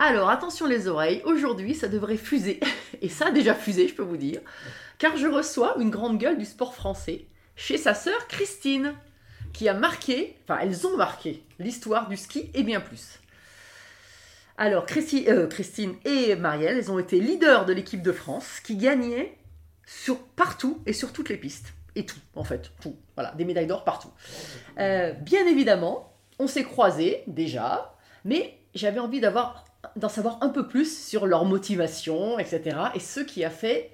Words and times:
Alors, 0.00 0.30
attention 0.30 0.66
les 0.66 0.86
oreilles, 0.86 1.22
aujourd'hui 1.24 1.74
ça 1.74 1.88
devrait 1.88 2.16
fuser. 2.16 2.60
Et 3.02 3.08
ça 3.08 3.28
a 3.28 3.30
déjà 3.30 3.54
fusé, 3.54 3.88
je 3.88 3.94
peux 3.94 4.02
vous 4.02 4.16
dire. 4.16 4.40
Car 4.98 5.16
je 5.16 5.26
reçois 5.26 5.76
une 5.78 5.90
grande 5.90 6.18
gueule 6.18 6.38
du 6.38 6.44
sport 6.44 6.74
français 6.74 7.26
chez 7.56 7.76
sa 7.76 7.94
sœur 7.94 8.28
Christine, 8.28 8.94
qui 9.52 9.68
a 9.68 9.74
marqué, 9.74 10.36
enfin 10.44 10.58
elles 10.62 10.86
ont 10.86 10.96
marqué 10.96 11.42
l'histoire 11.58 12.08
du 12.08 12.16
ski 12.16 12.50
et 12.54 12.62
bien 12.62 12.80
plus. 12.80 13.18
Alors, 14.56 14.86
euh, 15.28 15.46
Christine 15.46 15.94
et 16.04 16.34
Marielle, 16.34 16.78
elles 16.78 16.90
ont 16.90 16.98
été 16.98 17.20
leaders 17.20 17.64
de 17.64 17.72
l'équipe 17.72 18.02
de 18.02 18.10
France 18.10 18.58
qui 18.60 18.76
gagnait 18.76 19.38
sur, 19.86 20.18
partout 20.18 20.82
et 20.84 20.92
sur 20.92 21.12
toutes 21.12 21.28
les 21.28 21.36
pistes. 21.36 21.74
Et 21.94 22.04
tout, 22.04 22.18
en 22.34 22.42
fait, 22.42 22.72
tout. 22.80 22.96
Voilà, 23.14 23.32
des 23.32 23.44
médailles 23.44 23.68
d'or 23.68 23.84
partout. 23.84 24.10
Euh, 24.78 25.12
bien 25.12 25.46
évidemment, 25.46 26.12
on 26.40 26.48
s'est 26.48 26.64
croisés 26.64 27.22
déjà, 27.28 27.96
mais 28.24 28.58
j'avais 28.74 28.98
envie 28.98 29.20
d'avoir, 29.20 29.64
d'en 29.96 30.08
savoir 30.08 30.38
un 30.42 30.48
peu 30.48 30.66
plus 30.66 31.06
sur 31.06 31.26
leur 31.26 31.44
motivation, 31.44 32.38
etc. 32.38 32.76
Et 32.94 33.00
ce 33.00 33.20
qui 33.20 33.44
a 33.44 33.50
fait 33.50 33.90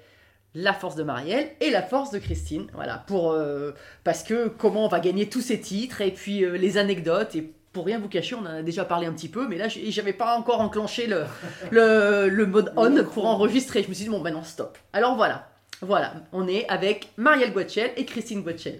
la 0.53 0.73
force 0.73 0.95
de 0.95 1.03
Marielle 1.03 1.49
et 1.59 1.69
la 1.69 1.81
force 1.81 2.11
de 2.11 2.19
Christine. 2.19 2.67
Voilà, 2.73 3.03
pour, 3.07 3.31
euh, 3.33 3.71
parce 4.03 4.23
que 4.23 4.47
comment 4.47 4.85
on 4.85 4.87
va 4.87 4.99
gagner 5.01 5.27
tous 5.27 5.41
ces 5.41 5.59
titres 5.59 5.99
et 6.01 6.11
puis 6.11 6.45
euh, 6.45 6.57
les 6.57 6.77
anecdotes 6.77 7.35
et 7.35 7.53
pour 7.73 7.85
rien 7.85 7.99
vous 7.99 8.07
cacher, 8.07 8.35
on 8.35 8.39
en 8.43 8.45
a 8.45 8.61
déjà 8.61 8.85
parlé 8.85 9.05
un 9.05 9.11
petit 9.11 9.27
peu, 9.27 9.49
mais 9.49 9.57
là, 9.57 9.67
j'avais 9.67 10.13
pas 10.13 10.37
encore 10.37 10.61
enclenché 10.61 11.07
le, 11.07 11.25
le, 11.71 12.29
le 12.29 12.45
mode 12.45 12.71
on 12.77 13.03
pour 13.03 13.25
enregistrer. 13.25 13.83
Je 13.83 13.89
me 13.89 13.93
suis 13.93 14.05
dit, 14.05 14.09
bon, 14.09 14.21
ben 14.21 14.31
non, 14.31 14.43
stop. 14.43 14.77
Alors 14.93 15.17
voilà, 15.17 15.49
voilà, 15.81 16.13
on 16.31 16.47
est 16.47 16.65
avec 16.69 17.09
Marielle 17.17 17.51
Guachel 17.51 17.91
et 17.97 18.05
Christine 18.05 18.43
Guachel. 18.43 18.79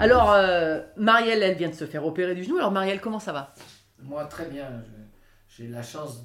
Alors, 0.00 0.32
euh, 0.32 0.80
Marielle, 0.96 1.42
elle 1.44 1.56
vient 1.56 1.68
de 1.68 1.74
se 1.74 1.86
faire 1.86 2.04
opérer 2.04 2.34
du 2.34 2.42
genou. 2.44 2.58
Alors, 2.58 2.72
Marielle, 2.72 3.00
comment 3.00 3.20
ça 3.20 3.32
va? 3.32 3.54
Moi, 4.02 4.24
très 4.24 4.46
bien. 4.46 4.66
Je- 4.84 5.05
J'ai 5.56 5.68
la 5.68 5.82
chance 5.82 6.24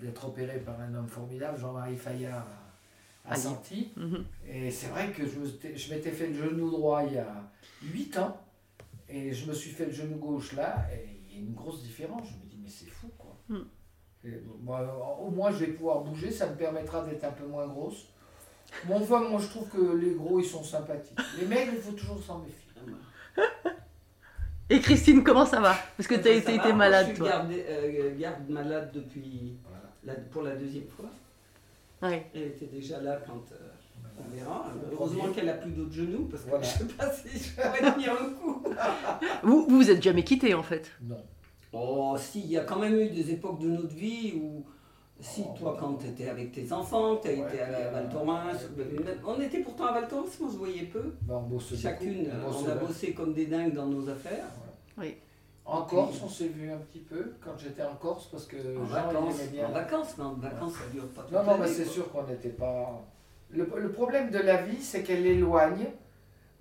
d'être 0.00 0.26
opéré 0.26 0.58
par 0.58 0.80
un 0.80 0.94
homme 0.94 1.06
formidable, 1.06 1.58
Jean-Marie 1.58 1.96
Fayard, 1.96 2.46
à, 3.26 3.32
à. 3.32 3.36
Santi. 3.36 3.92
Mhm. 3.96 4.24
Et 4.48 4.70
c'est 4.70 4.86
vrai 4.86 5.10
que 5.10 5.22
je 5.26 5.92
m'étais 5.92 6.10
fait 6.10 6.28
le 6.28 6.34
genou 6.34 6.70
droit 6.70 7.04
il 7.04 7.14
y 7.14 7.18
a 7.18 7.50
8 7.82 8.18
ans. 8.18 8.40
Et 9.08 9.34
je 9.34 9.46
me 9.46 9.52
suis 9.52 9.70
fait 9.70 9.86
le 9.86 9.92
genou 9.92 10.16
gauche 10.16 10.52
là. 10.52 10.86
Et 10.94 11.08
il 11.28 11.36
y 11.36 11.38
a 11.38 11.42
une 11.42 11.52
grosse 11.52 11.82
différence. 11.82 12.28
Je 12.28 12.34
me 12.36 12.50
dis, 12.50 12.58
mais 12.62 12.70
c'est 12.70 12.88
fou, 12.88 13.08
quoi. 13.18 13.36
Et 14.24 14.30
bon, 14.30 14.54
moi, 14.62 15.18
au 15.20 15.30
moins, 15.30 15.50
je 15.50 15.64
vais 15.64 15.72
pouvoir 15.72 16.00
bouger. 16.00 16.30
Ça 16.30 16.48
me 16.48 16.56
permettra 16.56 17.04
d'être 17.04 17.24
un 17.24 17.32
peu 17.32 17.46
moins 17.46 17.66
grosse. 17.66 18.06
Bon, 18.86 18.96
enfin, 19.02 19.28
moi, 19.28 19.40
je 19.40 19.48
trouve 19.48 19.68
que 19.68 19.96
les 19.96 20.14
gros, 20.14 20.40
ils 20.40 20.46
sont 20.46 20.62
sympathiques. 20.62 21.18
Les 21.38 21.46
maigres, 21.46 21.72
il 21.74 21.82
faut 21.82 21.92
toujours 21.92 22.22
s'en 22.22 22.38
méfier. 22.38 22.56
Et 24.70 24.80
Christine, 24.80 25.24
comment 25.24 25.44
ça 25.46 25.60
va 25.60 25.74
Parce 25.96 26.06
que 26.06 26.14
tu 26.14 26.28
as 26.28 26.32
été, 26.32 26.56
va, 26.56 26.72
malade, 26.72 27.06
Je 27.06 27.10
suis 27.10 27.18
toi. 27.18 27.28
garde, 27.28 27.52
euh, 27.52 28.18
garde 28.18 28.48
malade 28.48 28.90
depuis 28.94 29.54
Voilà. 29.64 29.84
la- 30.04 30.24
pour 30.30 30.42
la 30.42 30.54
deuxième 30.54 30.86
fois. 30.86 31.10
Ouais. 32.08 32.26
Elle 32.34 32.42
était 32.42 32.66
déjà 32.66 33.00
là 33.00 33.18
quand 33.26 33.42
euh, 33.52 33.56
on 34.18 34.34
verra. 34.34 34.66
Heureusement 34.92 35.28
qu'elle 35.34 35.48
a 35.48 35.54
plus 35.54 35.72
d'autres 35.72 35.92
genoux 35.92 36.28
parce 36.30 36.44
que 36.44 36.50
Voilà. 36.50 36.64
je 36.64 36.78
sais 36.78 36.84
pas 36.84 37.10
si 37.12 37.28
je 37.38 37.60
pourrais 37.60 37.92
tenir 37.94 38.12
le 38.14 38.30
coup. 38.36 38.62
Vous 39.42 39.66
vous 39.68 39.76
vous 39.76 39.90
êtes 39.90 40.02
jamais 40.02 40.22
quittés, 40.22 40.54
en 40.54 40.62
fait. 40.62 40.90
Non. 41.02 41.16
Oh, 41.72 42.16
si, 42.18 42.40
il 42.40 42.50
y 42.50 42.56
a 42.58 42.64
quand 42.64 42.78
même 42.78 42.94
eu 42.94 43.10
des 43.10 43.30
époques 43.32 43.60
de 43.60 43.68
notre 43.68 43.94
vie 43.94 44.34
où, 44.40 44.64
si 45.20 45.44
toi, 45.58 45.76
quand 45.78 45.94
tu 45.94 46.06
étais 46.08 46.28
avec 46.28 46.52
tes 46.52 46.72
enfants, 46.72 47.16
tu 47.16 47.28
as 47.28 47.32
Ouais, 47.32 47.38
été 47.48 47.60
à 47.60 47.66
euh, 47.68 47.90
Val 47.92 48.08
Thorens, 48.10 48.56
on 49.26 49.40
était 49.40 49.58
pourtant 49.60 49.86
à 49.86 49.92
Val 49.92 50.08
Thorens, 50.08 50.26
mais 50.40 50.46
on 50.46 50.50
se 50.50 50.56
voyait 50.56 50.84
peu. 50.84 51.12
On 51.28 51.40
beaucoup. 51.40 51.62
Chacune, 51.76 52.28
On 52.46 52.48
euh, 52.50 52.52
on 52.64 52.68
a 52.70 52.74
bossé 52.76 53.12
comme 53.12 53.32
des 53.34 53.46
dingues 53.46 53.74
dans 53.74 53.86
nos 53.86 54.08
affaires. 54.08 54.44
En 55.66 55.82
Corse, 55.82 56.20
on 56.24 56.28
s'est 56.28 56.48
vu 56.48 56.70
un 56.72 56.78
petit 56.78 56.98
peu 56.98 57.32
quand 57.44 57.52
j'étais 57.56 57.82
en 57.84 57.94
Corse 57.94 58.26
parce 58.32 58.46
que 58.46 58.56
En 58.56 58.86
Jean 58.86 58.94
vacances, 59.06 59.40
bien. 59.52 59.66
en 59.68 59.70
vacances, 59.72 60.14
mais 60.18 60.24
en 60.24 60.32
vacances, 60.32 60.72
ça 60.72 60.84
dure 60.92 61.06
pas 61.08 61.26
Non, 61.30 61.44
non, 61.44 61.58
mais 61.58 61.68
c'est 61.68 61.84
sûr 61.84 62.10
qu'on 62.10 62.24
n'était 62.24 62.48
pas. 62.48 63.04
Le, 63.50 63.68
le 63.76 63.92
problème 63.92 64.30
de 64.30 64.38
la 64.38 64.62
vie, 64.62 64.82
c'est 64.82 65.02
qu'elle 65.02 65.24
éloigne. 65.26 65.86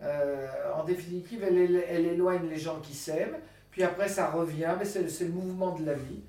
euh, 0.04 0.48
en 0.76 0.84
définitive, 0.84 1.44
elle, 1.44 1.84
elle 1.90 2.06
éloigne 2.06 2.48
les 2.50 2.60
gens 2.60 2.80
qui 2.82 2.94
s'aiment. 2.94 3.38
Puis 3.72 3.84
après, 3.84 4.08
ça 4.10 4.30
revient. 4.30 4.76
Mais 4.78 4.86
c'est 4.86 5.02
le 5.26 5.32
mouvement 5.32 5.76
de 5.80 5.86
la 5.86 5.94
vie. 5.94 6.22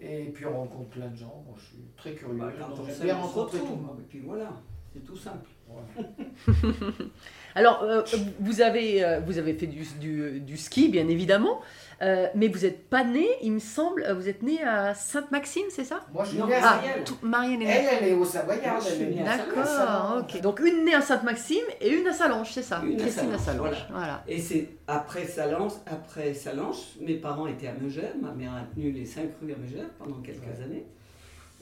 Et 0.00 0.24
puis 0.32 0.46
on 0.46 0.56
rencontre 0.60 0.88
plein 0.90 1.08
de 1.08 1.16
gens. 1.16 1.42
Moi, 1.46 1.54
je 1.58 1.64
suis 1.66 1.84
très 1.96 2.12
curieux. 2.12 2.38
Bah, 2.38 2.52
quand 2.58 2.68
donc 2.70 2.78
on 2.80 2.84
J'aime 2.86 2.94
s'aime, 2.94 3.04
bien 3.06 3.16
rencontrer 3.16 3.58
tout 3.58 3.66
monde. 3.66 3.98
Et 4.00 4.08
puis 4.08 4.20
voilà, 4.20 4.52
c'est 4.92 5.04
tout 5.04 5.16
simple. 5.16 5.48
Voilà. 5.68 6.08
Alors, 7.54 7.82
euh, 7.82 8.02
vous, 8.40 8.60
avez, 8.60 9.04
euh, 9.04 9.20
vous 9.20 9.38
avez 9.38 9.54
fait 9.54 9.66
du, 9.66 9.84
du- 10.00 10.40
du 10.40 10.56
ski, 10.56 10.88
bien 10.88 11.08
évidemment, 11.08 11.60
euh, 12.02 12.26
mais 12.34 12.48
vous 12.48 12.60
n'êtes 12.60 12.88
pas 12.88 13.04
né, 13.04 13.26
il 13.42 13.52
me 13.52 13.58
semble, 13.58 14.10
vous 14.12 14.28
êtes 14.28 14.42
né 14.42 14.62
à 14.62 14.94
Sainte-Maxime, 14.94 15.64
c'est 15.70 15.84
ça? 15.84 16.00
Moi, 16.12 16.24
je 16.24 16.30
suis 16.30 16.38
Non, 16.38 16.46
né 16.46 16.54
à 16.54 16.60
Ah, 16.62 16.80
tout- 17.04 17.18
Marielle 17.22 17.62
est 17.62 17.66
née. 17.66 17.70
Elle, 17.70 17.98
elle 18.02 18.08
est 18.08 18.14
au 18.14 18.24
Savoyard. 18.24 18.82
Née 18.98 19.22
D'accord, 19.22 20.18
ok. 20.20 20.40
Donc 20.40 20.60
une 20.60 20.84
née 20.84 20.94
à 20.94 21.00
Sainte-Maxime 21.02 21.64
et 21.80 21.90
une 21.90 22.06
à 22.06 22.12
Salange, 22.12 22.50
c'est 22.52 22.62
ça? 22.62 22.80
Une 22.84 22.96
Christine 22.96 23.32
à 23.32 23.38
Salange, 23.38 23.86
voilà. 23.90 24.24
Et 24.26 24.38
c'est 24.38 24.68
après 24.88 25.26
Salange, 25.26 25.72
après 25.86 26.32
Salange, 26.34 26.78
mes 27.00 27.16
parents 27.16 27.46
étaient 27.46 27.68
à 27.68 27.72
Megève, 27.74 28.14
ma 28.20 28.32
mère 28.32 28.54
a 28.54 28.62
tenu 28.74 28.90
les 28.92 29.04
cinq 29.04 29.28
rues 29.42 29.52
à 29.52 29.56
Megève 29.56 29.88
pendant 29.98 30.20
quelques 30.22 30.40
Ouais. 30.40 30.64
années. 30.64 30.84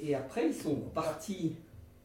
Et 0.00 0.14
après, 0.14 0.46
ils 0.46 0.54
sont 0.54 0.76
partis 0.94 1.56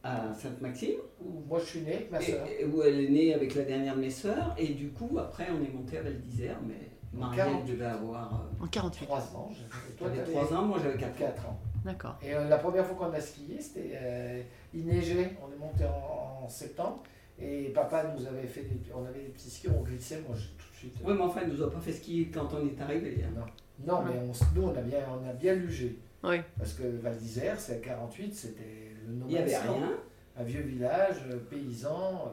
à 0.03 0.33
Sainte-Maxime, 0.33 0.95
Où 1.21 1.43
Moi, 1.47 1.59
je 1.59 1.65
suis 1.65 1.79
né 1.81 1.93
avec 1.93 2.11
ma 2.11 2.19
soeur. 2.19 2.45
et 2.59 2.65
où 2.65 2.81
elle 2.83 2.99
est 2.99 3.09
née 3.09 3.33
avec 3.33 3.55
la 3.55 3.61
dernière 3.63 3.95
de 3.95 4.01
mes 4.01 4.09
sœurs. 4.09 4.53
Et 4.57 4.67
du 4.69 4.89
coup, 4.89 5.17
après, 5.19 5.47
on 5.51 5.63
est 5.63 5.71
monté 5.73 5.97
à 5.97 6.01
Val 6.01 6.19
d'Isère, 6.19 6.57
mais 6.67 6.73
En 7.15 7.19
Marielle 7.19 7.45
48. 7.45 7.71
devait 7.73 7.85
avoir 7.85 8.41
En 8.61 8.67
48, 8.67 9.05
3 9.05 9.19
ans. 9.19 9.51
Toi, 9.97 10.07
j'avais 10.15 10.17
t'avais 10.31 10.45
3 10.45 10.57
ans, 10.57 10.61
moi 10.63 10.79
j'avais 10.83 10.97
4 10.97 11.09
ans. 11.11 11.13
4 11.19 11.45
ans. 11.47 11.59
d'accord. 11.85 12.17
Et 12.23 12.33
euh, 12.33 12.47
la 12.49 12.57
première 12.57 12.85
fois 12.85 12.95
qu'on 13.07 13.13
a 13.13 13.19
skié, 13.21 13.59
c'était. 13.61 13.91
euh, 13.95 14.41
il 14.73 14.85
neigeait, 14.85 15.35
on 15.41 15.51
est 15.53 15.57
monté 15.59 15.85
en, 15.85 16.43
en 16.45 16.49
septembre. 16.49 17.03
Et 17.39 17.69
papa 17.69 18.13
nous 18.17 18.25
avait 18.27 18.47
fait 18.47 18.61
des. 18.61 18.79
On 18.95 19.05
avait 19.05 19.19
des 19.21 19.29
petits 19.29 19.49
skis, 19.49 19.67
on 19.69 19.81
glissait. 19.81 20.21
Moi, 20.27 20.35
j'ai 20.37 20.49
tout 20.57 20.71
de 20.71 20.77
suite. 20.77 20.95
Oui, 21.03 21.13
mais 21.15 21.21
enfin, 21.23 21.41
il 21.45 21.53
nous 21.53 21.61
a 21.63 21.69
pas 21.71 21.79
fait 21.79 21.93
skier 21.93 22.29
quand 22.33 22.47
on 22.53 22.65
est 22.67 22.79
arrivé. 22.81 23.23
hein. 23.25 23.45
Non, 23.85 24.01
mais 24.03 24.19
on, 24.27 24.31
s- 24.31 24.43
nous, 24.55 24.63
on 24.63 24.75
a 24.77 24.81
bien, 24.81 24.99
on 25.11 25.27
a 25.29 25.33
bien 25.33 25.53
lugé. 25.55 25.97
Oui. 26.23 26.37
Parce 26.57 26.73
que 26.73 26.83
Val 27.01 27.17
d'Isère, 27.17 27.59
c'est 27.59 27.81
48, 27.81 28.33
c'était 28.33 28.91
le 29.05 29.13
nom 29.13 29.25
Il 29.27 29.33
n'y 29.33 29.37
avait 29.39 29.57
rien, 29.57 29.91
Un 30.37 30.43
vieux 30.43 30.61
village, 30.61 31.17
euh, 31.31 31.37
paysan. 31.49 32.31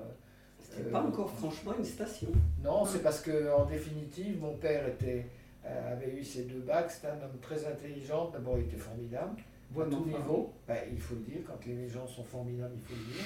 C'était 0.71 0.89
Euh, 0.89 0.93
pas 0.93 1.03
encore 1.03 1.31
franchement 1.31 1.73
une 1.79 1.85
station. 1.85 2.29
Non, 2.65 2.85
c'est 2.85 3.03
parce 3.03 3.21
que 3.21 3.53
en 3.53 3.65
définitive, 3.67 4.41
mon 4.41 4.55
père 4.55 4.87
était, 4.89 5.27
euh, 5.67 5.93
avait 5.93 6.13
eu 6.13 6.25
ses 6.25 6.45
deux 6.45 6.61
bacs. 6.61 6.91
C'était 6.91 7.09
un 7.09 7.23
homme 7.25 7.39
très 7.43 7.67
intelligent. 7.67 8.31
D'abord, 8.31 8.57
il 8.59 8.65
était 8.65 8.77
formidable. 8.77 9.41
à 9.41 9.85
mais 9.85 9.91
tout 9.91 10.05
niveau. 10.07 10.53
Ben, 10.67 10.79
il 10.91 11.01
faut 11.01 11.15
le 11.15 11.21
dire, 11.23 11.41
quand 11.47 11.65
les 11.67 11.89
gens 11.89 12.07
sont 12.07 12.25
formidables, 12.25 12.75
il 12.77 12.81
faut 12.83 12.95
le 12.95 13.13
dire. 13.13 13.25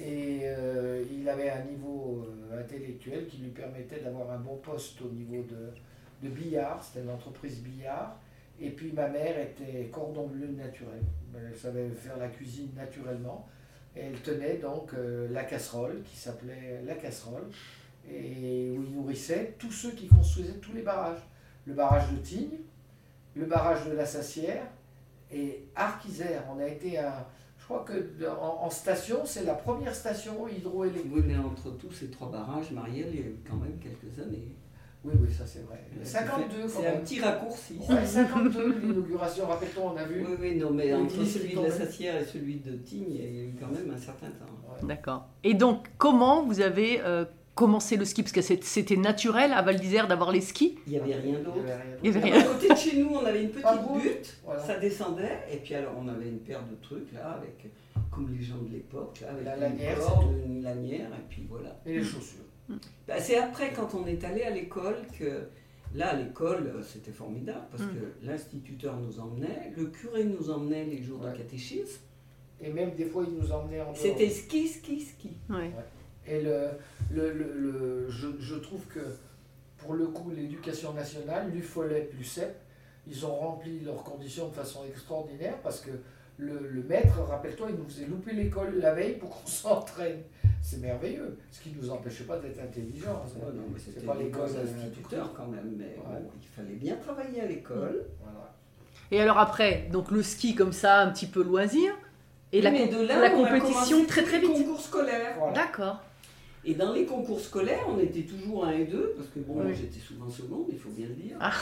Et 0.00 0.40
euh, 0.44 1.02
il 1.10 1.28
avait 1.28 1.50
un 1.50 1.64
niveau 1.64 2.24
euh, 2.52 2.60
intellectuel 2.60 3.26
qui 3.26 3.38
lui 3.38 3.50
permettait 3.50 4.00
d'avoir 4.00 4.30
un 4.30 4.38
bon 4.38 4.56
poste 4.56 5.00
au 5.02 5.08
niveau 5.08 5.42
de, 5.42 5.72
de 6.26 6.32
billard. 6.32 6.82
C'était 6.82 7.04
une 7.04 7.10
entreprise 7.10 7.60
billard. 7.62 8.16
Et 8.60 8.70
puis 8.70 8.92
ma 8.92 9.08
mère 9.08 9.38
était 9.38 9.84
cordon 9.92 10.26
bleu 10.28 10.48
naturel. 10.48 11.02
Elle 11.36 11.56
savait 11.56 11.88
faire 11.90 12.16
la 12.16 12.28
cuisine 12.28 12.70
naturellement. 12.76 13.46
Elle 14.00 14.20
tenait 14.20 14.56
donc 14.56 14.94
euh, 14.94 15.28
la 15.30 15.44
casserole, 15.44 16.02
qui 16.04 16.16
s'appelait 16.16 16.82
la 16.86 16.94
casserole, 16.94 17.44
et 18.10 18.76
où 18.78 18.84
il 18.84 18.94
nourrissait 18.94 19.54
tous 19.58 19.72
ceux 19.72 19.90
qui 19.90 20.08
construisaient 20.08 20.58
tous 20.60 20.72
les 20.72 20.82
barrages. 20.82 21.20
Le 21.66 21.74
barrage 21.74 22.10
de 22.12 22.16
Tignes, 22.18 22.58
le 23.34 23.46
barrage 23.46 23.86
de 23.86 23.92
la 23.92 24.06
Sassière 24.06 24.64
Et 25.30 25.64
Arc-Isère, 25.76 26.44
on 26.54 26.58
a 26.58 26.66
été 26.66 26.98
à. 26.98 27.28
Je 27.58 27.64
crois 27.64 27.84
que 27.84 28.24
en, 28.40 28.70
station, 28.70 29.26
c'est 29.26 29.44
la 29.44 29.54
première 29.54 29.94
station 29.94 30.48
hydroélectrique. 30.48 31.12
Oui, 31.12 31.22
mais 31.26 31.36
entre 31.36 31.70
tous 31.76 31.92
ces 31.92 32.08
trois 32.08 32.30
barrages, 32.30 32.70
Marielle, 32.70 33.10
il 33.12 33.20
y 33.20 33.22
a 33.22 33.26
quand 33.46 33.56
même 33.56 33.78
quelques 33.78 34.18
années. 34.20 34.48
Oui, 35.08 35.18
oui, 35.22 35.32
ça 35.32 35.44
c'est 35.46 35.64
vrai. 35.66 35.78
Le 35.98 36.04
52, 36.04 36.62
quand 36.62 36.68
C'est 36.68 36.86
un 36.86 36.96
petit 36.98 37.20
raccourci. 37.20 37.74
Ouais, 37.88 38.04
52, 38.04 38.78
l'inauguration, 38.82 39.46
rappelle-toi, 39.46 39.92
on 39.94 39.96
a 39.96 40.04
vu. 40.04 40.24
Oui, 40.28 40.36
oui, 40.40 40.56
non, 40.56 40.70
mais 40.70 40.92
entre 40.92 41.24
celui 41.24 41.54
de 41.54 41.62
la. 41.62 41.70
Sassière 41.70 42.20
et 42.20 42.24
celui 42.24 42.56
de 42.56 42.72
Tignes, 42.76 43.06
il 43.10 43.16
y 43.16 43.40
a 43.40 43.42
eu 43.44 43.54
quand 43.58 43.68
même 43.68 43.92
un 43.94 43.98
certain 43.98 44.26
temps. 44.28 44.44
Ouais. 44.82 44.86
D'accord. 44.88 45.26
Et 45.44 45.54
donc, 45.54 45.86
comment 45.96 46.44
vous 46.44 46.60
avez 46.60 47.00
euh, 47.00 47.24
commencé 47.54 47.96
le 47.96 48.04
ski? 48.04 48.22
Parce 48.22 48.32
que 48.32 48.42
c'était 48.42 48.96
naturel 48.96 49.52
à 49.52 49.62
Val 49.62 49.76
d'Isère 49.80 50.08
d'avoir 50.08 50.30
les 50.32 50.40
skis? 50.40 50.76
Il 50.86 50.92
n'y 50.92 50.98
avait 50.98 51.14
rien 51.14 51.38
d'autre. 51.40 51.58
avait 51.60 51.74
rien. 51.74 51.84
Il 52.02 52.12
y 52.12 52.16
avait 52.16 52.30
rien. 52.30 52.40
À 52.40 52.42
côté 52.44 52.68
de 52.68 52.74
chez 52.74 52.98
nous, 53.00 53.08
on 53.14 53.24
avait 53.24 53.42
une 53.44 53.50
petite 53.50 53.66
butte, 54.02 54.36
Voilà. 54.44 54.60
ça 54.62 54.78
descendait, 54.78 55.38
et 55.52 55.56
puis 55.58 55.74
alors 55.74 55.92
on 55.98 56.08
avait 56.08 56.28
une 56.28 56.40
paire 56.40 56.62
de 56.70 56.76
trucs 56.82 57.12
là, 57.12 57.38
avec, 57.38 57.70
comme 58.10 58.28
les 58.36 58.44
gens 58.44 58.58
de 58.58 58.72
l'époque, 58.72 59.20
là, 59.22 59.28
avec 59.32 59.44
La 59.46 59.54
une 59.56 59.60
lanière, 59.62 59.98
corde, 59.98 60.34
une 60.46 60.62
lanière, 60.62 61.08
et 61.12 61.24
puis 61.28 61.46
voilà. 61.48 61.80
Et 61.86 61.94
les 61.98 62.04
chaussures. 62.04 62.44
Bah, 63.06 63.20
c'est 63.20 63.36
après, 63.38 63.72
quand 63.72 63.94
on 63.94 64.06
est 64.06 64.22
allé 64.24 64.42
à 64.42 64.50
l'école, 64.50 64.96
que 65.18 65.44
là, 65.94 66.08
à 66.08 66.16
l'école, 66.16 66.66
euh, 66.76 66.82
c'était 66.82 67.12
formidable, 67.12 67.66
parce 67.70 67.82
Mm. 67.84 67.94
que 67.94 68.26
l'instituteur 68.26 68.96
nous 68.98 69.18
emmenait, 69.20 69.72
le 69.76 69.86
curé 69.86 70.24
nous 70.24 70.50
emmenait 70.50 70.84
les 70.84 71.02
jours 71.02 71.22
Ouais. 71.22 71.32
de 71.32 71.38
catéchisme. 71.38 72.00
Et 72.60 72.70
même 72.72 72.94
des 72.94 73.04
fois, 73.06 73.24
ils 73.26 73.34
nous 73.34 73.52
emmenaient 73.52 73.80
en 73.80 73.92
dehors. 73.92 73.96
C'était 73.96 74.28
ski, 74.30 74.68
ski, 74.68 75.00
ski. 75.00 75.30
Ouais. 75.48 75.70
Et 76.26 76.42
le, 76.42 76.68
le, 77.12 77.32
le, 77.32 77.52
le- 77.54 78.10
je, 78.10 78.26
je 78.40 78.56
trouve 78.56 78.84
que 78.86 79.00
pour 79.78 79.94
le 79.94 80.08
coup, 80.08 80.30
l'éducation 80.30 80.92
nationale, 80.92 81.50
l'UFOLEP, 81.52 82.12
l'UCEP, 82.18 82.54
ils 83.06 83.24
ont 83.24 83.34
rempli 83.34 83.80
leurs 83.80 84.02
conditions 84.02 84.48
de 84.48 84.54
façon 84.54 84.80
extraordinaire 84.86 85.56
parce 85.62 85.80
que 85.80 85.90
le, 86.38 86.68
le 86.70 86.82
maître, 86.84 87.20
rappelle-toi, 87.28 87.68
il 87.70 87.76
nous 87.76 87.84
faisait 87.88 88.06
louper 88.06 88.32
l'école 88.32 88.78
la 88.80 88.94
veille 88.94 89.14
pour 89.18 89.30
qu'on 89.30 89.46
s'entraîne. 89.50 90.20
C'est 90.62 90.80
merveilleux, 90.80 91.38
ce 91.50 91.60
qui 91.60 91.70
ne 91.70 91.80
nous 91.80 91.90
empêchait 91.90 92.24
pas 92.24 92.36
d'être 92.38 92.60
intelligents. 92.60 93.22
Ouais, 93.36 93.52
non, 93.54 93.62
mais 93.72 93.78
c'était 93.78 94.04
pas 94.04 94.16
des 94.16 94.24
l'école, 94.24 94.48
bons 94.50 94.58
instituteurs 94.58 95.32
quand 95.36 95.46
même, 95.46 95.72
mais 95.76 95.84
Ouais. 95.84 96.20
bon, 96.20 96.30
il 96.42 96.48
fallait 96.48 96.74
bien 96.76 96.96
travailler 96.96 97.40
à 97.42 97.46
l'école. 97.46 98.04
Voilà. 98.22 98.52
Et 99.10 99.20
alors 99.20 99.38
après, 99.38 99.88
donc 99.92 100.10
le 100.10 100.22
ski 100.22 100.54
comme 100.54 100.72
ça, 100.72 101.00
un 101.00 101.10
petit 101.10 101.26
peu 101.26 101.42
loisir. 101.42 101.92
Et 102.52 102.60
la, 102.60 102.70
de 102.70 103.06
là, 103.06 103.20
la 103.20 103.30
compétition 103.30 104.04
très 104.06 104.22
très 104.22 104.40
les 104.40 104.46
vite. 104.48 104.56
concours 104.66 104.80
scolaires. 104.80 105.36
Voilà. 105.38 105.52
D'accord. 105.54 106.02
Et 106.64 106.74
dans 106.74 106.92
les 106.92 107.04
concours 107.04 107.40
scolaires, 107.40 107.86
on 107.88 107.98
était 108.00 108.22
toujours 108.22 108.64
1 108.66 108.72
et 108.72 108.84
2, 108.84 109.14
parce 109.16 109.28
que 109.28 109.38
bon, 109.40 109.62
Oui. 109.64 109.74
j'étais 109.74 110.00
souvent 110.00 110.28
seconde, 110.28 110.66
il 110.70 110.78
faut 110.78 110.90
bien 110.90 111.06
le 111.06 111.14
dire. 111.14 111.36
Ah, 111.40 111.52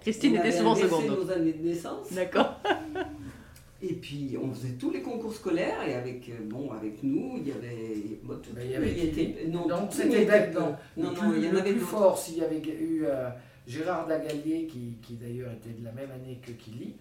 Christine 0.00 0.36
On 0.36 0.40
était 0.40 0.52
souvent 0.52 0.74
seconde. 0.76 1.06
nos 1.06 1.30
années 1.30 1.52
de 1.52 1.66
naissance. 1.68 2.12
D'accord. 2.12 2.60
Et 3.88 3.94
puis 3.94 4.36
on 4.42 4.52
faisait 4.52 4.74
tous 4.74 4.90
les 4.90 5.00
concours 5.02 5.32
scolaires 5.34 5.82
et 5.86 5.94
avec, 5.94 6.28
euh, 6.28 6.34
bon, 6.44 6.70
avec 6.72 7.02
nous, 7.02 7.34
il 7.38 7.48
y 7.48 7.52
avait. 7.52 8.18
bon, 8.22 8.34
tout- 8.42 8.50
Mais 8.54 8.66
il 8.66 8.70
y 8.72 8.74
avait 8.76 9.06
était- 9.06 9.46
non, 9.48 9.66
c'était 9.90 10.24
non. 10.52 10.76
Non, 10.96 11.10
il 11.36 11.44
y 11.44 11.48
en 11.48 11.56
avait 11.56 11.72
plus 11.72 11.80
fort, 11.80 12.18
s'il 12.18 12.38
y 12.38 12.42
avait 12.42 12.58
eu 12.60 13.04
euh, 13.04 13.28
Gérard 13.66 14.06
Dagalier, 14.06 14.66
qui, 14.66 14.96
qui 15.02 15.14
d'ailleurs 15.14 15.52
était 15.52 15.70
de 15.78 15.84
la 15.84 15.92
même 15.92 16.10
année 16.10 16.40
que 16.44 16.52
Kili, 16.52 16.94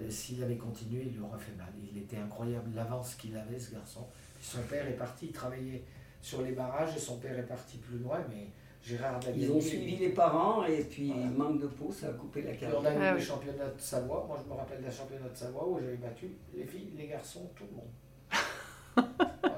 euh, 0.00 0.08
s'il 0.10 0.42
avait 0.42 0.56
continué, 0.56 1.06
il 1.14 1.20
aurait 1.22 1.38
fait 1.38 1.56
mal. 1.56 1.72
Il 1.92 1.98
était 1.98 2.16
incroyable, 2.16 2.70
l'avance 2.74 3.14
qu'il 3.14 3.36
avait, 3.36 3.58
ce 3.58 3.72
garçon. 3.72 4.06
Son 4.40 4.62
père 4.62 4.86
est 4.88 4.96
parti, 4.96 5.26
il 5.26 5.32
travaillait 5.32 5.82
sur 6.20 6.42
les 6.42 6.52
barrages 6.52 6.96
et 6.96 7.00
son 7.00 7.18
père 7.18 7.38
est 7.38 7.46
parti 7.46 7.78
plus 7.78 7.98
loin, 7.98 8.18
mais 8.30 8.46
Gérard. 8.84 9.20
Ils 9.36 9.50
ont 9.50 9.60
suivi 9.60 9.96
les 9.96 10.08
parents 10.08 10.64
et 10.64 10.82
puis 10.82 11.12
Voilà. 11.14 11.26
manque 11.36 11.60
de 11.60 11.66
peau, 11.68 11.90
ça 11.92 12.08
a 12.08 12.10
coupé 12.10 12.42
la 12.42 12.50
Puis 12.52 12.66
on 12.66 12.82
carrière. 12.82 12.90
a 12.90 12.94
eu 12.94 13.06
Ah 13.08 13.12
le 13.12 13.18
oui. 13.18 13.24
championnat 13.24 13.64
de 13.66 13.80
Savoie. 13.80 14.24
Moi, 14.26 14.38
je 14.44 14.52
me 14.52 14.56
rappelle 14.58 14.82
d'un 14.82 14.90
championnat 14.90 15.28
de 15.28 15.36
Savoie 15.36 15.68
où 15.68 15.78
j'avais 15.80 15.96
battu 15.96 16.26
les 16.56 16.64
filles, 16.64 16.90
les 16.98 17.06
garçons, 17.06 17.48
tout 17.56 17.64
le 17.70 17.76
monde. 17.76 17.90
Voilà. 19.42 19.56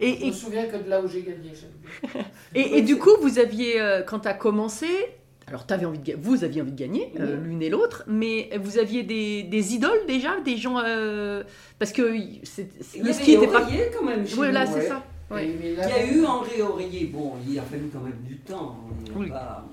Et, 0.00 0.14
Je 0.18 0.22
et, 0.24 0.26
me 0.28 0.32
souviens 0.32 0.66
que 0.66 0.76
de 0.76 0.88
là 0.88 1.00
où 1.00 1.06
j'ai 1.06 1.22
gagné. 1.22 1.52
et, 2.54 2.78
et 2.78 2.82
du 2.82 2.98
coup, 2.98 3.10
vous 3.20 3.38
aviez, 3.38 3.80
euh, 3.80 4.02
quand 4.02 4.20
tu 4.20 4.28
as 4.28 4.34
commencé, 4.34 4.86
alors 5.46 5.66
t'avais 5.66 5.84
envie 5.86 5.98
de, 5.98 6.14
vous 6.18 6.42
aviez 6.44 6.62
envie 6.62 6.72
de 6.72 6.78
gagner, 6.78 7.12
euh, 7.20 7.36
l'une 7.36 7.62
et 7.62 7.68
l'autre, 7.70 8.02
mais 8.06 8.50
vous 8.60 8.78
aviez 8.78 9.02
des, 9.02 9.42
des 9.44 9.74
idoles 9.74 10.06
déjà, 10.06 10.40
des 10.40 10.56
gens. 10.56 10.78
euh, 10.84 11.44
parce 11.78 11.92
que 11.92 12.14
c'est- 12.42 12.70
c'est- 12.80 12.98
Il 12.98 13.04
y 13.04 13.06
le 13.06 13.12
ski 13.12 13.32
était 13.34 13.46
pas. 13.48 13.66
Quand 13.96 14.04
même 14.04 14.26
chez 14.26 14.38
Oui, 14.38 14.50
là, 14.50 14.64
nous. 14.66 14.72
c'est 14.72 14.78
ouais. 14.80 14.88
ça. 14.88 15.04
Il 15.40 15.74
y 15.74 15.80
a 15.80 16.12
eu 16.12 16.24
Henri 16.24 16.62
Aurier, 16.62 17.06
bon, 17.06 17.32
il 17.48 17.58
a 17.58 17.62
fallu 17.62 17.88
quand 17.92 18.00
même 18.00 18.20
du 18.26 18.36
temps. 18.38 18.76
est 19.06 19.18
Oui. 19.18 19.28
pas-. 19.28 19.64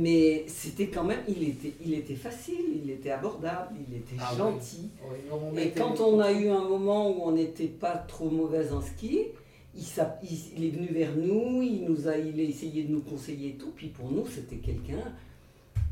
Mais 0.00 0.44
c'était 0.48 0.88
quand 0.88 1.04
même, 1.04 1.20
il 1.28 1.48
était, 1.48 1.74
il 1.84 1.94
était 1.94 2.14
facile, 2.14 2.80
il 2.82 2.90
était 2.90 3.10
abordable, 3.10 3.74
il 3.88 3.96
était 3.96 4.16
Ah 4.18 4.34
gentil. 4.36 4.88
Oui, 5.10 5.18
on 5.30 5.56
Et 5.56 5.70
quand 5.70 6.00
on 6.00 6.20
a 6.20 6.32
eu 6.32 6.48
un 6.48 6.62
moment 6.62 7.10
où 7.10 7.22
on 7.22 7.32
n'était 7.32 7.66
pas 7.66 7.96
trop 7.96 8.30
mauvaise 8.30 8.72
en 8.72 8.80
ski, 8.80 9.26
il, 9.74 10.64
est 10.64 10.70
venu 10.70 10.86
vers 10.86 11.14
nous, 11.14 11.60
il, 11.62 11.84
nous 11.84 12.08
a, 12.08 12.16
il 12.16 12.40
a 12.40 12.42
essayé 12.42 12.84
de 12.84 12.92
nous 12.92 13.02
conseiller 13.02 13.50
et 13.50 13.54
tout. 13.54 13.72
Puis 13.76 13.88
pour 13.88 14.10
nous, 14.10 14.26
c'était 14.26 14.56
quelqu'un. 14.56 15.12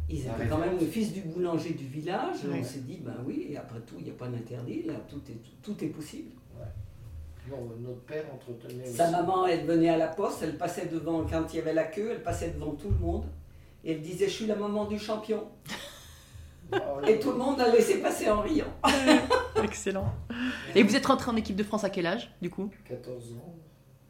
Ils 0.09 0.21
étaient 0.21 0.49
quand 0.49 0.59
même 0.59 0.79
le 0.79 0.87
fils 0.87 1.13
du 1.13 1.21
boulanger 1.21 1.71
du 1.71 1.87
village. 1.87 2.39
On 2.51 2.63
s'est 2.65 2.81
dit, 2.81 2.99
ben 3.05 3.17
oui, 3.27 3.49
et 3.51 3.57
après 3.57 3.81
tout, 3.87 3.97
il 3.99 4.05
n'y 4.05 4.11
a 4.11 4.15
pas 4.15 4.29
d'interdit, 4.29 4.85
là, 4.87 4.95
tout 5.09 5.21
est, 5.31 5.37
tout 5.63 5.85
est 5.85 5.89
possible. 5.89 6.31
Notre 7.81 8.01
père 8.01 8.25
entretenait 8.33 8.87
Sa 8.87 9.05
aussi. 9.05 9.13
maman, 9.13 9.47
elle 9.47 9.67
venait 9.67 9.91
à 9.91 9.97
la 9.97 10.09
poste, 10.09 10.43
elle 10.43 10.57
passait 10.57 10.87
devant, 10.87 11.25
quand 11.25 11.53
il 11.53 11.57
y 11.57 11.59
avait 11.61 11.75
la 11.75 11.85
queue, 11.85 12.11
elle 12.13 12.23
passait 12.23 12.51
devant 12.51 12.73
tout 12.73 12.89
le 12.91 12.99
monde. 12.99 13.25
Et 13.85 13.93
elle 13.93 14.01
disait, 14.01 14.27
je 14.27 14.33
suis 14.33 14.47
la 14.47 14.57
maman 14.57 14.87
du 14.87 14.99
champion. 14.99 15.45
Ah, 16.73 16.79
Et 17.07 17.19
tout 17.19 17.31
le 17.33 17.37
monde 17.39 17.59
l'a 17.59 17.69
laissé 17.71 17.99
passer 17.99 18.31
en 18.31 18.41
riant. 18.41 18.67
Excellent. 19.63 20.13
Et 20.75 20.83
vous 20.83 20.97
êtes 20.97 21.07
rentré 21.07 21.31
en 21.31 21.37
équipe 21.37 21.57
de 21.57 21.63
France 21.63 21.85
à 21.85 21.91
quel 21.91 22.07
âge, 22.07 22.31
du 22.41 22.49
coup? 22.51 22.71
14 22.89 23.33
ans. 23.35 23.55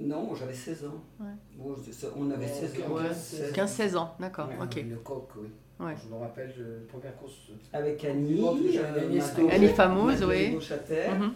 Non, 0.01 0.35
j'avais 0.35 0.55
16 0.55 0.85
ans. 0.87 0.95
Ouais. 1.21 1.27
Bon, 1.57 1.75
je- 1.77 2.07
on 2.17 2.31
avait 2.31 2.47
16 2.49 2.73
ans. 2.89 2.95
Ouais, 2.95 3.13
16 3.15 3.53
15-16 3.53 3.97
ans, 3.97 4.15
d'accord, 4.21 4.49
Ouais. 4.49 4.57
ok. 4.63 4.85
Le 4.89 4.97
coq, 4.97 5.29
oui. 5.41 5.49
Ouais. 5.81 5.95
Je 6.03 6.15
me 6.15 6.21
rappelle, 6.21 6.55
la 6.57 6.93
première 6.93 7.17
course. 7.17 7.33
Avec 7.73 8.05
Annie, 8.05 8.41
euh, 8.79 9.21
Annie 9.51 9.69
Fameuse, 9.69 10.21
Madeleine 10.21 10.57
oui. 10.57 11.17
Mhm. 11.19 11.33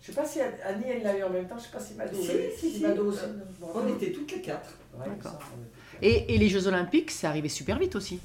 Je 0.00 0.06
sais 0.06 0.12
pas 0.12 0.24
si 0.26 0.40
Annie, 0.40 0.84
elle 0.88 1.02
l'a 1.02 1.18
eu 1.18 1.22
en 1.24 1.30
même 1.30 1.46
temps, 1.46 1.58
je 1.58 1.64
sais 1.64 1.70
pas 1.72 1.80
si 1.80 1.94
Mado. 1.94 2.14
Si, 2.14 2.28
oui. 2.30 2.42
si, 2.56 2.70
si. 2.70 2.82
Mado 2.82 3.06
aussi. 3.06 3.24
Euh, 3.24 3.66
On 3.74 3.88
était 3.94 4.12
toutes 4.12 4.30
les 4.32 4.40
quatre. 4.40 4.70
Ouais, 4.98 5.06
D'accord. 5.06 5.38
était- 6.00 6.08
Et, 6.30 6.34
et 6.34 6.38
les 6.38 6.48
Jeux 6.48 6.66
Olympiques, 6.68 7.10
c'est 7.10 7.26
arrivé 7.26 7.48
super 7.48 7.78
vite 7.78 7.96
aussi. 7.96 8.20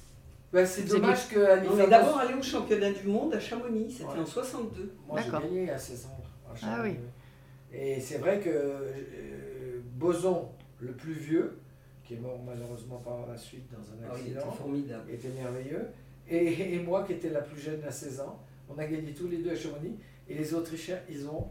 Ouais, 0.53 0.65
c'est 0.67 0.83
dommage 0.83 1.27
que 1.29 1.39
Annie 1.39 1.67
On 1.71 1.79
est 1.79 1.87
d'abord 1.87 2.19
allé 2.19 2.35
au 2.35 2.41
championnat 2.43 2.91
du 2.91 3.07
monde 3.07 3.33
à 3.33 3.39
Chamonix, 3.39 3.91
c'était 3.91 4.03
Ouais. 4.05 4.19
en 4.19 4.25
62. 4.25 4.93
Moi, 5.07 5.19
j'ai 5.21 5.31
gagné 5.31 5.69
à 5.71 5.77
16 5.77 6.05
ans. 6.05 6.17
à 6.51 6.55
Chamonix, 6.55 6.77
Ah 6.79 6.83
oui. 6.83 7.77
Et 7.77 7.99
c'est 7.99 8.19
vrai 8.19 8.39
que 8.39 8.49
euh, 8.49 9.79
Boson, 9.95 10.49
le 10.79 10.91
plus 10.91 11.13
vieux, 11.13 11.57
qui 12.03 12.13
est 12.15 12.17
mort 12.19 12.39
malheureusement 12.45 12.97
par 12.97 13.25
la 13.27 13.35
suite 13.37 13.65
dans 13.71 13.79
un 13.79 14.09
Ah, 14.11 14.15
il 14.23 14.27
était 14.31 14.37
accident, 14.37 14.53
formidable. 14.55 15.11
était 15.11 15.29
merveilleux. 15.29 15.87
Et, 16.29 16.75
et 16.75 16.79
moi, 16.79 17.03
qui 17.03 17.13
étais 17.13 17.29
la 17.29 17.41
plus 17.41 17.59
jeune 17.59 17.81
à 17.87 17.91
16 17.91 18.19
ans, 18.21 18.39
on 18.69 18.77
a 18.77 18.85
gagné 18.85 19.11
tous 19.13 19.27
les 19.27 19.37
deux 19.37 19.51
à 19.51 19.55
Chamonix. 19.55 19.95
Et 20.29 20.35
les 20.35 20.53
Autrichiens, 20.53 20.99
ils 21.09 21.27
ont 21.27 21.47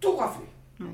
tout 0.00 0.16
raflé. 0.16 0.44
Ouais. 0.80 0.86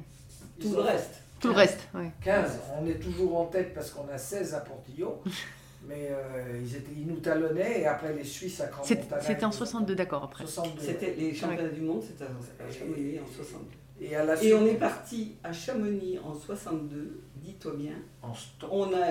Tout 0.60 0.72
le 0.72 0.80
reste. 0.80 1.22
Tout 1.40 1.48
le 1.48 1.54
reste, 1.54 1.88
ouais. 1.94 2.10
15. 2.22 2.58
On 2.80 2.86
est 2.86 2.94
toujours 2.98 3.38
en 3.38 3.46
tête 3.46 3.74
parce 3.74 3.90
qu'on 3.90 4.08
a 4.08 4.16
16 4.18 4.54
à 4.54 4.60
Portillo. 4.60 5.20
mais 5.86 6.08
euh, 6.10 6.60
ils, 6.62 6.76
étaient, 6.76 6.92
ils 6.96 7.06
nous 7.06 7.18
talonnaient. 7.20 7.80
Et 7.82 7.86
après, 7.86 8.14
les 8.14 8.24
Suisses 8.24 8.60
à 8.60 8.66
Crans-Montagnac. 8.68 9.22
C'était 9.22 9.44
en 9.44 9.52
62, 9.52 9.94
d'accord, 9.94 10.24
après. 10.24 10.44
62. 10.46 10.80
C'était 10.80 11.14
les 11.18 11.34
championnats 11.34 11.68
du 11.68 11.82
monde, 11.82 12.02
c'était 12.02 12.24
à 12.24 12.70
Chamonix 12.72 13.18
en 13.20 13.26
62. 13.36 13.66
Et 14.00 14.16
à 14.16 14.24
la 14.24 14.34
Et 14.34 14.38
suite, 14.38 14.54
on 14.58 14.66
est 14.66 14.74
parti 14.74 15.34
à 15.44 15.52
Chamonix 15.52 16.18
en 16.24 16.34
62, 16.34 17.20
dis-toi 17.36 17.72
bien. 17.76 17.92
en. 18.22 18.32
On, 18.70 18.92
a, 18.94 19.06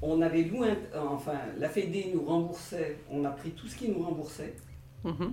on 0.00 0.22
avait 0.22 0.42
loué, 0.44 0.68
un- 0.94 1.00
enfin, 1.06 1.34
la 1.58 1.68
Fédé 1.68 2.10
nous 2.14 2.24
remboursait, 2.24 2.98
on 3.10 3.24
a 3.24 3.30
pris 3.30 3.50
tout 3.50 3.66
ce 3.66 3.76
qui 3.76 3.88
nous 3.88 4.02
remboursait. 4.04 4.54
Mhm. 5.04 5.32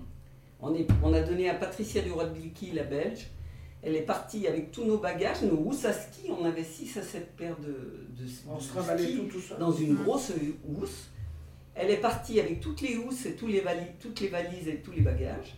On, 0.62 0.74
est, 0.76 0.88
on 1.04 1.14
a 1.14 1.22
donné 1.22 1.50
à 1.50 1.54
Patricia 1.54 2.02
Duroy-Bilki, 2.02 2.72
la 2.72 2.84
Belge. 2.84 3.28
Elle 3.82 3.96
est 3.96 4.02
partie 4.02 4.46
avec 4.48 4.72
tous 4.72 4.84
nos 4.84 4.98
bagages, 4.98 5.42
nos 5.44 5.58
housses 5.58 5.86
à 5.86 5.94
ski. 5.94 6.30
On 6.38 6.44
avait 6.46 6.64
6 6.64 6.98
à 6.98 7.02
7 7.02 7.36
paires 7.38 7.56
de, 7.60 7.68
de, 8.22 8.30
On 8.50 8.58
de 8.58 8.62
se 8.62 8.70
trimballait 8.70 9.04
ski 9.04 9.18
tout, 9.18 9.24
tout 9.26 9.40
seul. 9.42 9.58
dans 9.58 9.72
une 9.72 9.96
grosse 9.96 10.32
housse. 10.68 11.10
Elle 11.76 11.92
est 11.92 11.98
partie 12.02 12.40
avec 12.42 12.60
toutes 12.60 12.82
les 12.82 12.98
housses 12.98 13.26
et 13.26 13.34
tous 13.36 13.48
les 13.48 13.62
valises, 13.62 13.88
toutes 14.02 14.20
les 14.20 14.28
valises 14.28 14.68
et 14.68 14.78
tous 14.78 14.92
les 14.92 15.02
bagages. 15.02 15.56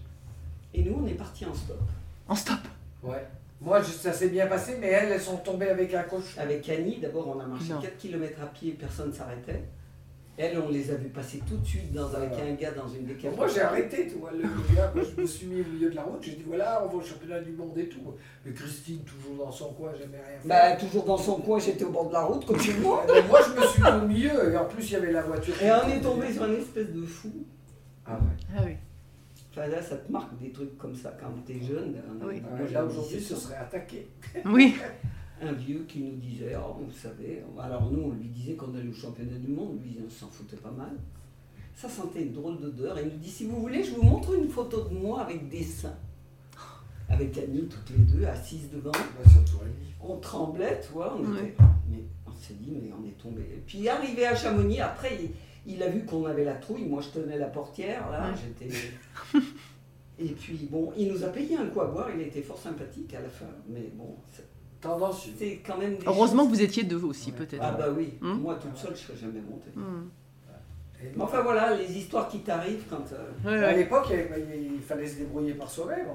Et 0.74 0.84
nous, 0.84 1.00
on 1.04 1.08
est 1.08 1.16
partis 1.16 1.46
en 1.46 1.54
stop. 1.56 1.80
En 2.28 2.36
stop. 2.36 2.60
Ouais. 3.01 3.25
Moi, 3.60 3.82
je- 3.82 3.88
ça 3.92 4.13
s'est 4.13 4.30
bien 4.30 4.46
passé, 4.48 4.78
mais 4.80 4.88
elles, 4.88 5.12
elles 5.12 5.22
sont 5.22 5.38
tombées 5.38 5.70
avec 5.70 5.94
un 5.96 6.04
coach. 6.04 6.38
Avec 6.38 6.68
Annie, 6.70 7.00
d'abord, 7.00 7.28
on 7.36 7.40
a 7.40 7.46
marché 7.48 7.74
Non. 7.74 7.82
4 7.82 7.98
km 7.98 8.40
à 8.42 8.46
pied, 8.48 8.72
personne 8.80 9.10
ne 9.10 9.13
s'arrêtait. 9.13 9.63
Elle, 10.38 10.58
on 10.60 10.70
les 10.70 10.90
a 10.90 10.96
vus 10.96 11.10
passer 11.10 11.42
tout 11.48 11.58
de 11.58 11.66
suite 11.66 11.92
dans, 11.92 12.08
avec 12.14 12.30
Voilà. 12.30 12.46
un 12.52 12.54
gars 12.56 12.72
dans 12.72 12.88
une 12.88 13.06
décapotable. 13.06 13.36
Moi, 13.36 13.48
j'ai 13.48 13.62
arrêté, 13.62 14.08
tu 14.08 14.16
vois, 14.16 14.32
le 14.32 14.40
le 14.44 14.76
gars, 14.76 14.92
moi, 14.96 15.04
je 15.16 15.22
me 15.22 15.28
suis 15.28 15.46
mis 15.46 15.62
au 15.62 15.66
milieu 15.66 15.90
de 15.90 15.96
la 15.96 16.04
route, 16.04 16.20
j'ai 16.24 16.32
dit, 16.32 16.44
voilà, 16.48 16.82
on 16.84 16.88
va 16.90 16.96
au 16.96 17.02
championnat 17.02 17.42
du 17.42 17.52
monde 17.52 17.78
et 17.78 17.88
tout. 17.90 18.00
Mais 18.46 18.54
Christine, 18.54 19.02
toujours 19.04 19.46
dans 19.46 19.52
son 19.52 19.74
coin, 19.74 19.92
jamais 19.94 20.18
rien 20.18 20.40
fait. 20.42 20.48
Bah, 20.48 20.76
toujours 20.78 21.04
dans 21.04 21.18
son 21.18 21.36
coin, 21.42 21.60
j'étais 21.60 21.84
au 21.84 21.92
bord 21.92 22.08
de 22.08 22.14
la 22.14 22.24
route, 22.24 22.46
comme 22.46 22.58
tout 22.58 22.72
le 22.76 22.80
monde. 22.82 23.00
Mais 23.14 23.22
moi, 23.28 23.40
je 23.46 23.60
me 23.62 23.68
suis 23.68 23.82
mis 23.84 23.90
au 23.90 24.08
milieu, 24.08 24.52
et 24.54 24.58
en 24.58 24.66
plus, 24.66 24.84
il 24.90 24.94
y 24.94 24.96
avait 24.96 25.12
la 25.12 25.22
voiture. 25.22 25.54
Et 25.62 25.70
on 25.72 25.88
est 25.90 26.02
tombé 26.02 26.32
sur 26.34 26.44
un 26.44 26.54
espèce 26.54 26.90
de 26.92 27.06
fou. 27.06 27.32
Ah 28.06 28.14
ouais. 28.14 28.56
Ah 28.58 28.62
oui. 28.66 28.72
Enfin, 29.52 29.68
là, 29.68 29.82
ça 29.82 29.98
te 29.98 30.10
marque 30.12 30.38
des 30.40 30.52
trucs 30.52 30.78
comme 30.78 30.96
ça 30.96 31.14
quand 31.20 31.28
t'es 31.46 31.60
jeune. 31.62 32.02
Oui. 32.26 32.42
Moi, 32.42 32.52
Ouais, 32.54 32.60
j'avais 32.60 32.74
Là 32.74 32.86
aujourd'hui, 32.86 33.18
17 33.18 33.38
ce 33.38 33.44
serait 33.44 33.58
attaqué. 33.58 34.08
Oui. 34.46 34.76
Un 35.43 35.53
vieux 35.53 35.86
qui 35.88 36.00
nous 36.01 36.17
disait, 36.17 36.55
oh, 36.55 36.75
vous 36.79 36.91
savez, 36.91 37.41
alors 37.60 37.91
nous 37.91 38.01
on 38.03 38.12
lui 38.12 38.27
disait 38.29 38.53
qu'on 38.53 38.75
allait 38.75 38.89
au 38.89 38.93
championnat 38.93 39.38
du 39.39 39.48
monde, 39.48 39.79
lui 39.81 39.98
on 40.05 40.10
s'en 40.10 40.27
foutait 40.27 40.55
pas 40.57 40.69
mal. 40.71 40.91
Ça 41.75 41.89
sentait 41.89 42.21
une 42.21 42.33
drôle 42.33 42.60
d'odeur. 42.60 42.98
Et 43.00 43.03
il 43.03 43.07
nous 43.13 43.17
dit, 43.17 43.29
si 43.29 43.45
vous 43.48 43.60
voulez, 43.60 43.83
je 43.83 43.91
vous 43.95 44.03
montre 44.03 44.36
une 44.36 44.50
photo 44.50 44.81
de 44.88 44.93
moi 44.93 45.21
avec 45.21 45.50
des 45.50 45.63
seins. 45.63 45.95
Avec 47.10 47.36
Annie, 47.39 47.67
toutes 47.67 47.89
les 47.98 48.03
deux, 48.03 48.25
assises 48.25 48.69
devant. 48.71 48.91
On 50.00 50.17
tremblait, 50.17 50.79
tu 50.86 50.93
vois, 50.93 51.15
on, 51.17 51.24
Ouais. 51.33 51.39
était- 51.50 51.63
mais 51.89 52.03
on 52.27 52.31
s'est 52.33 52.53
dit, 52.60 52.71
mais 52.71 52.91
on 52.93 53.03
est 53.07 53.17
tombé. 53.17 53.41
Et 53.41 53.62
puis 53.65 53.88
arrivé 53.89 54.25
à 54.27 54.36
Chamonix, 54.36 54.79
après, 54.79 55.17
il, 55.65 55.74
il 55.74 55.81
a 55.83 55.89
vu 55.89 56.05
qu'on 56.05 56.25
avait 56.25 56.43
la 56.45 56.55
trouille. 56.55 56.86
Moi, 56.86 57.01
je 57.01 57.19
tenais 57.19 57.38
la 57.39 57.48
portière, 57.48 58.10
là, 58.12 58.29
Ouais. 58.29 58.36
j'étais. 58.38 58.75
Et 60.19 60.29
puis, 60.33 60.67
bon, 60.69 60.91
il 60.95 61.12
nous 61.12 61.24
a 61.24 61.29
payé 61.29 61.57
un 61.57 61.65
coup 61.67 61.81
à 61.81 61.88
boire, 61.88 62.10
il 62.15 62.21
était 62.21 62.41
fort 62.43 62.60
sympathique 62.60 63.12
à 63.15 63.21
la 63.21 63.29
fin. 63.29 63.45
Mais 63.67 63.89
bon, 63.95 64.15
c'est 65.38 65.60
quand 65.66 65.78
même. 65.78 65.96
Heureusement 66.06 66.46
que 66.46 66.50
vous 66.50 66.62
étiez 66.62 66.84
deux 66.84 67.04
aussi, 67.04 67.32
Ouais. 67.32 67.38
peut-être. 67.38 67.62
Ah, 67.64 67.72
bah 67.72 67.88
oui, 67.96 68.14
Hmm. 68.22 68.40
moi 68.42 68.56
toute 68.56 68.76
seule, 68.78 68.96
je 68.96 69.02
serais 69.02 69.18
jamais 69.18 69.42
montée. 69.42 69.72
Mais 71.04 71.24
enfin 71.24 71.42
voilà, 71.42 71.76
les 71.76 71.98
histoires 71.98 72.28
qui 72.28 72.40
t'arrivent 72.42 72.84
quand. 72.90 73.04
euh, 73.14 73.32
Ouais, 73.60 73.64
À 73.66 73.74
l'époque, 73.74 74.08
il, 74.12 74.82
fallait 74.82 75.08
se 75.08 75.18
débrouiller 75.18 75.54
par 75.56 75.70
soi-même. 75.70 76.08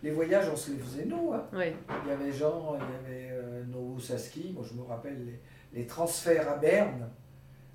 Les 0.00 0.12
voyages, 0.12 0.46
on 0.52 0.56
se 0.56 0.70
les 0.70 0.78
faisait 0.78 1.06
nous. 1.06 1.32
hein. 1.32 1.42
Ouais. 1.52 1.74
Il 2.04 2.08
y 2.08 2.12
avait 2.12 2.30
Jean, 2.32 2.76
il 2.76 2.80
y 2.80 3.06
avait 3.16 3.30
euh, 3.32 3.64
Novosaski. 3.64 4.52
Moi, 4.54 4.64
je 4.68 4.74
me 4.78 4.84
rappelle 4.86 5.16
les, 5.26 5.40
les 5.80 5.86
transferts 5.86 6.48
à 6.48 6.54
Berne. 6.56 7.08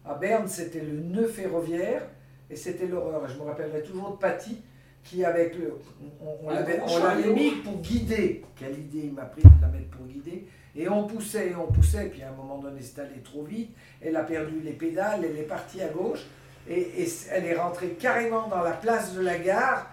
À 0.06 0.14
Berne, 0.16 0.48
c'était 0.48 0.80
le 0.80 1.00
nœud 1.02 1.28
ferroviaire 1.28 2.04
et 2.50 2.56
c'était 2.56 2.88
l'horreur. 2.88 3.26
Et 3.26 3.34
je 3.34 3.38
me 3.38 3.44
rappellerai 3.44 3.84
toujours 3.84 4.12
de 4.12 4.16
Paty 4.18 4.62
qui, 5.03 5.24
avec 5.25 5.57
le. 5.57 5.74
On, 6.22 6.50
on 6.86 6.98
l'avait 7.03 7.33
mis 7.33 7.51
pour 7.63 7.77
guider. 7.81 8.43
Quelle 8.55 8.79
idée 8.79 9.01
il 9.05 9.13
m'a 9.13 9.25
pris 9.25 9.41
de 9.43 9.50
la 9.62 9.67
mettre 9.67 9.89
pour 9.89 10.05
guider. 10.05 10.48
Et 10.75 10.88
on 10.89 11.05
poussait, 11.05 11.50
et 11.51 11.55
on 11.55 11.67
poussait. 11.72 12.10
Puis 12.10 12.22
à 12.24 12.29
un 12.29 12.36
moment 12.36 12.57
donné, 12.57 12.81
c'est 12.81 13.00
allé 13.01 13.22
trop 13.24 13.43
vite. 13.43 13.72
Elle 14.01 14.15
a 14.15 14.24
perdu 14.24 14.60
les 14.62 14.72
pédales, 14.74 15.24
elle 15.24 15.38
est 15.38 15.43
partie 15.43 15.81
à 15.81 15.89
gauche. 15.89 16.25
Et, 16.69 16.79
et 17.03 17.07
elle 17.31 17.45
est 17.45 17.55
rentrée 17.55 17.89
carrément 18.00 18.48
dans 18.48 18.62
la 18.62 18.72
place 18.72 19.13
de 19.13 19.22
la 19.22 19.38
gare. 19.38 19.89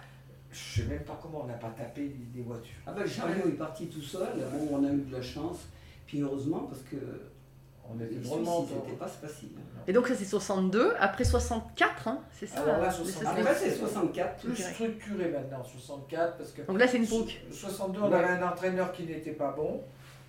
Je 0.52 0.80
sais 0.82 0.88
même 0.88 1.02
pas 1.04 1.18
comment 1.20 1.42
on 1.44 1.46
n'a 1.46 1.54
pas 1.54 1.72
tapé 1.76 2.02
des- 2.02 2.38
des 2.38 2.42
voitures. 2.42 2.74
Ah 2.86 2.92
ben 2.92 3.02
le 3.02 3.08
chariot 3.08 3.46
est 3.48 3.52
parti 3.58 3.86
tout 3.86 4.02
seul, 4.02 4.28
bon, 4.52 4.78
on 4.78 4.84
a 4.84 4.88
eu 4.92 4.96
de 5.02 5.12
la 5.12 5.22
chance. 5.22 5.68
Puis 6.06 6.20
heureusement, 6.22 6.60
parce 6.68 6.82
que 6.82 6.96
On 7.92 7.98
était 8.00 8.14
ils 8.14 8.20
n'étaient 8.20 8.98
pas 8.98 9.06
facile. 9.08 9.48
Et 9.88 9.92
donc 9.92 10.06
ça 10.06 10.14
c'est 10.14 10.24
62, 10.24 10.94
après 11.00 11.24
64, 11.24 12.08
hein, 12.08 12.20
c'est 12.32 12.46
ça 12.46 12.62
Alors 12.62 12.78
là, 12.78 12.88
hein, 12.88 12.90
64. 12.90 13.04
c'est 13.18 13.24
ça, 13.24 13.30
Après 13.30 13.54
c'est 13.54 13.70
64. 13.76 14.40
plus 14.44 14.56
structuré 14.56 15.28
maintenant, 15.30 15.64
64, 15.64 16.36
parce 16.36 16.52
que 16.52 16.62
Donc 16.62 16.78
là 16.78 16.86
c'est 16.86 16.98
une 16.98 17.06
boucle. 17.06 17.34
62, 17.50 18.00
on 18.00 18.08
Ouais. 18.10 18.16
avait 18.18 18.42
un 18.42 18.48
entraîneur 18.48 18.92
qui 18.92 19.04
n'était 19.04 19.32
pas 19.32 19.52
bon, 19.52 19.82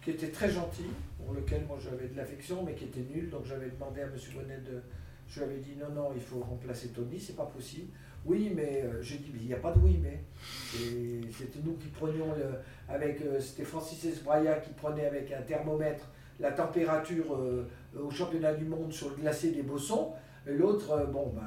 qui 0.04 0.12
était 0.12 0.30
très 0.30 0.50
gentil, 0.50 0.88
pour 1.24 1.34
lequel 1.36 1.64
moi 1.68 1.78
j'avais 1.84 2.08
de 2.08 2.18
l'affection, 2.18 2.64
mais 2.64 2.74
qui 2.74 2.86
était 2.86 3.06
nul, 3.14 3.30
donc 3.30 3.46
j'avais 3.46 3.70
demandé 3.70 4.02
à 4.02 4.06
M. 4.06 4.14
Bonnet 4.34 4.58
de... 4.58 4.82
Je 5.28 5.40
lui 5.40 5.46
avais 5.46 5.60
dit 5.60 5.76
non, 5.80 5.90
non, 5.94 6.10
il 6.16 6.22
faut 6.22 6.40
remplacer 6.40 6.90
Tony, 6.90 7.20
c'est 7.20 7.36
pas 7.36 7.46
possible. 7.46 7.88
Oui, 8.26 8.52
mais 8.56 8.84
euh, 8.84 9.02
j'ai 9.02 9.18
dit, 9.18 9.32
mais 9.34 9.40
il 9.42 9.48
n'y 9.48 9.54
a 9.54 9.58
pas 9.58 9.72
de 9.72 9.80
oui, 9.80 10.00
mais. 10.02 10.22
C'était 11.32 11.60
nous 11.64 11.74
qui 11.74 11.88
prenions, 11.88 12.34
le, 12.36 12.94
avec, 12.94 13.22
euh, 13.22 13.40
c'était 13.40 13.64
Francis 13.64 14.04
Esbraya 14.06 14.56
qui 14.58 14.72
prenait 14.72 15.06
avec 15.06 15.32
un 15.32 15.42
thermomètre 15.42 16.06
la 16.42 16.52
température 16.52 17.34
euh, 17.36 17.68
au 18.02 18.10
championnat 18.12 18.54
du 18.54 18.66
monde 18.66 18.92
sur 18.92 19.10
le 19.10 19.16
glacier 19.16 19.52
des 19.52 19.62
Bossons, 19.62 20.14
l'autre, 20.46 20.92
euh, 20.92 21.06
bon, 21.06 21.32
ben, 21.36 21.42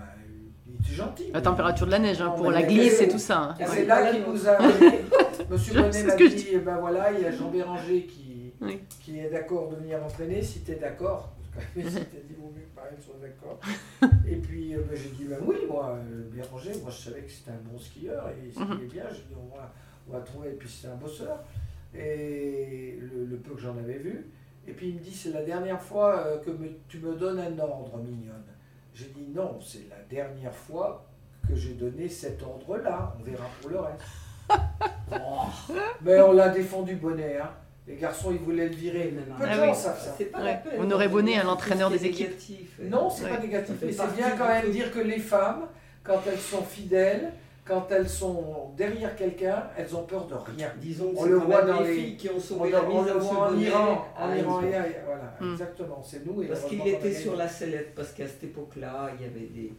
il 0.67 0.75
était 0.77 0.95
gentil. 0.95 1.27
La 1.33 1.39
mais- 1.39 1.43
température 1.43 1.87
de 1.87 1.91
la 1.93 1.99
neige, 1.99 2.21
hein, 2.23 2.31
pour 2.37 2.51
la 2.51 2.63
glisse 2.63 3.01
et 3.01 3.09
tout 3.09 3.19
ça. 3.19 3.55
hein. 3.59 3.65
c'est 3.67 3.85
là 3.87 4.11
qu'il 4.13 4.23
nous 4.23 4.49
a. 4.49 4.59
Monsieur 5.51 5.75
Je 5.75 5.81
Bonnet 5.81 6.03
m'a 6.05 6.17
je 6.17 6.25
dit, 6.35 6.47
eh 6.53 6.59
ben 6.59 6.77
voilà, 6.79 7.13
il 7.13 7.21
y 7.21 7.27
a 7.27 7.31
Jean 7.33 7.51
Béranger 7.51 8.05
qui, 8.05 8.53
Oui. 8.61 8.81
qui 9.01 9.19
est 9.19 9.29
d'accord 9.31 9.69
de 9.71 9.77
venir 9.77 10.03
entraîner, 10.03 10.41
si 10.43 10.61
tu 10.61 10.73
es 10.73 10.77
d'accord. 10.77 11.33
Parce 11.55 11.67
que 11.75 11.83
si 11.91 11.97
t'es 12.07 12.23
dit, 12.29 12.35
vaut 12.41 12.51
mieux 12.55 12.63
que 12.63 12.75
pareil 12.75 12.97
soit 13.01 13.17
d'accord. 13.21 13.61
Et 14.29 14.37
puis 14.37 14.75
euh, 14.75 14.79
ben, 14.89 14.97
j'ai 14.97 15.11
dit, 15.11 15.25
ben 15.29 15.39
oui, 15.45 15.57
moi, 15.69 15.97
euh, 15.99 16.31
Béranger, 16.35 16.73
moi 16.83 16.91
je 16.91 17.11
savais 17.11 17.21
que 17.23 17.31
c'était 17.31 17.51
un 17.51 17.61
bon 17.71 17.79
skieur 17.79 18.29
et 18.31 18.47
il 18.47 18.53
skiait 18.53 18.89
bien. 18.91 19.05
J'ai 19.11 19.19
dit, 19.29 19.35
on 19.37 19.55
va, 19.57 19.73
on 20.09 20.13
va 20.13 20.21
trouver, 20.21 20.49
et 20.51 20.53
puis 20.53 20.69
c'était 20.69 20.89
un 20.93 20.97
bosseur. 20.97 21.39
Et 21.95 22.99
le, 23.01 23.25
le 23.27 23.37
peu 23.37 23.55
que 23.55 23.61
j'en 23.61 23.77
avais 23.77 23.99
vu. 23.99 24.27
Et 24.67 24.73
puis 24.73 24.89
il 24.89 24.95
me 24.97 25.01
dit, 25.01 25.13
c'est 25.15 25.33
la 25.33 25.43
dernière 25.43 25.81
fois 25.81 26.19
euh, 26.27 26.39
que 26.39 26.51
me- 26.51 26.79
tu 26.89 26.99
me 26.99 27.15
donnes 27.15 27.39
un 27.39 27.59
ordre, 27.59 27.99
mignonne. 27.99 28.43
J'ai 28.95 29.07
dit, 29.07 29.27
non, 29.35 29.59
c'est 29.61 29.89
la 29.91 30.03
dernière 30.09 30.55
fois 30.55 31.05
que 31.49 31.55
j'ai 31.55 31.75
donné 31.75 32.09
cet 32.09 32.43
ordre-là. 32.43 33.15
On 33.21 33.23
verra 33.23 33.45
pour 33.61 33.71
le 33.71 33.81
reste. 33.81 34.01
Oh. 35.13 35.45
Mais 36.03 36.19
on 36.21 36.33
l'a 36.33 36.49
défendu 36.49 36.97
bonnet. 36.97 37.37
Hein. 37.37 37.51
Les 37.87 37.97
garçons, 37.97 38.33
ils 38.33 38.39
voulaient 38.39 38.69
le 38.69 38.75
virer. 38.75 39.15
Peu 39.39 39.45
de 39.45 39.51
Ah 39.51 39.55
gens 39.55 39.69
oui. 39.71 39.75
savent 39.77 40.01
ça. 40.01 40.25
Pas 40.33 40.43
Ouais. 40.43 40.61
On 40.79 40.91
aurait 40.91 41.09
bonné 41.09 41.39
à 41.39 41.45
l'entraîneur 41.45 41.91
des 41.91 42.07
équipes. 42.07 42.29
négatif. 42.29 42.79
Non, 42.83 43.11
c'est 43.11 43.25
Ouais. 43.25 43.31
pas 43.31 43.39
négatif. 43.41 43.75
Mais 43.83 43.93
c'est 43.93 44.15
bien 44.17 44.31
quand 44.37 44.49
même 44.49 44.71
dire 44.71 44.91
que 44.93 45.01
les 45.01 45.19
femmes, 45.19 45.67
quand 46.03 46.21
elles 46.27 46.39
sont 46.41 46.63
fidèles, 46.63 47.33
quand 47.65 47.87
elles 47.91 48.09
sont 48.09 48.73
derrière 48.77 49.17
quelqu'un, 49.17 49.65
elles 49.77 49.95
ont 49.97 50.05
peur 50.05 50.27
de 50.27 50.35
rien. 50.35 50.71
Disons 50.81 51.13
que 51.13 51.19
On 51.19 51.23
c'est 51.25 51.29
le 51.31 51.37
voit 51.39 51.63
dans 51.63 51.81
les 51.81 51.89
les- 51.97 52.03
filles 52.03 52.17
qui 52.17 52.29
ont 52.29 52.33
On, 52.37 52.41
sauvé 52.41 52.71
la 52.71 52.85
on 52.85 52.89
mise 53.03 53.05
le 53.07 53.11
à 53.13 53.19
voit 53.19 53.49
en 53.51 53.59
Iran, 53.59 54.07
en 54.19 54.35
Iran, 54.35 54.61
et 54.63 54.71
voilà, 55.07 55.37
Mm. 55.41 55.53
exactement, 55.53 56.03
c'est 56.03 56.27
nous. 56.27 56.43
et 56.43 56.47
Parce 56.49 56.65
qu'il 56.67 56.87
était 56.87 57.13
sur 57.15 57.37
la 57.37 57.49
sellette, 57.49 57.95
parce 57.95 58.13
qu'à 58.13 58.27
cette 58.29 58.45
époque-là, 58.45 59.11
il 59.19 59.23
y 59.25 59.29
avait 59.29 59.47
des, 59.47 59.73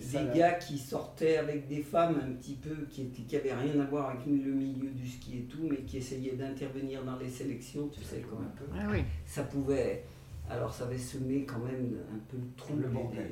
des 0.00 0.38
gars 0.38 0.54
qui 0.54 0.76
sortaient 0.76 1.36
avec 1.36 1.68
des 1.68 1.82
femmes 1.82 2.20
un 2.20 2.32
petit 2.32 2.54
peu 2.54 2.84
qui 2.90 3.02
étaient, 3.02 3.22
qui 3.22 3.36
avaient 3.36 3.54
rien 3.54 3.80
à 3.80 3.84
voir 3.84 4.10
avec 4.10 4.26
le 4.26 4.32
milieu 4.32 4.90
du 4.90 5.08
ski 5.08 5.38
et 5.38 5.42
tout, 5.42 5.68
mais 5.70 5.78
qui 5.78 5.98
essayaient 5.98 6.32
d'intervenir 6.34 7.04
dans 7.04 7.16
les 7.16 7.28
sélections, 7.30 7.88
tu 7.88 8.02
sais, 8.02 8.18
comme 8.28 8.40
un 8.44 8.56
peu. 8.58 8.64
Ah 8.76 8.88
oui. 8.90 9.04
Ça 9.24 9.44
pouvait. 9.44 10.02
Alors 10.50 10.74
ça 10.74 10.84
avait 10.84 10.98
semé 10.98 11.44
quand 11.46 11.60
même 11.60 11.96
un 12.12 12.18
peu 12.28 12.36
le 12.36 12.50
trouble. 12.56 12.82
Le 12.82 12.88
bordel. 12.88 13.30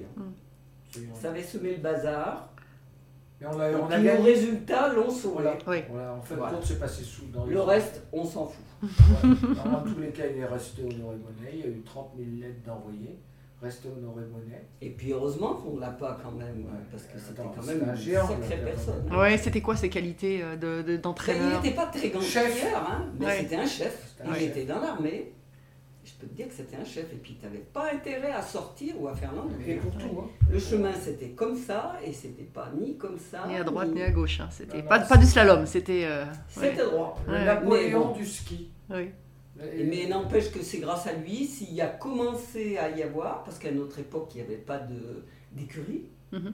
Absolument. 0.88 1.14
Ça 1.16 1.30
avait 1.30 1.42
semé 1.42 1.72
le 1.72 1.82
bazar. 1.82 2.51
Mais 3.42 3.48
on 3.52 3.60
a, 3.60 3.70
Et 3.70 3.74
on 3.74 3.86
a 3.90 3.98
nos 3.98 4.04
gagné. 4.04 4.10
résultats 4.22 4.92
l'ont 4.92 5.10
sauvé. 5.10 5.42
Voilà. 5.42 5.58
Oui. 5.66 5.78
Voilà, 5.90 6.14
en 6.14 6.22
fait, 6.22 6.34
Voilà. 6.36 6.52
compte, 6.52 6.64
c'est 6.64 6.78
passé 6.78 7.02
sous 7.02 7.26
dans 7.26 7.44
les 7.44 7.54
Le 7.54 7.60
reste, 7.60 8.02
on 8.12 8.24
s'en 8.24 8.46
fout. 8.46 8.64
Ouais. 8.82 8.88
Dans 9.70 9.80
tous 9.82 10.00
les 10.00 10.08
cas, 10.10 10.24
il 10.32 10.40
est 10.40 10.46
resté 10.46 10.82
honoré 10.82 11.16
monnaie. 11.16 11.50
Il 11.54 11.60
y 11.60 11.62
a 11.64 11.66
eu 11.66 11.82
30 11.84 12.10
000 12.16 12.28
lettres 12.40 12.62
d'envoyées. 12.66 13.18
Resté 13.60 13.88
honoré 13.88 14.22
monnaie. 14.22 14.64
Et 14.80 14.90
puis 14.90 15.12
heureusement 15.12 15.54
qu'on 15.54 15.76
ne 15.76 15.80
l'a 15.80 15.90
pas 15.90 16.18
quand 16.22 16.32
même, 16.32 16.64
Ouais. 16.64 16.80
parce 16.90 17.04
que 17.04 17.18
c'était 17.18 17.42
quand 17.42 17.64
même 17.64 17.88
un 17.88 17.94
une 17.94 17.96
géant, 18.00 18.26
sacrée 18.26 18.56
le 18.56 18.64
personne. 18.64 19.08
Ouais, 19.16 19.38
c'était 19.38 19.60
quoi 19.60 19.76
ses 19.76 19.88
qualités 19.88 20.42
euh, 20.42 20.56
de- 20.56 20.82
de- 20.82 20.92
il 20.94 21.00
d'entraîneur 21.00 21.62
n'était 21.62 21.76
pas 21.76 21.86
très 21.86 22.08
grand 22.10 22.20
Chef. 22.20 22.66
hein, 22.74 23.06
mais 23.20 23.26
Ouais. 23.26 23.38
c'était 23.40 23.56
un 23.56 23.66
chef. 23.66 24.14
Un 24.24 24.30
Il 24.30 24.34
chef. 24.34 24.42
était 24.48 24.64
dans 24.64 24.80
l'armée. 24.80 25.32
Je 26.04 26.12
peux 26.14 26.26
te 26.26 26.34
dire 26.34 26.48
que 26.48 26.54
c'était 26.54 26.76
un 26.76 26.84
chef. 26.84 27.12
Et 27.12 27.16
puis 27.16 27.36
tu 27.38 27.44
n'avais 27.46 27.58
pas 27.60 27.92
intérêt 27.92 28.32
à 28.32 28.42
sortir 28.42 29.00
ou 29.00 29.06
à 29.08 29.14
faire. 29.14 29.30
Et 29.66 29.74
pour 29.74 29.92
tout. 29.92 30.20
Hein. 30.20 30.28
Le 30.50 30.58
chemin, 30.58 30.92
c'était 30.94 31.30
comme 31.30 31.56
ça, 31.56 31.92
et 32.04 32.12
c'était 32.12 32.42
pas 32.42 32.70
ni 32.78 32.96
comme 32.96 33.18
ça. 33.18 33.46
Ni 33.48 33.56
à 33.56 33.62
droite 33.64 33.88
ni 33.94 34.02
à 34.02 34.10
gauche. 34.10 34.40
hein. 34.40 34.48
C'était 34.50 34.82
pas, 34.82 34.98
du 34.98 35.26
slalom, 35.26 35.64
c'était. 35.66 36.04
euh, 36.04 36.24
ouais. 36.24 36.30
C'était 36.48 36.84
droit. 36.84 37.16
Le 37.26 37.32
Ouais. 37.34 37.44
Napoléon 37.44 37.98
Mais 38.00 38.04
bon. 38.06 38.12
du 38.12 38.26
ski. 38.26 38.70
Oui. 38.90 39.10
Et- 39.76 39.84
Mais 39.84 40.06
n'empêche 40.08 40.50
que 40.50 40.60
c'est 40.62 40.78
grâce 40.78 41.06
à 41.06 41.12
lui 41.12 41.44
s'il 41.44 41.72
y 41.72 41.80
a 41.80 41.86
commencé 41.86 42.78
à 42.78 42.88
y 42.90 43.02
avoir, 43.02 43.44
parce 43.44 43.58
qu'à 43.58 43.70
notre 43.70 43.98
époque, 44.00 44.30
il 44.34 44.38
n'y 44.38 44.46
avait 44.48 44.56
pas 44.56 44.78
de- 44.78 45.24
d'écurie. 45.52 46.06
Rien. 46.32 46.52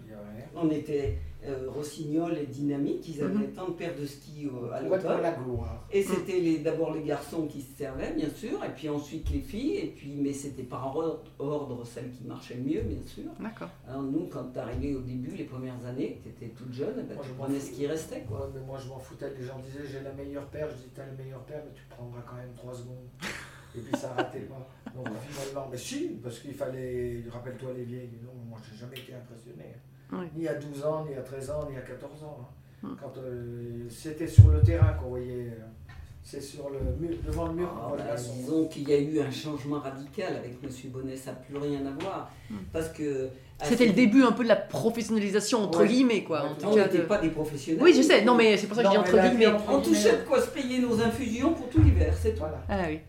On 0.57 0.71
était 0.71 1.19
euh, 1.47 1.71
Rossignol 1.71 2.37
et 2.37 2.47
Dynamique, 2.47 3.09
ils 3.09 3.23
avaient 3.23 3.33
Mhm. 3.33 3.53
tant 3.53 3.69
de 3.69 3.73
paires 3.75 3.95
de 3.97 4.05
skis 4.05 4.47
euh, 4.53 4.73
à 4.73 4.81
l'automne. 4.83 5.23
la 5.23 5.31
gloire. 5.31 5.87
Et 5.93 6.03
c'était 6.03 6.41
les- 6.41 6.59
d'abord 6.59 6.93
les 6.93 7.03
garçons 7.05 7.47
qui 7.47 7.61
se 7.63 7.77
servaient, 7.79 8.13
bien 8.13 8.29
sûr, 8.29 8.63
et 8.65 8.71
puis 8.75 8.89
ensuite 8.89 9.31
les 9.31 9.39
filles, 9.39 9.77
et 9.77 9.87
puis, 9.97 10.15
mais 10.17 10.33
c'était 10.33 10.65
par 10.65 10.97
ordre, 10.97 11.23
ordre 11.39 11.87
celle 11.87 12.11
qui 12.11 12.25
marchait 12.25 12.55
le 12.55 12.63
mieux, 12.63 12.81
bien 12.81 13.03
sûr. 13.07 13.23
D'accord. 13.39 13.69
Alors 13.89 14.03
nous, 14.03 14.27
quand 14.27 14.51
tu 14.53 14.59
arrivais 14.59 14.95
au 14.97 15.01
début, 15.01 15.37
les 15.37 15.45
premières 15.45 15.85
années, 15.87 16.21
tu 16.25 16.29
étais 16.29 16.53
toute 16.55 16.73
jeune, 16.73 17.07
ben, 17.09 17.15
Moi, 17.15 17.23
tu 17.23 17.29
je 17.29 17.35
m'en 17.35 17.45
prenais 17.45 17.61
ce 17.61 17.71
qui 17.71 17.87
restait. 17.87 18.25
Quoi. 18.29 18.41
Ouais, 18.41 18.53
mais 18.55 18.61
moi 18.67 18.79
je 18.83 18.89
m'en 18.89 18.99
foutais. 18.99 19.33
Les 19.39 19.45
gens 19.47 19.61
disaient 19.65 19.87
j'ai 19.91 20.01
la 20.03 20.13
meilleure 20.13 20.47
paire. 20.47 20.69
Je 20.71 20.75
dis 20.75 20.91
t'as 20.93 21.07
la 21.07 21.13
meilleure 21.13 21.45
paire, 21.45 21.63
mais 21.65 21.73
tu 21.73 21.83
prendras 21.89 22.21
quand 22.29 22.37
même 22.37 22.53
3 22.57 22.75
secondes. 22.75 22.97
Et 23.79 23.83
puis 23.83 24.01
ça 24.01 24.13
ratait 24.17 24.41
pas. 24.41 24.69
Donc 24.95 25.07
finalement, 25.29 25.69
mais 25.71 25.77
si, 25.79 26.19
parce 26.23 26.39
qu'il 26.41 26.55
fallait. 26.55 27.23
Rappelle-toi 27.31 27.71
les 27.77 27.85
vieilles. 27.85 28.11
Non, 28.25 28.33
moi 28.49 28.59
j'ai 28.69 28.77
jamais 28.79 28.97
été 28.99 29.15
impressionné. 29.15 29.75
Oui. 30.13 30.27
Ni 30.37 30.49
à 30.49 30.55
12 30.55 30.85
ans, 30.85 31.05
ni 31.09 31.15
à 31.15 31.21
13 31.23 31.51
ans, 31.51 31.69
ni 31.71 31.77
à 31.77 31.81
14 31.83 32.25
ans. 32.25 32.39
hein. 32.41 32.55
Hmm. 32.83 32.95
Quand 33.01 33.19
euh, 33.19 33.87
c'était 33.91 34.27
sur 34.29 34.49
le 34.49 34.61
terrain 34.61 34.93
qu'on 34.95 35.09
voyait. 35.11 35.53
euh, 35.53 35.93
C'est 36.23 36.41
sur 36.41 36.71
le 36.71 36.79
mur, 37.01 37.17
devant 37.27 37.47
le 37.49 37.55
mur 37.55 37.69
Ah, 37.75 37.93
bah, 37.97 38.15
disons 38.17 38.67
qu'il 38.69 38.89
y 38.89 38.93
a 38.93 38.99
eu 38.99 39.21
un 39.21 39.31
changement 39.31 39.81
radical 39.81 40.37
avec 40.37 40.53
M. 40.63 40.71
Bonnet, 40.93 41.17
ça 41.17 41.33
n'a 41.33 41.37
plus 41.39 41.57
rien 41.57 41.81
à 41.87 41.91
voir. 42.03 42.31
Mm. 42.51 42.55
Parce 42.73 42.89
que. 42.91 43.29
C'était 43.63 43.87
le 43.87 43.93
début 43.93 44.23
un 44.23 44.31
peu 44.33 44.45
de 44.45 44.49
la 44.49 44.55
professionnalisation, 44.57 45.65
entre 45.65 45.81
Ouais. 45.81 45.89
guillemets, 45.89 46.23
quoi. 46.25 46.43
Ouais, 46.45 46.49
en 46.51 46.55
tout 46.55 46.67
On 46.67 46.77
n'était 46.77 46.99
de- 46.99 47.03
pas 47.03 47.19
des 47.19 47.31
professionnels. 47.31 47.83
Oui, 47.83 47.93
je 47.95 48.03
sais. 48.03 48.25
Non, 48.25 48.35
mais 48.37 48.57
c'est 48.57 48.67
pour 48.69 48.77
ça 48.77 48.83
que 48.83 48.89
je 48.89 48.93
dis 48.93 48.97
Non, 48.99 49.03
entre 49.03 49.29
guillemets. 49.29 49.57
On 49.69 49.81
touchait 49.81 50.19
de 50.19 50.23
quoi 50.25 50.41
se 50.41 50.51
payer 50.51 50.79
nos 50.81 51.01
infusions 51.01 51.53
pour 51.55 51.69
tout 51.69 51.83
l'hiver, 51.83 52.15
c'est 52.17 52.33
tout. 52.33 52.39
Voilà. 52.41 52.63
Ah 52.69 52.85
oui. 52.89 53.01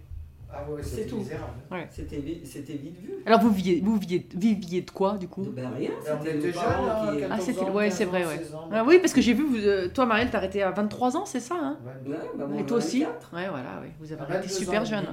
Ah 0.51 0.63
ouais, 0.69 0.81
C'est 0.81 0.89
c'était 0.89 1.09
tout. 1.09 1.17
misérable. 1.17 1.53
C'était 1.91 2.15
vi- 2.17 2.43
c'était 2.43 2.73
vite 2.73 2.99
vu. 2.99 3.11
Alors 3.25 3.39
vous 3.39 3.51
viviez, 3.51 3.81
vous 3.81 3.97
viviez, 3.97 4.27
viviez 4.35 4.81
de 4.81 4.89
quoi 4.89 5.17
du 5.17 5.27
coup? 5.27 5.43
Ben 5.43 5.69
rien, 5.77 5.91
on 5.99 6.25
c'était 6.25 6.51
parents 6.51 6.87
hein, 6.89 7.11
qui... 7.13 7.19
14 7.19 7.31
Ah, 7.31 7.39
c'était- 7.39 7.69
ouais, 7.69 7.87
15 7.89 7.93
c'est 7.97 8.05
vrai, 8.05 8.25
ans, 8.25 8.27
ouais. 8.29 8.37
16 8.39 8.55
ans. 8.55 8.69
Ah 8.71 8.83
oui, 8.83 8.97
parce 8.99 9.13
que 9.13 9.21
j'ai 9.21 9.33
vu, 9.33 9.43
vous, 9.45 9.57
euh, 9.57 9.89
toi 9.93 10.05
Marielle, 10.07 10.29
t'as 10.31 10.39
arrêté 10.39 10.63
à 10.63 10.71
23 10.71 11.15
ans, 11.17 11.25
c'est 11.25 11.39
ça 11.39 11.55
hein? 11.55 11.77
Ouais. 12.07 12.15
Bah, 12.37 12.45
Et 12.59 12.63
toi 12.65 12.77
aussi? 12.77 13.01
24. 13.03 13.33
Ouais, 13.35 13.47
voilà, 13.49 13.79
oui. 13.83 13.89
vous 13.99 14.11
avez 14.11 14.21
arrêté 14.21 14.47
22 14.47 14.53
super 14.53 14.81
ans, 14.81 14.85
jeune. 14.85 15.05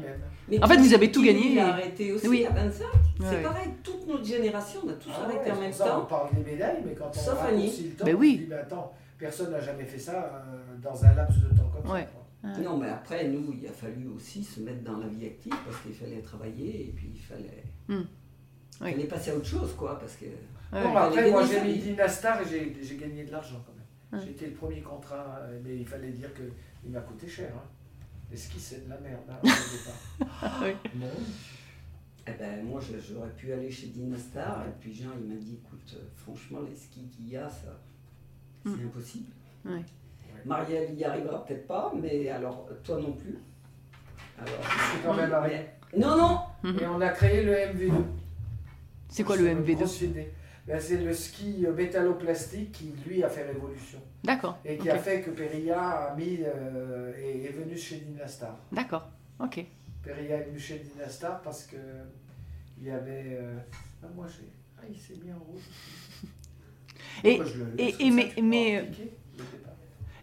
Mais 0.49 0.63
En 0.63 0.67
fait, 0.69 0.77
vous 0.79 0.95
avez 0.95 1.11
tout 1.13 1.23
gagné 1.23 1.55
et- 1.55 1.61
a 1.61 1.69
arrêté 1.69 2.13
aussi 2.13 2.29
Oui. 2.29 2.47
à 2.47 2.51
25. 2.51 2.85
Ouais, 2.85 2.91
c'est 3.21 3.37
ouais. 3.37 3.43
pareil, 3.43 3.69
toute 3.83 4.07
notre 4.09 4.25
génération, 4.25 4.81
on 4.87 4.89
a 4.89 4.93
tous 4.95 5.11
Ah 5.15 5.25
arrêté 5.25 5.51
ouais, 5.51 5.57
en 5.57 5.61
même 5.61 5.73
temps. 5.73 6.03
On 6.03 6.07
parle 6.07 6.29
des 6.35 6.51
médailles, 6.51 6.79
mais 6.87 6.95
quand 6.95 7.11
on 7.11 7.19
Sauf 7.19 7.43
Annie. 7.47 7.93
Ben 8.05 8.15
oui. 8.15 8.47
mais 8.49 8.55
attends, 8.57 8.93
personne 9.19 9.51
n'a 9.51 9.61
jamais 9.61 9.85
fait 9.85 9.99
ça 9.99 10.45
euh, 10.47 10.77
dans 10.83 11.05
un 11.05 11.15
laps 11.15 11.37
de 11.43 11.49
temps 11.57 11.71
comme 11.75 11.91
ça. 11.91 12.07
Non, 12.63 12.77
mais 12.79 12.89
après, 12.89 13.29
nous, 13.29 13.53
il 13.59 13.67
a 13.67 13.73
fallu 13.73 14.07
aussi 14.09 14.43
se 14.45 14.61
mettre 14.61 14.83
dans 14.83 14.99
la 14.99 15.09
vie 15.09 15.27
active 15.27 15.55
parce 15.65 15.81
qu'il 15.83 15.95
fallait 15.95 16.21
travailler 16.23 16.89
et 16.89 16.93
puis 16.93 17.11
il 17.15 17.21
fallait. 17.21 17.65
Oui. 17.89 18.07
fallait 18.79 19.05
passer 19.05 19.31
à 19.31 19.37
autre 19.37 19.47
chose, 19.47 19.75
quoi. 19.75 19.99
Parce 19.99 20.17
que 20.17 20.27
Ouais. 20.73 20.83
Bon, 20.83 20.97
après, 20.97 21.31
moi 21.31 21.47
j'ai 21.47 21.61
mis. 21.63 21.79
Dynastar 21.79 22.43
et 22.43 22.45
j'ai 22.49 22.77
j'ai 22.83 22.97
gagné 22.97 23.25
de 23.25 23.31
l'argent 23.31 23.63
quand 23.65 23.73
même. 23.73 24.21
Ouais. 24.25 24.31
Été 24.31 24.47
le 24.47 24.53
premier 24.53 24.81
contrat, 24.83 25.39
euh, 25.43 25.61
mais 25.65 25.77
il 25.77 25.87
fallait 25.87 26.11
dire 26.11 26.29
qu'il 26.35 26.91
m'a 26.91 27.01
coûté 27.01 27.29
cher. 27.29 27.53
Hein. 27.57 27.63
Les 28.31 28.37
skis, 28.37 28.59
c'est 28.59 28.85
de 28.85 28.91
la 28.91 28.99
merde. 28.99 29.23
hein, 29.31 29.39
au 29.43 30.27
départ. 30.27 30.63
Oui. 30.65 30.73
Bon. 30.97 31.07
eh 32.27 32.33
ben, 32.33 32.65
moi, 32.65 32.81
j'aurais 32.81 33.31
pu 33.37 33.53
aller 33.53 33.71
chez 33.71 33.87
Dynastar 33.87 34.67
et 34.67 34.73
puis 34.81 34.93
Jean, 34.93 35.11
il 35.21 35.29
m'a 35.29 35.37
dit 35.41 35.61
écoute, 35.65 35.95
euh, 35.97 36.03
franchement, 36.17 36.59
les 36.69 36.75
skis 36.75 37.07
qu'il 37.09 37.29
y 37.29 37.37
a, 37.37 37.49
ça, 37.49 37.81
c'est 38.65 38.71
Hmm. 38.71 38.87
impossible. 38.87 39.31
Marielle 40.47 40.95
y 40.95 41.05
arrivera 41.05 41.45
peut-être 41.45 41.67
pas, 41.67 41.93
mais 42.01 42.29
alors 42.29 42.69
toi 42.85 43.01
non 43.01 43.13
plus. 43.13 43.39
Alors, 44.39 44.55
C'est 44.63 45.03
quand 45.07 45.15
même 45.15 45.33
arrivé. 45.33 45.61
non, 45.97 46.17
non. 46.17 46.41
Et 46.81 46.87
on 46.87 47.01
a 47.01 47.09
créé 47.11 47.43
le 47.43 47.53
MV2. 47.53 47.93
C'est 49.09 49.25
quoi 49.25 49.37
le 49.37 49.47
MV2 49.47 49.77
CrossFit 49.77 50.09
Day. 50.09 50.33
Ben, 50.67 50.81
C'est 50.81 50.99
le 50.99 51.13
ski 51.15 51.65
métalloplastique 51.77 52.73
qui, 52.73 52.93
lui, 53.07 53.23
a 53.23 53.29
fait 53.29 53.45
révolution. 53.45 53.99
D'accord. 54.25 54.59
Et 54.65 54.77
qui 54.77 54.91
a 54.91 54.99
fait 54.99 55.21
que 55.23 55.31
Perilla 55.31 55.81
a 55.81 56.17
mis, 56.17 56.41
euh, 56.45 57.13
est, 57.17 57.45
est 57.45 57.53
venu 57.53 57.77
chez 57.79 57.97
Dynastar. 57.99 58.57
D'accord. 58.73 59.09
Ok. 59.41 59.65
Perilla 60.03 60.37
est 60.39 60.45
venu 60.45 60.59
chez 60.59 60.79
Dynastar 60.81 61.41
parce 61.43 61.65
que 61.65 61.77
il 62.79 62.87
y 62.87 62.91
avait. 62.91 63.39
euh, 63.41 63.55
Ah, 64.03 64.07
moi, 64.15 64.27
j'ai. 64.29 64.49
Ah, 64.79 64.83
il 64.91 64.97
s'est 64.99 65.15
mis 65.25 65.33
en 65.33 65.39
rouge. 65.39 65.63
Et- 67.25 67.37
Moi, 67.37 67.45
je 67.47 67.59
le 67.59 67.65
laisse 67.77 67.95
et- 67.99 68.07
et 68.07 68.11
ça, 68.11 68.15
mais- 68.17 68.43
mais- 68.43 68.81
en 68.81 68.85
piquer. 68.87 69.11
Je 69.35 69.39
le 69.39 69.45
fais 69.49 69.57
pas. 69.59 69.77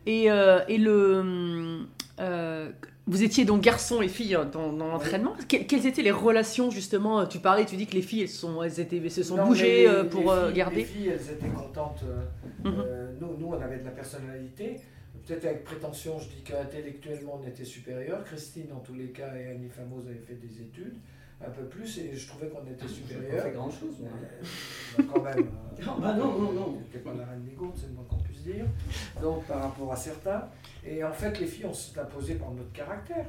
Et, 0.05 0.29
euh, 0.31 0.59
et 0.67 0.77
le. 0.77 1.85
euh, 2.19 2.69
vous 3.05 3.21
étiez 3.23 3.43
donc 3.43 3.61
garçon 3.61 4.01
et 4.01 4.07
fille 4.07 4.33
hein, 4.35 4.45
dans, 4.51 4.71
dans 4.71 4.87
l'entraînement. 4.87 5.35
Que- 5.49 5.57
Quelles 5.63 5.85
étaient 5.85 6.01
les 6.03 6.11
relations 6.11 6.71
justement 6.71 7.25
Tu 7.25 7.39
parlais, 7.39 7.65
tu 7.65 7.75
dis 7.75 7.85
que 7.85 7.95
les 7.95 8.01
filles 8.01 8.21
elles, 8.21 8.29
sont, 8.29 8.63
elles, 8.63 8.79
étaient, 8.79 8.97
elles 8.97 9.11
se 9.11 9.23
sont 9.23 9.35
Non, 9.37 9.47
bougées 9.47 9.87
euh, 9.89 10.03
les- 10.03 10.09
pour 10.09 10.21
les 10.23 10.29
euh, 10.29 10.45
filles- 10.47 10.55
garder. 10.55 10.75
Les 10.77 10.83
filles, 10.85 11.07
elles 11.09 11.33
étaient 11.33 11.49
contentes. 11.53 12.01
euh, 12.07 12.69
Mhm. 12.69 12.75
euh, 12.79 13.11
nous, 13.19 13.37
nous, 13.37 13.47
on 13.47 13.61
avait 13.61 13.79
de 13.79 13.85
la 13.85 13.91
personnalité. 13.91 14.79
Peut-être 15.27 15.45
avec 15.45 15.63
prétention, 15.63 16.17
je 16.19 16.25
dis 16.29 16.41
qu'intellectuellement, 16.43 17.39
on 17.43 17.47
était 17.47 17.63
supérieur. 17.65 18.23
Christine, 18.25 18.67
en 18.73 18.79
tous 18.79 18.93
les 18.93 19.07
cas, 19.07 19.33
et 19.35 19.47
Annie 19.51 19.69
Famos 19.69 19.99
avaient 20.05 20.15
fait 20.25 20.35
des 20.35 20.61
études, 20.61 20.95
un 21.45 21.49
peu 21.49 21.63
plus, 21.65 21.97
et 21.99 22.15
je 22.15 22.27
trouvais 22.27 22.47
qu'on 22.47 22.63
était 22.65 22.85
pas 22.85 22.87
supérieur. 22.87 23.43
fait 23.43 23.51
grand 23.51 23.69
chose. 23.69 23.95
Euh, 24.01 24.43
bah, 24.97 25.03
quand 25.13 25.21
même. 25.21 25.39
euh, 25.79 25.83
Ah, 25.87 25.97
bah 25.99 26.13
non, 26.13 26.37
non, 26.39 26.51
non. 26.53 26.77
Pas 27.03 27.13
la 27.13 27.25
reine 27.25 27.43
des 27.43 27.55
c'est 27.75 27.87
le 27.87 27.93
moins 27.93 28.05
qu'on 28.09 28.17
puisse 28.17 28.43
dire. 28.43 28.65
Donc, 29.21 29.43
par 29.45 29.61
rapport 29.63 29.91
à 29.91 29.95
certains. 29.95 30.47
Et 30.85 31.03
en 31.03 31.11
fait, 31.11 31.39
les 31.39 31.45
filles, 31.47 31.65
on 31.65 31.73
s'est 31.73 31.99
imposé 31.99 32.35
par 32.35 32.51
notre 32.51 32.71
caractère. 32.71 33.25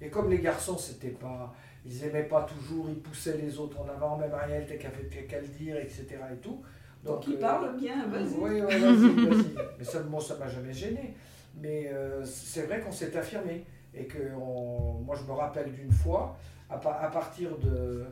Et 0.00 0.08
comme 0.08 0.30
les 0.30 0.40
garçons, 0.40 0.76
c'était 0.76 1.10
pas. 1.10 1.54
Ils 1.84 2.04
aimaient 2.04 2.24
pas 2.24 2.42
toujours, 2.42 2.86
ils 2.90 2.98
poussaient 3.00 3.36
les 3.38 3.58
autres 3.58 3.80
en 3.80 3.88
avant, 3.88 4.16
même 4.16 4.32
Ariel, 4.34 4.66
t'as 4.68 4.74
qu'à 4.76 5.40
le 5.40 5.46
dire, 5.48 5.76
etc. 5.76 6.04
et 6.32 6.36
tout. 6.38 6.60
Donc 7.04 7.26
il 7.28 7.34
euh, 7.36 7.40
parle 7.40 7.76
bien, 7.76 8.06
vas-y. 8.08 8.34
Oui, 8.36 8.50
oui, 8.50 8.60
vas-y, 8.80 9.26
vas-y. 9.26 9.54
Mais 9.78 9.84
ça, 9.84 10.02
moi, 10.02 10.20
ça 10.20 10.36
m'a 10.36 10.48
jamais 10.48 10.72
gêné. 10.72 11.14
Mais 11.54 11.88
euh, 11.92 12.24
c'est 12.24 12.62
vrai 12.62 12.80
qu'on 12.80 12.90
s'est 12.90 13.16
affirmé. 13.16 13.64
Et 13.94 14.04
que 14.06 14.18
on- 14.36 15.00
moi, 15.06 15.16
je 15.16 15.24
me 15.24 15.32
rappelle 15.32 15.72
d'une 15.72 15.92
fois, 15.92 16.36
à, 16.70 16.76
pa- 16.78 16.98
à 17.02 17.08
partir 17.10 17.50
de. 17.58 18.04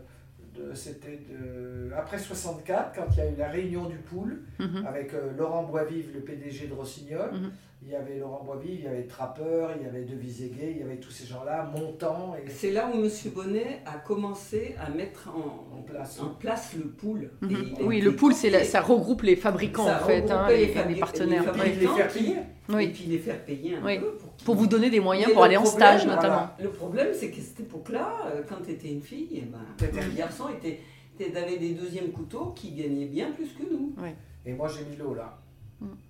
de- 0.54 0.72
C'était 0.74 1.20
de, 1.28 1.90
après 1.96 2.16
64, 2.18 2.92
quand 2.94 3.06
il 3.12 3.18
y 3.18 3.20
a 3.22 3.30
eu 3.30 3.36
la 3.36 3.48
réunion 3.48 3.86
du 3.86 3.96
pool, 3.96 4.42
Mhm. 4.60 4.86
avec 4.86 5.12
euh, 5.14 5.32
Laurent 5.36 5.64
Boisvive, 5.64 6.12
le 6.14 6.20
PDG 6.20 6.68
de 6.68 6.74
Rossignol. 6.74 7.30
Mhm. 7.32 7.50
Il 7.86 7.92
y 7.92 7.96
avait 7.96 8.16
Laurent 8.18 8.42
Boisvive, 8.44 8.78
il 8.78 8.84
y 8.84 8.86
avait 8.88 9.02
Trappeur, 9.06 9.72
il 9.78 9.84
y 9.84 9.86
avait 9.86 10.04
De 10.04 10.14
Viséguet, 10.14 10.70
il 10.70 10.78
y 10.78 10.82
avait 10.82 10.96
tous 10.96 11.10
ces 11.10 11.26
gens-là, 11.26 11.70
Montant. 11.76 12.34
Et... 12.34 12.48
C'est 12.50 12.70
là 12.72 12.90
où 12.90 12.98
M. 12.98 13.10
Bonnet 13.34 13.80
a 13.84 13.98
commencé 13.98 14.74
à 14.80 14.88
mettre 14.88 15.28
en, 15.28 15.76
En 15.78 15.82
place. 15.82 16.18
en 16.18 16.30
place 16.30 16.74
le 16.74 16.84
pool. 16.88 17.30
Mhm. 17.42 17.74
Et 17.80 17.82
Oui, 17.84 18.00
le 18.00 18.16
pool, 18.16 18.32
la- 18.50 18.64
ça 18.64 18.80
regroupe 18.80 19.20
les 19.22 19.36
fabricants 19.36 19.84
Ça 19.84 20.02
en 20.02 20.06
fait, 20.06 20.30
hein, 20.30 20.46
les, 20.48 20.56
les 20.56 20.66
les 20.66 20.72
fabri- 20.72 20.98
partenaires. 20.98 21.42
les 21.52 21.60
Et 21.60 21.72
puis 21.72 21.80
les 21.80 21.86
faire 21.88 22.08
payer. 22.08 22.36
Et 22.36 22.72
Oui. 22.74 22.88
puis 22.88 23.04
les 23.04 23.18
faire 23.18 23.44
payer 23.44 23.76
un 23.76 23.84
Oui. 23.84 23.98
peu. 23.98 24.12
Pour 24.12 24.34
qu'ils- 24.36 24.44
Pour 24.46 24.54
vous 24.54 24.66
donner 24.66 24.88
des 24.88 25.00
moyens 25.00 25.30
pour 25.32 25.42
le 25.42 25.46
aller 25.48 25.56
en 25.58 25.66
stage 25.66 26.04
voilà. 26.06 26.16
notamment. 26.22 26.48
Le 26.62 26.70
problème, 26.70 27.08
c'est 27.12 27.30
qu'à 27.30 27.42
cette 27.42 27.60
époque-là, 27.60 28.08
euh, 28.34 28.42
quand 28.48 28.62
tu 28.64 28.70
étais 28.70 28.88
une 28.88 29.02
fille, 29.02 29.28
eh 29.34 29.40
ben, 29.42 29.58
T'étais- 29.76 30.00
les 30.08 30.14
garçons 30.16 30.44
étaient, 30.48 30.80
des 31.18 31.74
deuxièmes 31.74 32.12
couteaux 32.12 32.52
qui 32.56 32.70
gagnaient 32.72 33.04
bien 33.06 33.30
plus 33.32 33.48
que 33.52 33.70
nous. 33.70 33.94
Et 34.46 34.54
moi, 34.54 34.68
j'ai 34.68 34.84
mis 34.86 34.96
l'eau 34.96 35.12
là. 35.14 35.38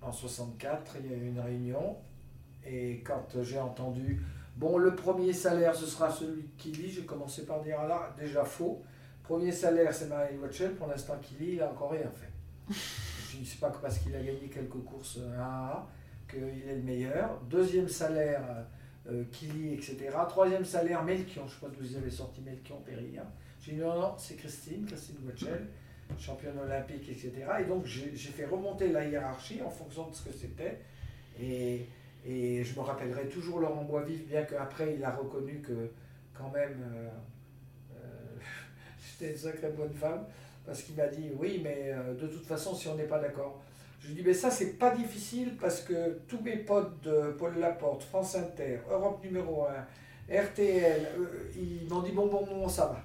En 0.01 0.11
64, 0.11 0.97
il 0.99 1.11
y 1.11 1.13
a 1.13 1.17
eu 1.17 1.27
une 1.27 1.39
réunion. 1.39 1.97
Et 2.65 3.03
quand 3.05 3.27
j'ai 3.41 3.59
entendu, 3.59 4.21
bon, 4.55 4.77
le 4.77 4.95
premier 4.95 5.33
salaire, 5.33 5.75
ce 5.75 5.85
sera 5.85 6.09
celui 6.09 6.43
de 6.43 6.49
Kili, 6.57 6.89
j'ai 6.89 7.03
commencé 7.03 7.45
par 7.45 7.61
dire, 7.61 7.77
ah 7.79 7.87
là, 7.87 8.15
déjà 8.17 8.43
faux. 8.43 8.83
Premier 9.23 9.51
salaire, 9.51 9.93
c'est 9.93 10.07
Marie 10.07 10.37
Watchel. 10.37 10.75
Pour 10.75 10.87
l'instant, 10.87 11.15
Kili, 11.21 11.53
il 11.53 11.61
a 11.61 11.69
encore 11.69 11.91
rien 11.91 12.09
fait. 12.09 12.73
je 13.31 13.39
ne 13.39 13.45
sais 13.45 13.57
pas 13.57 13.69
que 13.69 13.77
parce 13.77 13.99
qu'il 13.99 14.15
a 14.15 14.19
gagné 14.19 14.49
quelques 14.51 14.83
courses 14.83 15.17
1 15.17 15.39
à 15.39 15.87
1 16.29 16.31
qu'il 16.31 16.69
est 16.69 16.75
le 16.75 16.83
meilleur. 16.83 17.39
Deuxième 17.49 17.87
salaire, 17.87 18.43
euh, 19.07 19.23
Kili, 19.31 19.73
etc. 19.73 19.97
Troisième 20.29 20.65
salaire, 20.65 21.03
Melchion. 21.03 21.47
Je 21.47 21.57
crois 21.57 21.69
que 21.69 21.81
vous 21.81 21.95
avez 21.95 22.09
sorti 22.09 22.41
Melchion 22.41 22.77
Perilla. 22.85 23.25
J'ai 23.59 23.73
dit, 23.73 23.79
non, 23.79 23.99
non, 23.99 24.13
c'est 24.17 24.35
Christine, 24.35 24.85
Christine 24.85 25.17
Watchel 25.25 25.67
championne 26.19 26.57
olympique, 26.59 27.09
etc. 27.09 27.33
Et 27.59 27.63
donc 27.65 27.85
j'ai 27.85 28.11
fait 28.13 28.45
remonter 28.45 28.89
la 28.89 29.05
hiérarchie 29.05 29.61
en 29.61 29.69
fonction 29.69 30.09
de 30.09 30.15
ce 30.15 30.23
que 30.23 30.33
c'était. 30.33 30.79
Et, 31.39 31.87
et 32.25 32.63
je 32.63 32.75
me 32.75 32.81
rappellerai 32.81 33.27
toujours 33.27 33.59
Laurent 33.59 33.83
Boisvif, 33.83 34.25
bien 34.27 34.43
qu'après 34.43 34.95
il 34.95 35.03
a 35.03 35.11
reconnu 35.11 35.59
que 35.59 35.91
quand 36.33 36.49
même 36.49 36.83
euh, 36.93 37.09
euh, 37.95 38.39
j'étais 39.19 39.31
une 39.31 39.37
sacrée 39.37 39.69
bonne 39.69 39.93
femme, 39.93 40.25
parce 40.65 40.81
qu'il 40.81 40.95
m'a 40.95 41.07
dit 41.07 41.29
oui, 41.37 41.61
mais 41.63 41.91
euh, 41.91 42.13
de 42.13 42.27
toute 42.27 42.45
façon, 42.45 42.73
si 42.73 42.87
on 42.87 42.95
n'est 42.95 43.03
pas 43.03 43.19
d'accord. 43.19 43.61
Je 44.05 44.09
lui 44.09 44.15
dis, 44.17 44.23
mais 44.23 44.35
ça, 44.35 44.51
c'est 44.51 44.77
pas 44.77 44.95
difficile 44.95 45.53
parce 45.59 45.81
que 45.81 46.19
tous 46.27 46.39
mes 46.41 46.57
potes 46.57 47.01
de 47.01 47.31
Paul 47.39 47.57
Laporte, 47.57 48.03
France 48.03 48.35
Inter, 48.35 48.79
Europe 48.87 49.23
numéro 49.23 49.65
1, 49.65 50.41
RTL, 50.43 51.07
euh, 51.17 51.51
ils 51.55 51.87
m'ont 51.89 52.01
dit, 52.01 52.11
bon, 52.11 52.27
bon, 52.27 52.45
bon, 52.45 52.69
ça 52.69 52.85
va. 52.85 53.03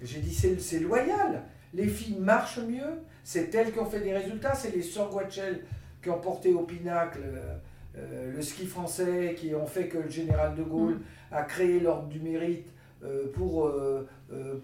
J'ai 0.00 0.20
dit, 0.20 0.32
c'est 0.32 0.80
loyal. 0.80 1.42
Les 1.74 1.88
filles 1.88 2.18
marchent 2.18 2.60
mieux. 2.60 3.02
C'est 3.22 3.54
elles 3.54 3.72
qui 3.72 3.78
ont 3.78 3.86
fait 3.86 4.00
des 4.00 4.14
résultats. 4.14 4.54
C'est 4.54 4.74
les 4.74 4.82
sœurs 4.82 5.10
Guachel 5.10 5.64
qui 6.02 6.10
ont 6.10 6.20
porté 6.20 6.52
au 6.52 6.62
pinacle 6.62 7.20
euh, 7.24 7.56
euh, 7.96 8.32
le 8.32 8.42
ski 8.42 8.66
français, 8.66 9.36
qui 9.38 9.54
ont 9.54 9.66
fait 9.66 9.88
que 9.88 9.98
le 9.98 10.08
général 10.08 10.54
de 10.56 10.62
Gaulle 10.62 11.00
a 11.30 11.42
créé 11.42 11.78
l'ordre 11.78 12.08
du 12.08 12.18
mérite 12.18 12.66
euh, 13.04 13.30
pour, 13.32 13.66
euh, 13.66 14.08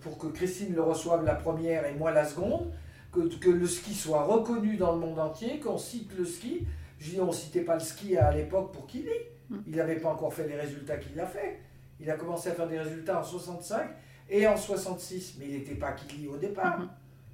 pour 0.00 0.18
que 0.18 0.26
Christine 0.28 0.74
le 0.74 0.82
reçoive 0.82 1.24
la 1.24 1.34
première 1.34 1.86
et 1.86 1.94
moi 1.94 2.10
la 2.10 2.24
seconde. 2.24 2.72
Que, 3.12 3.20
que 3.38 3.50
le 3.50 3.66
ski 3.66 3.92
soit 3.92 4.22
reconnu 4.22 4.76
dans 4.76 4.92
le 4.92 5.00
monde 5.00 5.18
entier, 5.18 5.58
qu'on 5.58 5.78
cite 5.78 6.16
le 6.16 6.24
ski. 6.24 6.64
Je 7.00 7.10
dis, 7.10 7.20
on 7.20 7.26
ne 7.26 7.32
citait 7.32 7.62
pas 7.62 7.74
le 7.74 7.80
ski 7.80 8.16
à 8.16 8.32
l'époque 8.32 8.72
pour 8.72 8.86
qu'il 8.86 9.08
ait. 9.08 9.32
Il 9.66 9.74
n'avait 9.74 9.96
pas 9.96 10.10
encore 10.10 10.32
fait 10.32 10.46
les 10.46 10.54
résultats 10.54 10.96
qu'il 10.96 11.18
a 11.18 11.26
fait. 11.26 11.58
Il 11.98 12.08
a 12.08 12.14
commencé 12.14 12.50
à 12.50 12.52
faire 12.52 12.68
des 12.68 12.78
résultats 12.78 13.20
en 13.20 13.24
65 13.24 13.90
et 14.28 14.46
en 14.46 14.56
66, 14.56 15.36
mais 15.38 15.46
il 15.46 15.58
n'était 15.58 15.74
pas 15.74 15.92
Kili 15.92 16.28
au 16.28 16.36
départ. 16.36 16.78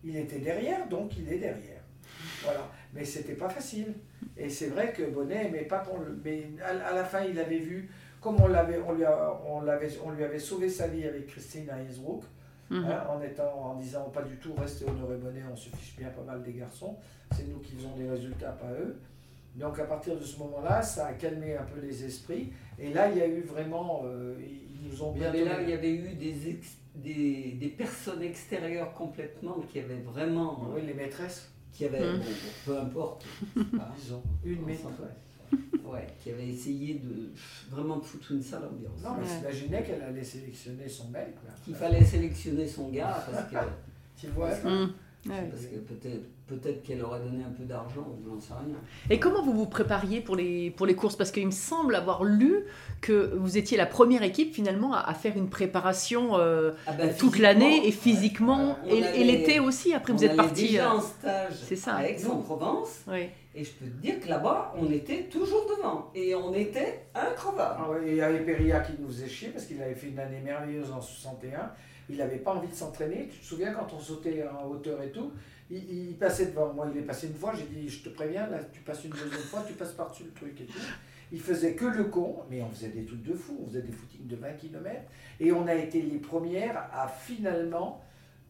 Il 0.06 0.16
était 0.16 0.38
derrière, 0.38 0.88
donc 0.88 1.16
il 1.18 1.30
est 1.32 1.38
derrière. 1.38 1.80
Voilà. 2.42 2.68
Mais 2.94 3.04
c'était 3.04 3.34
pas 3.34 3.48
facile. 3.48 3.92
Et 4.36 4.48
c'est 4.48 4.68
vrai 4.68 4.92
que 4.92 5.02
Bonnet 5.02 5.46
aimait 5.46 5.64
pas 5.64 5.80
qu'on 5.80 5.98
le. 6.00 6.16
Mais 6.24 6.44
à, 6.64 6.88
à 6.90 6.94
la 6.94 7.04
fin, 7.04 7.24
il 7.24 7.38
avait 7.38 7.58
vu, 7.58 7.90
comme 8.20 8.40
on, 8.40 8.46
l'avait, 8.46 8.78
on, 8.86 8.92
lui 8.92 9.04
a- 9.04 9.40
on, 9.46 9.60
l'avait, 9.62 9.88
on 10.04 10.10
lui 10.12 10.22
avait 10.24 10.38
sauvé 10.38 10.68
sa 10.68 10.86
vie 10.86 11.04
avec 11.04 11.26
Christine 11.26 11.68
à 11.70 11.74
Innsbruck, 11.76 12.22
Mhm. 12.70 12.84
hein, 12.84 13.04
en, 13.10 13.22
étant, 13.22 13.52
en 13.70 13.74
disant 13.76 14.04
pas 14.10 14.22
du 14.22 14.36
tout 14.36 14.52
rester 14.54 14.84
honoré 14.86 15.16
Bonnet, 15.16 15.42
on 15.52 15.56
se 15.56 15.68
fiche 15.70 15.96
bien 15.96 16.08
pas 16.08 16.22
mal 16.22 16.42
des 16.42 16.52
garçons. 16.52 16.96
C'est 17.32 17.46
nous 17.48 17.58
qui 17.60 17.72
faisons 17.76 17.94
des 17.96 18.08
résultats, 18.08 18.50
pas 18.52 18.72
eux. 18.72 18.96
Donc 19.54 19.78
à 19.78 19.84
partir 19.84 20.16
de 20.18 20.24
ce 20.24 20.38
moment-là, 20.40 20.82
ça 20.82 21.06
a 21.06 21.12
calmé 21.12 21.56
un 21.56 21.62
peu 21.62 21.80
les 21.80 22.04
esprits. 22.04 22.52
Et 22.78 22.92
là, 22.92 23.08
il 23.10 23.18
y 23.18 23.22
a 23.22 23.26
eu 23.28 23.40
vraiment. 23.42 24.02
euh, 24.04 24.34
ils 24.40 24.88
nous 24.90 25.02
ont 25.02 25.12
bien 25.12 25.30
Mais 25.32 25.44
là, 25.44 25.62
il 25.62 25.70
y 25.70 25.72
avait 25.72 25.92
eu 25.94 26.14
des, 26.14 26.48
ex- 26.50 26.76
des, 27.02 27.56
des 27.60 27.68
personnes 27.68 28.22
extérieures 28.22 28.92
complètement 28.92 29.60
qui 29.70 29.80
avaient 29.80 30.02
vraiment. 30.04 30.68
Oui, 30.74 30.82
les 30.86 30.94
maîtresses, 30.94 31.50
Qui 31.72 31.84
avaient, 31.86 32.12
bon, 32.12 32.24
peu 32.64 32.78
importe. 32.78 33.24
Ah, 33.78 33.92
disons. 33.98 34.22
Une 34.44 34.62
maîtresse. 34.64 34.92
Ouais, 35.84 36.06
qui 36.20 36.30
avait 36.30 36.48
essayé 36.48 36.94
de 36.94 37.30
vraiment 37.70 38.00
foutre 38.00 38.32
une 38.32 38.42
sale 38.42 38.64
ambiance. 38.64 39.00
Non, 39.04 39.10
mais 39.14 39.22
Ouais. 39.22 39.28
s'imaginait 39.28 39.82
qu'elle 39.84 40.02
allait 40.02 40.24
sélectionner 40.24 40.88
son 40.88 41.08
mec. 41.10 41.34
Qu'il 41.64 41.74
fallait 41.74 42.04
sélectionner 42.04 42.66
son 42.66 42.88
gars 42.88 43.24
parce 43.30 43.44
que, 43.50 43.56
Tu 44.20 44.28
vois 44.28 44.50
Hum. 44.64 44.92
Ouais. 45.28 45.48
parce 45.50 45.66
que 45.66 45.76
peut-être 46.46 46.82
qu'elle 46.82 47.02
aurait 47.02 47.20
donné 47.20 47.42
un 47.44 47.50
peu 47.50 47.64
d'argent, 47.64 48.06
ou 48.06 48.28
j'en 48.28 48.40
sais 48.40 48.52
rien. 48.52 48.76
Et 49.10 49.18
comment 49.18 49.42
vous 49.42 49.52
vous 49.52 49.66
prépariez 49.66 50.20
pour 50.20 50.36
les, 50.36 50.70
pour 50.70 50.86
les 50.86 50.94
courses? 50.94 51.16
Parce 51.16 51.30
qu'il 51.30 51.46
me 51.46 51.52
semble 51.52 51.94
avoir 51.94 52.24
lu 52.24 52.64
que 53.00 53.34
vous 53.36 53.58
étiez 53.58 53.76
la 53.76 53.86
première 53.86 54.22
équipe 54.22 54.54
finalement 54.54 54.94
à, 54.94 55.00
à 55.00 55.14
faire 55.14 55.36
une 55.36 55.48
préparation 55.48 56.38
euh, 56.38 56.72
Ah 56.86 56.92
ben, 56.92 57.14
toute 57.14 57.38
l'année 57.38 57.86
et 57.86 57.92
physiquement, 57.92 58.78
et, 58.88 59.24
l'été 59.24 59.60
aussi. 59.60 59.94
Après, 59.94 60.12
vous 60.12 60.24
êtes 60.24 60.36
parti. 60.36 60.68
déjà 60.68 60.92
euh, 60.92 60.96
en 60.96 61.00
stage 61.00 61.54
c'est 61.54 61.76
ça. 61.76 61.96
à 61.96 62.06
Aix-en-Provence 62.06 63.04
et 63.56 63.64
je 63.64 63.70
peux 63.70 63.86
te 63.86 64.02
dire 64.02 64.20
que 64.20 64.28
là-bas, 64.28 64.74
on 64.76 64.90
était 64.92 65.22
toujours 65.24 65.64
devant 65.66 66.10
et 66.14 66.34
on 66.34 66.52
était 66.52 67.06
incroyables. 67.14 67.76
Ah 67.78 67.90
ouais, 67.90 68.06
et 68.06 68.10
il 68.10 68.16
y 68.16 68.20
avait 68.20 68.40
Peria 68.40 68.80
qui 68.80 68.92
nous 69.00 69.08
faisait 69.08 69.28
chier 69.28 69.48
parce 69.48 69.64
qu'il 69.64 69.80
avait 69.80 69.94
fait 69.94 70.08
une 70.08 70.18
année 70.18 70.40
merveilleuse 70.44 70.92
en 70.92 71.00
61. 71.00 71.70
Il 72.08 72.18
n'avait 72.18 72.38
pas 72.38 72.54
envie 72.54 72.68
de 72.68 72.74
s'entraîner. 72.74 73.28
Tu 73.32 73.38
te 73.40 73.44
souviens 73.44 73.72
quand 73.72 73.92
on 73.92 73.98
sautait 74.00 74.44
en 74.48 74.68
hauteur 74.68 75.02
et 75.02 75.10
tout 75.10 75.32
il, 75.70 76.08
il 76.10 76.14
passait 76.16 76.46
devant 76.46 76.72
moi. 76.72 76.88
Il 76.92 76.98
est 77.00 77.04
passé 77.04 77.26
une 77.28 77.34
fois. 77.34 77.52
J'ai 77.54 77.64
dit 77.64 77.88
Je 77.88 78.04
te 78.04 78.08
préviens, 78.10 78.46
là, 78.48 78.58
tu 78.72 78.80
passes 78.80 79.04
une 79.04 79.10
deuxième 79.10 79.30
fois, 79.30 79.64
tu 79.66 79.74
passes 79.74 79.92
par-dessus 79.92 80.24
le 80.24 80.32
truc 80.32 80.60
et 80.60 80.64
tout. 80.64 80.78
Il 81.32 81.40
faisait 81.40 81.74
que 81.74 81.86
le 81.86 82.04
con, 82.04 82.36
mais 82.48 82.62
on 82.62 82.70
faisait 82.70 82.88
des 82.88 83.04
trucs 83.04 83.22
de 83.22 83.34
fou. 83.34 83.58
On 83.64 83.66
faisait 83.68 83.82
des 83.82 83.92
footings 83.92 84.26
de 84.26 84.36
20 84.36 84.52
km. 84.52 85.00
Et 85.40 85.50
on 85.52 85.66
a 85.66 85.74
été 85.74 86.00
les 86.02 86.18
premières 86.18 86.88
à 86.92 87.08
finalement, 87.08 88.00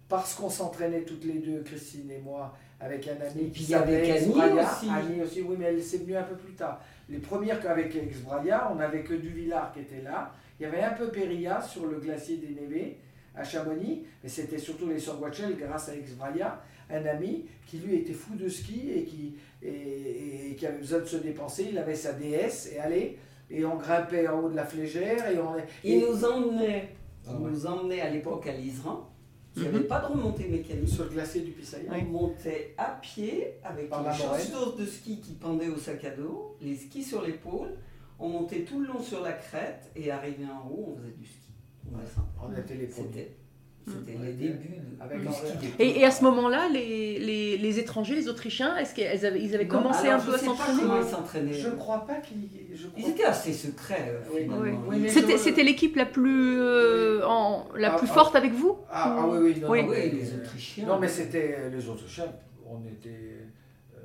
parce 0.08 0.34
qu'on 0.34 0.50
s'entraînait 0.50 1.02
toutes 1.02 1.24
les 1.24 1.38
deux, 1.38 1.62
Christine 1.62 2.10
et 2.10 2.18
moi, 2.18 2.54
avec 2.78 3.08
un 3.08 3.12
ami 3.24 3.40
Et 3.40 3.44
qui 3.46 3.50
puis 3.50 3.62
il 3.62 3.70
y 3.70 3.74
avait 3.74 4.04
s'appelait 4.04 4.16
Ex-Braya. 4.18 4.72
aussi. 4.72 4.88
Annie 4.90 5.22
aussi, 5.22 5.40
oui, 5.40 5.56
mais 5.58 5.64
elle 5.66 5.82
s'est 5.82 5.98
venue 5.98 6.16
un 6.16 6.22
peu 6.22 6.36
plus 6.36 6.52
tard. 6.52 6.82
Les 7.08 7.18
premières 7.18 7.60
qu'avec 7.62 7.96
Ex-Braya, 7.96 8.70
on 8.70 8.74
n'avait 8.74 9.02
que 9.02 9.14
Duvillard 9.14 9.72
qui 9.72 9.80
était 9.80 10.02
là. 10.02 10.32
Il 10.60 10.64
y 10.64 10.66
avait 10.66 10.82
un 10.82 10.92
peu 10.92 11.08
Péria 11.08 11.62
sur 11.62 11.86
le 11.86 11.98
glacier 11.98 12.36
des 12.36 12.48
Névés 12.48 12.98
à 13.36 13.44
Chamonix, 13.44 14.02
mais 14.22 14.28
c'était 14.28 14.58
surtout 14.58 14.88
les 14.88 14.98
sœurs 14.98 15.18
Guachel 15.18 15.56
grâce 15.56 15.88
à 15.90 15.94
Ex-Braya, 15.96 16.60
un 16.90 17.04
ami 17.06 17.44
qui 17.66 17.78
lui 17.78 17.96
était 17.96 18.12
fou 18.12 18.34
de 18.36 18.48
ski 18.48 18.90
et 18.94 19.04
qui, 19.04 19.34
et, 19.62 20.50
et 20.50 20.54
qui 20.56 20.66
avait 20.66 20.78
besoin 20.78 21.00
de 21.00 21.04
se 21.04 21.16
dépenser. 21.16 21.68
Il 21.70 21.78
avait 21.78 21.94
sa 21.94 22.12
DS 22.12 22.70
et 22.74 22.78
allez, 22.78 23.18
et 23.50 23.64
on 23.64 23.76
grimpait 23.76 24.26
en 24.28 24.40
haut 24.40 24.48
de 24.48 24.56
la 24.56 24.64
flégère 24.64 25.28
et 25.30 25.38
on. 25.38 25.54
Il 25.84 26.00
nous 26.00 26.24
emmenait, 26.24 26.94
Ah 27.28 27.32
ouais. 27.34 27.50
nous 27.50 27.66
emmenait 27.66 28.00
à 28.00 28.10
l'époque 28.10 28.46
à 28.46 28.52
l'Isran. 28.52 29.10
Il 29.58 29.62
n'y 29.62 29.68
Mhm. 29.68 29.74
avait 29.76 29.84
pas 29.84 30.00
de 30.00 30.06
remontée 30.06 30.48
mécanique. 30.48 30.88
sur 30.88 31.04
le 31.04 31.10
glacier 31.10 31.40
du 31.40 31.50
Pissaïa. 31.52 31.90
Oui. 31.90 31.98
On 32.02 32.10
montait 32.12 32.74
à 32.76 32.98
pied 33.00 33.54
avec 33.64 33.88
Par 33.88 34.02
les 34.02 34.14
chaussures 34.16 34.76
de 34.76 34.84
ski 34.84 35.18
qui 35.20 35.32
pendaient 35.32 35.68
au 35.68 35.78
sac 35.78 36.04
à 36.04 36.10
dos, 36.10 36.56
les 36.60 36.76
skis 36.76 37.02
sur 37.02 37.22
l'épaule. 37.22 37.70
On 38.18 38.28
montait 38.28 38.60
tout 38.64 38.80
le 38.80 38.88
long 38.88 39.00
sur 39.00 39.22
la 39.22 39.32
crête 39.32 39.90
et 39.96 40.10
arrivé 40.10 40.44
en 40.44 40.68
haut, 40.68 40.92
on 40.94 40.96
faisait 40.98 41.12
du 41.12 41.24
ski. 41.24 41.45
On 42.56 42.60
Ouais. 42.60 42.62
descendait. 42.62 42.62
On 42.62 42.62
était 42.62 42.74
les 42.74 42.86
premiers. 42.86 43.08
C'était 43.12 43.36
c'était 43.88 44.18
Mm. 44.18 44.24
les 44.24 44.32
débuts 44.32 44.68
de, 44.68 45.00
Avec 45.02 45.18
d'époque. 45.60 45.74
Et, 45.78 46.00
et 46.00 46.04
à 46.04 46.10
ce 46.10 46.24
moment-là, 46.24 46.68
les, 46.72 47.20
les, 47.20 47.56
les 47.56 47.78
étrangers, 47.78 48.16
les 48.16 48.28
Autrichiens, 48.28 48.76
est-ce 48.78 48.92
qu'ils 48.94 49.24
avaient, 49.24 49.40
ils 49.40 49.54
avaient 49.54 49.62
Non, 49.64 49.70
commencé 49.70 50.08
alors, 50.08 50.22
un 50.22 50.24
peu 50.24 50.34
à 50.34 50.38
s'entraîner 50.38 50.82
ils. 50.82 51.54
Je 51.54 51.68
ne 51.68 51.76
crois 51.76 52.04
pas 52.04 52.16
qu'ils. 52.16 52.48
crois 52.88 52.90
Ils 52.98 53.08
étaient 53.10 53.24
assez 53.24 53.52
secrets, 53.52 54.08
euh, 54.08 54.20
Oui. 54.34 54.42
finalement. 54.42 54.62
Oui. 54.64 54.70
Oui, 54.88 54.96
mais 55.02 55.08
C'était 55.08 55.32
je- 55.34 55.38
c'était 55.38 55.62
l'équipe 55.62 55.94
la 55.94 56.06
plus, 56.06 56.58
euh, 56.58 57.24
en, 57.28 57.68
la 57.76 57.94
Ah, 57.94 57.96
plus 57.98 58.08
ah. 58.10 58.14
forte 58.14 58.34
avec 58.34 58.52
vous 58.54 58.76
Ah, 58.90 59.18
ah 59.20 59.28
oui, 59.28 59.38
oui, 59.54 59.60
non, 59.60 59.70
Oui. 59.70 59.82
non, 59.84 59.88
Oui, 59.90 59.96
mais- 59.98 60.08
les 60.08 60.34
Autrichiens. 60.34 60.86
Non, 60.86 60.98
mais 60.98 61.06
c'était 61.08 61.70
les 61.70 61.88
Autrichiens. 61.88 62.26
On 62.68 62.84
était. 62.88 63.36
euh, 63.94 63.98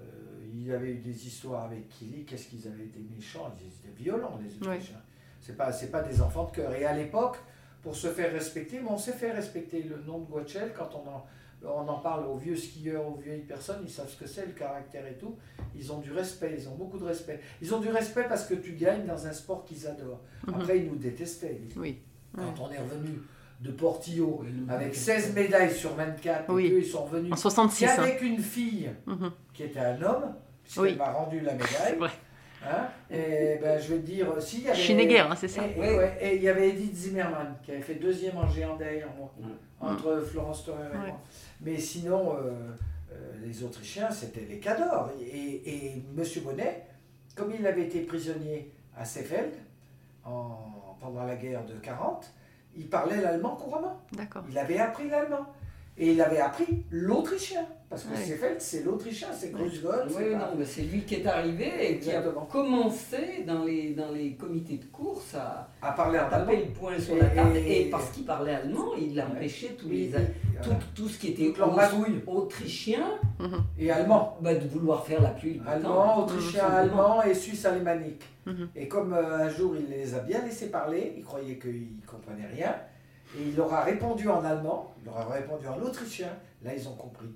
il 0.54 0.68
y 0.68 0.72
avait 0.72 0.92
eu 0.92 0.96
des 1.00 1.26
histoires 1.26 1.64
avec 1.66 1.90
Kili. 1.90 2.24
Qu'est-ce 2.26 2.48
qu'ils 2.50 2.68
avaient 2.68 2.84
été 2.84 3.00
méchants 3.16 3.52
Ils 3.60 3.66
étaient 3.90 4.04
violents, 4.04 4.40
les 4.44 4.56
Autrichiens. 4.58 5.02
C'est 5.40 5.58
pas, 5.58 5.72
pas 5.92 6.04
des 6.04 6.22
enfants 6.22 6.44
de 6.46 6.52
cœur. 6.56 6.72
Et 6.76 6.86
à 6.86 6.94
l'époque, 6.96 7.38
pour 7.84 7.96
se 7.96 8.08
faire 8.08 8.32
respecter, 8.32 8.80
mais 8.80 8.90
on 8.90 8.98
s'est 8.98 9.14
fait 9.14 9.32
respecter 9.32 9.84
le 9.84 9.98
nom 10.06 10.20
de 10.20 10.26
Guachel 10.26 10.72
quand 10.78 10.90
on 10.96 11.10
en, 11.10 11.26
on 11.64 11.88
en 11.88 12.00
parle 12.00 12.26
aux 12.28 12.38
vieux 12.38 12.56
skieurs, 12.56 13.08
aux 13.08 13.16
vieilles 13.24 13.42
personnes, 13.42 13.80
ils 13.84 13.90
savent 13.90 14.10
ce 14.10 14.18
que 14.18 14.28
c'est, 14.28 14.46
le 14.46 14.52
caractère 14.54 15.06
et 15.08 15.16
tout. 15.16 15.36
Ils 15.76 15.92
ont 15.92 16.00
du 16.00 16.12
respect, 16.12 16.56
ils 16.60 16.68
ont 16.70 16.76
beaucoup 16.76 16.98
de 17.00 17.06
respect. 17.06 17.40
Ils 17.62 17.74
ont 17.74 17.80
du 17.80 17.90
respect 17.90 18.26
parce 18.28 18.46
que 18.46 18.54
tu 18.56 18.74
gagnes 18.74 19.06
dans 19.06 19.26
un 19.28 19.34
sport 19.34 19.64
qu'ils 19.66 19.88
adorent. 19.88 20.22
Mhm. 20.48 20.54
Après, 20.56 20.78
ils 20.80 20.88
nous 20.88 20.96
détestaient. 20.96 21.62
Oui. 21.76 22.00
Quand 22.36 22.54
on 22.62 22.72
est 22.72 22.78
revenu 22.80 23.20
de 23.62 23.72
Portillo 23.72 24.44
avec 24.70 24.88
nous, 24.90 24.94
16 24.94 25.34
médailles 25.36 25.74
sur 25.74 25.94
24, 25.96 26.52
Oui. 26.54 26.66
et 26.66 26.70
qu'eux, 26.72 26.80
ils 26.80 26.86
sont 26.86 27.04
revenus 27.06 27.32
En 27.32 27.36
66. 27.36 27.86
hein. 27.86 27.96
qu'avec 27.96 28.22
une 28.22 28.40
fille 28.40 28.90
Mhm. 29.06 29.32
qui 29.54 29.64
était 29.64 29.80
un 29.80 30.02
homme, 30.02 30.34
puisqu'elle 30.64 30.84
Oui. 30.84 30.96
m'a 30.96 31.12
rendu 31.12 31.40
la 31.42 31.54
médaille. 31.54 31.98
Hein, 32.64 32.88
et 33.10 33.58
ben, 33.62 33.80
je 33.80 33.94
vais 33.94 34.00
te 34.02 34.06
dire, 34.06 34.28
si, 34.40 34.58
il 34.60 34.64
y 34.66 34.70
avait... 34.70 35.20
Hein, 35.20 35.36
c'est 35.36 35.48
ça. 35.48 35.64
Et, 35.66 35.72
et- 35.80 35.98
Ouais. 35.98 36.18
et 36.22 36.36
il 36.36 36.44
y 36.44 36.50
avait 36.50 36.70
Edith 36.70 36.96
Zimmermann 36.96 37.56
qui 37.64 37.72
avait 37.72 37.82
fait 37.82 37.96
deuxième 37.96 38.38
en 38.38 38.48
géant 38.48 38.76
derrière 38.76 39.08
moi, 39.18 39.34
Ouais. 39.40 39.48
entre 39.90 40.20
Florence 40.30 40.64
Torrer 40.66 40.86
et 40.94 40.98
Ouais. 40.98 41.08
moi. 41.08 41.20
Mais 41.62 41.78
sinon, 41.78 42.36
euh, 42.36 42.52
euh, 43.12 43.32
les 43.44 43.64
Autrichiens, 43.64 44.12
c'était 44.12 44.46
les 44.48 44.60
cadors. 44.60 45.10
Et, 45.20 45.70
et 45.70 46.04
M. 46.16 46.24
Bonnet, 46.44 46.86
comme 47.36 47.52
il 47.58 47.66
avait 47.66 47.84
été 47.84 48.02
prisonnier 48.02 48.72
à 48.96 49.06
Seefeld 49.06 49.54
en- 50.24 50.96
pendant 51.00 51.24
la 51.26 51.36
guerre 51.36 51.66
de 51.66 51.74
40, 51.74 52.32
il 52.76 52.88
parlait 52.88 53.20
l'allemand 53.22 53.56
couramment. 53.56 54.00
D'accord. 54.14 54.44
Il 54.50 54.58
avait 54.60 54.78
appris 54.80 55.10
l'allemand. 55.10 55.48
Et 55.98 56.12
il 56.14 56.22
avait 56.22 56.40
appris 56.40 56.86
l'autrichien. 56.92 57.66
Parce 57.92 58.04
que 58.06 58.12
Ouais. 58.14 58.24
Seefeld, 58.24 58.56
c'est 58.62 58.84
l'autrichien, 58.86 59.28
c'est 59.38 59.52
Grusgott. 59.52 60.06
Oui, 60.08 60.14
c'est 60.18 60.36
non, 60.38 60.46
mais 60.58 60.64
c'est 60.64 60.84
lui 60.84 61.02
qui 61.02 61.16
est 61.16 61.28
arrivé 61.28 61.92
et 61.92 62.00
qui 62.00 62.10
a 62.14 62.22
commencé 62.50 63.44
dans 63.46 63.66
les, 63.66 63.90
dans 63.94 64.12
les 64.12 64.36
comités 64.36 64.78
de 64.78 64.86
course 64.86 65.36
à, 65.36 65.68
à 65.82 65.92
parler 65.92 66.18
à 66.18 66.28
en 66.30 66.32
allemand. 66.32 66.46
taper 66.54 66.66
le 66.68 66.72
poing 66.72 66.98
sur 66.98 67.16
Et- 67.18 67.20
la 67.20 67.26
table. 67.28 67.58
et- 67.58 67.90
parce 67.92 68.10
qu'il 68.12 68.24
parlait 68.24 68.54
allemand, 68.56 68.94
il 68.98 69.14
Ouais. 69.18 69.24
empêchait 69.24 69.76
tous 69.78 69.88
Oui, 69.90 70.10
les, 70.10 70.18
oui, 70.18 70.24
tout, 70.64 70.70
voilà. 70.70 70.80
tout 70.96 71.10
ce 71.10 71.20
qui 71.20 71.28
était 71.32 71.54
autrichien 72.28 73.06
Et 73.78 73.92
allemand. 73.92 74.38
bah, 74.42 74.56
de 74.56 74.68
vouloir 74.70 75.06
faire 75.06 75.22
la 75.22 75.32
pluie. 75.32 75.60
Allemand, 75.68 76.24
autrichien, 76.24 76.66
Tout 76.70 76.76
allemand 76.76 77.22
et 77.24 77.34
suisse 77.34 77.66
alémanique. 77.66 78.24
Mhm. 78.46 78.70
Et 78.76 78.88
comme 78.88 79.12
euh, 79.14 79.38
un 79.46 79.50
jour 79.50 79.76
il 79.76 79.90
les 79.90 80.16
a 80.16 80.20
bien 80.20 80.42
laissés 80.46 80.70
parler, 80.72 81.14
il 81.18 81.24
croyait 81.26 81.58
qu'ils 81.58 81.98
ne 82.02 82.08
comprenaient 82.08 82.48
rien, 82.48 82.74
et 83.38 83.50
il 83.50 83.56
leur 83.58 83.72
a 83.74 83.84
répondu 83.84 84.30
en 84.30 84.44
allemand, 84.46 84.94
il 85.02 85.06
leur 85.06 85.18
a 85.18 85.26
répondu 85.26 85.68
en 85.68 85.80
autrichien, 85.82 86.30
là 86.64 86.72
ils 86.74 86.88
ont 86.88 86.96
compris. 86.96 87.28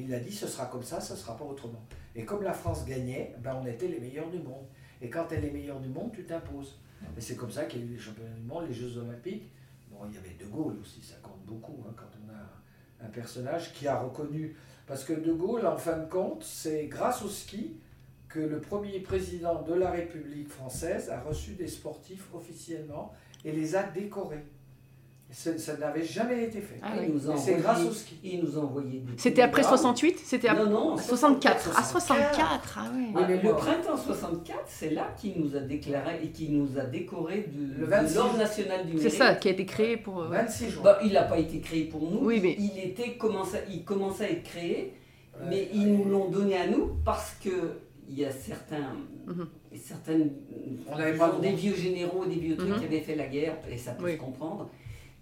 Il 0.00 0.14
a 0.14 0.20
dit 0.20 0.32
ce 0.32 0.46
sera 0.46 0.66
comme 0.66 0.82
ça, 0.82 1.00
ce 1.00 1.12
ne 1.12 1.18
sera 1.18 1.36
pas 1.36 1.44
autrement. 1.44 1.82
Et 2.14 2.24
comme 2.24 2.42
la 2.42 2.52
France 2.52 2.84
gagnait, 2.84 3.34
ben, 3.42 3.60
on 3.62 3.66
était 3.66 3.88
les 3.88 4.00
meilleurs 4.00 4.30
du 4.30 4.38
monde. 4.38 4.66
Et 5.00 5.08
quand 5.08 5.26
tu 5.28 5.34
es 5.34 5.40
les 5.40 5.50
meilleurs 5.50 5.80
du 5.80 5.88
monde, 5.88 6.12
tu 6.12 6.24
t'imposes. 6.24 6.78
Et 7.16 7.20
c'est 7.20 7.36
comme 7.36 7.50
ça 7.50 7.64
qu'il 7.64 7.80
y 7.80 7.82
a 7.82 7.86
eu 7.86 7.90
les 7.90 7.98
championnats 7.98 8.34
du 8.34 8.42
monde, 8.42 8.66
les 8.68 8.74
Jeux 8.74 8.98
olympiques. 8.98 9.50
Bon, 9.90 9.98
il 10.08 10.14
y 10.14 10.18
avait 10.18 10.36
De 10.38 10.44
Gaulle 10.44 10.78
aussi, 10.80 11.00
ça 11.02 11.16
compte 11.22 11.44
beaucoup 11.46 11.84
hein, 11.88 11.92
quand 11.96 12.10
on 12.24 12.30
a 12.30 13.06
un 13.06 13.10
personnage 13.10 13.72
qui 13.72 13.88
a 13.88 13.98
reconnu. 13.98 14.56
Parce 14.86 15.04
que 15.04 15.12
De 15.12 15.32
Gaulle, 15.32 15.66
en 15.66 15.76
fin 15.76 15.98
de 15.98 16.06
compte, 16.06 16.42
c'est 16.44 16.86
grâce 16.86 17.22
au 17.22 17.28
ski 17.28 17.76
que 18.28 18.38
le 18.38 18.60
premier 18.60 19.00
président 19.00 19.62
de 19.62 19.74
la 19.74 19.90
République 19.90 20.48
française 20.48 21.10
a 21.10 21.20
reçu 21.20 21.52
des 21.52 21.66
sportifs 21.66 22.28
officiellement 22.32 23.12
et 23.44 23.52
les 23.52 23.74
a 23.74 23.82
décorés. 23.82 24.44
Ça, 25.32 25.76
n'avait 25.76 26.02
jamais 26.02 26.44
été 26.44 26.60
fait. 26.60 26.80
Ah 26.82 26.92
oui. 27.00 27.12
c'est 27.36 27.54
grâce 27.54 27.84
au 27.84 27.92
ski. 27.92 28.18
Il 28.24 28.40
nous 28.40 28.46
des 28.82 29.02
C'était 29.16 29.42
après 29.42 29.62
télégrammes. 29.62 29.78
68 29.78 30.18
C'était 30.24 30.48
après 30.48 30.64
Non, 30.64 30.70
non, 30.90 30.96
64. 30.96 31.70
Ah, 31.76 31.82
64. 31.84 32.34
64, 32.34 32.78
ah 32.78 32.90
ouais. 32.92 33.04
Oui, 33.14 33.22
mais 33.28 33.36
le 33.36 33.42
moi- 33.42 33.56
printemps 33.56 33.96
64, 33.96 34.58
c'est 34.66 34.90
là 34.90 35.14
qu'il 35.16 35.40
nous 35.40 35.54
a 35.56 35.60
déclaré 35.60 36.20
et 36.24 36.28
qui 36.30 36.48
nous 36.48 36.76
a 36.78 36.82
décoré 36.84 37.48
de, 37.54 37.74
Le 37.78 37.86
de 37.86 37.90
26 37.90 38.14
l'ordre 38.16 38.38
national 38.38 38.86
du 38.86 38.92
C'est 38.98 39.04
mérite. 39.04 39.18
ça 39.18 39.34
qui 39.36 39.48
a 39.48 39.50
été 39.52 39.66
créé 39.66 39.96
pour. 39.96 40.20
euh, 40.22 40.28
ouais. 40.30 40.38
26 40.38 40.70
jours. 40.70 40.82
Bah, 40.82 40.98
il 41.04 41.12
n'a 41.12 41.22
pas 41.22 41.38
été 41.38 41.60
créé 41.60 41.84
pour 41.84 42.02
nous. 42.10 42.18
Oui, 42.26 42.40
mais- 42.42 42.56
il 42.58 42.76
était 42.82 43.12
commençait, 43.16 43.64
il 43.70 43.84
commençait 43.84 44.24
à 44.24 44.30
être 44.30 44.42
créé, 44.42 44.94
Ouais. 45.38 45.46
mais 45.48 45.68
ils 45.72 45.92
nous 45.96 46.04
l'ont 46.06 46.28
donné 46.28 46.56
à 46.56 46.66
nous 46.66 46.96
parce 47.04 47.36
que 47.42 47.50
il 48.08 48.18
y 48.18 48.24
a 48.24 48.32
certains, 48.32 48.96
Mhm. 49.28 49.46
certaines, 49.80 50.30
On 50.92 50.98
n'avait 50.98 51.16
pas 51.16 51.30
des 51.40 51.50
le 51.50 51.56
vieux 51.56 51.74
généraux, 51.76 52.24
des 52.24 52.34
vieux 52.34 52.56
trucs 52.56 52.70
Mhm. 52.70 52.78
qui 52.80 52.84
avaient 52.86 53.00
fait 53.00 53.14
la 53.14 53.28
guerre 53.28 53.54
et 53.70 53.76
ça 53.78 53.92
peut 53.92 54.06
Oui. 54.06 54.12
se 54.14 54.16
comprendre, 54.18 54.68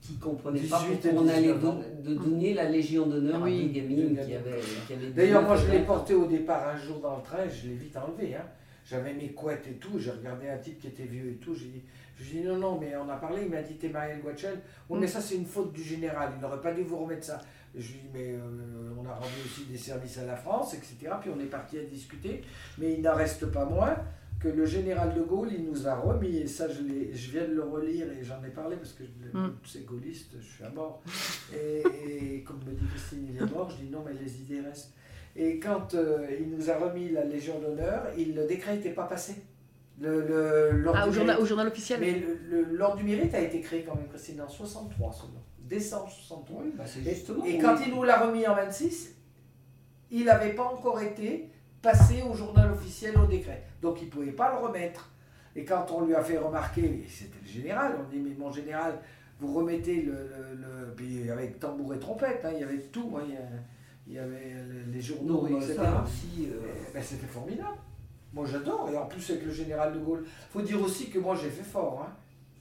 qui 0.01 0.17
comprenaient 0.17 0.61
pas 0.61 0.81
18 0.81 0.93
et 1.07 1.09
pourquoi 1.11 1.23
on 1.23 1.29
allait 1.29 1.43
19 1.53 1.65
ans. 1.65 1.73
don- 1.75 1.85
de 2.03 2.15
donner 2.15 2.55
la 2.55 2.69
Légion 2.69 3.07
d'honneur 3.07 3.43
Oui. 3.43 3.61
à 3.61 3.63
des 3.67 3.81
gamines 3.81 4.15
Des 4.15 4.23
qui 4.25 4.35
avaient, 4.35 4.61
qui 4.87 4.93
avaient 4.95 5.11
D'ailleurs, 5.11 5.43
moi, 5.43 5.57
je 5.57 5.63
19 5.63 5.79
l'ai 5.81 5.85
porté 5.87 6.15
au 6.15 6.27
départ 6.27 6.69
un 6.69 6.77
jour 6.79 7.01
dans 7.01 7.17
le 7.17 7.23
train, 7.23 7.49
je 7.49 7.69
l'ai 7.69 7.75
vite 7.75 7.97
enlevé. 7.97 8.35
Hein. 8.37 8.45
J'avais 8.87 9.13
mes 9.13 9.29
couettes 9.33 9.67
et 9.69 9.75
tout, 9.75 9.99
j'ai 9.99 10.11
regardé 10.13 10.49
un 10.49 10.57
type 10.57 10.81
qui 10.81 10.87
était 10.87 11.03
vieux 11.05 11.29
et 11.31 11.35
tout. 11.35 11.55
J'ai 11.55 11.67
dit, 11.67 11.83
je 12.17 12.31
lui 12.31 12.39
ai 12.39 12.43
dit 12.43 12.49
non, 12.49 12.57
non, 12.57 12.79
mais 12.81 12.95
on 12.97 13.09
a 13.11 13.17
parlé, 13.17 13.43
il 13.43 13.51
m'a 13.51 13.61
dit, 13.61 13.75
t'es 13.75 13.89
Marielle 13.91 14.21
Guachel. 14.23 14.61
Oui, 14.89 14.97
Mm. 14.97 15.01
mais 15.03 15.07
ça, 15.07 15.21
c'est 15.21 15.35
une 15.35 15.45
faute 15.45 15.73
du 15.75 15.83
général, 15.83 16.31
il 16.37 16.41
n'aurait 16.41 16.61
pas 16.63 16.73
dû 16.73 16.83
vous 16.83 16.97
remettre 16.97 17.25
ça. 17.27 17.41
Je 17.77 17.81
lui 17.93 17.99
ai 17.99 18.03
dit, 18.03 18.09
mais 18.15 18.33
euh, 18.33 18.93
on 18.99 19.05
a 19.07 19.13
rendu 19.15 19.33
aussi 19.45 19.67
des 19.71 19.77
services 19.77 20.17
à 20.19 20.25
la 20.25 20.37
France, 20.37 20.73
etc. 20.73 21.13
Puis 21.21 21.31
on 21.37 21.39
est 21.39 21.45
parti 21.51 21.79
à 21.79 21.83
discuter. 21.83 22.41
Mais 22.79 22.95
il 22.95 23.03
n'en 23.03 23.15
reste 23.15 23.45
pas 23.53 23.67
moins 23.67 23.95
que 24.41 24.49
le 24.49 24.65
général 24.65 25.15
de 25.15 25.23
Gaulle, 25.23 25.49
il 25.53 25.65
nous 25.65 25.89
a 25.89 25.97
remis, 25.97 26.37
et 26.37 26.47
ça, 26.47 26.69
je, 26.69 26.75
je 27.13 27.31
viens 27.33 27.47
de 27.49 27.55
le 27.55 27.63
relire 27.65 28.07
et 28.13 28.23
j'en 28.23 28.43
ai 28.45 28.51
parlé 28.51 28.77
parce 28.77 28.93
que 28.93 29.03
je- 29.05 29.37
Mm. 29.37 29.57
c'est 29.67 29.85
gaulliste, 29.85 30.33
je 30.41 30.47
suis 30.47 30.65
à 30.65 30.71
mort. 30.71 31.03
Et, 31.55 31.83
et 32.37 32.43
comme 32.45 32.61
me 32.67 32.73
dit 32.73 32.87
Christine, 32.87 33.27
il 33.31 33.37
est 33.37 33.51
mort, 33.53 33.69
je 33.71 33.85
dis 33.85 33.91
non, 33.91 34.03
mais 34.07 34.13
les 34.15 34.41
idées 34.41 34.61
restent. 34.61 34.93
Et 35.37 35.59
quand 35.59 35.95
euh, 35.95 36.27
il 36.41 36.51
nous 36.51 36.71
a 36.71 36.79
remis 36.79 37.11
la 37.11 37.25
Légion 37.25 37.59
d'honneur, 37.61 38.07
il, 38.17 38.35
le 38.35 38.47
décret 38.47 38.77
n'était 38.77 38.93
pas 38.93 39.05
passé. 39.07 39.35
Le, 40.01 40.21
le- 40.27 40.71
l'ordre 40.79 41.01
Ah, 41.03 41.07
au 41.07 41.11
du 41.11 41.17
journal, 41.17 41.35
mérite. 41.35 41.43
au 41.43 41.47
journal 41.47 41.67
officiel 41.67 41.99
Mais 42.01 42.21
le- 42.21 42.39
le- 42.49 42.77
l'ordre 42.77 42.97
du 42.99 43.05
mérite 43.05 43.35
a 43.35 43.41
été 43.41 43.61
créé 43.61 43.83
quand 43.83 43.97
même, 43.97 44.07
Christine, 44.09 44.41
en 44.41 44.49
63 44.49 45.13
seulement. 45.13 45.43
Décembre 45.59 46.09
63. 46.11 46.63
Oui, 46.63 46.73
bah, 46.77 46.85
c'est 46.87 47.01
Et, 47.01 47.15
justement. 47.15 47.45
et 47.45 47.59
quand 47.59 47.77
il 47.85 47.93
nous 47.93 48.05
l'a 48.05 48.25
remis 48.25 48.47
en 48.47 48.55
26, 48.55 49.17
il 50.13 50.25
n'avait 50.27 50.55
pas 50.55 50.65
encore 50.65 51.01
été 51.03 51.51
passé 51.83 52.23
au 52.23 52.35
journal 52.35 52.71
officiel 52.73 53.17
au 53.19 53.27
décret. 53.27 53.65
Donc 53.83 54.01
il 54.03 54.07
ne 54.07 54.11
pouvait 54.11 54.33
pas 54.33 54.53
le 54.53 54.67
remettre. 54.67 55.11
Et 55.57 55.65
quand 55.65 55.87
on 55.93 56.05
lui 56.05 56.15
a 56.15 56.23
fait 56.23 56.39
remarquer, 56.39 56.85
et 56.85 57.07
c'était 57.09 57.39
le 57.43 57.49
général, 57.49 57.97
on 57.99 58.09
dit 58.11 58.19
mais 58.21 58.35
mon 58.39 58.51
général, 58.53 58.99
vous 59.41 59.53
remettez 59.55 60.03
le... 60.03 60.13
le, 60.13 60.95
puis 60.97 61.31
avec 61.31 61.59
tambour 61.59 61.95
et 61.95 61.99
trompette, 61.99 62.45
hein, 62.45 62.51
il 62.55 62.61
y 62.61 62.65
avait 62.65 62.79
tout, 62.93 63.17
hein, 63.17 63.25
il, 64.07 64.15
y 64.15 64.19
avait 64.19 64.55
les 64.93 65.01
journaux, 65.01 65.49
Non, 65.49 65.59
etc. 65.61 65.79
aussi. 66.05 66.49
euh, 66.51 66.61
Eh 66.89 66.93
ben, 66.93 67.03
c'était 67.03 67.27
formidable. 67.27 67.77
Moi 68.33 68.47
j'adore. 68.47 68.89
Et 68.93 68.97
en 68.97 69.07
plus 69.07 69.31
avec 69.31 69.45
le 69.45 69.51
général 69.53 69.95
de 69.95 69.99
Gaulle. 70.01 70.25
faut 70.51 70.61
dire 70.63 70.81
aussi 70.83 71.09
que 71.11 71.19
moi 71.19 71.35
j'ai 71.35 71.51
fait 71.51 71.63
fort. 71.63 72.05
hein. 72.07 72.13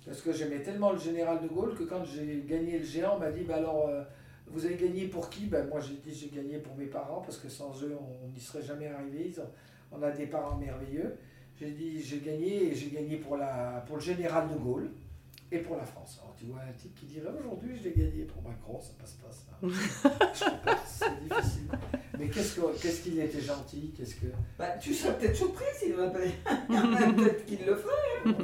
parce 0.05 0.21
que 0.21 0.31
j'aimais 0.31 0.59
tellement 0.61 0.91
le 0.93 0.97
général 0.99 1.41
de 1.41 1.47
Gaulle 1.47 1.75
que 1.75 1.83
quand 1.83 2.03
j'ai 2.05 2.43
gagné 2.47 2.79
le 2.79 2.85
géant, 2.85 3.15
on 3.17 3.19
m'a 3.19 3.31
dit 3.31 3.43
bah 3.43 3.55
alors 3.57 3.87
euh, 3.89 4.03
vous 4.49 4.65
avez 4.65 4.75
gagné 4.75 5.07
pour 5.07 5.29
qui? 5.29 5.45
Ben, 5.47 5.67
Moi 5.67 5.79
j'ai 5.79 5.95
dit 5.95 6.13
j'ai 6.17 6.29
gagné 6.29 6.57
pour 6.59 6.75
mes 6.75 6.85
parents 6.85 7.21
parce 7.21 7.37
que 7.37 7.49
sans 7.49 7.81
eux 7.83 7.95
on 7.99 8.27
n'y 8.29 8.39
serait 8.39 8.63
jamais 8.63 8.87
arrivé. 8.87 9.31
Ils 9.33 9.39
ont- 9.39 9.49
on 9.91 10.01
a 10.03 10.11
des 10.11 10.27
parents 10.27 10.57
merveilleux. 10.57 11.15
J'ai 11.59 11.71
dit 11.71 12.01
j'ai 12.01 12.19
gagné 12.19 12.65
et 12.71 12.75
j'ai 12.75 12.89
gagné 12.89 13.17
pour, 13.17 13.37
la, 13.37 13.83
pour 13.87 13.95
le 13.97 14.01
général 14.01 14.47
de 14.49 14.55
Gaulle 14.55 14.91
et 15.51 15.59
pour 15.59 15.75
la 15.77 15.85
France. 15.85 16.19
Alors 16.21 16.35
tu 16.37 16.45
vois 16.45 16.59
un 16.61 16.73
type 16.73 16.93
qui 16.95 17.05
dirait 17.05 17.29
aujourd'hui 17.39 17.75
je 17.77 17.83
l'ai 17.85 17.93
gagné 17.95 18.23
pour 18.25 18.41
Macron, 18.43 18.79
ça 18.79 18.91
passe 18.99 19.13
pas 19.13 19.31
ça. 19.31 19.57
Je 20.33 20.39
sais 20.39 20.51
pas, 20.63 20.77
c'est 20.85 21.23
difficile. 21.23 21.67
Mais 22.19 22.27
qu'est-ce 22.29 22.55
que- 22.59 22.79
qu'est-ce 22.81 23.01
qu'il 23.03 23.19
était 23.19 23.41
gentil, 23.41 23.93
qu'est-ce 23.95 24.15
que. 24.15 24.27
Bah, 24.57 24.69
tu 24.81 24.93
serais 24.93 25.17
peut-être 25.17 25.35
surpris 25.35 25.65
s'il 25.79 25.93
aurait 25.95 26.11
pas. 26.11 26.19
Il 26.69 26.75
y 26.75 26.77
en 26.79 26.93
a 26.93 27.13
peut-être 27.13 27.45
qui 27.45 27.57
le 27.57 27.75
ferait. 27.75 28.35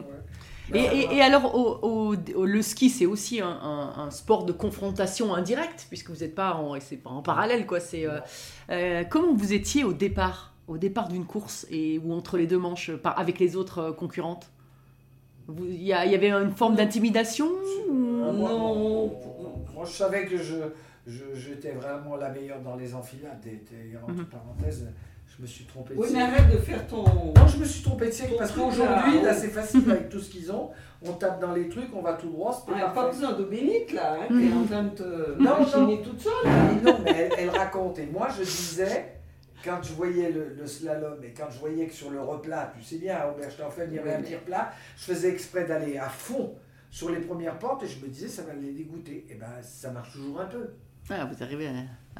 Et, 0.73 0.79
et- 0.79 1.15
et 1.15 1.21
alors, 1.21 1.55
au, 1.55 1.79
au- 1.81 2.15
au- 2.35 2.45
le 2.45 2.61
ski, 2.61 2.89
c'est 2.89 3.05
aussi 3.05 3.41
un, 3.41 3.47
un- 3.49 3.93
un 3.97 4.11
sport 4.11 4.45
de 4.45 4.53
confrontation 4.53 5.33
indirecte, 5.35 5.87
puisque 5.89 6.09
vous 6.09 6.17
n'êtes 6.21 6.35
pas 6.35 6.53
en, 6.55 6.79
c'est 6.79 6.97
pas 6.97 7.09
en 7.09 7.21
parallèle, 7.21 7.65
quoi. 7.65 7.79
C'est 7.79 8.07
euh, 8.07 8.19
euh, 8.69 9.03
comment 9.03 9.33
vous 9.33 9.53
étiez 9.53 9.83
au 9.83 9.93
départ, 9.93 10.53
au 10.67 10.77
départ 10.77 11.09
d'une 11.09 11.25
course 11.25 11.67
et 11.69 11.99
ou 12.03 12.13
entre 12.13 12.37
les 12.37 12.47
deux 12.47 12.57
manches, 12.59 12.91
par- 12.95 13.19
avec 13.19 13.39
les 13.39 13.55
autres 13.55 13.79
euh, 13.79 13.91
concurrentes? 13.91 14.49
Il 15.59 15.73
y, 15.73 15.87
y 15.87 15.93
avait 15.93 16.31
une 16.31 16.51
forme 16.51 16.75
d'intimidation 16.75 17.47
Ah, 18.25 18.31
Non? 18.31 19.11
moi, 19.73 19.83
je 19.85 19.91
savais 19.91 20.25
que 20.25 20.37
je, 20.37 20.55
j'étais 21.05 21.71
vraiment 21.73 22.15
la 22.15 22.29
meilleure 22.29 22.61
dans 22.61 22.77
les 22.77 22.95
enfilades. 22.95 23.45
Et, 23.45 23.61
et 23.91 23.97
entre 23.97 24.25
parenthèses, 24.29 24.87
je 25.37 25.41
me 25.41 25.47
suis 25.47 25.65
trompé 25.65 25.93
de 25.95 25.99
Oui, 25.99 26.07
mais 26.13 26.21
arrête 26.21 26.51
de 26.51 26.57
faire 26.57 26.85
ton. 26.87 27.03
Non, 27.03 27.47
je 27.47 27.57
me 27.57 27.65
suis 27.65 27.81
trompé 27.83 28.07
de 28.07 28.11
siècle 28.11 28.35
parce 28.37 28.51
qu'aujourd'hui, 28.51 29.15
là, 29.17 29.23
là, 29.23 29.33
c'est 29.33 29.47
facile 29.49 29.83
avec 29.91 30.09
tout 30.09 30.19
ce 30.19 30.29
qu'ils 30.29 30.51
ont. 30.51 30.69
On 31.05 31.13
tape 31.13 31.41
dans 31.41 31.53
les 31.53 31.67
trucs, 31.69 31.93
on 31.95 32.01
va 32.01 32.13
tout 32.13 32.29
droit, 32.29 32.63
On 32.67 32.75
n'a 32.75 32.89
pas 32.89 33.09
besoin 33.09 33.33
de 33.33 33.43
bénite 33.43 33.91
là, 33.93 34.13
hein, 34.21 34.27
Mhm. 34.29 34.41
t'es 34.49 34.53
en 34.55 34.63
train 34.65 34.83
de 34.83 34.89
te 34.89 35.41
Non, 35.41 35.59
machiner 35.59 36.01
toute 36.01 36.21
seule. 36.21 36.31
Mais 36.45 36.91
non, 36.91 36.99
mais 37.03 37.11
elle, 37.11 37.31
elle 37.39 37.49
raconte. 37.49 37.99
Et 37.99 38.05
moi, 38.05 38.27
je 38.37 38.43
disais, 38.43 39.15
quand 39.65 39.79
je 39.81 39.93
voyais 39.93 40.29
le, 40.31 40.53
le 40.57 40.67
slalom 40.67 41.23
et 41.23 41.33
quand 41.33 41.49
je 41.49 41.59
voyais 41.59 41.87
que 41.87 41.93
sur 41.93 42.09
le 42.11 42.21
replat, 42.21 42.71
tu 42.77 42.83
sais 42.83 42.97
bien, 42.97 43.15
à 43.17 43.27
Oberstaufen, 43.29 43.87
il 43.91 43.95
y 43.95 43.99
avait 43.99 44.13
un 44.13 44.21
tir 44.21 44.39
plat, 44.41 44.71
je 44.97 45.03
faisais 45.05 45.29
exprès 45.29 45.65
d'aller 45.65 45.97
à 45.97 46.09
fond 46.09 46.53
sur 46.91 47.09
les 47.09 47.19
premières 47.21 47.57
portes 47.57 47.83
et 47.83 47.87
je 47.87 47.99
me 48.05 48.07
disais, 48.07 48.27
ça 48.27 48.43
va 48.43 48.53
les 48.53 48.71
dégoûter. 48.71 49.25
Et 49.29 49.33
ben, 49.35 49.47
ça 49.61 49.89
marche 49.91 50.11
toujours 50.13 50.39
un 50.41 50.45
peu. 50.45 50.69
Ah, 51.09 51.25
vous 51.25 51.43
arrivez 51.43 51.67
à, 51.67 51.71
à 51.71 51.73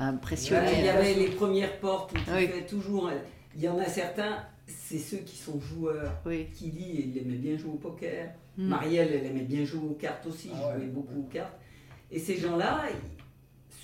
Ouais, 0.10 0.13
impressionner. 0.15 0.72
il 0.80 0.86
y 0.86 0.89
euh, 0.89 0.93
avait 0.93 1.13
les 1.13 1.28
premières 1.30 1.80
portes 1.80 2.12
où 2.13 2.15
tu 2.15 2.32
Oui. 2.36 2.48
fais 2.48 2.65
toujours. 2.65 3.12
Il 3.56 3.62
y 3.62 3.67
en 3.69 3.78
a 3.80 3.86
certains, 3.86 4.43
c'est 4.67 4.98
ceux 5.00 5.17
qui 5.17 5.36
sont 5.38 5.60
joueurs. 5.60 6.12
Oui. 6.26 6.48
Kili, 6.54 7.06
il 7.13 7.17
aimait 7.17 7.38
bien 7.38 7.58
jouer 7.58 7.72
au 7.72 7.78
poker. 7.78 8.30
Mm. 8.58 8.67
Marielle, 8.67 9.10
elle 9.13 9.26
aimait 9.28 9.43
bien 9.43 9.63
jouer 9.65 9.88
aux 9.89 9.93
cartes 9.96 10.26
aussi. 10.28 10.50
Ah 10.54 10.58
je 10.58 10.67
ouais. 10.67 10.76
jouais 10.86 10.91
beaucoup 10.91 11.19
aux 11.22 11.30
cartes. 11.32 11.54
Et 12.12 12.19
ces 12.19 12.38
gens-là, 12.38 12.84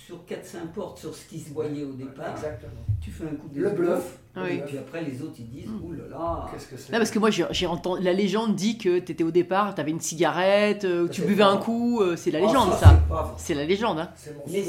sur 0.06 0.24
4-5 0.28 0.68
portes, 0.72 0.98
sur 0.98 1.14
ce 1.14 1.26
qui 1.28 1.40
se 1.40 1.50
voyait 1.52 1.84
au 1.84 1.92
départ, 1.92 2.32
Exactement. 2.34 2.72
tu 3.00 3.10
fais 3.10 3.24
un 3.24 3.34
coup 3.36 3.48
de 3.48 3.60
Le 3.62 3.70
bluff. 3.70 4.19
Oui. 4.36 4.54
Et 4.54 4.58
puis 4.58 4.78
après, 4.78 5.02
les 5.02 5.20
autres, 5.22 5.34
ils 5.40 5.48
disent 5.50 5.66
Mm. 5.66 5.84
Ouh 5.84 5.92
là 5.92 6.04
là. 6.10 6.46
Qu'est-ce 6.52 6.66
que 6.68 6.76
c'est 6.76 6.92
Non, 6.92 6.98
parce 6.98 7.10
que 7.10 7.18
moi, 7.18 7.30
j'ai 7.30 7.66
entendu. 7.66 8.02
La 8.02 8.12
légende 8.12 8.54
dit 8.54 8.78
que 8.78 8.98
tu 9.00 9.12
étais 9.12 9.24
au 9.24 9.30
départ, 9.32 9.74
tu 9.74 9.80
avais 9.80 9.90
une 9.90 10.00
cigarette, 10.00 10.84
euh, 10.84 11.06
Ça, 11.06 11.12
tu 11.12 11.22
buvais 11.22 11.42
pas 11.42 11.48
un 11.50 11.56
coup. 11.56 12.00
euh, 12.00 12.14
c'est 12.16 12.30
la 12.30 12.38
Oh, 12.40 12.46
légende, 12.46 12.72
ça, 12.74 12.78
ça. 13.08 13.34
c'est 13.36 13.54
la 13.54 13.64
légende, 13.64 13.98
hein. 13.98 14.10
C'est 14.16 14.34
Mais 14.50 14.62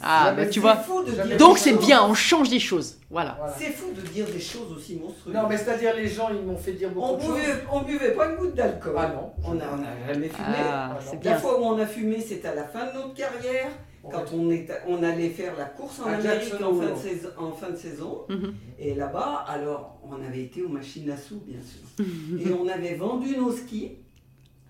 Ah, 0.00 0.32
bah 0.36 0.46
tu 0.46 0.60
vois. 0.60 0.76
C'est 0.76 0.82
fou 0.84 1.02
de 1.02 1.12
Jamais 1.14 1.28
dire 1.30 1.36
Donc 1.38 1.54
des 1.54 1.60
c'est 1.60 1.70
choses- 1.72 1.86
bien, 1.86 2.04
on 2.04 2.14
change 2.14 2.48
des 2.50 2.58
choses. 2.60 2.98
Voilà. 3.10 3.36
Voilà. 3.38 3.54
C'est 3.58 3.70
fou 3.72 3.86
de 3.94 4.00
dire 4.08 4.26
des 4.26 4.40
choses 4.40 4.72
aussi 4.76 4.96
monstrueuses. 4.96 5.34
Non, 5.34 5.48
mais 5.48 5.56
c'est-à-dire, 5.58 5.94
les 5.96 6.08
gens, 6.08 6.28
ils 6.30 6.46
m'ont 6.46 6.56
fait 6.56 6.72
dire 6.72 6.90
beaucoup 6.90 7.06
on, 7.14 7.16
de 7.16 7.22
choses. 7.22 7.34
buvait, 7.34 7.64
on 7.70 7.82
buvait 7.82 8.12
pas 8.12 8.30
une 8.30 8.36
goutte 8.36 8.54
d'alcool. 8.54 8.94
Ah 8.96 9.08
non. 9.14 9.32
On 9.44 9.54
n'a 9.54 9.64
jamais 10.06 10.28
fumé. 10.28 10.46
Ah, 10.58 10.92
Ah. 10.96 10.98
La 11.12 11.18
bien. 11.18 11.36
fois 11.36 11.60
où 11.60 11.64
on 11.64 11.78
a 11.78 11.86
fumé, 11.86 12.20
c'était 12.20 12.48
à 12.48 12.54
la 12.54 12.64
fin 12.64 12.86
de 12.86 12.92
notre 12.94 13.14
carrière, 13.14 13.68
quand 14.10 14.24
on, 14.34 14.50
est, 14.50 14.68
on 14.88 15.02
allait 15.02 15.30
faire 15.30 15.56
la 15.56 15.66
course 15.66 16.00
en 16.00 16.04
À 16.06 16.12
Amérique 16.14 16.48
Jackson 16.50 16.64
en 16.64 16.74
fin, 16.74 16.90
de 16.90 16.96
saison, 16.96 17.28
en 17.38 17.52
fin 17.52 17.70
de 17.70 17.76
saison. 17.76 18.22
Mhm. 18.28 18.54
Et 18.78 18.94
là-bas, 18.94 19.44
alors, 19.46 19.98
on 20.04 20.20
avait 20.24 20.42
été 20.42 20.62
aux 20.62 20.68
machines 20.68 21.10
à 21.10 21.16
sous, 21.16 21.40
bien 21.40 21.60
sûr. 21.60 22.04
Et 22.40 22.52
on 22.52 22.66
avait 22.68 22.94
vendu 22.94 23.36
nos 23.36 23.52
skis. 23.52 23.92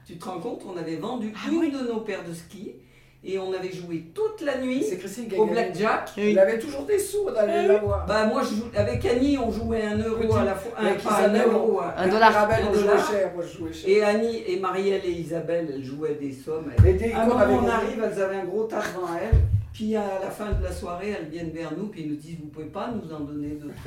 Tu 0.07 0.18
te 0.18 0.25
rends 0.25 0.40
compte 0.40 0.62
On 0.66 0.77
avait 0.77 0.97
vendu 0.97 1.33
Ah 1.37 1.51
une 1.51 1.59
oui. 1.61 1.71
de 1.71 1.79
nos 1.79 2.01
paires 2.01 2.25
de 2.29 2.35
skis. 2.35 2.73
Et 3.25 3.39
on 3.39 3.53
avait 3.53 3.71
joué 3.71 4.07
toute 4.13 4.41
la 4.41 4.59
nuit 4.59 4.83
C'est 4.83 4.99
Christine 4.99 5.29
qui 5.29 5.37
a 5.37 5.39
au 5.39 5.47
blackjack. 5.47 6.11
Oui. 6.17 6.33
Il 6.33 6.39
avait 6.41 6.59
toujours 6.59 6.83
des 6.85 6.99
sous, 6.99 7.19
on 7.25 7.35
allait 7.37 7.69
la 7.69 7.79
voir. 7.79 8.05
Bah 8.05 8.27
moi, 8.27 8.43
je 8.43 8.57
joue, 8.57 8.65
avec 8.75 9.05
Annie, 9.07 9.39
on 9.39 9.49
jouait 9.53 9.83
un 9.83 9.97
euro 9.99 10.17
Petit. 10.23 10.37
à 10.39 10.45
la 10.45 10.55
fois. 10.57 10.73
Un, 10.77 10.95
pas 10.95 11.23
un 11.29 11.35
euro. 11.35 11.81
un- 11.81 11.95
Un 11.97 12.09
dollar. 12.09 12.33
Rabel, 12.35 12.65
Un 12.65 12.69
on 12.71 12.75
jouait 12.75 12.99
cher, 12.99 13.31
moi 13.35 13.45
je 13.47 13.59
jouais 13.59 13.73
cher. 13.73 13.89
Et 13.91 14.03
Annie 14.03 14.43
et 14.49 14.59
Marielle 14.59 15.03
et 15.05 15.11
Isabelle, 15.13 15.71
elles 15.73 15.85
jouaient 15.85 16.19
des 16.21 16.33
sommes. 16.33 16.73
Mais 16.83 16.95
dès 16.95 17.15
on 17.15 17.67
arrive, 17.69 18.03
elles 18.05 18.21
avaient 18.23 18.37
un 18.37 18.45
gros 18.45 18.65
tas 18.65 18.81
devant 18.81 19.07
elles. 19.15 19.39
Puis 19.73 19.95
à 19.97 20.03
la 20.23 20.31
fin 20.31 20.51
de 20.53 20.63
la 20.63 20.73
soirée, 20.73 21.15
elles 21.19 21.29
viennent 21.31 21.51
vers 21.51 21.73
nous, 21.79 21.87
puis 21.87 22.03
ils 22.03 22.11
nous 22.11 22.17
disent 22.17 22.37
Vous 22.41 22.49
pouvez 22.49 22.67
pas 22.67 22.91
nous 22.93 23.11
en 23.15 23.21
donner 23.21 23.51
deux 23.57 23.71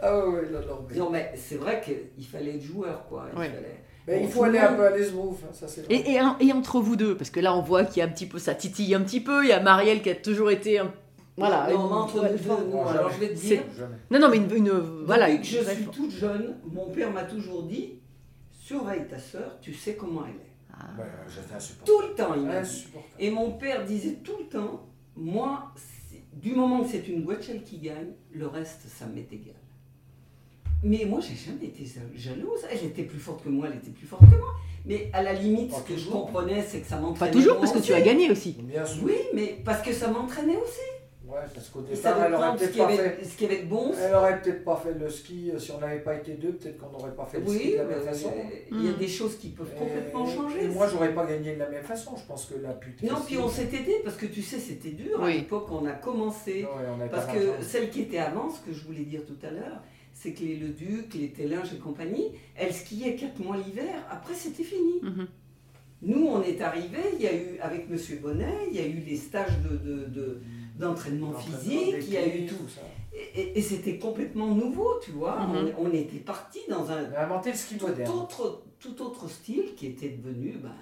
Ah 0.00 0.18
ouais, 0.28 0.42
non, 0.52 0.58
non, 0.60 0.86
mais- 0.90 0.96
Non, 0.98 1.10
mais 1.10 1.32
c'est 1.34 1.56
vrai 1.56 1.80
qu'il 1.80 2.26
fallait 2.26 2.56
être 2.56 2.62
joueur, 2.62 3.06
quoi. 3.08 3.26
Il 3.32 3.38
Ouais. 3.38 3.46
fallait- 3.48 3.80
Mais 4.06 4.18
Bon, 4.18 4.24
il 4.24 4.30
faut 4.30 4.42
aller 4.44 4.58
un 4.58 4.74
peu 4.74 4.86
à 4.86 4.90
l'esmouve, 4.96 5.38
hein, 5.44 5.52
ça 5.52 5.66
c'est 5.66 5.82
vrai. 5.86 5.94
Et, 5.94 6.12
et, 6.12 6.46
et 6.48 6.52
entre 6.52 6.80
vous 6.80 6.96
deux, 6.96 7.16
parce 7.16 7.30
que 7.30 7.40
là 7.40 7.54
on 7.54 7.62
voit 7.62 7.84
qu'il 7.84 7.98
y 8.00 8.02
a 8.02 8.04
un 8.04 8.10
petit 8.12 8.26
peu, 8.26 8.38
ça 8.38 8.54
titille 8.54 8.94
un 8.94 9.00
petit 9.00 9.20
peu. 9.20 9.42
Il 9.44 9.48
y 9.48 9.52
a 9.52 9.60
Marielle 9.60 10.02
qui 10.02 10.10
a 10.10 10.14
toujours 10.14 10.50
été, 10.50 10.78
un- 10.78 10.92
voilà. 11.36 11.68
Non, 11.72 11.78
entre 11.92 12.16
nous 12.16 12.38
deux, 12.38 12.70
Non, 12.70 12.86
alors 12.86 13.10
jamais. 13.10 13.14
je 13.14 13.20
vais 13.20 13.34
te 13.34 13.40
dire. 13.40 13.62
Non, 14.10 14.18
non, 14.20 14.28
mais 14.28 14.36
une, 14.36 14.54
une- 14.54 15.04
voilà. 15.06 15.30
Depuis 15.30 15.42
que 15.42 15.56
je 15.64 15.70
une- 15.70 15.76
suis 15.76 15.84
toute 15.86 16.10
jeune, 16.10 16.56
mon 16.72 16.86
père 16.90 17.10
m'a 17.10 17.24
toujours 17.24 17.62
dit 17.64 17.94
Surveille 18.52 19.06
ta 19.08 19.18
sœur, 19.18 19.58
tu 19.60 19.74
sais 19.74 19.94
comment 19.94 20.22
elle 20.26 20.34
est. 20.40 20.52
Ah. 20.72 20.86
Ouais, 20.98 21.04
j'étais 21.28 21.54
insupportable. 21.54 21.98
Tout 21.98 22.08
le 22.08 22.14
temps, 22.14 22.34
il 22.34 22.42
m'a 22.46 22.60
dit. 22.62 22.86
Et 23.18 23.30
mon 23.30 23.52
père 23.52 23.84
disait 23.84 24.18
tout 24.24 24.36
le 24.38 24.46
temps, 24.46 24.86
moi, 25.16 25.72
du 26.32 26.54
moment 26.54 26.82
que 26.82 26.90
c'est 26.90 27.06
une 27.08 27.22
Guachel 27.24 27.62
qui 27.62 27.78
gagne, 27.78 28.12
le 28.32 28.46
reste, 28.46 28.80
ça 28.88 29.06
m'est 29.06 29.28
égal. 29.32 29.54
Mais 30.84 31.04
moi, 31.06 31.18
j'ai 31.20 31.34
jamais 31.34 31.64
été 31.66 31.84
ja- 31.84 32.00
jalouse. 32.14 32.60
Elle 32.70 32.84
était 32.88 33.02
plus 33.04 33.18
forte 33.18 33.42
que 33.42 33.48
moi, 33.48 33.68
elle 33.70 33.78
était 33.78 33.90
plus 33.90 34.06
forte 34.06 34.22
que 34.22 34.36
moi. 34.36 34.54
Mais 34.86 35.08
à 35.14 35.22
la 35.22 35.32
limite, 35.32 35.70
Pas 35.70 35.78
ce 35.78 35.82
que 35.92 35.96
je 35.98 36.04
toujours. 36.04 36.26
comprenais, 36.26 36.62
c'est 36.66 36.80
que 36.80 36.86
ça 36.86 36.96
Pas 36.96 37.02
m'entraînait. 37.02 37.32
toujours, 37.32 37.52
moi 37.54 37.60
parce 37.60 37.72
que 37.72 37.78
aussi. 37.78 37.86
tu 37.88 37.94
as 37.94 38.02
gagné 38.02 38.30
aussi. 38.30 38.52
Bien 38.60 38.84
sûr. 38.84 39.02
Oui, 39.04 39.16
mais 39.32 39.56
parce 39.64 39.80
que 39.82 39.92
ça 39.94 40.08
m'entraînait 40.08 40.56
aussi. 40.58 40.80
Ouais, 41.26 41.40
parce 41.54 41.68
qu'au 41.70 41.80
départ, 41.80 41.96
ça 42.18 42.26
elle 42.26 42.34
aurait 42.34 42.54
peut-être 42.56 42.76
pas 42.76 42.84
avait, 42.84 42.96
fait. 42.98 43.24
ce 43.24 43.36
qu'il 43.36 43.50
y 43.50 43.52
avait 43.54 43.62
de 43.62 43.66
bon. 43.68 43.92
Elle 43.98 44.14
aurait 44.14 44.42
peut-être 44.42 44.62
pas 44.62 44.76
fait 44.76 44.92
le 44.92 45.08
ski 45.08 45.50
euh, 45.52 45.58
si 45.58 45.70
on 45.72 45.78
n'avait 45.80 46.00
pas 46.00 46.14
été 46.16 46.34
deux, 46.34 46.52
peut-être 46.52 46.76
qu'on 46.76 46.90
n'aurait 46.92 47.14
pas 47.14 47.24
fait 47.24 47.40
le 47.40 47.46
ski 47.46 47.56
Oui, 47.64 47.72
de 47.72 47.76
la 47.78 47.84
même 47.84 47.98
mais 48.00 48.04
façon. 48.12 48.32
il 48.70 48.84
y 48.84 48.88
a 48.90 48.92
des 48.92 49.08
choses 49.08 49.38
qui 49.38 49.48
peuvent 49.48 49.74
complètement 49.76 50.28
Et- 50.28 50.34
changer. 50.36 50.64
Et 50.64 50.68
moi, 50.68 50.86
j'aurais 50.86 51.14
pas 51.14 51.24
gagné 51.24 51.54
de 51.54 51.58
la 51.60 51.70
même 51.70 51.82
façon. 51.82 52.14
Je 52.18 52.22
pense 52.24 52.44
que 52.44 52.60
la 52.62 52.74
pute. 52.74 53.02
Non, 53.04 53.16
puis 53.26 53.38
on 53.38 53.48
s'est 53.48 53.62
aidé 53.72 54.02
parce 54.04 54.16
que 54.16 54.26
tu 54.26 54.42
sais, 54.42 54.58
c'était 54.58 54.90
dur. 54.90 55.24
À 55.24 55.30
l'époque, 55.30 55.66
on 55.72 55.86
a 55.86 55.92
commencé. 55.92 56.66
Parce 57.10 57.26
que 57.26 57.62
celle 57.62 57.88
qui 57.88 58.02
était 58.02 58.18
avant, 58.18 58.50
ce 58.50 58.60
que 58.60 58.72
je 58.76 58.84
voulais 58.84 59.04
dire 59.04 59.22
tout 59.26 59.38
à 59.46 59.50
l'heure, 59.50 59.80
c'est 60.24 60.32
que 60.32 60.40
les 60.42 60.56
Leduc, 60.56 61.12
les 61.12 61.28
Télinges 61.28 61.74
et 61.74 61.78
compagnie, 61.78 62.28
elles 62.56 62.72
skiaient 62.72 63.14
4 63.14 63.38
mois 63.40 63.58
l'hiver, 63.58 63.94
après 64.10 64.32
c'était 64.32 64.62
fini. 64.64 64.94
Mhm. 65.02 65.26
Nous, 66.00 66.26
on 66.26 66.40
est 66.42 66.62
arrivés, 66.62 67.10
il 67.18 67.22
y 67.22 67.26
a 67.26 67.34
eu, 67.34 67.58
avec 67.60 67.90
Monsieur 67.90 68.16
Bonnet, 68.22 68.54
il 68.70 68.74
y 68.76 68.78
a 68.80 68.86
eu 68.86 69.00
les 69.06 69.16
stages 69.18 69.58
de, 69.62 69.76
de- 69.76 70.04
de- 70.06 70.40
d'entraînement 70.78 71.34
physique, 71.34 71.94
il 72.06 72.10
y 72.12 72.16
a 72.16 72.26
eu 72.36 72.46
tout. 72.46 72.66
ça. 72.74 72.80
Et, 73.12 73.40
et- 73.42 73.58
et 73.58 73.60
c'était 73.60 73.98
complètement 73.98 74.54
nouveau, 74.54 74.88
tu 75.04 75.10
vois. 75.10 75.46
Mhm. 75.46 75.72
on, 75.78 75.86
on 75.88 75.92
était 75.92 76.16
parti 76.18 76.60
dans 76.70 76.90
un 76.90 77.04
On 77.12 77.14
a 77.16 77.20
inventé 77.24 77.50
le 77.50 77.56
ski 77.56 77.76
tout 77.76 77.86
moderne. 77.88 78.10
autre, 78.18 78.62
tout 78.80 79.02
autre 79.02 79.28
style 79.28 79.74
qui 79.76 79.86
était 79.88 80.08
devenu, 80.08 80.52
ben, 80.62 80.72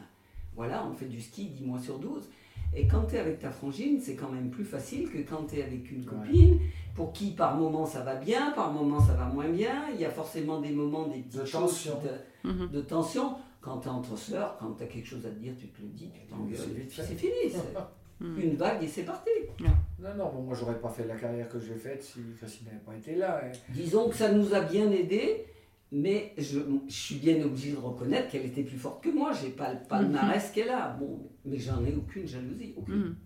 voilà, 0.54 0.86
on 0.88 0.94
fait 0.94 1.06
du 1.06 1.20
ski 1.20 1.46
10 1.46 1.64
mois 1.64 1.80
sur 1.80 1.98
12. 1.98 2.28
Et 2.74 2.86
quand 2.86 3.02
tu 3.04 3.16
es 3.16 3.18
avec 3.18 3.38
ta 3.38 3.50
frangine, 3.50 4.00
c'est 4.00 4.14
quand 4.14 4.30
même 4.30 4.50
plus 4.50 4.64
facile 4.64 5.10
que 5.10 5.18
quand 5.18 5.44
tu 5.48 5.56
es 5.58 5.62
avec 5.62 5.90
une 5.92 6.04
copine, 6.04 6.58
pour 6.94 7.12
qui 7.12 7.32
par 7.32 7.56
moment 7.56 7.84
ça 7.86 8.00
va 8.00 8.14
bien, 8.16 8.50
par 8.52 8.72
moment 8.72 8.98
ça 9.00 9.12
va 9.14 9.26
moins 9.26 9.48
bien. 9.48 9.84
Il 9.94 10.00
y 10.00 10.04
a 10.04 10.10
forcément 10.10 10.60
des 10.60 10.70
moments, 10.70 11.06
des 11.08 11.18
petites 11.20 11.40
De 11.40 11.44
choses 11.44 11.60
tension. 11.60 11.98
Mhm. 12.44 12.68
de 12.70 12.80
tension. 12.80 13.34
Quand 13.60 13.78
tu 13.78 13.88
es 13.88 13.90
entre 13.90 14.16
sœurs, 14.16 14.56
quand 14.58 14.72
tu 14.72 14.82
as 14.82 14.86
quelque 14.86 15.06
chose 15.06 15.24
à 15.24 15.28
te 15.30 15.38
dire, 15.38 15.52
tu 15.58 15.68
te 15.68 15.80
le 15.82 15.88
dis, 15.88 16.10
tu 16.12 16.20
t'engueules, 16.26 16.86
C'est 16.90 17.14
fini. 17.14 17.32
c'est- 17.50 17.78
Mm. 18.20 18.38
une 18.40 18.54
vague 18.54 18.84
et 18.84 18.86
c'est 18.86 19.02
parti. 19.02 19.30
Non, 19.58 20.14
non, 20.16 20.30
bon, 20.32 20.42
moi 20.42 20.54
j'aurais 20.54 20.78
pas 20.78 20.88
fait 20.90 21.04
la 21.08 21.16
carrière 21.16 21.48
que 21.48 21.58
j'ai 21.58 21.74
faite 21.74 22.04
si 22.04 22.20
Christine 22.38 22.66
n'avait 22.68 22.78
pas 22.78 22.94
été 22.94 23.16
là. 23.16 23.40
hein. 23.42 23.50
Disons 23.70 24.08
que 24.10 24.14
ça 24.14 24.30
nous 24.30 24.54
a 24.54 24.60
bien 24.60 24.88
aidé, 24.92 25.44
mais 25.92 26.32
je, 26.38 26.58
je 26.88 26.92
suis 26.92 27.14
bien 27.16 27.40
obligé 27.44 27.72
de 27.72 27.76
reconnaître 27.76 28.30
qu'elle 28.30 28.46
était 28.46 28.62
plus 28.62 28.78
forte 28.78 29.04
que 29.04 29.10
moi. 29.10 29.30
J'ai 29.32 29.50
pas 29.50 29.72
le 29.72 29.78
palmarès 29.88 30.50
qu'elle 30.50 30.70
a. 30.70 30.88
Bon, 30.88 31.30
mais 31.44 31.58
j'en 31.58 31.84
ai 31.84 31.94
aucune 31.94 32.26
jalousie. 32.26 32.74
aucune. 32.76 32.94
Mhm. 32.96 33.16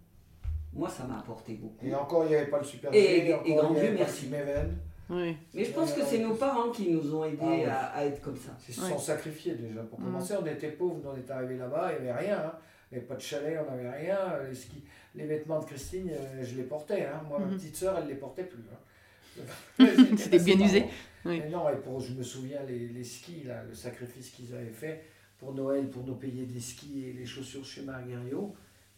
Moi, 0.74 0.88
ça 0.90 1.04
m'a 1.04 1.18
apporté 1.20 1.54
beaucoup. 1.54 1.86
Et 1.86 1.94
encore, 1.94 2.24
il 2.24 2.28
n'y 2.30 2.34
avait 2.34 2.50
pas 2.50 2.58
le 2.58 2.64
Super 2.64 2.92
Et- 2.92 3.28
et 3.28 3.34
encore, 3.34 3.64
grand 3.72 3.74
Dieu 3.74 3.92
merci. 3.94 4.26
Oui. 5.08 5.36
Mais 5.54 5.64
je 5.64 5.70
pense 5.70 5.92
que 5.92 6.02
c'est 6.02 6.18
nos 6.18 6.34
parents 6.34 6.70
qui 6.70 6.90
nous 6.90 7.14
ont 7.14 7.24
aidés 7.24 7.38
Ah 7.40 7.46
ouais. 7.48 7.64
à, 7.66 7.78
à 7.94 8.04
être 8.04 8.20
comme 8.20 8.36
ça. 8.36 8.50
Ils 8.68 8.74
se 8.74 8.80
Ouais. 8.82 8.90
sont 8.90 8.98
sacrifiés 8.98 9.54
déjà. 9.54 9.80
Pour 9.84 10.00
Mhm. 10.00 10.06
commencer, 10.06 10.34
on 10.42 10.44
était 10.44 10.72
pauvres, 10.72 11.00
nous 11.02 11.08
on 11.10 11.16
est 11.16 11.30
arrivés 11.30 11.56
là-bas, 11.56 11.92
il 11.96 12.02
n'y 12.04 12.10
avait 12.10 12.26
rien. 12.26 12.38
hein. 12.38 12.52
Il 12.90 12.94
n'y 12.94 12.98
avait 12.98 13.06
pas 13.06 13.14
de 13.14 13.20
chalet, 13.20 13.58
on 13.64 13.70
n'avait 13.70 13.88
rien. 13.90 14.18
Les, 14.48 14.54
skis- 14.54 14.82
les 15.14 15.24
vêtements 15.26 15.60
de 15.60 15.64
Christine, 15.64 16.10
euh, 16.10 16.42
je 16.44 16.56
les 16.56 16.64
portais. 16.64 17.02
hein. 17.06 17.20
Moi, 17.28 17.38
ma 17.38 17.46
Mhm. 17.46 17.56
petite 17.56 17.76
sœur, 17.76 17.96
elle 17.98 18.04
ne 18.04 18.08
les 18.10 18.16
portait 18.16 18.44
plus. 18.44 18.62
hein. 18.72 19.44
C'était 20.16 20.38
bien 20.40 20.58
usé. 20.60 20.84
Oui. 21.28 21.42
Non, 21.50 21.68
et 21.68 21.76
pour, 21.76 22.00
je 22.00 22.12
me 22.12 22.22
souviens, 22.22 22.60
les, 22.66 22.88
les 22.88 23.04
skis, 23.04 23.42
là, 23.44 23.62
le 23.68 23.74
sacrifice 23.74 24.30
qu'ils 24.30 24.54
avaient 24.54 24.66
fait 24.70 25.04
pour 25.38 25.52
Noël, 25.54 25.88
pour 25.88 26.04
nous 26.04 26.14
payer 26.14 26.44
des 26.46 26.60
skis 26.60 27.04
et 27.08 27.12
les 27.12 27.26
chaussures 27.26 27.64
chez 27.64 27.82
Marguerite. 27.82 28.34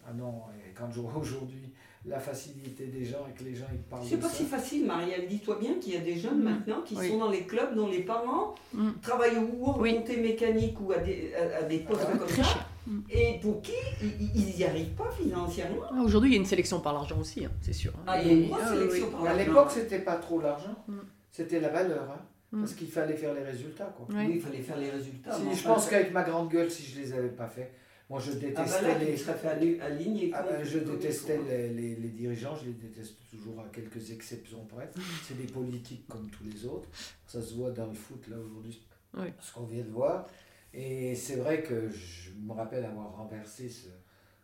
Ah 0.06 0.12
non, 0.12 0.42
et 0.66 0.72
quand 0.72 0.90
je 0.90 1.00
vois 1.00 1.16
aujourd'hui 1.20 1.70
la 2.06 2.18
facilité 2.20 2.86
des 2.86 3.04
gens 3.04 3.26
et 3.28 3.36
que 3.36 3.44
les 3.44 3.54
gens 3.54 3.66
ils 3.72 3.78
parlent 3.80 4.06
C'est 4.08 4.16
pas 4.18 4.28
ça. 4.28 4.36
si 4.36 4.44
facile, 4.44 4.86
Marielle. 4.86 5.26
Dis-toi 5.28 5.58
bien 5.60 5.74
qu'il 5.80 5.92
y 5.92 5.96
a 5.96 6.00
des 6.00 6.16
jeunes 6.16 6.38
Mhm. 6.38 6.44
maintenant 6.44 6.80
qui 6.82 6.94
Oui. 6.96 7.08
sont 7.10 7.18
dans 7.18 7.28
les 7.30 7.42
clubs 7.42 7.74
dont 7.74 7.88
les 7.88 8.00
parents 8.02 8.54
Mhm. 8.72 8.94
travaillent 9.02 9.36
ou 9.36 9.66
en 9.66 9.78
Oui. 9.80 9.90
remontée 9.92 10.16
mécanique 10.16 10.80
ou 10.80 10.92
à 10.92 10.98
des, 10.98 11.32
à, 11.34 11.58
à 11.58 11.62
des 11.64 11.80
postes 11.80 12.06
Ah 12.10 12.16
comme 12.16 12.26
très 12.28 12.42
ça. 12.42 12.48
cher. 12.48 12.68
Mhm. 12.86 13.02
Et 13.10 13.38
pour 13.42 13.60
qui 13.60 13.72
ils- 14.02 14.56
n'y 14.56 14.64
arrivent 14.64 14.94
pas 14.94 15.10
financièrement. 15.10 15.82
Ah, 15.90 16.00
Aujourd'hui, 16.02 16.30
il 16.30 16.34
y 16.34 16.36
a 16.36 16.40
une 16.40 16.46
sélection 16.46 16.80
par 16.80 16.94
l'argent 16.94 17.18
aussi, 17.20 17.44
hein, 17.44 17.50
c'est 17.60 17.74
sûr. 17.74 17.92
hein. 17.98 18.04
Ah, 18.06 18.22
il 18.22 18.28
y 18.28 18.30
a 18.30 18.34
une 18.34 18.46
grosse 18.48 18.60
Ah, 18.62 18.68
sélection 18.74 19.06
oui. 19.06 19.12
par 19.12 19.20
À 19.20 19.24
l'argent. 19.34 19.44
l'époque, 19.44 19.70
c'était 19.72 19.98
pas 19.98 20.16
trop 20.16 20.40
l'argent, 20.40 20.76
Mm. 20.86 20.98
C'était 21.38 21.61
la 21.61 21.68
valeur. 21.68 22.11
hein, 22.11 22.20
Mm. 22.51 22.61
Parce 22.61 22.72
qu'il 22.72 22.88
fallait 22.88 23.14
faire 23.14 23.35
les 23.35 23.42
résultats. 23.42 23.92
Quoi. 23.94 24.07
Oui. 24.09 24.24
Oui, 24.27 24.33
il 24.37 24.40
fallait 24.40 24.62
faire 24.62 24.79
les 24.79 24.88
résultats. 24.88 25.37
Si, 25.38 25.55
je 25.55 25.64
pense 25.64 25.87
qu'avec 25.87 26.12
ma 26.14 26.22
grande 26.22 26.48
gueule, 26.51 26.70
si 26.70 26.83
je 26.83 26.98
les 26.98 27.12
avais 27.12 27.29
pas 27.29 27.46
fait, 27.46 27.70
moi 28.09 28.18
je 28.20 28.31
Ah 28.31 28.35
bah 28.37 28.40
détestais 28.40 28.83
là, 28.88 28.98
les. 28.98 29.16
fait 29.18 29.81
aligner. 29.83 30.31
Ah 30.33 30.42
ben, 30.48 30.64
je 30.64 30.79
détestais 30.79 31.38
les, 31.46 31.68
les- 31.74 31.96
les 31.96 32.09
dirigeants, 32.09 32.57
je 32.57 32.64
les 32.64 32.72
déteste 32.72 33.16
toujours 33.31 33.61
à 33.61 33.68
quelques 33.70 34.11
exceptions 34.12 34.64
près. 34.64 34.90
C'est 35.24 35.37
des 35.37 35.53
politiques 35.53 36.07
comme 36.09 36.31
tous 36.31 36.44
les 36.44 36.64
autres. 36.64 36.88
Ça 37.27 37.42
se 37.42 37.53
voit 37.53 37.70
dans 37.70 37.87
le 37.88 37.92
foot 37.94 38.27
là 38.29 38.37
aujourd'hui, 38.38 38.81
Oui. 39.18 39.27
ce 39.40 39.53
qu'on 39.53 39.64
vient 39.66 39.85
de 39.85 39.90
voir. 39.90 40.27
Et 40.72 41.14
c'est 41.14 41.37
vrai 41.37 41.62
que 41.62 41.90
je 41.90 42.31
me 42.42 42.53
rappelle 42.55 42.87
avoir 42.87 43.12
renversé 43.14 43.68
ce, 43.68 43.88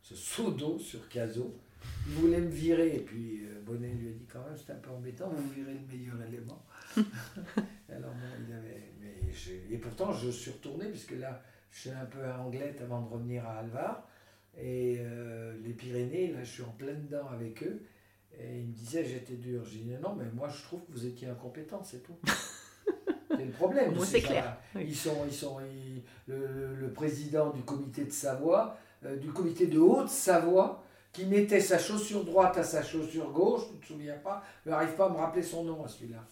ce 0.02 0.14
seau 0.14 0.50
d'eau 0.50 0.78
sur 0.78 1.08
Caso. 1.08 1.54
Il 2.08 2.14
voulait 2.16 2.40
me 2.40 2.48
virer? 2.50 2.96
Et 2.96 3.00
puis 3.00 3.44
euh, 3.46 3.60
Bonnet 3.64 3.88
lui 3.94 4.08
a 4.08 4.12
dit 4.12 4.26
quand 4.30 4.40
même 4.40 4.56
c'est 4.58 4.72
un 4.72 4.76
peu 4.76 4.90
embêtant, 4.90 5.30
vous 5.30 5.50
virez 5.50 5.72
le 5.74 5.86
meilleur 5.96 6.16
élément. 6.28 6.62
Alors 7.88 8.10
bon, 8.12 8.44
il 8.48 8.52
avait. 8.54 8.92
Mais 9.00 9.74
et 9.74 9.78
pourtant 9.78 10.12
je 10.12 10.30
suis 10.30 10.50
retourné 10.50 10.86
puisque 10.88 11.12
là 11.12 11.42
je 11.70 11.80
suis 11.80 11.90
un 11.90 12.04
peu 12.06 12.24
à 12.24 12.38
Anglette 12.40 12.80
avant 12.82 13.00
de 13.02 13.08
revenir 13.08 13.44
à 13.46 13.58
Alvar. 13.58 14.06
Et 14.56 14.98
euh, 15.00 15.56
les 15.64 15.72
Pyrénées, 15.72 16.28
là, 16.32 16.44
je 16.44 16.48
suis 16.50 16.62
en 16.62 16.70
plein 16.78 16.92
dedans 16.94 17.26
avec 17.32 17.60
eux. 17.64 17.82
Et 18.38 18.60
ils 18.60 18.66
me 18.68 18.72
disaient, 18.72 19.04
j'étais 19.04 19.34
dur. 19.34 19.64
J'ai 19.64 19.78
dit, 19.80 19.90
non, 20.00 20.14
mais 20.14 20.26
moi, 20.32 20.48
je 20.48 20.62
trouve 20.62 20.80
que 20.84 20.92
vous 20.92 21.06
étiez 21.06 21.26
incompétent, 21.28 21.82
c'est 21.82 22.04
tout. 22.04 22.16
c'est 23.30 23.44
le 23.44 23.50
problème. 23.50 23.92
De 23.94 23.98
c'est 23.98 24.20
ces 24.20 24.22
clair, 24.22 24.56
oui. 24.76 24.84
Ils 24.86 24.94
sont, 24.96 25.24
ils 25.26 25.34
sont, 25.34 25.58
ils- 25.60 26.02
le, 26.28 26.74
le 26.76 26.92
président 26.92 27.50
du 27.50 27.62
comité 27.62 28.04
de 28.04 28.10
Savoie, 28.12 28.78
euh, 29.04 29.16
du 29.16 29.32
comité 29.32 29.66
de 29.66 29.78
Haute-Savoie, 29.80 30.84
qui 31.12 31.26
mettait 31.26 31.60
sa 31.60 31.78
chaussure 31.78 32.24
droite 32.24 32.56
à 32.58 32.62
sa 32.62 32.82
chaussure 32.82 33.30
gauche, 33.32 33.62
tu 33.68 33.74
ne 33.74 33.80
te 33.80 33.86
souviens 33.86 34.18
pas, 34.18 34.44
je 34.64 34.70
n'arrive 34.70 34.94
pas 34.94 35.06
à 35.06 35.08
me 35.10 35.16
rappeler 35.16 35.42
son 35.42 35.64
nom 35.64 35.84
à 35.84 35.88
celui-là. 35.88 36.24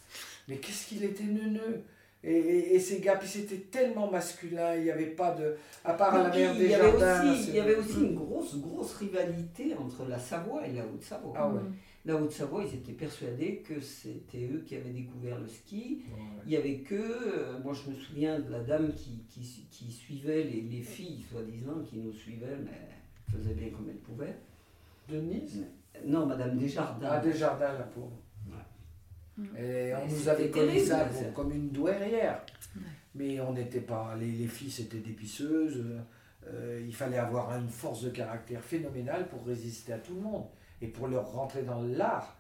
Mais 0.49 0.57
qu'est-ce 0.57 0.89
qu'il 0.89 1.05
était 1.05 1.25
neuneux 1.25 1.83
et, 2.25 2.37
et, 2.37 2.75
et 2.77 2.79
ces 2.79 3.01
gars, 3.01 3.17
puis 3.17 3.27
c'était 3.27 3.57
tellement 3.57 4.09
masculin, 4.09 4.77
il 4.77 4.85
n'y 4.85 4.91
avait 4.93 5.07
pas 5.07 5.35
de. 5.35 5.57
À 5.85 5.95
part 5.95 6.15
à 6.15 6.23
la 6.23 6.29
mer 6.29 6.53
il 6.55 6.59
des 6.61 6.69
y 6.69 6.75
avait 6.75 6.99
jardins. 6.99 7.33
aussi, 7.33 7.49
il 7.49 7.55
y 7.57 7.59
avait 7.61 7.75
aussi 7.75 8.01
une 8.01 8.15
grosse, 8.15 8.59
grosse 8.61 8.95
rivalité 8.95 9.75
entre 9.75 10.05
la 10.07 10.21
Savoie 10.21 10.65
et 10.67 10.73
la 10.73 10.85
Haute-Savoie. 10.85 11.33
Ah 11.37 11.49
ouais. 11.49 11.61
La 12.05 12.15
Haute-Savoie, 12.17 12.63
ils 12.65 12.75
étaient 12.77 12.93
persuadés 12.93 13.57
que 13.59 13.81
c'était 13.81 14.49
eux 14.53 14.63
qui 14.65 14.77
avaient 14.77 14.91
découvert 14.91 15.39
le 15.41 15.49
ski. 15.49 16.03
Ouais. 16.13 16.21
Il 16.47 16.53
y 16.53 16.57
avait 16.57 16.79
que, 16.79 16.95
euh, 16.95 17.59
moi 17.63 17.73
je 17.75 17.91
me 17.91 17.97
souviens 17.97 18.39
de 18.39 18.53
la 18.53 18.61
dame 18.61 18.93
qui, 18.95 19.25
qui, 19.29 19.67
qui 19.71 19.91
suivait 19.91 20.45
les, 20.45 20.61
les 20.63 20.83
filles, 20.83 21.25
soi-disant, 21.29 21.81
qui 21.85 21.99
nous 21.99 22.13
suivaient, 22.13 22.57
mais 22.65 22.71
elle 23.29 23.41
faisait 23.41 23.55
bien 23.55 23.71
comme 23.71 23.89
elle 23.89 23.97
pouvait. 23.97 24.37
Denise? 25.09 25.67
Non, 26.07 26.27
Madame 26.27 26.57
Desjardins. 26.57 27.09
Ah, 27.11 27.19
Desjardins, 27.19 27.73
la 27.73 27.85
pauvre. 27.85 28.17
Et 29.59 29.93
on 29.95 30.07
nous 30.07 30.29
avait 30.29 30.51
connu 30.51 30.79
ça 30.79 31.09
comme 31.35 31.53
une 31.53 31.71
douairière. 31.71 32.45
Mais 33.15 33.41
on 33.41 33.53
n'était 33.53 33.81
pas. 33.81 34.15
Les, 34.19 34.31
les 34.33 34.47
filles, 34.47 34.71
c'était 34.71 34.99
des 34.99 35.13
pisseuses. 35.13 35.85
euh, 36.49 36.83
il 36.87 36.95
fallait 36.95 37.19
avoir 37.19 37.57
une 37.59 37.69
force 37.69 38.03
de 38.03 38.11
caractère 38.11 38.61
phénoménale 38.63 39.29
pour 39.29 39.47
résister 39.47 39.93
à 39.93 39.99
tout 39.99 40.15
le 40.15 40.21
monde 40.23 40.47
et 40.81 40.89
pour 40.89 41.09
leur 41.09 41.31
rentrer 41.33 41.63
dans 41.63 41.81
l'art. 41.83 42.37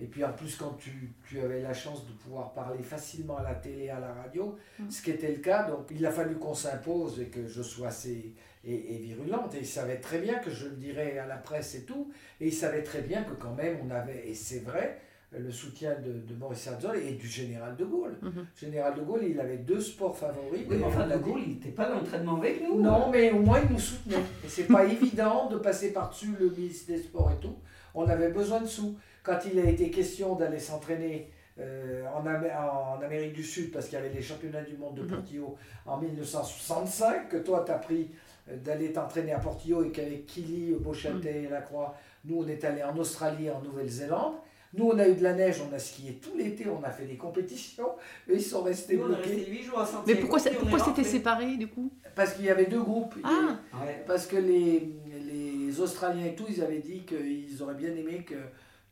Et 0.00 0.06
puis 0.06 0.24
en 0.24 0.32
plus, 0.32 0.56
quand 0.56 0.76
tu, 0.78 1.12
tu 1.28 1.40
avais 1.40 1.60
la 1.60 1.74
chance 1.74 2.06
de 2.06 2.12
pouvoir 2.12 2.54
parler 2.54 2.82
facilement 2.82 3.38
à 3.38 3.42
la 3.42 3.54
télé, 3.54 3.90
à 3.90 3.98
la 3.98 4.14
radio, 4.14 4.56
Mm. 4.78 4.88
ce 4.90 5.02
qui 5.02 5.10
était 5.10 5.32
le 5.32 5.40
cas, 5.40 5.68
donc 5.68 5.86
il 5.90 6.04
a 6.06 6.10
fallu 6.12 6.36
qu'on 6.36 6.54
s'impose 6.54 7.20
et 7.20 7.26
que 7.26 7.46
je 7.48 7.60
sois 7.62 7.88
assez 7.88 8.32
et, 8.64 8.94
et 8.94 8.98
virulente. 8.98 9.54
Et 9.56 9.58
il 9.58 9.66
savait 9.66 9.96
très 9.98 10.18
bien 10.20 10.38
que 10.38 10.50
je 10.50 10.66
le 10.68 10.76
dirais 10.76 11.18
à 11.18 11.26
la 11.26 11.36
presse 11.36 11.74
et 11.74 11.82
tout. 11.84 12.10
Et 12.40 12.46
il 12.48 12.52
savait 12.54 12.82
très 12.84 13.02
bien 13.02 13.24
que 13.24 13.32
quand 13.34 13.54
même 13.54 13.78
on 13.84 13.90
avait, 13.90 14.28
et 14.28 14.34
c'est 14.34 14.60
vrai, 14.60 15.00
le 15.32 15.50
soutien 15.52 15.94
de, 16.00 16.12
de 16.32 16.38
Maurice 16.38 16.66
Herzog 16.66 16.96
et 16.96 17.12
du 17.12 17.26
général 17.28 17.76
de 17.76 17.84
Gaulle. 17.84 18.16
Mhm. 18.20 18.46
Général 18.56 18.94
de 18.96 19.02
Gaulle, 19.02 19.22
il 19.24 19.38
avait 19.38 19.58
deux 19.58 19.80
sports 19.80 20.16
favoris. 20.16 20.64
Oui, 20.68 20.76
mais 20.78 20.84
enfin, 20.84 21.06
De 21.06 21.16
Gaulle, 21.18 21.40
il 21.46 21.50
n'était 21.54 21.68
pas 21.70 21.84
à 21.84 21.90
l'entraînement 21.94 22.36
avec 22.36 22.60
nous. 22.62 22.80
non, 22.80 23.10
mais 23.10 23.30
au 23.30 23.38
moins 23.40 23.60
il 23.64 23.72
nous 23.72 23.78
soutenait. 23.78 24.16
Et 24.44 24.48
c'est 24.48 24.64
pas 24.64 24.84
évident 24.96 25.48
de 25.48 25.56
passer 25.58 25.92
par-dessus 25.92 26.34
le 26.38 26.50
ministre 26.50 26.88
des 26.92 26.98
Sports 26.98 27.30
et 27.30 27.40
tout. 27.40 27.54
On 27.94 28.08
avait 28.08 28.30
besoin 28.30 28.60
de 28.60 28.66
sous. 28.66 28.96
Quand 29.22 29.38
il 29.52 29.58
a 29.60 29.64
été 29.70 29.90
question 29.90 30.34
d'aller 30.34 30.58
s'entraîner 30.58 31.30
euh, 31.60 32.04
en, 32.14 32.24
Amé- 32.26 32.50
en 32.52 33.00
Amérique 33.02 33.34
du 33.34 33.42
Sud, 33.44 33.70
parce 33.70 33.86
qu'il 33.86 33.94
y 33.98 34.00
avait 34.02 34.12
les 34.14 34.22
championnats 34.22 34.62
du 34.62 34.76
monde 34.76 34.94
de 34.96 35.02
Mhm. 35.02 35.08
Portillo 35.08 35.56
en 35.86 35.98
1965, 35.98 37.28
que 37.28 37.36
toi 37.36 37.62
tu 37.64 37.72
as 37.72 37.78
pris 37.78 38.10
euh, 38.50 38.56
d'aller 38.56 38.92
t'entraîner 38.92 39.32
à 39.32 39.38
Portillo 39.38 39.84
et 39.84 39.90
qu'avec 39.92 40.26
Kili, 40.26 40.74
Beauchâtel 40.74 41.36
et 41.44 41.48
Lacroix, 41.48 41.94
nous 42.24 42.42
on 42.42 42.48
est 42.48 42.64
allé 42.64 42.82
en 42.82 42.96
Australie 42.96 43.46
et 43.46 43.50
en 43.50 43.60
Nouvelle-Zélande. 43.60 44.34
Nous, 44.72 44.84
on 44.86 44.98
a 44.98 45.08
eu 45.08 45.14
de 45.14 45.22
la 45.22 45.32
neige, 45.34 45.60
on 45.68 45.74
a 45.74 45.78
skié 45.78 46.14
tout 46.22 46.36
l'été, 46.36 46.68
on 46.68 46.82
a 46.84 46.90
fait 46.90 47.06
des 47.06 47.16
compétitions. 47.16 47.88
Eux, 48.28 48.34
ils 48.34 48.42
sont 48.42 48.62
restés 48.62 48.96
Nous, 48.96 49.02
on 49.02 49.06
est 49.06 49.14
bloqués. 49.16 49.34
resté 49.34 49.50
8 49.50 49.62
jours 49.64 49.78
à 49.80 49.86
Santiago. 49.86 50.04
Mais 50.06 50.14
pourquoi, 50.14 50.38
c'était 50.78 51.04
séparé 51.04 51.56
du 51.56 51.66
coup? 51.66 51.92
Parce 52.14 52.34
qu'il 52.34 52.44
y 52.44 52.50
avait 52.50 52.66
deux 52.66 52.82
groupes. 52.82 53.14
Ah 53.24 53.58
Ouais. 53.84 54.04
Parce 54.06 54.26
que 54.26 54.36
les, 54.36 54.88
les 55.32 55.80
Australiens 55.80 56.26
et 56.26 56.34
tout, 56.34 56.46
ils 56.48 56.62
avaient 56.62 56.78
dit 56.78 57.02
qu'ils 57.04 57.62
auraient 57.62 57.74
bien 57.74 57.94
aimé 57.94 58.24
que, 58.24 58.34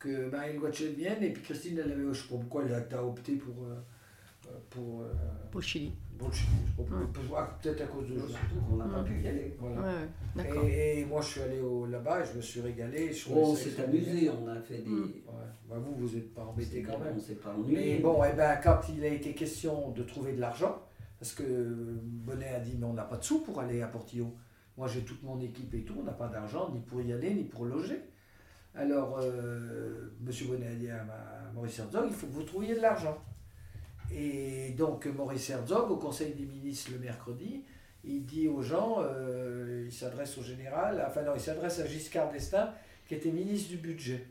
que 0.00 0.28
Marielle 0.30 0.58
Guachet 0.58 0.88
vienne, 0.88 1.22
et 1.22 1.30
puis 1.30 1.42
Christine, 1.42 1.80
elle 1.84 1.92
avait, 1.92 2.02
je 2.12 2.22
sais 2.22 2.28
pas 2.28 2.36
pourquoi, 2.36 2.64
elle 2.66 2.94
a 2.94 3.04
opté 3.04 3.32
pour. 3.34 3.54
euh, 3.64 3.74
pour 4.70 5.02
euh, 5.02 5.12
pour 5.50 5.62
Chili, 5.62 5.92
je 6.32 6.36
sais 6.38 6.44
pas 6.76 6.82
pourquoi, 7.12 7.38
ah, 7.40 7.58
peut-être 7.62 7.80
à 7.82 7.86
cause 7.86 8.08
de 8.08 8.18
Surtout 8.18 8.32
ça. 8.32 8.38
qu'on 8.68 8.76
n'a 8.76 8.84
pas 8.86 9.02
pu 9.02 9.20
y 9.20 9.28
aller. 9.28 9.56
Voilà. 9.58 9.80
ouais. 10.36 10.70
Et, 10.70 11.00
et 11.00 11.04
moi, 11.04 11.20
je 11.20 11.26
suis 11.28 11.40
allé 11.42 11.60
là-bas 11.90 12.20
et 12.20 12.24
je 12.30 12.36
me 12.36 12.42
suis 12.42 12.60
régalé. 12.60 13.12
je 13.12 13.30
On 13.32 13.54
s'est 13.54 13.80
amusé, 13.82 14.30
on 14.30 14.48
a 14.48 14.60
fait 14.60 14.78
des. 14.78 14.90
Mm. 14.90 15.02
Ouais. 15.26 15.32
Bah, 15.68 15.76
vous, 15.78 15.94
vous 16.06 16.14
n'êtes 16.16 16.34
pas 16.34 16.42
embêté 16.44 16.82
quand 16.82 16.98
même. 16.98 17.14
On 17.16 17.20
s'est 17.20 17.34
pas 17.34 17.54
Mais 17.66 17.76
ennuyé. 17.76 17.98
bon, 17.98 18.20
eh 18.24 18.34
ben, 18.36 18.58
quand 18.62 18.80
il 18.94 19.04
a 19.04 19.08
été 19.08 19.34
question 19.34 19.90
de 19.92 20.02
trouver 20.02 20.32
de 20.32 20.40
l'argent, 20.40 20.82
parce 21.18 21.32
que 21.32 21.42
Bonnet 22.02 22.48
a 22.54 22.60
dit, 22.60 22.76
mais 22.78 22.86
on 22.86 22.94
n'a 22.94 23.04
pas 23.04 23.16
de 23.16 23.24
sous 23.24 23.40
pour 23.40 23.60
aller 23.60 23.82
à 23.82 23.86
Portillo. 23.88 24.34
Moi, 24.76 24.86
j'ai 24.88 25.00
toute 25.00 25.22
mon 25.24 25.40
équipe 25.40 25.74
et 25.74 25.82
tout, 25.82 25.96
on 26.00 26.04
n'a 26.04 26.12
pas 26.12 26.28
d'argent 26.28 26.70
ni 26.72 26.80
pour 26.80 27.00
y 27.02 27.12
aller, 27.12 27.34
ni 27.34 27.44
pour 27.44 27.64
loger. 27.64 28.00
Alors, 28.74 29.18
euh, 29.20 30.10
M. 30.24 30.32
Bonnet 30.48 30.66
a 30.68 30.74
dit 30.74 30.88
à, 30.90 31.02
ma- 31.04 31.12
à 31.48 31.52
Maurice 31.52 31.78
Herzog, 31.80 32.04
il 32.08 32.14
faut 32.14 32.26
que 32.28 32.32
vous 32.32 32.44
trouviez 32.44 32.76
de 32.76 32.80
l'argent. 32.80 33.18
Et 34.14 34.70
donc, 34.70 35.06
Maurice 35.06 35.50
Herzog, 35.50 35.90
au 35.90 35.96
Conseil 35.96 36.32
des 36.32 36.44
ministres 36.44 36.90
le 36.92 36.98
mercredi, 36.98 37.62
il 38.04 38.24
dit 38.24 38.48
aux 38.48 38.62
gens, 38.62 38.98
euh, 39.00 39.84
il 39.86 39.92
s'adresse 39.92 40.38
au 40.38 40.42
général, 40.42 41.04
enfin 41.06 41.22
non, 41.22 41.32
il 41.34 41.40
s'adresse 41.40 41.80
à 41.80 41.86
Giscard 41.86 42.30
d'Estaing, 42.30 42.72
qui 43.06 43.14
était 43.14 43.30
ministre 43.30 43.70
du 43.70 43.76
budget. 43.76 44.24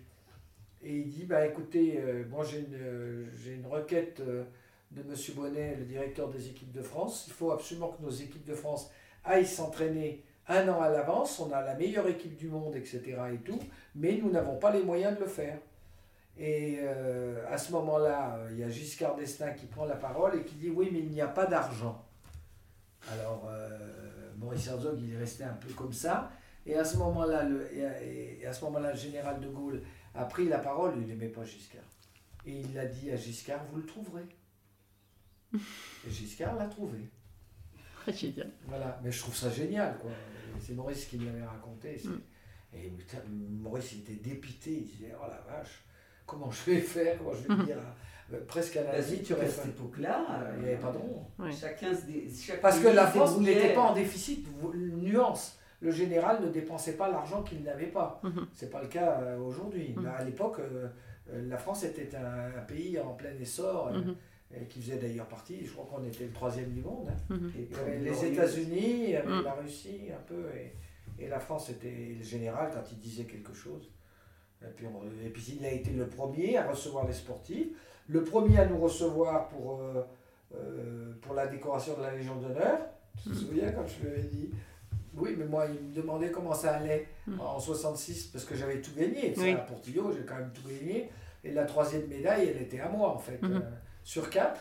Et 0.83 0.95
il 0.97 1.09
dit, 1.09 1.25
bah 1.25 1.45
écoutez, 1.45 1.99
euh, 1.99 2.23
moi 2.29 2.43
j'ai 2.43 2.59
une, 2.59 3.65
requête 3.65 4.19
euh, 4.21 4.43
de 4.91 5.01
M. 5.01 5.13
Bonnet, 5.35 5.75
le 5.77 5.85
directeur 5.85 6.29
des 6.29 6.47
équipes 6.47 6.71
de 6.71 6.81
France. 6.81 7.25
Il 7.27 7.33
faut 7.33 7.51
absolument 7.51 7.89
que 7.89 8.01
nos 8.01 8.11
équipes 8.11 8.45
de 8.45 8.55
France 8.55 8.89
aillent 9.25 9.45
s'entraîner 9.45 10.23
un 10.47 10.67
an 10.69 10.81
à 10.81 10.89
l'avance. 10.89 11.39
On 11.39 11.51
a 11.51 11.61
la 11.61 11.75
meilleure 11.75 12.07
équipe 12.07 12.37
du 12.37 12.47
monde, 12.47 12.75
etc. 12.75 13.01
et 13.33 13.37
tout, 13.37 13.59
mais 13.95 14.17
nous 14.21 14.29
n'avons 14.29 14.57
pas 14.57 14.71
les 14.71 14.83
moyens 14.83 15.15
de 15.15 15.21
le 15.21 15.27
faire. 15.27 15.57
Et 16.39 16.77
euh, 16.81 17.43
à 17.51 17.57
ce 17.57 17.71
moment-là, 17.71 18.35
euh, 18.37 18.49
il 18.51 18.59
y 18.59 18.63
a 18.63 18.69
Giscard 18.69 19.15
d'Estaing 19.15 19.53
qui 19.53 19.65
prend 19.65 19.85
la 19.85 19.95
parole 19.95 20.35
et 20.39 20.43
qui 20.43 20.55
dit, 20.55 20.69
oui, 20.69 20.89
mais 20.91 20.99
il 20.99 21.09
n'y 21.09 21.21
a 21.21 21.27
pas 21.27 21.45
d'argent. 21.47 22.05
Alors, 23.11 23.47
euh, 23.49 24.31
Maurice 24.37 24.67
Herzog, 24.67 24.99
il 25.01 25.13
est 25.13 25.17
resté 25.17 25.43
un 25.43 25.53
peu 25.53 25.69
comme 25.73 25.93
ça. 25.93 26.31
Et 26.65 26.75
à 26.75 26.83
ce 26.83 26.97
moment-là, 26.97 27.43
le, 27.43 27.73
et 27.75 28.45
à, 28.45 28.53
ce 28.53 28.63
moment-là, 28.65 28.91
le 28.91 28.97
général 28.99 29.39
de 29.39 29.47
Gaulle 29.47 29.81
a 30.13 30.25
pris 30.25 30.47
la 30.47 30.59
parole, 30.59 30.93
il 30.97 31.07
n'aimait 31.07 31.29
pas 31.29 31.43
Giscard. 31.43 31.81
Et 32.45 32.59
il 32.59 32.77
a 32.77 32.85
dit 32.85 33.09
à 33.11 33.15
Giscard, 33.15 33.63
vous 33.71 33.77
le 33.77 33.85
trouverez. 33.85 34.25
Et 35.55 36.09
Giscard 36.11 36.55
l'a 36.55 36.67
trouvé. 36.67 36.99
Génial. 38.07 38.51
Voilà, 38.67 38.99
mais 39.03 39.11
je 39.11 39.19
trouve 39.19 39.35
ça 39.35 39.49
génial, 39.49 39.97
quoi. 39.97 40.11
C'est 40.61 40.73
Maurice 40.73 41.05
qui 41.05 41.17
me 41.17 41.25
l'avait 41.25 41.43
raconté. 41.45 41.97
c'est- 41.97 42.07
Mm. 42.09 42.21
Et 42.73 42.89
putain, 42.89 43.17
Maurice 43.29 43.93
était 43.93 44.15
dépité, 44.15 44.71
il 44.73 44.85
disait, 44.85 45.13
oh 45.19 45.25
la 45.29 45.39
vache, 45.41 45.83
comment 46.27 46.51
je 46.51 46.69
vais 46.71 46.79
faire, 46.81 47.17
comment 47.17 47.33
je 47.33 47.47
vais 47.47 47.55
Mhm. 47.55 47.65
dire, 47.65 47.77
euh, 48.33 48.39
presque 48.47 48.77
à 48.77 48.83
la 48.83 49.01
vie, 49.01 49.23
tu 49.23 49.33
fait. 49.33 49.47
cette 49.47 49.65
époque-là, 49.67 50.25
Il 50.57 50.63
n'y 50.63 50.67
avait 50.69 50.77
pas 50.77 50.91
de 50.91 50.97
rond. 50.97 51.25
Ouais. 51.39 51.51
chacun 51.51 51.95
se 51.95 52.05
dé- 52.05 52.27
chaque 52.39 52.61
Parce 52.61 52.79
que 52.79 52.89
la 52.89 53.07
France 53.07 53.39
n'était 53.39 53.73
pas 53.73 53.81
en 53.81 53.93
déficit, 53.95 54.45
nuance. 55.01 55.57
Le 55.79 55.91
général 55.91 56.41
ne 56.43 56.49
dépensait 56.49 56.97
pas 56.97 57.09
l'argent 57.09 57.41
qu'il 57.43 57.63
n'avait 57.63 57.85
pas. 57.87 58.19
Mhm. 58.23 58.47
C'est 58.53 58.69
pas 58.71 58.81
le 58.81 58.87
cas 58.87 59.19
euh, 59.21 59.37
aujourd'hui. 59.39 59.93
Mhm. 59.95 60.03
Mais 60.03 60.09
À 60.09 60.23
l'époque, 60.23 60.57
euh, 60.59 60.87
euh, 61.31 61.47
la 61.49 61.57
France 61.57 61.83
était 61.83 62.09
un, 62.15 62.61
pays 62.67 62.99
en 62.99 63.13
plein 63.13 63.33
essor, 63.39 63.87
euh, 63.89 63.99
Mhm. 63.99 64.15
et 64.59 64.65
qui 64.65 64.81
faisait 64.81 64.97
d'ailleurs 64.97 65.27
partie, 65.27 65.63
je 65.65 65.71
crois 65.71 65.85
qu'on 65.85 66.03
était 66.05 66.25
le 66.25 66.31
troisième 66.31 66.71
du 66.71 66.81
monde. 66.81 67.07
hein. 67.29 67.35
Et 67.57 67.99
les. 67.99 68.25
États-Unis, 68.25 69.13
Mm. 69.13 69.43
la 69.43 69.53
Russie 69.53 70.01
un 70.11 70.21
peu, 70.27 70.45
et, 70.55 71.23
et 71.23 71.27
la 71.29 71.39
France 71.39 71.69
était 71.69 72.15
le 72.17 72.23
général 72.23 72.71
quand 72.73 72.83
il 72.91 72.97
disait 72.99 73.23
quelque 73.25 73.53
chose. 73.53 73.91
Et 74.63 74.69
puis, 74.75 74.85
on- 74.87 75.03
et 75.25 75.29
puis 75.29 75.57
il 75.59 75.65
a 75.65 75.71
été 75.71 75.91
le 75.91 76.07
premier 76.07 76.57
à 76.57 76.67
recevoir 76.67 77.05
les 77.07 77.13
sportifs, 77.13 77.67
le 78.09 78.23
premier 78.23 78.59
à 78.59 78.65
nous 78.65 78.79
recevoir 78.79 79.47
pour, 79.49 79.79
euh, 79.81 80.01
euh, 80.55 81.13
pour 81.21 81.33
la 81.35 81.47
décoration 81.47 81.95
de 81.97 82.01
la 82.01 82.15
Légion 82.15 82.35
d'honneur. 82.37 82.79
Tu 83.21 83.29
te 83.29 83.33
Mm. 83.35 83.37
souviens 83.37 83.71
quand 83.71 83.85
je 83.87 84.01
lui 84.05 84.11
avais 84.13 84.23
dit 84.27 84.49
Oui, 85.19 85.33
mais 85.35 85.45
moi, 85.45 85.65
il 85.65 85.87
me 85.89 85.95
demandait 85.95 86.29
comment 86.29 86.53
ça 86.53 86.75
allait 86.75 87.07
Mm. 87.25 87.39
en 87.39 87.59
66, 87.59 88.27
parce 88.27 88.45
que 88.45 88.55
j'avais 88.55 88.79
tout 88.81 88.91
gagné. 88.95 89.33
Oui. 89.37 89.51
À 89.53 89.57
Portillo, 89.57 90.11
j'ai 90.11 90.23
quand 90.23 90.35
même 90.35 90.51
tout 90.53 90.67
gagné. 90.67 91.09
Et 91.43 91.51
la 91.53 91.65
troisième 91.65 92.05
médaille, 92.07 92.49
elle 92.49 92.61
était 92.61 92.79
à 92.79 92.87
moi, 92.87 93.09
en 93.09 93.17
fait, 93.17 93.41
Mhm. 93.41 93.53
euh, 93.55 93.59
sur 94.03 94.29
quatre. 94.29 94.59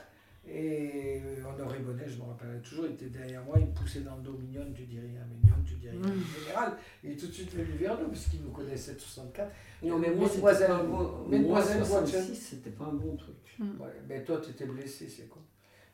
Et 0.49 1.21
euh, 1.25 1.43
Honoré 1.49 1.79
Bonnet, 1.81 2.05
je 2.07 2.19
me 2.19 2.23
rappelle 2.29 2.61
toujours, 2.63 2.87
il 2.87 2.93
était 2.93 3.07
derrière 3.07 3.43
moi, 3.43 3.57
il 3.59 3.67
me 3.67 3.73
poussait 3.73 4.01
dans 4.01 4.15
le 4.17 4.23
dos, 4.23 4.33
mignonne, 4.39 4.73
tu 4.75 4.83
dis 4.85 5.01
rien, 5.01 5.21
mignonne, 5.29 5.65
tu 5.65 5.75
dis 5.75 5.89
rien. 5.89 5.99
Mm. 5.99 6.05
Le 6.13 6.41
général, 6.45 6.73
il 7.03 7.13
est 7.13 7.17
tout 7.17 7.27
de 7.27 7.33
suite 7.33 7.53
venu 7.53 7.77
vers 7.79 7.99
nous, 8.01 8.09
parce 8.09 8.27
qu'il 8.27 8.43
nous 8.43 8.51
connaissait 8.51 8.95
de 8.95 9.01
64. 9.01 9.51
Non, 9.83 9.99
mais 9.99 10.11
moi, 10.11 10.29
c'était 10.29 10.43
pas 10.43 10.73
un 10.75 10.85
bon. 10.85 11.27
Mesdemoiselles 11.29 11.79
moi, 11.79 12.01
Watson. 12.01 12.07
66, 12.07 12.35
c'était 12.37 12.71
pas 12.71 12.85
un 12.85 12.93
bon 12.95 13.17
truc. 13.17 13.35
Ouais, 13.61 13.87
mais 14.09 14.23
toi, 14.23 14.41
tu 14.43 14.51
étais 14.51 14.67
blessé, 14.67 15.09
c'est 15.09 15.29
quoi? 15.29 15.43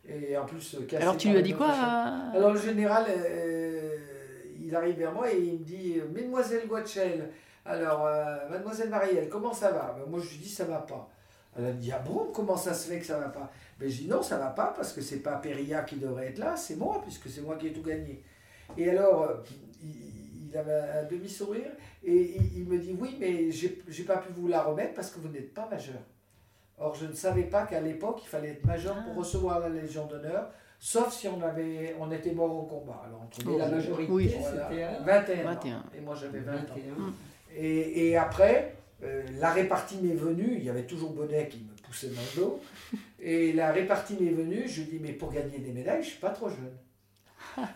Et 0.07 0.37
en 0.37 0.45
plus, 0.45 0.75
euh, 0.75 0.85
cassé 0.85 1.03
Alors 1.03 1.17
tu 1.17 1.31
lui 1.31 1.37
as 1.39 1.43
dit 1.43 1.55
quoi 1.55 1.69
à- 1.71 2.31
Alors 2.35 2.53
le 2.53 2.59
général, 2.61 3.07
euh, 3.09 3.97
il 4.61 4.75
arrive 4.75 4.97
vers 4.97 5.13
moi 5.13 5.33
et 5.33 5.39
il 5.41 5.53
me 5.61 5.65
dit 5.65 5.99
euh, 6.01 6.09
Mesdemoiselle 6.13 6.67
Guachel, 6.67 7.31
alors 7.65 8.07
euh, 8.07 8.49
Mademoiselle 8.51 8.91
Marielle, 8.91 9.29
comment 9.29 9.53
ça 9.53 9.71
va? 9.71 9.97
Ben, 9.97 10.11
Moi 10.11 10.19
je 10.21 10.29
lui 10.31 10.39
dis 10.39 10.49
ça 10.49 10.65
va 10.65 10.79
pas. 10.79 11.09
Elle 11.57 11.65
me 11.65 11.73
dit 11.75 11.93
Ah 11.93 12.03
bon, 12.05 12.31
comment 12.35 12.57
ça 12.57 12.75
se 12.75 12.91
fait 12.91 12.99
que 12.99 13.07
ça 13.07 13.19
va 13.19 13.29
pas? 13.29 13.53
Ben, 13.83 13.91
Je 13.91 13.97
dis 14.03 14.09
non, 14.09 14.23
ça 14.23 14.39
va 14.39 14.49
pas 14.49 14.73
parce 14.77 14.93
que 14.93 15.01
c'est 15.01 15.19
pas 15.21 15.37
Péria 15.37 15.83
qui 15.83 15.97
devrait 15.97 16.29
être 16.29 16.39
là, 16.39 16.57
c'est 16.57 16.77
moi, 16.77 17.01
puisque 17.03 17.29
c'est 17.29 17.41
moi 17.43 17.57
qui 17.57 17.67
ai 17.69 17.73
tout 17.73 17.83
gagné. 17.83 18.23
Et 18.79 18.91
alors, 18.91 19.23
euh, 19.25 19.35
il, 19.83 20.49
il 20.51 20.57
avait 20.57 20.73
un 21.01 21.05
demi-sourire 21.05 21.71
et 22.05 22.37
il, 22.37 22.59
il 22.59 22.65
me 22.65 22.79
dit 22.79 22.97
Oui, 22.99 23.17
mais 23.21 23.51
j'ai 23.51 24.05
pas 24.05 24.19
pu 24.19 24.33
vous 24.35 24.49
la 24.49 24.63
remettre 24.63 24.95
parce 24.95 25.11
que 25.11 25.19
vous 25.21 25.29
n'êtes 25.29 25.53
pas 25.55 25.69
majeur. 25.71 26.01
Or, 26.79 26.95
je 26.95 27.07
ne 27.07 27.13
savais 27.13 27.45
pas 27.45 27.65
qu'à 27.67 27.81
l'époque, 27.81 28.21
il 28.25 28.29
fallait 28.29 28.51
être 28.51 28.65
majeur 28.65 28.95
pour 29.05 29.13
Ah. 29.15 29.19
recevoir 29.19 29.61
la 29.61 29.69
Légion 29.69 30.07
d'honneur, 30.07 30.51
sauf 30.81 31.13
si 31.13 31.29
on, 31.29 31.41
avait, 31.43 31.95
on 32.01 32.11
était 32.11 32.33
mort 32.33 32.53
au 32.55 32.63
combat. 32.63 33.03
Alors, 33.07 33.23
entre 33.23 33.41
Et 33.49 33.59
la 33.59 33.69
nous, 33.69 33.75
majorité, 33.77 34.13
Oui. 34.13 34.35
voilà, 34.41 34.69
c'était 34.69 34.83
à 34.83 34.99
21, 35.01 35.43
21. 35.45 35.77
ans. 35.79 35.83
Et 35.97 36.01
moi, 36.01 36.15
j'avais 36.15 36.41
20 36.41 36.53
ans. 36.55 36.57
21. 36.75 37.15
Et, 37.57 38.09
et 38.09 38.17
après, 38.17 38.75
euh, 39.05 39.23
la 39.39 39.51
répartie 39.53 39.99
m'est 40.03 40.15
venue. 40.15 40.55
Il 40.57 40.65
y 40.65 40.71
avait 40.71 40.87
toujours 40.87 41.11
Bonnet 41.13 41.47
qui 41.49 41.59
me 41.59 41.72
poussait 41.93 42.09
dans 42.09 42.21
le 42.23 42.41
dos. 42.41 42.61
Et 43.21 43.53
la 43.53 43.71
répartie 43.73 44.17
m'est 44.21 44.31
venue. 44.33 44.67
Je 44.67 44.81
lui 44.83 44.91
dis, 44.93 44.99
mais 45.01 45.13
pour 45.13 45.31
gagner 45.33 45.59
des 45.59 45.73
médailles, 45.73 46.03
je 46.03 46.09
suis 46.11 46.21
pas 46.21 46.31
trop 46.31 46.49
jeune. 46.49 46.77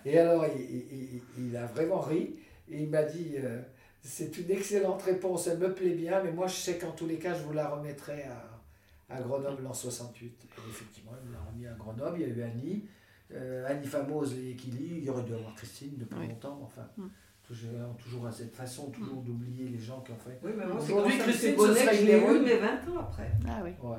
Et 0.05 0.19
alors, 0.19 0.47
il, 0.57 0.61
il- 0.63 1.15
il- 1.17 1.49
il 1.49 1.57
a 1.57 1.67
vraiment 1.67 2.01
ri. 2.01 2.37
Et 2.69 2.83
il 2.83 2.89
m'a 2.89 3.03
dit, 3.03 3.35
euh, 3.37 3.61
c'est 4.03 4.37
une 4.39 4.51
excellente 4.51 5.03
réponse, 5.03 5.47
elle 5.47 5.59
me 5.59 5.73
plaît 5.75 5.95
bien, 5.95 6.23
mais 6.23 6.33
moi, 6.33 6.47
je 6.47 6.55
sais 6.55 6.79
qu'en 6.79 6.93
tous 6.93 7.07
les 7.07 7.19
cas, 7.19 7.35
je 7.35 7.43
vous 7.43 7.53
la 7.53 7.69
remettrai 7.69 8.25
à, 8.25 9.15
à 9.15 9.21
Grenoble 9.21 9.67
en 9.67 9.75
68. 9.75 10.27
Et 10.45 10.71
effectivement, 10.71 11.13
il 11.23 11.29
me 11.29 11.35
l'a 11.35 11.41
remis 11.41 11.67
à 11.67 11.73
Grenoble. 11.75 12.19
Il 12.21 12.27
y 12.29 12.31
a 12.31 12.35
eu 12.35 12.43
Annie, 12.43 12.85
euh, 13.33 13.67
Annie 13.69 13.87
Famose 13.87 14.35
et 14.39 14.55
Kili. 14.57 14.99
Il 14.99 15.05
y 15.05 15.11
aurait 15.11 15.23
dû 15.25 15.35
avoir 15.35 15.55
Christine 15.55 15.95
depuis 15.99 16.19
Oui. 16.19 16.29
longtemps. 16.29 16.61
Enfin, 16.65 16.89
Mm. 16.97 17.07
Toujours, 17.47 17.97
toujours 18.03 18.27
à 18.27 18.33
cette 18.33 18.55
façon, 18.55 18.91
toujours 18.91 19.23
d'oublier 19.23 19.69
les 19.69 19.79
gens 19.79 20.01
qui 20.01 20.13
ont 20.13 20.17
fait. 20.19 20.39
Oui, 20.43 20.53
mais 20.57 20.67
moi, 20.67 20.77
c'est 20.81 20.93
Aujourd'hui, 20.93 21.19
Christine, 21.19 21.51
c'est 21.51 21.57
Bonnet 21.57 21.75
ce 21.75 21.81
serait 21.81 21.91
que 21.91 21.97
je 21.97 22.01
une 22.03 22.07
l'ai 22.07 22.13
héroïne. 22.15 22.43
eu, 22.43 22.45
mais 22.45 22.57
20 22.57 22.67
ans 22.89 22.99
après. 23.01 23.31
Ah 23.49 23.61
oui. 23.65 23.71
Ouais. 23.83 23.97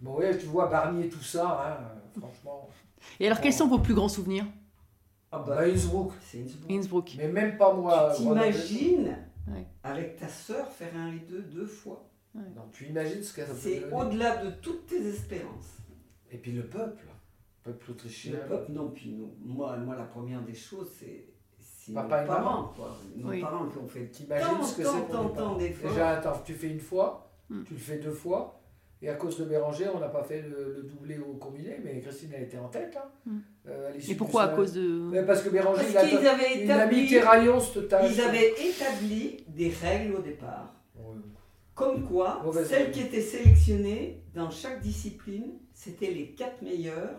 Bon, 0.00 0.16
ouais, 0.18 0.36
tu 0.38 0.46
vois 0.46 0.66
Barnier, 0.68 1.08
tout 1.08 1.22
ça, 1.22 1.78
hein, 1.80 2.20
franchement. 2.20 2.68
Et 3.20 3.26
alors 3.26 3.40
quels 3.40 3.52
sont 3.52 3.68
vos 3.68 3.78
plus 3.78 3.94
grands 3.94 4.08
souvenirs? 4.08 4.46
Ah 5.30 5.42
Bah, 5.46 5.62
Innsbruck. 5.64 6.12
C'est 6.22 6.46
seconde. 6.46 6.70
Innsbruck. 6.70 7.14
Mais 7.18 7.28
même 7.28 7.56
pas 7.56 7.72
moi. 7.74 8.12
Tu 8.16 8.22
t'imagines 8.22 9.16
Ouais. 9.48 9.66
avec 9.82 10.16
ta 10.20 10.28
sœur 10.28 10.68
faire 10.70 10.94
un 10.96 11.08
et 11.12 11.18
deux 11.28 11.42
deux 11.42 11.66
fois? 11.66 12.08
Non, 12.34 12.42
tu 12.72 12.86
imagines 12.86 13.22
ce 13.22 13.32
que 13.32 13.42
ça 13.42 13.48
peut 13.48 13.58
C'est 13.60 13.92
au-delà 13.92 14.44
de 14.44 14.50
toutes 14.62 14.86
tes 14.86 15.04
espérances. 15.06 15.78
Et 16.30 16.38
puis 16.38 16.52
le 16.52 16.64
peuple, 16.66 17.04
le 17.66 17.72
peuple 17.72 17.90
autrichien. 17.90 18.32
Le 18.34 18.46
peuple, 18.46 18.72
non, 18.72 18.90
puis 18.90 19.10
nous, 19.10 19.34
moi, 19.44 19.76
moi, 19.78 19.96
la 19.96 20.04
première 20.04 20.42
des 20.42 20.54
choses, 20.54 20.90
c'est 20.98 21.26
Papa 21.92 22.18
nos 22.18 22.24
et 22.24 22.26
parents, 22.26 22.44
maman. 22.44 22.72
quoi. 22.76 22.96
Nos 23.16 23.28
Oui. 23.30 23.40
parents 23.40 23.66
qui 23.66 23.78
ont 23.78 23.88
fait 23.88 24.06
T'imagines 24.06 24.62
ce 24.62 24.76
que 24.76 24.82
c'est 24.84 24.90
pour 24.90 25.08
tant, 25.08 25.22
les 25.22 25.28
tant 25.28 25.34
parents. 25.34 25.56
Déjà, 25.56 26.08
attends, 26.10 26.42
tu 26.44 26.54
fais 26.54 26.68
une 26.68 26.80
fois, 26.80 27.28
Mm. 27.50 27.64
tu 27.64 27.74
le 27.74 27.80
fais 27.80 27.98
deux 27.98 28.12
fois, 28.12 28.60
et 29.02 29.08
à 29.08 29.14
cause 29.14 29.36
de 29.38 29.44
Béranger, 29.44 29.86
on 29.92 29.98
n'a 29.98 30.08
pas 30.08 30.22
fait 30.22 30.42
le, 30.42 30.74
le 30.76 30.82
doublé 30.84 31.18
au 31.18 31.34
combiné, 31.34 31.80
mais 31.82 32.00
Christine 32.00 32.32
a 32.34 32.38
été 32.40 32.56
en 32.58 32.68
tête. 32.68 32.96
Hein, 32.96 33.08
Mm. 33.26 33.38
euh, 33.68 33.88
à 33.88 33.92
l'issue 33.92 34.12
Et 34.12 34.14
pourquoi 34.14 34.42
à 34.44 34.48
cause 34.48 34.72
de... 34.74 34.80
Mais 35.10 35.24
Parce 35.24 35.42
que 35.42 35.48
Béranger, 35.48 35.82
il 35.88 35.92
Parce 35.92 36.06
a, 36.06 36.08
il 36.08 36.56
mis 36.58 36.64
établi, 36.64 37.08
Terraillon 37.08 37.58
cette 37.58 37.88
tâche. 37.88 38.12
ils 38.14 38.20
avaient 38.20 38.52
établi 38.60 39.44
des 39.48 39.70
règles 39.70 40.14
au 40.16 40.20
départ. 40.22 40.72
Ouais. 40.96 41.16
Comme 41.74 42.04
quoi, 42.06 42.40
Mauvaise 42.44 42.68
celles 42.68 42.82
règle. 42.84 42.92
qui 42.92 43.00
étaient 43.00 43.20
sélectionnées 43.22 44.22
dans 44.34 44.50
chaque 44.50 44.80
discipline, 44.82 45.54
c'était 45.72 46.10
les 46.10 46.28
quatre 46.32 46.60
meilleures 46.62 47.18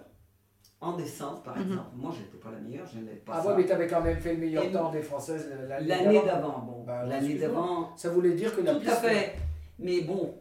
en 0.84 0.98
descente, 0.98 1.44
par 1.44 1.56
Mhm. 1.58 1.64
exemple. 1.72 1.90
Moi, 1.96 2.12
j'étais 2.18 2.38
pas 2.38 2.52
la 2.52 2.60
meilleure, 2.60 2.86
je 2.88 3.00
n'avais 3.00 3.18
pas 3.18 3.34
Ah 3.36 3.42
ça. 3.42 3.48
ouais, 3.50 3.56
mais 3.58 3.66
tu 3.66 3.72
avais 3.72 3.88
quand 3.88 4.02
même 4.02 4.18
fait 4.20 4.34
le 4.34 4.40
meilleur 4.40 4.64
Et 4.64 4.72
temps 4.72 4.92
des 4.92 5.02
Françaises 5.02 5.50
l'année 5.82 6.22
d'avant. 6.26 6.60
bon, 6.60 6.84
Bah, 6.84 7.06
l'année 7.06 7.36
d'avant, 7.36 7.96
Ça 7.96 8.10
voulait 8.10 8.34
dire 8.34 8.56
que 8.56 8.62
la 8.62 8.74
tout 8.74 8.80
piste. 8.80 8.92
à 8.92 8.96
fait. 8.98 9.36
Mais 9.80 10.02
bon, 10.02 10.36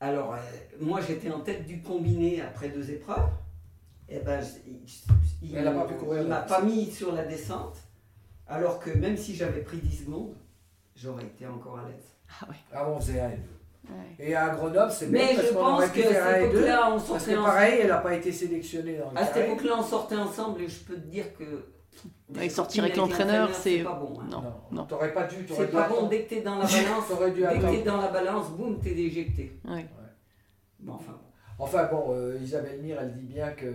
alors, 0.00 0.34
euh, 0.34 0.36
moi, 0.80 1.00
j'étais 1.06 1.30
en 1.30 1.40
tête 1.40 1.66
du 1.66 1.82
combiné 1.82 2.40
après 2.40 2.68
deux 2.70 2.90
épreuves. 2.90 3.28
Et 4.08 4.18
ben, 4.18 4.40
je- 4.40 4.70
il- 4.70 5.50
il 5.50 5.56
Elle 5.56 5.66
a 5.68 5.72
pas 5.72 5.84
pu 5.86 5.94
courir 5.94 6.22
il 6.22 6.28
la 6.28 6.40
m'a 6.40 6.42
pas 6.42 6.60
mis 6.62 6.90
sur 6.90 7.12
la 7.14 7.24
descente, 7.24 7.76
alors 8.46 8.78
que 8.80 8.90
même 8.90 9.16
si 9.16 9.34
j'avais 9.34 9.60
pris 9.62 9.78
10 9.78 10.04
secondes, 10.04 10.34
j'aurais 10.96 11.24
été 11.24 11.46
encore 11.46 11.78
à 11.78 11.88
l'aise. 11.88 12.04
Ah 12.40 12.46
ouais. 12.48 12.56
Ah 12.72 12.84
bon, 12.84 12.96
on 12.96 13.00
et 13.84 13.88
deux. 13.88 13.94
ouais. 13.94 14.28
Et 14.30 14.34
à 14.34 14.48
Grenoble, 14.50 14.92
c'est 14.92 15.10
bien 15.10 15.20
Mais 15.28 15.34
parce 15.34 15.46
je 15.48 15.52
qu'on 15.52 15.58
pense 15.60 15.78
aurait 15.78 15.88
que 15.88 15.92
pu 15.94 16.00
faire 16.02 16.26
un 16.26 16.34
et 16.36 16.40
deux. 16.40 16.46
époque-là, 16.58 16.86
on 16.88 16.90
Parce 16.92 17.06
sortait 17.06 17.24
que 17.24 17.30
ensemble. 17.32 17.46
pareil, 17.46 17.78
elle 17.82 17.88
n'a 17.88 17.98
pas 17.98 18.14
été 18.14 18.32
sélectionnée 18.32 18.96
dans 18.98 19.10
le 19.10 19.18
À 19.18 19.26
cette 19.26 19.36
époque-là, 19.48 19.72
on 19.78 19.82
sortait 19.82 20.16
ensemble 20.16 20.62
et 20.62 20.68
je 20.68 20.80
peux 20.84 20.94
te 20.94 21.06
dire 21.06 21.32
que. 21.34 21.44
Ouais, 22.34 22.48
sortir 22.48 22.84
avec 22.84 22.96
l'entraîneur, 22.96 23.54
c'est- 23.54 23.82
pas 23.84 23.92
bon. 23.94 24.18
hein. 24.20 24.26
Non, 24.30 24.40
Non, 24.42 24.54
non. 24.70 24.84
T'aurais 24.86 25.12
pas 25.12 25.24
dû. 25.24 25.36
C'est 25.48 25.70
pas 25.70 25.88
bon 25.88 26.06
dès 26.08 26.22
que 26.24 26.30
t'es 26.30 26.40
dans 26.40 26.56
la 26.58 26.64
balance. 26.66 27.04
Dès 27.08 27.32
que 27.40 27.44
attendre. 27.44 27.70
t'es 27.70 27.82
dans 27.82 28.00
la 28.00 28.08
balance, 28.08 28.50
boum, 28.50 28.80
t'es 28.80 28.94
déjecté. 28.94 29.58
Ouais. 29.68 29.86
Bon, 30.80 30.94
enfin. 30.94 31.18
Enfin 31.58 31.84
bon, 31.92 32.06
euh, 32.14 32.38
Isabelle 32.42 32.80
Mire, 32.82 32.98
elle 33.00 33.12
dit 33.14 33.26
bien 33.26 33.50
que, 33.50 33.66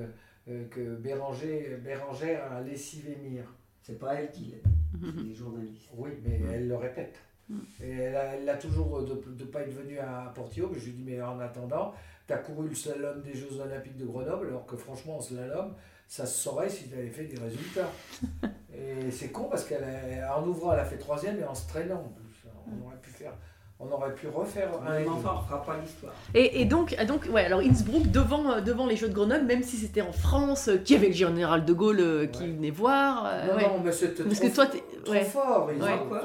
euh, 0.49 0.67
que 0.69 0.95
Béranger, 0.95 1.77
Bérangère 1.81 2.51
a 2.51 2.61
lessivé 2.61 3.17
Mire. 3.23 3.45
C'est 3.81 3.97
pas 3.99 4.15
elle 4.15 4.31
qui 4.31 4.45
l'a 4.51 4.57
dit, 4.69 5.11
c'est 5.15 5.23
les 5.23 5.33
journalistes. 5.35 5.89
Oui, 5.95 6.09
mais 6.25 6.41
elle 6.51 6.67
le 6.67 6.75
répète. 6.75 7.15
Mm. 7.49 7.59
Et 7.83 7.91
elle 7.91 8.15
a, 8.15 8.23
elle 8.35 8.49
a 8.49 8.55
toujours 8.55 9.01
de 9.03 9.13
ne 9.13 9.45
pas 9.45 9.61
être 9.61 9.73
venue 9.73 9.99
à 9.99 10.31
Portillo, 10.35 10.69
mais 10.71 10.79
je 10.79 10.85
lui 10.85 10.93
dis, 10.93 11.03
mais 11.05 11.21
en 11.21 11.39
attendant, 11.39 11.93
tu 12.27 12.33
as 12.33 12.37
couru 12.37 12.67
le 12.67 12.75
slalom 12.75 13.21
des 13.21 13.33
Jeux 13.33 13.59
Olympiques 13.61 13.97
de 13.97 14.05
Grenoble, 14.05 14.47
alors 14.47 14.65
que 14.65 14.75
franchement, 14.75 15.17
en 15.17 15.21
slalom, 15.21 15.73
ça 16.09 16.25
se 16.25 16.41
saurait 16.43 16.69
si 16.69 16.87
tu 16.89 16.95
avais 16.95 17.09
fait 17.09 17.25
des 17.25 17.39
résultats. 17.41 17.89
et 18.73 19.09
c'est 19.11 19.29
con 19.29 19.45
parce 19.49 19.65
qu'en 19.65 20.45
ouvrant, 20.47 20.73
elle 20.73 20.79
a 20.79 20.85
fait 20.85 20.97
troisième 20.97 21.39
et 21.39 21.43
en 21.45 21.55
se 21.55 21.67
traînant 21.67 21.95
en 21.95 22.09
plus. 22.09 22.23
On 22.69 22.85
aurait 22.85 22.97
pu 23.01 23.09
faire, 23.11 23.31
on 23.79 23.89
aurait 23.91 24.13
pu 24.13 24.27
refaire 24.27 24.69
un 24.85 24.99
et 24.99 25.07
enfin, 25.07 25.35
on 25.37 25.41
fera 25.47 25.63
pas 25.63 25.77
l'histoire. 25.77 26.13
Et, 26.33 26.59
et 26.61 26.65
donc, 26.65 26.95
ah, 26.99 27.05
donc, 27.05 27.27
ouais, 27.31 27.45
alors 27.45 27.61
Innsbruck 27.61 28.11
devant, 28.11 28.51
euh, 28.51 28.59
devant 28.61 28.85
les 28.87 28.97
Jeux 28.97 29.07
de 29.07 29.13
Grenoble, 29.13 29.45
même 29.45 29.63
si 29.63 29.77
c'était 29.77 30.01
en 30.01 30.11
France, 30.11 30.67
euh, 30.67 30.77
qui 30.77 30.95
avait 30.95 31.07
le 31.07 31.13
général 31.13 31.63
de 31.63 31.71
Gaulle 31.73 31.99
euh, 32.01 32.25
qui 32.27 32.41
Ouais. 32.43 32.49
venait 32.49 32.71
voir. 32.71 33.25
euh, 33.25 33.47
Non, 33.47 33.55
ouais. 33.55 33.63
non, 33.63 33.79
mais 33.85 33.91
c'était 33.93 34.23
Parce 34.23 34.39
trop, 34.39 34.47
que 34.49 34.53
toi, 34.53 34.65
t'es- 34.67 34.83
trop 35.03 35.13
ouais. 35.13 35.23
fort, 35.23 35.69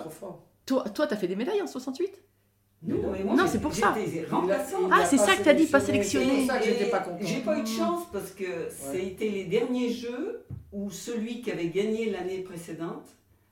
trop 0.00 0.10
forts. 0.10 0.42
Toi, 0.66 0.84
toi, 0.88 1.06
t'as 1.06 1.16
fait 1.16 1.28
des 1.28 1.36
médailles 1.36 1.62
en 1.62 1.66
68 1.66 2.10
Non, 2.84 2.96
mais 3.12 3.22
moi, 3.24 3.34
Non, 3.36 3.44
j'ai- 3.44 3.52
c'est 3.52 3.60
pour 3.60 3.74
ça. 3.74 3.94
remplaçant. 4.30 4.76
Ah, 4.90 5.04
c'est 5.04 5.16
ça 5.18 5.36
que 5.36 5.42
t'as 5.44 5.54
dit, 5.54 5.66
pas 5.66 5.80
C'est 5.80 5.86
sélectionné. 5.86 6.38
pour 6.38 6.46
ça 6.46 6.58
que 6.58 6.64
j'étais 6.64 6.86
Et 6.86 6.90
pas. 6.90 7.04
J'ai 7.20 7.40
pas 7.40 7.58
eu 7.58 7.62
de 7.62 7.66
chance 7.68 8.04
parce 8.12 8.30
que 8.32 8.68
c'était 8.70 9.28
les 9.28 9.44
derniers 9.44 9.90
jeux 9.90 10.44
où 10.72 10.90
celui 10.90 11.40
qui 11.42 11.50
avait 11.52 11.68
gagné 11.68 12.10
l'année 12.10 12.38
précédente 12.40 13.06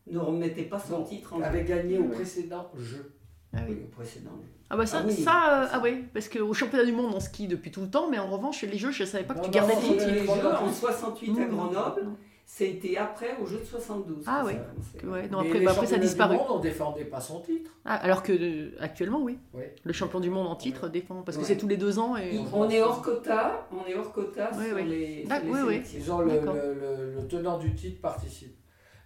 ne 0.07 0.19
remettait 0.19 0.63
pas 0.65 0.79
son 0.81 0.99
Non, 1.01 1.05
titre 1.05 1.35
en 1.35 1.43
avait 1.43 1.65
gagné 1.65 1.99
au 1.99 2.03
Oui. 2.03 2.09
précédent 2.15 2.71
jeu. 2.77 3.13
Ah 3.53 3.59
oui. 3.69 3.75
Oui, 3.77 3.83
au 3.85 3.89
précédent. 3.95 4.31
Ah 4.73 4.77
bah 4.77 4.87
ça, 4.87 4.99
Ah 5.03 5.07
oui. 5.07 5.13
ça 5.15 5.63
euh, 5.63 5.69
ah 5.73 5.81
ouais, 5.81 6.05
parce 6.15 6.29
qu'au 6.29 6.53
championnat 6.55 6.85
du 6.85 6.93
monde 6.93 7.13
on 7.13 7.19
skie 7.19 7.49
depuis 7.49 7.73
tout 7.73 7.81
le 7.81 7.91
temps, 7.91 8.09
mais 8.09 8.19
en 8.21 8.31
revanche 8.31 8.63
les 8.63 8.79
jeux 8.79 8.93
je 8.93 9.03
savais 9.05 9.25
pas 9.25 9.35
que 9.35 9.39
Non, 9.41 9.45
tu 9.47 9.51
gardais 9.51 9.75
non, 9.75 9.81
titre. 9.81 10.07
les 10.07 10.21
Jeux 10.25 10.29
en 10.31 10.67
non. 10.67 10.73
68 10.73 11.31
à 11.31 11.47
Non, 11.47 11.57
Grenoble. 11.57 12.07
C'était 12.53 12.97
après 12.97 13.37
aux 13.41 13.47
Jeux 13.47 13.61
de 13.61 13.65
72. 13.65 14.25
Ah 14.27 14.43
oui. 14.45 14.53
ça. 15.01 15.07
Ouais, 15.07 15.29
non, 15.29 15.39
après, 15.39 15.61
bah, 15.61 15.71
après 15.71 15.87
ça 15.87 15.95
a 15.95 15.99
disparu. 15.99 16.35
Du 16.35 16.41
monde, 16.43 16.51
on 16.51 16.59
défendait 16.59 17.05
pas 17.05 17.21
son 17.21 17.41
titre. 17.41 17.71
Ah, 17.85 17.95
alors 17.95 18.23
que 18.25 18.33
euh, 18.33 18.73
actuellement 18.81 19.21
oui, 19.23 19.39
Oui. 19.55 19.63
le 19.85 19.93
champion 19.93 20.19
du 20.21 20.31
monde 20.31 20.49
en 20.49 20.57
titre 20.57 20.89
défend 20.89 21.23
parce 21.23 21.39
que 21.39 21.45
c'est 21.45 21.57
tous 21.57 21.69
les 21.69 21.77
deux 21.77 21.99
ans 22.01 22.17
et 22.17 22.35
Il- 22.35 22.47
On 22.53 22.69
est 22.69 22.83
hors 22.83 23.01
quota, 23.03 23.67
on 23.73 23.89
est 23.89 23.95
hors 23.95 24.13
quota 24.13 24.51
sur 24.53 24.77
les, 24.77 25.21
sur 25.21 25.29
D'ac- 25.29 25.45
les 25.45 25.51
oui, 25.51 25.59
oui. 25.65 25.73
sélections. 25.75 25.99
Ils 26.01 26.13
ont 26.13 26.19
le, 26.21 26.41
le- 26.41 26.75
le- 26.75 27.15
le 27.21 27.29
tenant 27.29 27.57
du 27.59 27.73
titre 27.75 28.01
participe. 28.01 28.57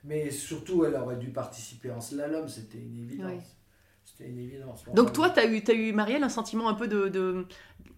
Mais 0.04 0.30
surtout, 0.30 0.84
elle 0.86 0.94
aurait 0.96 1.16
dû 1.16 1.28
participer 1.30 1.90
en 1.90 2.00
slalom, 2.00 2.48
c'était 2.48 2.78
une 2.78 2.96
évidence. 2.98 3.42
C'était 4.04 4.28
une 4.30 4.38
évidence. 4.38 4.84
donc 4.94 5.12
toi 5.12 5.30
t'as 5.30 5.46
eu, 5.46 5.62
t'as 5.62 5.72
eu 5.74 5.92
Marielle 5.92 6.22
un 6.24 6.28
sentiment 6.28 6.68
un 6.68 6.74
peu 6.74 6.88
de, 6.88 7.08
de, 7.08 7.46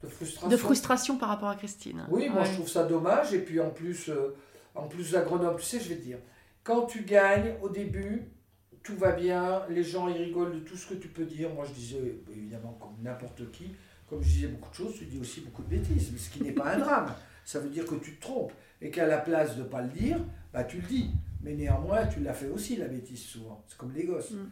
de 0.03 0.09
frustration. 0.09 0.49
de 0.49 0.57
frustration 0.57 1.19
par 1.19 1.29
rapport 1.29 1.49
à 1.49 1.57
Christine. 1.57 2.07
Oui, 2.11 2.29
moi 2.29 2.43
Ouais. 2.43 2.47
je 2.49 2.55
trouve 2.55 2.69
ça 2.69 2.85
dommage. 2.85 3.33
Et 3.35 3.41
puis 3.41 3.61
en 3.61 3.71
plus, 3.71 4.09
euh, 4.09 4.35
en 4.77 4.87
plus 4.87 5.17
à 5.17 5.23
Grenoble, 5.23 5.61
tu 5.61 5.67
sais, 5.67 5.81
je 5.81 5.89
vais 5.89 5.97
te 5.97 6.03
dire, 6.03 6.19
quand 6.63 6.87
tu 6.87 7.03
gagnes 7.03 7.55
au 7.63 7.69
début, 7.69 8.31
tout 8.83 8.97
va 8.97 9.13
bien, 9.13 9.63
les 9.69 9.83
gens 9.83 10.09
ils 10.09 10.17
rigolent 10.17 10.55
de 10.55 10.61
tout 10.61 10.77
ce 10.77 10.87
que 10.87 10.95
tu 10.95 11.09
peux 11.09 11.25
dire. 11.25 11.53
Moi 11.53 11.65
je 11.65 11.73
disais, 11.73 11.99
bah, 12.25 12.33
évidemment, 12.37 12.77
comme 12.81 13.03
n'importe 13.03 13.51
qui, 13.51 13.73
comme 14.09 14.23
je 14.23 14.29
disais 14.29 14.47
beaucoup 14.49 14.71
de 14.71 14.75
choses, 14.75 14.95
tu 14.97 15.07
dis 15.07 15.19
aussi 15.19 15.41
beaucoup 15.41 15.63
de 15.63 15.69
bêtises, 15.69 16.11
mais 16.13 16.19
ce 16.19 16.31
qui 16.31 16.43
n'est 16.43 16.53
pas 16.53 16.75
un 16.75 16.79
drame. 16.79 17.13
Ça 17.45 17.61
veut 17.61 17.69
dire 17.69 17.87
que 17.87 17.97
tu 17.97 18.17
te 18.17 18.21
trompes. 18.21 18.53
Et 18.81 18.91
qu'à 18.91 19.07
la 19.07 19.19
place 19.19 19.57
de 19.57 19.63
ne 19.63 19.69
pas 19.69 19.83
le 19.83 19.89
dire, 19.89 20.19
bah, 20.53 20.65
tu 20.65 20.77
le 20.77 20.87
dis. 20.87 21.11
Mais 21.43 21.55
néanmoins, 21.55 22.07
tu 22.07 22.21
l'as 22.21 22.35
fait 22.35 22.49
aussi, 22.49 22.77
la 22.77 22.89
bêtise, 22.89 23.23
souvent. 23.23 23.65
C'est 23.67 23.79
comme 23.79 23.93
les 23.93 24.05
gosses. 24.05 24.33
Mm. 24.33 24.51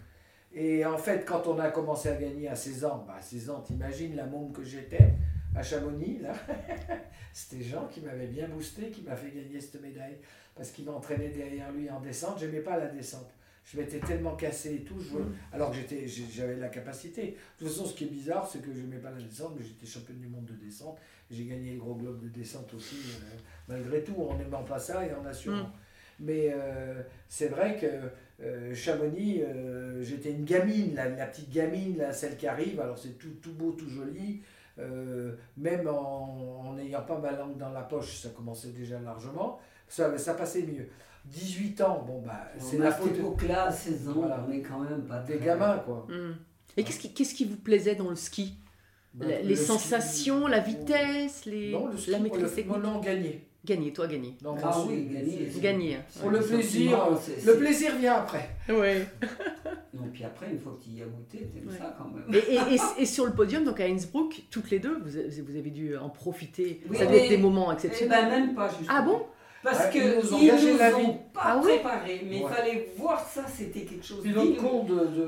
Et 0.55 0.87
en 0.87 0.97
fait, 0.97 1.25
quand 1.27 1.47
on 1.47 1.59
a 1.59 1.71
commencé 1.71 2.09
à 2.09 2.15
gagner 2.15 2.49
à 2.49 2.55
16 2.55 2.85
ans, 2.85 3.05
bah, 3.07 3.17
à 3.19 3.23
16 3.23 3.51
ans, 3.51 3.61
t'imagines 3.61 4.17
la 4.17 4.27
môme 4.27 4.53
que 4.53 4.63
j'étais 4.63 5.15
à 5.55 5.63
Chamonix, 5.63 6.19
là. 6.21 6.33
C'était 7.33 7.65
Jean 7.65 7.87
qui 7.89 8.01
m'avait 8.01 8.27
bien 8.27 8.49
boosté, 8.49 8.91
qui 8.91 9.03
m'a 9.03 9.17
fait 9.17 9.31
gagner 9.31 9.61
cette 9.61 9.81
médaille. 9.83 10.17
Parce 10.55 10.71
qu'il 10.71 10.85
m'entraînait 10.85 11.31
derrière 11.31 11.73
lui 11.73 11.91
en 11.91 12.01
descente. 12.01 12.39
J'aimais 12.39 12.61
pas 12.61 12.79
la 12.79 12.87
descente. 12.87 13.31
Je 13.65 13.79
m'étais 13.79 13.99
tellement 13.99 14.37
cassé 14.37 14.75
et 14.75 14.81
tout, 14.81 14.99
je 15.01 15.09
jouais- 15.09 15.25
alors 15.51 15.71
que 15.71 15.77
j'étais, 15.77 16.07
j'avais 16.07 16.57
la 16.57 16.69
capacité. 16.69 17.29
De 17.29 17.37
toute 17.59 17.69
façon, 17.69 17.87
ce 17.87 17.95
qui 17.95 18.05
est 18.05 18.09
bizarre, 18.09 18.47
c'est 18.47 18.61
que 18.61 18.73
je 18.73 18.81
n'aimais 18.81 18.99
pas 18.99 19.11
la 19.11 19.21
descente, 19.23 19.55
mais 19.59 19.65
j'étais 19.65 19.87
championne 19.87 20.19
du 20.19 20.29
monde 20.29 20.45
de 20.45 20.53
descente. 20.53 20.99
J'ai 21.31 21.45
gagné 21.47 21.73
le 21.73 21.79
gros 21.79 21.95
globe 21.95 22.21
de 22.23 22.29
descente 22.29 22.73
aussi, 22.75 22.97
euh, 22.97 23.37
malgré 23.69 24.05
tout, 24.05 24.15
en 24.21 24.37
n'aimant 24.37 24.63
pas 24.65 24.79
ça 24.79 25.05
et 25.07 25.15
en 25.15 25.25
assurant. 25.25 25.57
Mm. 25.57 25.73
Mais 26.21 26.53
euh, 26.55 27.03
c'est 27.29 27.49
vrai 27.49 27.77
que 27.79 27.87
euh, 28.45 28.75
Chamonix, 28.75 29.43
j'étais 30.03 30.31
une 30.33 30.45
gamine, 30.45 30.95
la, 30.95 31.09
la 31.09 31.27
petite 31.27 31.51
gamine, 31.51 31.97
là, 31.97 32.13
celle 32.13 32.37
qui 32.37 32.47
arrive, 32.47 32.81
alors 32.81 32.99
c'est 32.99 33.19
tout, 33.19 33.33
tout 33.43 33.55
beau, 33.55 33.73
tout 33.73 33.89
joli. 33.89 34.43
Euh, 34.79 35.37
même 35.57 35.87
en 35.89 36.73
n'ayant 36.75 37.03
pas 37.03 37.19
ma 37.19 37.33
langue 37.33 37.57
dans 37.57 37.71
la 37.71 37.83
poche, 37.83 38.17
ça 38.19 38.31
commençait 38.31 38.71
déjà 38.73 38.99
largement. 39.01 39.59
Ça, 39.89 40.17
ça 40.19 40.35
passait 40.35 40.63
mieux. 40.63 40.89
18 41.27 41.81
ans, 41.81 42.05
bon 42.07 42.21
bah, 42.23 42.49
c'est 42.59 42.77
On 42.79 42.83
la 42.83 42.91
faute 42.93 43.09
cette 43.11 43.19
époque-là, 43.21 43.71
16 43.73 44.09
ans, 44.09 44.13
Voilà. 44.17 44.45
on 44.47 44.53
est 44.53 44.61
quand 44.61 44.81
même 44.81 45.03
pas 45.07 45.21
des 45.21 45.39
gamins, 45.39 45.79
quoi. 45.79 46.07
Hmm. 46.09 46.35
Et 46.77 46.85
qu'est-ce 46.85 46.99
qui, 46.99 47.15
qu'est-ce 47.15 47.35
qui 47.35 47.45
vous 47.45 47.57
plaisait 47.57 47.95
dans 47.95 48.11
le 48.11 48.17
ski 48.17 48.57
Bah, 49.15 49.27
le 49.27 49.49
Les 49.49 49.57
ski- 49.57 49.65
sensations, 49.67 50.47
la 50.47 50.61
vitesse, 50.61 51.45
les... 51.47 51.73
Non, 51.73 51.87
le 51.87 51.97
ski, 51.97 52.11
la 52.11 52.19
maîtrise 52.19 52.43
le, 52.43 52.51
technique 52.51 52.83
non, 52.83 53.01
gagner. 53.01 53.49
Gagner, 53.65 53.93
toi 53.93 54.07
gagner. 54.07 54.37
Ah 54.63 54.77
oui, 54.87 55.09
gagner. 55.11 55.49
Gagner. 55.61 55.99
Pour 56.21 56.31
le 56.31 56.41
plaisir, 56.41 57.03
euh, 57.03 57.15
le 57.47 57.57
plaisir 57.59 57.97
vient 57.97 58.15
après. 58.17 58.51
Ouais. 58.69 59.07
Non, 59.97 60.09
puis 60.13 60.25
après, 60.25 60.51
une 60.51 60.59
fois 60.59 60.77
que 60.77 60.85
tu 60.85 60.91
y 60.91 61.03
as 61.03 61.07
goûté, 61.07 61.49
t'aimes 61.55 61.69
Ouais. 61.69 61.79
ça 61.79 61.97
quand 61.97 62.07
même. 62.13 62.25
Et, 62.35 62.55
et- 62.55 62.75
et- 62.75 63.03
et 63.03 63.07
sur 63.07 63.27
le 63.27 63.33
podium, 63.33 63.63
donc 63.63 63.79
à 63.79 63.85
Innsbruck, 63.85 64.43
toutes 64.51 64.73
les 64.73 64.81
deux, 64.81 64.99
vous 65.05 65.17
avez, 65.17 65.29
vous 65.41 65.57
avez 65.57 65.71
dû 65.71 65.97
en 65.97 66.09
profiter. 66.09 66.81
Oui, 66.91 66.97
ça 66.97 67.07
doit 67.07 67.15
être 67.15 67.29
des 67.29 67.37
moments 67.39 67.71
Eh 67.71 67.75
exceptionnels. 67.75 68.25
ben 68.25 68.29
même 68.29 68.55
pas, 68.57 68.69
justement. 68.71 68.89
Ah 68.91 69.03
bon? 69.03 69.23
Parce 69.63 69.79
Ouais, 69.85 69.91
que 69.93 69.99
ils 69.99 70.17
nous 70.21 70.35
ont 70.35 70.39
ils 70.41 70.73
nous 70.73 70.79
la 70.79 70.91
vie. 70.91 70.97
ont 71.07 71.15
pas 71.33 71.41
Ah 71.45 71.61
oui 71.63 71.75
préparé, 71.75 72.23
mais 72.29 72.37
il 72.39 72.43
Ouais. 72.45 72.51
fallait 72.51 72.89
voir 72.99 73.21
ça, 73.25 73.45
c'était 73.47 73.83
quelque 73.83 74.05
chose 74.05 74.25
de 74.25 74.37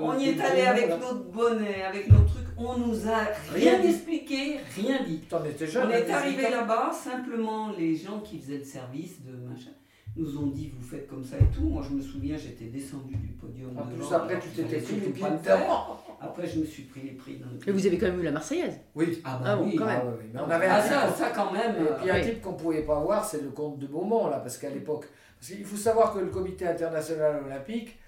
On 0.01 0.19
y 0.19 0.31
est 0.31 0.41
allé 0.41 0.63
avec 0.63 0.89
notre 0.91 1.23
bonnet, 1.31 1.83
avec 1.85 2.09
nos 2.11 2.19
trucs, 2.25 2.46
on 2.59 2.79
nous 2.79 3.09
a 3.09 3.19
Rien 3.55 3.73
rien 3.73 3.81
dit. 3.81 3.89
expliqué, 3.89 4.57
rien 4.77 5.03
dit. 5.05 5.21
Jeune. 5.67 5.87
On 5.89 5.91
à 5.91 5.99
est 5.99 6.03
18 6.03 6.13
arrivé 6.13 6.43
là-bas, 6.51 6.91
simplement 6.93 7.71
les 7.77 7.95
gens 7.97 8.21
qui 8.21 8.39
faisaient 8.39 8.59
le 8.59 8.65
service 8.65 9.23
de 9.25 9.33
machin 9.49 9.71
nous 10.19 10.39
ont 10.39 10.47
dit 10.47 10.73
vous 10.79 10.83
faites 10.87 11.07
comme 11.09 11.23
ça 11.23 11.37
et 11.37 11.55
tout. 11.55 11.69
Moi 11.69 11.83
je 11.87 11.95
me 11.95 12.01
souviens, 12.01 12.37
j'étais 12.39 12.65
descendu 12.67 13.15
du 13.17 13.29
podium. 13.35 13.77
En 13.77 13.85
devant, 13.85 14.07
plus, 14.07 14.15
après, 14.15 14.41
tu 14.41 14.49
t'étais 14.49 14.79
pris 14.79 14.95
les 15.01 15.13
faire. 15.43 15.99
Après 16.19 16.47
je 16.47 16.61
me 16.61 16.65
suis 16.65 16.85
pris 16.85 17.03
les 17.03 17.11
prix 17.11 17.37
dans 17.37 17.47
le 17.51 17.69
Et 17.69 17.71
vous 17.73 17.87
avez 17.87 17.99
quand 17.99 18.07
même 18.07 18.21
eu 18.21 18.25
la 18.25 18.31
Marseillaise. 18.31 18.81
Oui. 18.95 19.21
Ah 19.25 19.39
Ah 19.39 19.45
bah 19.45 19.57
bon, 19.57 19.65
oui. 19.67 19.77
quand 19.77 19.85
même. 19.85 20.01
Ah, 20.03 20.07
oui. 20.19 20.25
Mais 20.33 20.41
on 20.41 20.51
avait 20.51 20.67
Ah, 20.67 20.79
un 20.79 20.83
ça, 20.83 21.13
ça 21.13 21.31
quand 21.31 21.53
même. 21.53 21.75
Et 21.77 22.01
puis 22.01 22.11
un 22.11 22.15
Oui. 22.15 22.23
titre 22.23 22.41
qu'on 22.41 22.53
ne 22.53 22.57
pouvait 22.59 22.83
pas 22.83 22.99
voir, 23.01 23.23
c'est 23.27 23.43
le 23.43 23.51
comte 23.51 23.79
de 23.79 23.87
Beaumont, 23.87 24.29
là, 24.29 24.39
parce 24.39 24.57
qu'à 24.57 24.71
l'époque. 24.71 25.05
Parce 25.39 25.53
qu'il 25.53 25.65
faut 25.67 25.77
savoir 25.77 26.15
que 26.15 26.21
le 26.21 26.29
comité 26.29 26.67
international 26.67 27.43
olympique, 27.45 27.99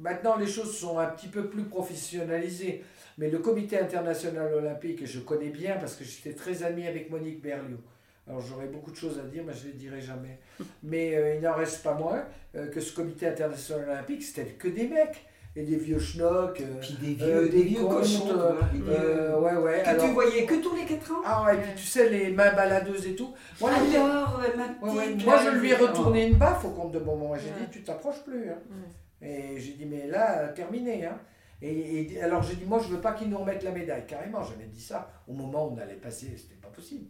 maintenant 0.00 0.36
les 0.36 0.46
choses 0.48 0.76
sont 0.76 0.98
un 0.98 1.06
petit 1.06 1.28
peu 1.28 1.48
plus 1.48 1.62
professionnalisées, 1.64 2.82
mais 3.18 3.28
le 3.28 3.38
comité 3.40 3.78
international 3.78 4.54
olympique, 4.54 5.02
et 5.02 5.06
je 5.06 5.20
connais 5.20 5.50
bien 5.50 5.76
parce 5.76 5.94
que 5.96 6.04
j'étais 6.04 6.32
très 6.32 6.62
ami 6.62 6.86
avec 6.86 7.10
Monique 7.10 7.42
Berlioz. 7.42 7.78
Alors 8.26 8.40
j'aurais 8.40 8.66
beaucoup 8.66 8.90
de 8.90 8.96
choses 8.96 9.18
à 9.18 9.22
dire, 9.26 9.42
mais 9.46 9.52
je 9.54 9.66
ne 9.66 9.72
les 9.72 9.78
dirai 9.78 10.00
jamais. 10.00 10.38
Mais 10.82 11.14
euh, 11.16 11.34
il 11.34 11.40
n'en 11.42 11.54
reste 11.54 11.82
pas 11.82 11.94
moins 11.94 12.24
euh, 12.54 12.68
que 12.68 12.78
ce 12.80 12.94
comité 12.94 13.26
international 13.26 13.88
olympique, 13.90 14.22
c'était 14.22 14.44
que 14.52 14.68
des 14.68 14.86
mecs. 14.88 15.24
Et 15.56 15.62
des 15.64 15.76
vieux 15.76 15.98
schnocks. 15.98 16.60
euh, 16.60 16.74
Puis 16.80 16.96
des 17.00 17.24
Euh, 17.24 17.40
vieux, 17.40 17.48
des 17.48 17.56
des 17.58 17.62
vieux 17.64 17.80
cochons. 17.84 18.28
euh, 18.30 18.52
euh, 18.90 19.40
ouais, 19.40 19.56
ouais. 19.56 19.82
que 19.82 19.88
alors- 19.88 20.04
tu 20.06 20.12
voyais 20.12 20.44
que 20.46 20.54
tous 20.62 20.76
les 20.76 20.84
4 20.84 21.10
ans. 21.10 21.22
Ah, 21.24 21.50
et 21.52 21.56
puis 21.56 21.70
tu 21.74 21.82
sais, 21.82 22.08
les 22.10 22.30
mains 22.30 22.52
baladeuses 22.52 23.06
et 23.08 23.16
tout. 23.16 23.34
Moi, 23.60 23.70
je- 23.90 23.96
Alors, 23.96 24.40
ma 24.56 24.86
Ouais, 24.88 24.96
ouais, 24.98 25.06
petite, 25.14 25.24
Moi, 25.26 25.38
je 25.44 25.58
lui 25.58 25.70
ai 25.70 25.74
oh. 25.80 25.86
retourné 25.86 26.26
une 26.28 26.36
baffe 26.36 26.64
au 26.64 26.68
compte 26.70 26.92
de. 26.92 26.98
Et 26.98 27.02
j'ai 27.02 27.06
Ouais. 27.50 27.56
dit, 27.62 27.66
tu 27.72 27.82
t'approches 27.82 28.22
plus. 28.24 28.50
hein. 28.50 28.58
Et 29.20 29.58
j'ai 29.58 29.72
dit, 29.72 29.86
mais 29.86 30.06
là, 30.06 30.46
terminé. 30.48 31.06
Hein. 31.06 31.18
Et, 31.60 32.12
et 32.14 32.22
alors, 32.22 32.42
j'ai 32.42 32.54
dit, 32.56 32.64
moi, 32.64 32.80
je 32.82 32.88
veux 32.94 33.00
pas 33.00 33.12
qu'ils 33.12 33.28
nous 33.28 33.38
remettent 33.38 33.64
la 33.64 33.72
médaille. 33.72 34.06
Carrément, 34.06 34.42
j'avais 34.44 34.66
dit 34.66 34.80
ça. 34.80 35.10
Au 35.26 35.32
moment 35.32 35.66
où 35.68 35.74
on 35.74 35.78
allait 35.78 35.94
passer, 35.94 36.32
c'était 36.36 36.54
pas 36.60 36.68
possible. 36.68 37.06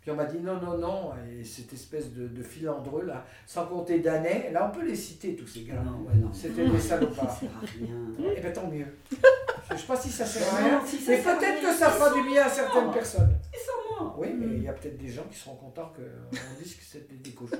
Puis 0.00 0.10
on 0.10 0.16
m'a 0.16 0.24
dit, 0.24 0.40
non, 0.40 0.60
non, 0.60 0.76
non. 0.78 1.12
Et 1.30 1.44
cette 1.44 1.72
espèce 1.72 2.12
de, 2.12 2.26
de 2.26 2.42
filandreux, 2.42 3.04
là, 3.04 3.24
sans 3.46 3.66
compter 3.66 4.00
Danet. 4.00 4.50
Là, 4.52 4.68
on 4.72 4.76
peut 4.76 4.84
les 4.84 4.96
citer, 4.96 5.36
tous 5.36 5.46
ces 5.46 5.62
gars. 5.62 5.74
Non, 5.74 6.00
ouais, 6.08 6.16
non. 6.16 6.32
C'était 6.32 6.68
des 6.68 6.78
Ça 6.80 6.98
salopards. 6.98 7.38
sert 7.38 7.48
à 7.50 7.60
rien. 7.64 8.34
Eh 8.36 8.40
ben, 8.40 8.52
tant 8.52 8.68
mieux. 8.68 8.86
Je 9.70 9.76
sais 9.76 9.86
pas 9.86 9.94
si 9.96 10.08
ça 10.10 10.26
sert 10.26 10.52
à 10.52 10.56
rien. 10.56 10.80
si 10.84 10.98
Mais 11.08 11.18
peut-être 11.18 11.60
que 11.62 11.72
ça 11.72 11.88
fera 11.90 12.12
du 12.12 12.28
bien 12.28 12.44
à 12.44 12.48
certaines 12.48 12.90
personnes. 12.90 13.30
Sûrement. 13.54 14.16
Oui, 14.18 14.28
mais 14.36 14.46
il 14.56 14.62
y 14.64 14.68
a 14.68 14.72
peut-être 14.72 14.98
des 14.98 15.08
gens 15.08 15.22
qui 15.30 15.38
seront 15.38 15.54
contents 15.54 15.92
qu'on 15.94 16.34
dise 16.62 16.74
que 16.74 16.82
c'était 16.82 17.14
des 17.14 17.30
cochons. 17.30 17.56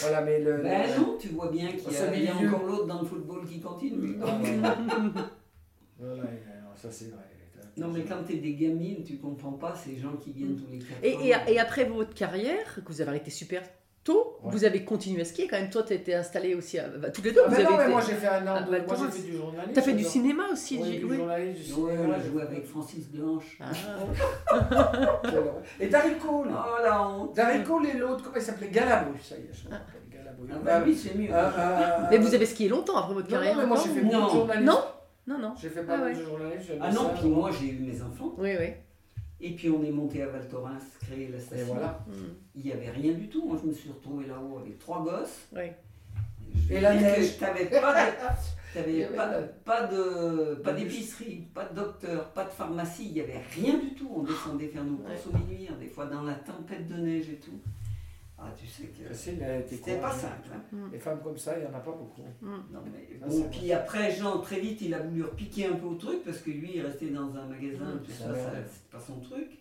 Voilà, 0.00 0.22
mais 0.22 0.40
le. 0.40 0.62
Ben 0.62 0.88
le- 0.88 1.00
non, 1.00 1.16
tu 1.20 1.28
vois 1.28 1.50
bien 1.50 1.68
qu'il 1.72 1.92
y 1.92 2.24
y 2.24 2.28
a 2.28 2.34
encore 2.34 2.64
l'autre 2.64 2.86
dans 2.86 3.02
le 3.02 3.06
football 3.06 3.46
qui 3.46 3.60
continue. 3.60 4.16
Ah. 6.00 6.04
Voilà, 6.06 6.22
non, 6.22 6.74
ça 6.76 6.88
c'est 6.90 7.06
vrai. 7.10 7.22
Non, 7.76 7.88
mais 7.88 8.02
quand 8.02 8.24
t'es 8.26 8.34
des 8.38 8.54
gamines, 8.54 9.04
tu 9.04 9.18
comprends 9.18 9.52
pas 9.52 9.72
ces 9.74 9.96
gens 9.96 10.14
qui 10.22 10.32
viennent 10.32 10.56
tous 10.56 10.70
les 10.72 10.78
4 10.78 10.88
Et, 11.02 11.14
ans. 11.34 11.40
et, 11.48 11.52
et 11.52 11.60
après 11.60 11.84
votre 11.84 12.12
carrière, 12.14 12.74
que 12.84 12.92
vous 12.92 13.00
avez 13.00 13.10
arrêté 13.10 13.30
super 13.30 13.62
tôt, 14.02 14.38
Ouais. 14.42 14.50
vous 14.52 14.64
avez 14.64 14.84
continué 14.84 15.20
à 15.20 15.24
skier 15.24 15.46
quand 15.48 15.58
même. 15.60 15.70
Toi, 15.70 15.82
tu 15.84 15.92
étais 15.92 16.14
installé 16.14 16.54
aussi 16.56 16.78
à. 16.78 16.88
bah, 16.88 17.10
toutes 17.10 17.24
les 17.26 17.32
deux, 17.32 17.40
Ah, 17.44 17.48
vous 17.48 17.54
mais 17.54 17.60
avez 17.62 17.64
non, 17.70 17.76
mais 17.76 17.82
été- 17.84 17.92
moi 17.92 18.00
j'ai 18.08 18.14
fait 18.14 18.26
un 18.26 18.46
an 18.48 18.54
à 18.56 18.62
de. 18.62 18.70
Moi 18.70 18.80
j'ai 18.96 19.10
fait 19.20 19.26
du 19.30 19.36
journalisme. 19.36 19.72
T'as 19.74 19.82
fait 19.82 19.92
du 19.92 20.04
cinéma 20.04 20.44
aussi, 20.52 20.78
Oui, 20.80 20.88
j'ai- 20.92 20.98
du 20.98 21.04
oui. 21.04 21.16
journalisme, 21.18 21.74
du 21.74 21.80
Ouais, 21.82 21.96
cinéma. 21.96 22.14
je 22.24 22.30
jouais 22.30 22.42
avec 22.42 22.64
Francis 22.66 23.08
Blanche. 23.10 23.58
Ah. 23.60 23.70
Et 25.80 25.88
Darry 25.88 26.14
Cole. 26.18 26.48
Oh 26.50 26.82
la 26.82 27.02
honte. 27.08 27.36
Darry 27.36 27.62
Cole 27.62 27.86
et 27.86 27.96
l'autre, 27.98 28.22
comment 28.24 28.36
il 28.36 28.42
s'appelait? 28.42 28.68
Galabru, 28.70 29.18
ça 29.22 29.36
y 29.36 29.40
est, 29.40 29.50
je 29.52 29.68
me 29.68 29.72
rappelle. 29.74 30.00
Galabru. 30.10 30.48
Ah 30.52 30.56
bah 30.64 30.82
oui, 30.84 30.96
c'est 30.96 31.14
mieux. 31.16 31.30
Euh, 31.32 31.50
euh, 31.58 32.06
Mais 32.10 32.18
vous 32.18 32.34
avez 32.34 32.46
skié 32.46 32.68
longtemps 32.68 32.96
après 32.96 33.14
votre 33.14 33.28
Non, 33.28 33.34
carrière 33.36 33.54
non, 33.56 33.60
mais 33.62 33.66
moi 33.68 33.78
j'ai 33.82 33.90
fait 33.90 34.00
ou- 34.00 34.10
beaucoup 34.10 34.26
de 34.26 34.30
journalisme. 34.32 34.66
Non 34.66 34.78
Non, 35.28 35.38
non. 35.38 35.54
J'ai 35.60 35.68
fait 35.68 35.82
pas 35.84 35.94
Ah 35.94 35.98
mal 35.98 36.12
ouais. 36.14 36.18
de 36.18 36.78
Ah 36.80 36.90
non, 36.92 37.02
ça. 37.10 37.14
puis 37.20 37.28
moi 37.28 37.50
j'ai 37.52 37.68
eu 37.68 37.78
mes 37.80 38.00
enfants. 38.02 38.32
Oui, 38.38 38.50
oui. 38.58 38.68
Et 39.40 39.54
puis 39.54 39.68
on 39.70 39.84
est 39.84 39.90
monté 39.90 40.22
à 40.22 40.28
Val 40.28 40.48
Thorens, 40.48 40.82
créer 41.02 41.28
la 41.28 41.36
Et 41.36 41.40
station. 41.40 41.66
voilà. 41.74 42.04
Il 42.54 42.64
n'y 42.64 42.72
avait 42.72 42.90
rien 42.90 43.12
du 43.12 43.28
tout. 43.28 43.46
Moi 43.46 43.58
je 43.62 43.68
me 43.68 43.72
suis 43.74 43.90
retrouvé 43.90 44.26
là-haut 44.26 44.58
avec 44.58 44.78
trois 44.78 45.04
gosses. 45.04 45.46
Oui. 45.54 45.64
Je 46.68 46.74
Et 46.74 46.80
la 46.80 46.94
neige. 46.94 47.38
T'avais 47.38 47.66
pas 47.66 47.92
de. 48.06 48.10
T'avais 48.74 49.04
pas, 49.06 49.28
pas 49.64 49.86
de 49.86 50.56
pas 50.62 50.72
d'épicerie, 50.74 51.46
pas 51.54 51.64
de 51.64 51.74
docteur, 51.74 52.30
pas 52.32 52.44
de 52.44 52.50
pharmacie, 52.50 53.06
il 53.06 53.12
n'y 53.14 53.20
avait 53.22 53.40
rien 53.54 53.78
du 53.78 53.94
tout. 53.94 54.10
On 54.14 54.22
descendait 54.22 54.68
faire 54.68 54.84
nos 54.84 54.96
courses 54.96 55.26
au 55.26 55.36
minuit, 55.38 55.68
des 55.80 55.86
fois 55.86 56.04
dans 56.06 56.22
la 56.22 56.34
tempête 56.34 56.86
de 56.86 56.94
neige 56.96 57.30
et 57.30 57.36
tout. 57.36 57.58
Ah, 58.40 58.52
tu 58.56 58.66
sais 58.66 58.84
que 58.84 59.02
était 59.02 59.64
c'était 59.76 59.96
pas 59.96 60.12
simple. 60.12 60.48
hein. 60.54 60.88
Les 60.92 60.98
femmes 60.98 61.18
comme 61.24 61.36
ça, 61.36 61.58
il 61.58 61.62
n'y 61.62 61.66
en 61.66 61.74
a 61.76 61.80
pas 61.80 61.90
beaucoup. 61.90 62.22
Non, 62.40 62.80
mais 62.84 63.18
Ah, 63.20 63.26
bon, 63.28 63.42
puis 63.50 63.72
après, 63.72 64.12
Jean, 64.14 64.38
très 64.38 64.60
vite, 64.60 64.80
il 64.82 64.94
a 64.94 65.00
voulu 65.00 65.24
repiquer 65.24 65.66
un 65.66 65.74
peu 65.74 65.86
au 65.86 65.94
truc 65.96 66.22
parce 66.24 66.38
que 66.38 66.50
lui, 66.50 66.70
il 66.76 66.80
restait 66.82 67.10
dans 67.10 67.34
un 67.36 67.46
magasin, 67.46 67.94
Mm. 67.96 68.02
tout 68.04 68.12
Ça 68.12 68.32
ça, 68.34 68.50
c'est 68.68 68.90
pas 68.90 69.00
son 69.00 69.18
truc. 69.20 69.58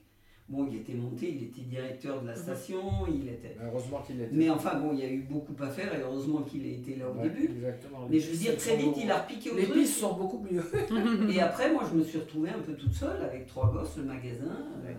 Bon, 0.47 0.65
il 0.71 0.77
était 0.77 0.93
monté, 0.93 1.29
il 1.29 1.43
était 1.45 1.61
directeur 1.61 2.21
de 2.21 2.27
la 2.27 2.33
Mhm. 2.33 2.39
station, 2.41 2.81
il 3.07 3.27
était. 3.27 3.57
Heureusement 3.61 4.01
qu'il 4.03 4.21
était. 4.21 4.33
Mais 4.33 4.49
enfin, 4.49 4.79
bon, 4.79 4.93
il 4.93 4.99
y 4.99 5.03
a 5.03 5.09
eu 5.09 5.23
beaucoup 5.23 5.55
à 5.61 5.69
faire 5.69 5.93
et 5.93 6.01
heureusement 6.01 6.43
qu'il 6.43 6.63
a 6.63 6.69
été 6.69 6.95
là 6.95 7.09
au 7.09 7.15
Ouais, 7.15 7.23
début. 7.29 7.45
Exactement. 7.55 8.07
Mais 8.09 8.17
je 8.19 8.31
veux 8.31 8.37
dire, 8.37 8.51
Les 8.51 8.57
très 8.57 8.77
vite, 8.77 8.93
il 8.95 9.11
a 9.11 9.23
repiqué 9.23 9.49
au 9.49 9.55
Les 9.57 9.63
truc. 9.65 9.75
pistes 9.79 9.99
sont 9.99 10.13
beaucoup 10.13 10.45
mieux. 10.49 10.63
Et 11.35 11.41
après, 11.41 11.73
moi, 11.73 11.83
je 11.91 11.97
me 11.97 12.03
suis 12.03 12.19
retrouvée 12.19 12.51
un 12.51 12.59
peu 12.59 12.73
toute 12.75 12.93
seule 12.93 13.21
avec 13.23 13.47
trois 13.47 13.69
gosses, 13.73 13.97
le 13.97 14.03
magasin. 14.03 14.45
euh, 14.45 14.87
Ouais. 14.87 14.95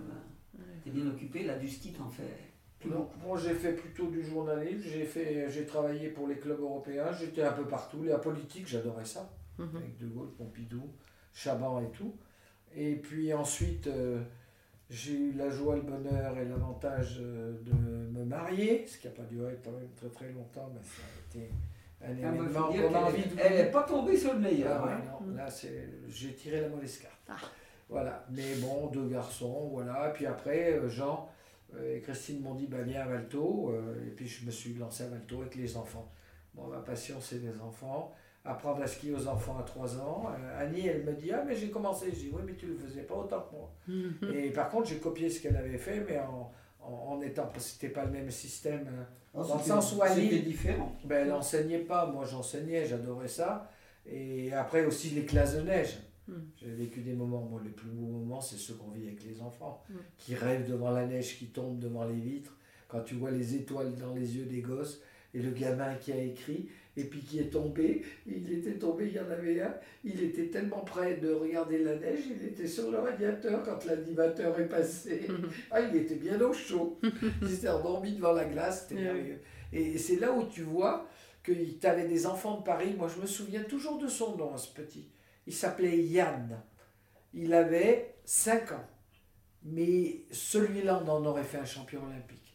T'es 0.84 0.90
bien 0.90 1.06
occupé, 1.06 1.44
là, 1.44 1.56
du 1.56 1.68
ski, 1.68 1.92
t'en 1.92 2.08
fais 2.10 2.24
Non, 2.84 3.08
moi 3.26 3.36
j'ai 3.38 3.54
fait 3.54 3.72
plutôt 3.72 4.06
du 4.06 4.22
journalisme, 4.22 4.82
j'ai 4.82 5.04
fait, 5.04 5.50
j'ai 5.50 5.66
travaillé 5.66 6.08
pour 6.10 6.28
les 6.28 6.36
clubs 6.36 6.60
européens, 6.60 7.10
j'étais 7.12 7.42
un 7.42 7.52
peu 7.52 7.64
partout, 7.64 8.04
la 8.04 8.18
politique 8.18 8.68
j'adorais 8.68 9.04
ça, 9.04 9.28
Mhm. 9.58 9.76
avec 9.76 9.98
De 9.98 10.06
Gaulle, 10.06 10.30
Pompidou, 10.38 10.82
Chaban 11.32 11.80
et 11.80 11.90
tout. 11.90 12.14
Et 12.76 12.94
puis 12.94 13.32
ensuite 13.34 13.88
euh, 13.88 14.20
j'ai 14.90 15.14
eu 15.14 15.32
la 15.32 15.50
joie, 15.50 15.74
le 15.76 15.82
bonheur 15.82 16.38
et 16.38 16.44
l'avantage 16.44 17.18
euh, 17.20 17.52
de 17.62 17.72
me 17.72 18.24
marier, 18.24 18.86
ce 18.86 18.98
qui 18.98 19.08
n'a 19.08 19.12
pas 19.14 19.24
duré 19.24 19.58
quand 19.64 19.72
même 19.72 19.88
très 19.96 20.08
très 20.08 20.30
longtemps, 20.32 20.70
mais 20.72 20.80
ça 20.82 21.02
a 21.02 21.36
été 21.36 21.50
un 22.00 22.06
Ah, 22.24 22.32
événement 22.32 22.68
qu'on 22.68 22.68
a 22.68 22.72
qu'elle 22.72 22.96
envie 22.96 23.22
est- 23.22 23.34
de 23.34 23.40
Elle 23.40 23.64
n'est 23.64 23.70
pas 23.72 23.82
tombée 23.82 24.16
sur 24.16 24.34
le 24.34 24.38
meilleur. 24.38 24.80
Ah 24.84 24.86
ouais, 24.86 24.92
hein. 24.92 25.18
non, 25.26 25.34
là, 25.34 25.50
c'est, 25.50 25.88
j'ai 26.08 26.32
tiré 26.34 26.60
la 26.60 26.68
mauvaise 26.68 26.98
carte. 26.98 27.18
Ah. 27.28 27.34
Voilà, 27.88 28.24
mais 28.30 28.54
bon, 28.60 28.86
deux 28.86 29.08
garçons, 29.08 29.68
voilà. 29.72 30.10
Puis 30.14 30.26
après, 30.26 30.74
euh, 30.74 30.88
Jean 30.88 31.28
et 31.94 32.00
Christine 32.00 32.40
m'ont 32.40 32.54
dit, 32.54 32.66
bah, 32.66 32.82
viens 32.82 33.02
à 33.02 33.06
Valto. 33.06 33.70
euh, 33.72 33.94
et 34.06 34.10
puis 34.10 34.26
je 34.26 34.44
me 34.46 34.50
suis 34.50 34.74
lancé 34.74 35.04
à 35.04 35.08
Valto 35.08 35.40
avec 35.42 35.54
les 35.56 35.76
enfants. 35.76 36.10
Bon, 36.54 36.66
ma 36.68 36.78
passion, 36.78 37.16
c'est 37.20 37.38
les 37.38 37.60
enfants. 37.60 38.12
Apprendre 38.44 38.82
à 38.82 38.86
skier 38.86 39.12
aux 39.14 39.26
enfants 39.28 39.58
à 39.58 39.62
3 39.62 39.96
ans. 39.98 40.26
Euh, 40.30 40.62
Annie, 40.62 40.86
elle 40.86 41.04
me 41.04 41.12
dit, 41.12 41.30
ah, 41.32 41.44
mais 41.46 41.54
j'ai 41.54 41.70
commencé. 41.70 42.06
Je 42.10 42.16
dis, 42.16 42.30
oui, 42.32 42.40
mais 42.46 42.54
tu 42.54 42.66
le 42.66 42.76
faisais 42.76 43.02
pas 43.02 43.14
autant 43.16 43.40
que 43.42 43.52
moi. 43.54 43.70
Mhm. 43.86 44.32
Et 44.34 44.50
par 44.50 44.70
contre, 44.70 44.88
j'ai 44.88 44.96
copié 44.98 45.28
ce 45.28 45.42
qu'elle 45.42 45.56
avait 45.56 45.76
fait, 45.76 46.02
mais 46.08 46.18
en, 46.18 46.50
en, 46.80 46.92
en 47.16 47.20
étant, 47.20 47.46
parce 47.46 47.64
que 47.66 47.70
c'était 47.72 47.88
pas 47.92 48.04
le 48.06 48.12
même 48.12 48.30
système. 48.30 48.86
euh, 48.88 49.02
Oh, 49.34 49.44
Dans 49.44 49.58
le 49.58 49.62
sens 49.62 49.92
où 49.92 50.00
C'était 50.08 50.38
différent. 50.38 50.96
ben, 51.04 51.18
elle 51.22 51.28
n'enseignait 51.28 51.80
pas, 51.80 52.06
moi 52.06 52.24
j'enseignais, 52.24 52.86
j'adorais 52.86 53.28
ça. 53.28 53.70
Et 54.10 54.50
après 54.54 54.86
aussi 54.86 55.10
les 55.10 55.26
classes 55.26 55.54
de 55.54 55.60
neige. 55.60 55.98
Mm. 56.28 56.32
J'ai 56.56 56.70
vécu 56.70 57.00
des 57.00 57.14
moments, 57.14 57.42
moi 57.42 57.60
les 57.64 57.70
plus 57.70 57.88
beaux 57.88 58.06
moments, 58.06 58.40
c'est 58.40 58.56
ceux 58.58 58.74
qu'on 58.74 58.90
vit 58.90 59.06
avec 59.06 59.24
les 59.24 59.40
enfants, 59.40 59.82
Mm. 59.88 59.94
qui 60.18 60.34
rêvent 60.34 60.68
devant 60.68 60.90
la 60.90 61.06
neige 61.06 61.38
qui 61.38 61.46
tombe 61.46 61.78
devant 61.78 62.04
les 62.04 62.18
vitres, 62.20 62.56
quand 62.88 63.00
tu 63.00 63.14
vois 63.16 63.30
les 63.30 63.54
étoiles 63.54 63.94
dans 63.96 64.14
les 64.14 64.36
yeux 64.36 64.44
des 64.44 64.60
gosses, 64.60 65.00
et 65.34 65.40
le 65.42 65.50
gamin 65.50 65.94
qui 65.96 66.10
a 66.12 66.16
écrit, 66.22 66.68
et 66.96 67.04
puis 67.04 67.20
qui 67.20 67.38
est 67.38 67.50
tombé, 67.50 68.02
il 68.26 68.50
était 68.50 68.78
tombé, 68.78 69.08
il 69.08 69.12
y 69.12 69.20
en 69.20 69.30
avait 69.30 69.60
un, 69.60 69.74
il 70.02 70.22
était 70.24 70.46
tellement 70.46 70.80
près 70.80 71.18
de 71.18 71.30
regarder 71.32 71.78
la 71.84 71.96
neige, 71.96 72.20
il 72.30 72.46
était 72.48 72.66
sur 72.66 72.90
le 72.90 72.98
radiateur 72.98 73.62
quand 73.62 73.84
l'animateur 73.84 74.58
est 74.58 74.68
passé. 74.68 75.28
Ah, 75.70 75.80
il 75.82 75.94
était 75.96 76.14
bien 76.16 76.40
au 76.40 76.52
chaud. 76.52 76.98
Il 77.42 77.48
s'était 77.48 77.68
endormi 77.68 78.14
devant 78.14 78.32
la 78.32 78.46
glace, 78.46 78.86
c'était 78.88 79.00
oui. 79.00 79.04
merveilleux. 79.04 79.38
Et 79.72 79.98
c'est 79.98 80.16
là 80.18 80.32
où 80.32 80.44
tu 80.48 80.62
vois 80.62 81.06
que 81.42 81.52
tu 81.52 81.86
avais 81.86 82.08
des 82.08 82.26
enfants 82.26 82.58
de 82.58 82.62
Paris. 82.64 82.94
Moi, 82.96 83.08
je 83.14 83.20
me 83.20 83.26
souviens 83.26 83.62
toujours 83.64 83.98
de 83.98 84.08
son 84.08 84.34
nom, 84.36 84.56
ce 84.56 84.72
petit. 84.74 85.04
Il 85.48 85.54
s'appelait 85.54 85.96
Yann. 85.96 86.60
Il 87.32 87.54
avait 87.54 88.16
5 88.26 88.72
ans. 88.72 88.86
Mais 89.62 90.24
celui-là, 90.30 91.02
on 91.02 91.08
en 91.08 91.24
aurait 91.24 91.42
fait 91.42 91.56
un 91.56 91.64
champion 91.64 92.04
olympique. 92.04 92.54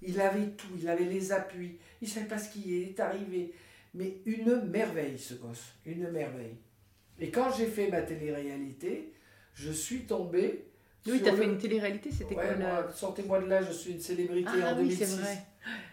Il 0.00 0.18
avait 0.18 0.48
tout, 0.52 0.68
il 0.80 0.88
avait 0.88 1.04
les 1.04 1.32
appuis, 1.32 1.76
il 2.00 2.08
savait 2.08 2.24
pas 2.26 2.38
skier, 2.38 2.82
il 2.84 2.88
est 2.88 3.00
arrivé. 3.00 3.52
Mais 3.92 4.22
une 4.24 4.62
merveille, 4.70 5.18
ce 5.18 5.34
gosse, 5.34 5.74
une 5.84 6.10
merveille. 6.10 6.56
Et 7.18 7.30
quand 7.30 7.52
j'ai 7.52 7.66
fait 7.66 7.88
ma 7.90 8.00
télé-réalité, 8.00 9.12
je 9.52 9.70
suis 9.70 10.04
tombé. 10.06 10.64
Oui, 11.06 11.20
t'as 11.22 11.36
fait 11.36 11.44
une 11.44 11.58
télé-réalité, 11.58 12.10
c'était 12.10 12.34
Ouais, 12.34 12.54
quoi 12.56 12.90
Sortez-moi 12.90 13.40
de 13.40 13.46
là, 13.48 13.60
je 13.62 13.72
suis 13.72 13.92
une 13.92 14.00
célébrité 14.00 14.48
Ah 14.62 14.72
en 14.74 14.78
oui, 14.78 14.88
2006. 14.88 14.96
c'est 14.96 15.16
vrai. 15.20 15.38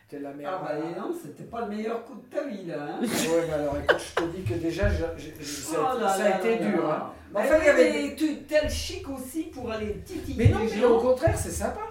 C'était 0.10 0.24
la 0.24 0.34
mère. 0.34 0.50
Ah 0.64 0.66
bah 0.66 1.02
donc, 1.02 1.16
c'était 1.22 1.44
pas 1.44 1.66
le 1.66 1.76
meilleur 1.76 2.06
coup 2.06 2.16
de 2.16 2.34
ta 2.34 2.46
vie 2.48 2.66
là. 2.66 2.76
Hein. 2.82 3.00
Ouais, 3.02 3.44
mais 3.48 3.54
alors 3.54 3.78
écoute, 3.78 3.98
je 4.00 4.22
te 4.22 4.28
dis 4.38 4.44
que 4.44 4.54
déjà, 4.54 4.88
je- 4.90 5.04
je- 5.18 5.32
je- 5.38 5.44
ça, 5.46 5.78
a- 5.78 5.96
Oh 5.96 6.00
là 6.00 6.10
ça 6.10 6.24
a 6.26 6.30
là 6.30 6.38
été 6.40 6.60
là 6.60 6.72
dur. 6.72 6.90
Hein. 6.90 7.14
Mais 7.34 7.40
enfin, 7.42 7.56
il 7.60 7.66
y 7.66 7.70
avait 7.70 7.92
mais 8.08 8.16
tu 8.16 8.38
tel 8.44 8.70
chic 8.70 9.10
aussi 9.10 9.44
pour 9.44 9.70
aller 9.70 9.96
titiller 10.06 10.46
Mais 10.46 10.50
non, 10.54 10.60
mais 10.64 10.86
au 10.86 11.00
contraire, 11.02 11.38
c'est 11.38 11.50
sympa. 11.52 11.82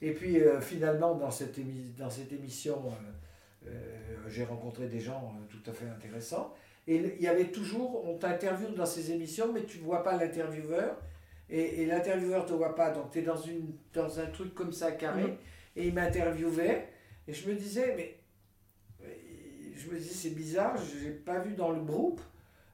Et 0.00 0.12
puis 0.12 0.40
euh, 0.40 0.60
finalement, 0.60 1.16
dans 1.16 1.30
cette, 1.30 1.58
émi- 1.58 1.92
dans 1.98 2.08
cette 2.08 2.32
émission, 2.32 2.80
euh, 3.66 3.68
euh, 3.70 4.14
j'ai 4.28 4.44
rencontré 4.44 4.86
des 4.86 5.00
gens 5.00 5.34
tout 5.50 5.68
à 5.70 5.74
fait 5.74 5.86
intéressants. 5.86 6.54
Et 6.86 7.16
il 7.18 7.22
y 7.22 7.26
avait 7.26 7.46
toujours, 7.46 8.08
on 8.08 8.16
t'interviewe 8.16 8.74
dans 8.76 8.86
ces 8.86 9.10
émissions, 9.10 9.52
mais 9.52 9.64
tu 9.64 9.78
ne 9.78 9.84
vois 9.84 10.02
pas 10.04 10.16
l'intervieweur. 10.16 10.96
Et, 11.50 11.82
et 11.82 11.86
l'intervieweur 11.86 12.44
ne 12.44 12.48
te 12.48 12.52
voit 12.54 12.76
pas. 12.76 12.90
Donc 12.90 13.10
tu 13.10 13.18
es 13.18 13.22
dans, 13.22 13.36
une, 13.40 13.72
dans 13.92 14.20
un 14.20 14.26
truc 14.26 14.54
comme 14.54 14.72
ça, 14.72 14.92
carré. 14.92 15.22
Mhm. 15.24 15.36
Et 15.76 15.86
il 15.88 15.94
m'interviewait. 15.94 16.86
Et 17.28 17.32
je 17.32 17.48
me 17.48 17.54
disais, 17.54 17.94
mais. 17.96 18.16
Je 19.76 19.88
me 19.90 19.98
disais, 19.98 20.12
c'est 20.12 20.34
bizarre, 20.34 20.76
je 20.76 21.06
n'ai 21.06 21.10
pas 21.10 21.38
vu 21.38 21.54
dans 21.54 21.70
le 21.70 21.80
groupe 21.80 22.20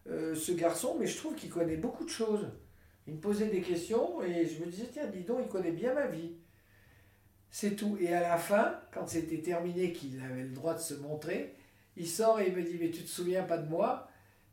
euh, 0.08 0.34
ce 0.34 0.50
garçon, 0.50 0.96
mais 0.98 1.06
je 1.06 1.16
trouve 1.16 1.36
qu'il 1.36 1.50
connaît 1.50 1.76
beaucoup 1.76 2.04
de 2.04 2.10
choses. 2.10 2.48
Il 3.06 3.14
me 3.14 3.20
posait 3.20 3.46
des 3.46 3.60
questions 3.60 4.22
et 4.24 4.44
je 4.44 4.64
me 4.64 4.66
disais, 4.66 4.88
tiens, 4.92 5.06
dis 5.06 5.22
donc, 5.22 5.38
il 5.42 5.48
connaît 5.48 5.70
bien 5.70 5.94
ma 5.94 6.08
vie. 6.08 6.32
C'est 7.48 7.76
tout. 7.76 7.96
Et 8.00 8.12
à 8.12 8.20
la 8.20 8.36
fin, 8.36 8.80
quand 8.92 9.06
c'était 9.06 9.38
terminé, 9.38 9.92
qu'il 9.92 10.20
avait 10.20 10.42
le 10.42 10.48
droit 10.50 10.74
de 10.74 10.80
se 10.80 10.94
montrer, 10.94 11.54
il 11.96 12.08
sort 12.08 12.40
et 12.40 12.48
il 12.48 12.56
me 12.56 12.62
dit, 12.62 12.76
mais 12.80 12.90
tu 12.90 13.02
te 13.02 13.08
souviens 13.08 13.44
pas 13.44 13.58
de 13.58 13.68
moi? 13.68 14.08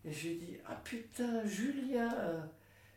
Et 0.06 0.12
je 0.12 0.28
lui 0.28 0.36
dis, 0.36 0.58
ah 0.68 0.80
putain, 0.84 1.44
Julien, 1.46 2.10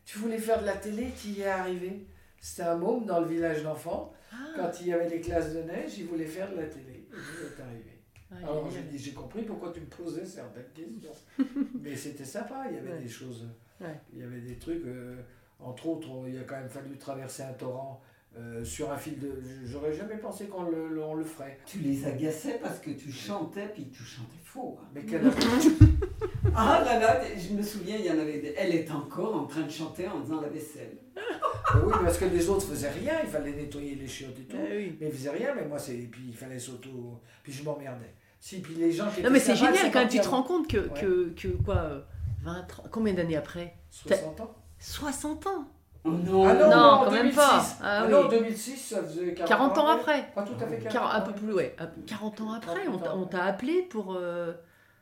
tu 0.05 0.19
voulais 0.19 0.37
faire 0.37 0.61
de 0.61 0.67
la 0.67 0.77
télé, 0.77 1.07
tu 1.19 1.29
y 1.29 1.41
es 1.41 1.47
arrivé? 1.47 2.05
C'était 2.39 2.63
un 2.63 2.75
môme 2.77 3.05
dans 3.05 3.19
le 3.21 3.27
village 3.27 3.63
d'enfants. 3.63 4.13
Ah, 4.31 4.35
Quand 4.55 4.71
il 4.81 4.87
y 4.87 4.93
avait 4.93 5.09
les 5.09 5.21
classes 5.21 5.53
de 5.53 5.61
neige, 5.63 5.97
il 5.97 6.05
voulait 6.05 6.25
faire 6.25 6.49
de 6.51 6.57
la 6.57 6.65
télé. 6.65 7.07
Il 7.11 7.15
est 7.17 7.61
arrivé. 7.63 8.01
ah, 8.31 8.35
Alors 8.43 8.69
j'ai 8.69 8.81
dit, 8.83 8.97
j'ai 8.97 9.13
compris 9.13 9.43
pourquoi 9.43 9.71
tu 9.71 9.79
me 9.81 9.85
posais 9.85 10.25
certaines 10.25 10.65
questions. 10.73 11.11
Mais 11.81 11.95
c'était 11.95 12.25
sympa, 12.25 12.65
il 12.69 12.75
y 12.75 12.79
avait 12.79 12.91
Ouais. 12.93 12.99
des 13.01 13.09
choses, 13.09 13.47
Ouais. 13.81 13.99
il 14.13 14.19
y 14.19 14.23
avait 14.23 14.41
des 14.41 14.55
trucs, 14.57 14.85
euh, 14.85 15.15
entre 15.59 15.87
autres, 15.87 16.07
il 16.27 16.37
a 16.37 16.43
quand 16.43 16.57
même 16.57 16.69
fallu 16.69 16.97
traverser 16.97 17.43
un 17.43 17.53
torrent 17.53 18.01
euh, 18.37 18.63
sur 18.63 18.91
un 18.91 18.97
fil 18.97 19.17
de... 19.19 19.31
J'aurais 19.65 19.93
jamais 19.93 20.17
pensé 20.17 20.45
qu'on 20.47 20.63
le, 20.69 20.89
le- 20.89 21.03
on 21.03 21.15
le 21.15 21.23
ferait. 21.23 21.57
Tu 21.65 21.79
les 21.79 22.05
agaçais 22.05 22.59
parce 22.61 22.79
que 22.79 22.91
tu 22.91 23.11
chantais 23.11 23.67
puis 23.73 23.89
tu 23.89 24.03
chantais 24.03 24.37
faux. 24.43 24.77
hein. 24.79 24.87
Mais 24.93 25.01
quel... 25.03 25.21
Ah 26.59 26.81
là 26.83 26.99
là, 26.99 27.21
je 27.37 27.53
me 27.53 27.61
souviens, 27.61 27.95
il 27.99 28.05
y 28.05 28.09
en 28.09 28.19
avait 28.19 28.39
des... 28.39 28.53
Elle 28.57 28.73
est 28.75 28.89
encore 28.91 29.35
en 29.35 29.45
train 29.45 29.61
de 29.61 29.69
chanter 29.71 30.07
en 30.07 30.21
faisant 30.23 30.41
la 30.41 30.49
vaisselle. 30.49 30.97
Mais 31.15 31.81
oui, 31.85 31.93
parce 32.03 32.17
que 32.17 32.25
les 32.25 32.49
autres 32.49 32.65
faisaient 32.67 32.89
rien, 32.89 33.13
il 33.23 33.29
fallait 33.29 33.51
nettoyer 33.51 33.95
les 33.95 34.07
chiottes 34.07 34.39
et 34.39 34.43
tout. 34.43 34.57
Ah 34.59 34.65
oui. 34.71 34.97
Mais 34.99 35.07
ils 35.07 35.13
faisaient 35.13 35.29
rien, 35.31 35.53
mais 35.55 35.65
moi, 35.67 35.77
c'est... 35.77 35.93
Puis 35.93 36.21
il 36.29 36.35
fallait 36.35 36.59
s'auto... 36.59 37.21
Puis 37.43 37.51
je 37.53 37.63
m'emmerdais. 37.63 38.13
Si, 38.39 38.59
puis 38.61 38.75
les 38.75 38.91
gens 38.91 39.07
qui 39.13 39.21
Non 39.21 39.29
mais 39.29 39.39
c'est 39.39 39.55
génial 39.55 39.91
quand 39.91 39.99
même, 39.99 40.07
tu 40.09 40.19
te 40.19 40.27
rends 40.29 40.43
compte 40.43 40.67
que, 40.67 40.77
Ouais. 40.77 41.01
que, 41.01 41.29
que 41.35 41.47
quoi, 41.63 41.75
euh, 41.75 42.01
20, 42.43 42.63
30, 42.67 42.89
combien 42.91 43.13
d'années 43.13 43.35
après 43.35 43.73
avant 44.05 44.35
60 44.37 44.41
ans 44.41 44.55
60 44.79 45.47
ans 45.47 45.65
Oh 46.05 46.09
non, 46.11 46.47
Ah 46.47 46.53
non, 46.53 46.71
en 46.71 47.03
quand 47.05 47.11
même 47.11 47.21
2006. 47.31 47.35
pas. 47.35 47.63
Ah 47.83 48.03
oui. 48.05 48.11
non, 48.11 48.27
2006, 48.29 48.77
ça 48.77 49.03
faisait 49.03 49.33
40, 49.33 49.47
40 49.49 49.77
ans 49.79 49.87
après 49.87 50.31
Pas 50.35 50.43
tout 50.43 50.53
à 50.63 50.67
fait 50.67 50.77
40 50.77 50.93
Quar- 50.93 51.15
un 51.15 51.17
ans 51.19 51.23
peu 51.25 51.29
après. 51.31 51.41
plus, 51.41 51.53
ouais. 51.53 51.75
un- 51.79 51.89
40 52.05 52.41
ans 52.41 52.51
après, 52.53 52.83
40 52.85 53.03
on 53.15 53.25
t'a 53.25 53.43
appelé 53.43 53.81
pour, 53.89 54.15
euh, 54.15 54.53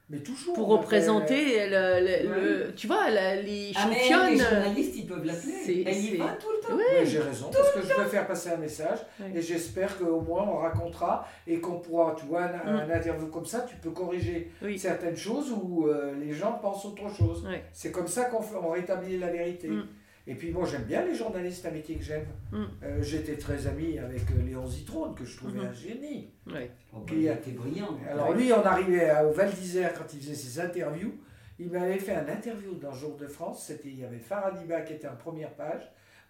Mais 0.07 0.19
toujours. 0.19 0.53
pour 0.53 0.69
on 0.69 0.77
représenter 0.77 1.67
le, 1.67 1.99
le- 1.99 2.35
le- 2.67 2.75
tu 2.75 2.85
vois, 2.85 3.09
la- 3.09 3.41
les 3.41 3.71
Ah 3.75 3.87
mais 3.89 3.95
les 3.95 4.01
championnes. 4.03 4.37
journalistes, 4.39 4.95
ils 4.97 5.07
peuvent 5.07 5.25
l'appeler. 5.25 5.53
C'est- 5.65 5.81
Elle 5.83 5.97
y 5.97 6.17
va 6.17 6.27
tout 6.39 6.47
le 6.55 6.67
temps. 6.67 6.73
Avait- 6.75 7.05
J'ai 7.05 7.19
raison, 7.19 7.49
parce 7.51 7.71
que 7.71 7.81
je 7.81 7.93
veux 8.01 8.05
faire 8.07 8.27
passer 8.27 8.49
un 8.51 8.57
message 8.57 8.99
Ouais. 9.19 9.31
et 9.33 9.41
j'espère 9.41 9.97
qu'au 9.97 10.21
moins 10.21 10.43
on 10.47 10.57
racontera 10.57 11.27
et 11.47 11.59
qu'on 11.59 11.79
pourra, 11.79 12.15
tu 12.19 12.25
vois, 12.27 12.43
un, 12.43 12.71
Mm. 12.73 12.75
un 12.81 12.89
interview 12.95 13.27
comme 13.29 13.45
ça, 13.47 13.61
tu 13.67 13.77
peux 13.77 13.89
corriger 13.89 14.51
Oui. 14.61 14.77
certaines 14.77 15.17
choses 15.17 15.51
où 15.51 15.87
euh, 15.87 16.13
les 16.19 16.33
gens 16.33 16.53
pensent 16.61 16.85
autre 16.85 17.09
chose. 17.09 17.43
Ouais. 17.45 17.63
C'est 17.73 17.91
comme 17.91 18.07
ça 18.07 18.25
qu'on 18.25 18.41
fait- 18.43 18.57
on 18.61 18.69
rétablit 18.69 19.17
la 19.17 19.31
vérité. 19.31 19.67
Mm. 19.69 19.87
Et 20.27 20.33
puis 20.35 20.51
moi 20.51 20.65
j'aime 20.65 20.83
bien 20.83 21.05
les 21.05 21.13
journalistes, 21.13 21.65
un 21.65 21.71
métier 21.71 21.95
que 21.97 22.03
j'aime. 22.03 22.25
Mm. 22.51 22.63
Euh, 22.83 23.01
J'étais 23.03 23.37
très 23.37 23.67
ami 23.67 23.99
avec 23.99 24.21
euh, 24.31 24.41
Léon 24.45 24.65
Zitrone, 24.65 25.13
que 25.15 25.23
je 25.23 25.37
trouvais 25.37 25.59
Mhm. 25.59 25.65
un 25.67 25.73
génie. 25.73 26.31
Ouais. 26.47 26.71
Oh, 26.93 26.99
Puis, 27.05 27.17
il 27.17 27.27
était 27.27 27.51
brillant. 27.51 27.97
Alors 28.09 28.33
lui, 28.33 28.51
on 28.51 28.63
arrivait 28.63 29.09
à- 29.09 29.25
au 29.25 29.31
Val 29.31 29.51
d'Isère 29.51 29.93
quand 29.93 30.11
il 30.13 30.19
faisait 30.19 30.33
ses 30.35 30.59
interviews. 30.59 31.13
Il 31.59 31.69
m'avait 31.69 31.99
fait 31.99 32.13
un 32.15 32.27
interview 32.27 32.73
dans 32.75 32.91
Jour 32.93 33.15
de 33.17 33.27
France. 33.27 33.65
C'était 33.67 33.89
il 33.89 33.99
y 33.99 34.03
avait 34.03 34.17
Faradiba 34.19 34.81
qui 34.81 34.93
était 34.93 35.07
en 35.07 35.15
première 35.15 35.51
page. 35.53 35.81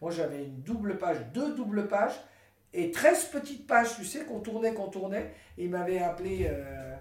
Moi, 0.02 0.12
j'avais 0.12 0.44
une 0.44 0.62
double 0.62 0.98
page, 0.98 1.18
deux 1.34 1.56
doubles 1.56 1.88
pages 1.88 2.20
et 2.74 2.92
13 2.92 3.26
petites 3.32 3.66
pages, 3.66 3.96
tu 3.96 4.04
sais, 4.04 4.26
qu'on 4.26 4.40
tournait, 4.42 4.74
qu'on 4.74 4.90
tournait. 4.90 5.32
Et 5.58 5.64
il 5.64 5.70
m'avait 5.72 6.00
appelé 6.00 6.48
euh, 6.50 6.94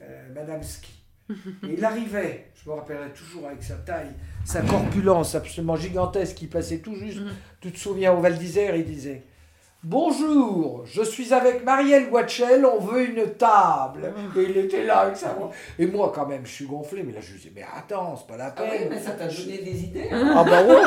euh, 0.00 0.28
Madame 0.34 0.62
Ski. 0.62 0.97
Et 1.30 1.74
il 1.76 1.84
arrivait, 1.84 2.46
je 2.54 2.68
me 2.70 2.74
rappellerai 2.74 3.10
toujours 3.10 3.46
avec 3.46 3.62
sa 3.62 3.74
taille, 3.74 4.10
sa 4.44 4.62
corpulence 4.62 5.34
absolument 5.34 5.76
gigantesque, 5.76 6.40
il 6.42 6.48
passait 6.48 6.78
tout 6.78 6.94
juste. 6.94 7.20
Mhm. 7.20 7.30
Tu 7.60 7.72
te 7.72 7.78
souviens 7.78 8.12
au 8.12 8.20
Val 8.20 8.36
d'Isère, 8.38 8.74
il 8.76 8.84
disait 8.84 9.22
Bonjour, 9.84 10.82
je 10.86 11.02
suis 11.02 11.32
avec 11.32 11.64
Marielle 11.64 12.08
Watchel, 12.10 12.66
on 12.66 12.80
veut 12.80 13.08
une 13.08 13.30
table. 13.34 14.12
Et 14.36 14.42
il 14.42 14.56
était 14.56 14.84
là 14.84 14.98
avec 15.00 15.16
sa 15.16 15.32
voix. 15.34 15.50
Et 15.78 15.86
moi, 15.86 16.10
quand 16.14 16.26
même, 16.26 16.44
je 16.44 16.50
suis 16.50 16.66
gonflé, 16.66 17.04
mais 17.04 17.12
là, 17.12 17.20
je 17.20 17.32
disais 17.34 17.52
Mais 17.54 17.64
attends, 17.76 18.16
c'est 18.16 18.26
pas 18.26 18.36
la 18.36 18.46
Ah 18.46 18.50
peine. 18.50 18.70
oui, 18.82 18.86
mais 18.90 19.00
ça 19.00 19.12
t'a 19.12 19.28
donné 19.28 19.58
des 19.58 19.84
idées. 19.84 20.08
hein. 20.10 20.34
Ah 20.36 20.44
bah 20.44 20.64
ouais 20.64 20.82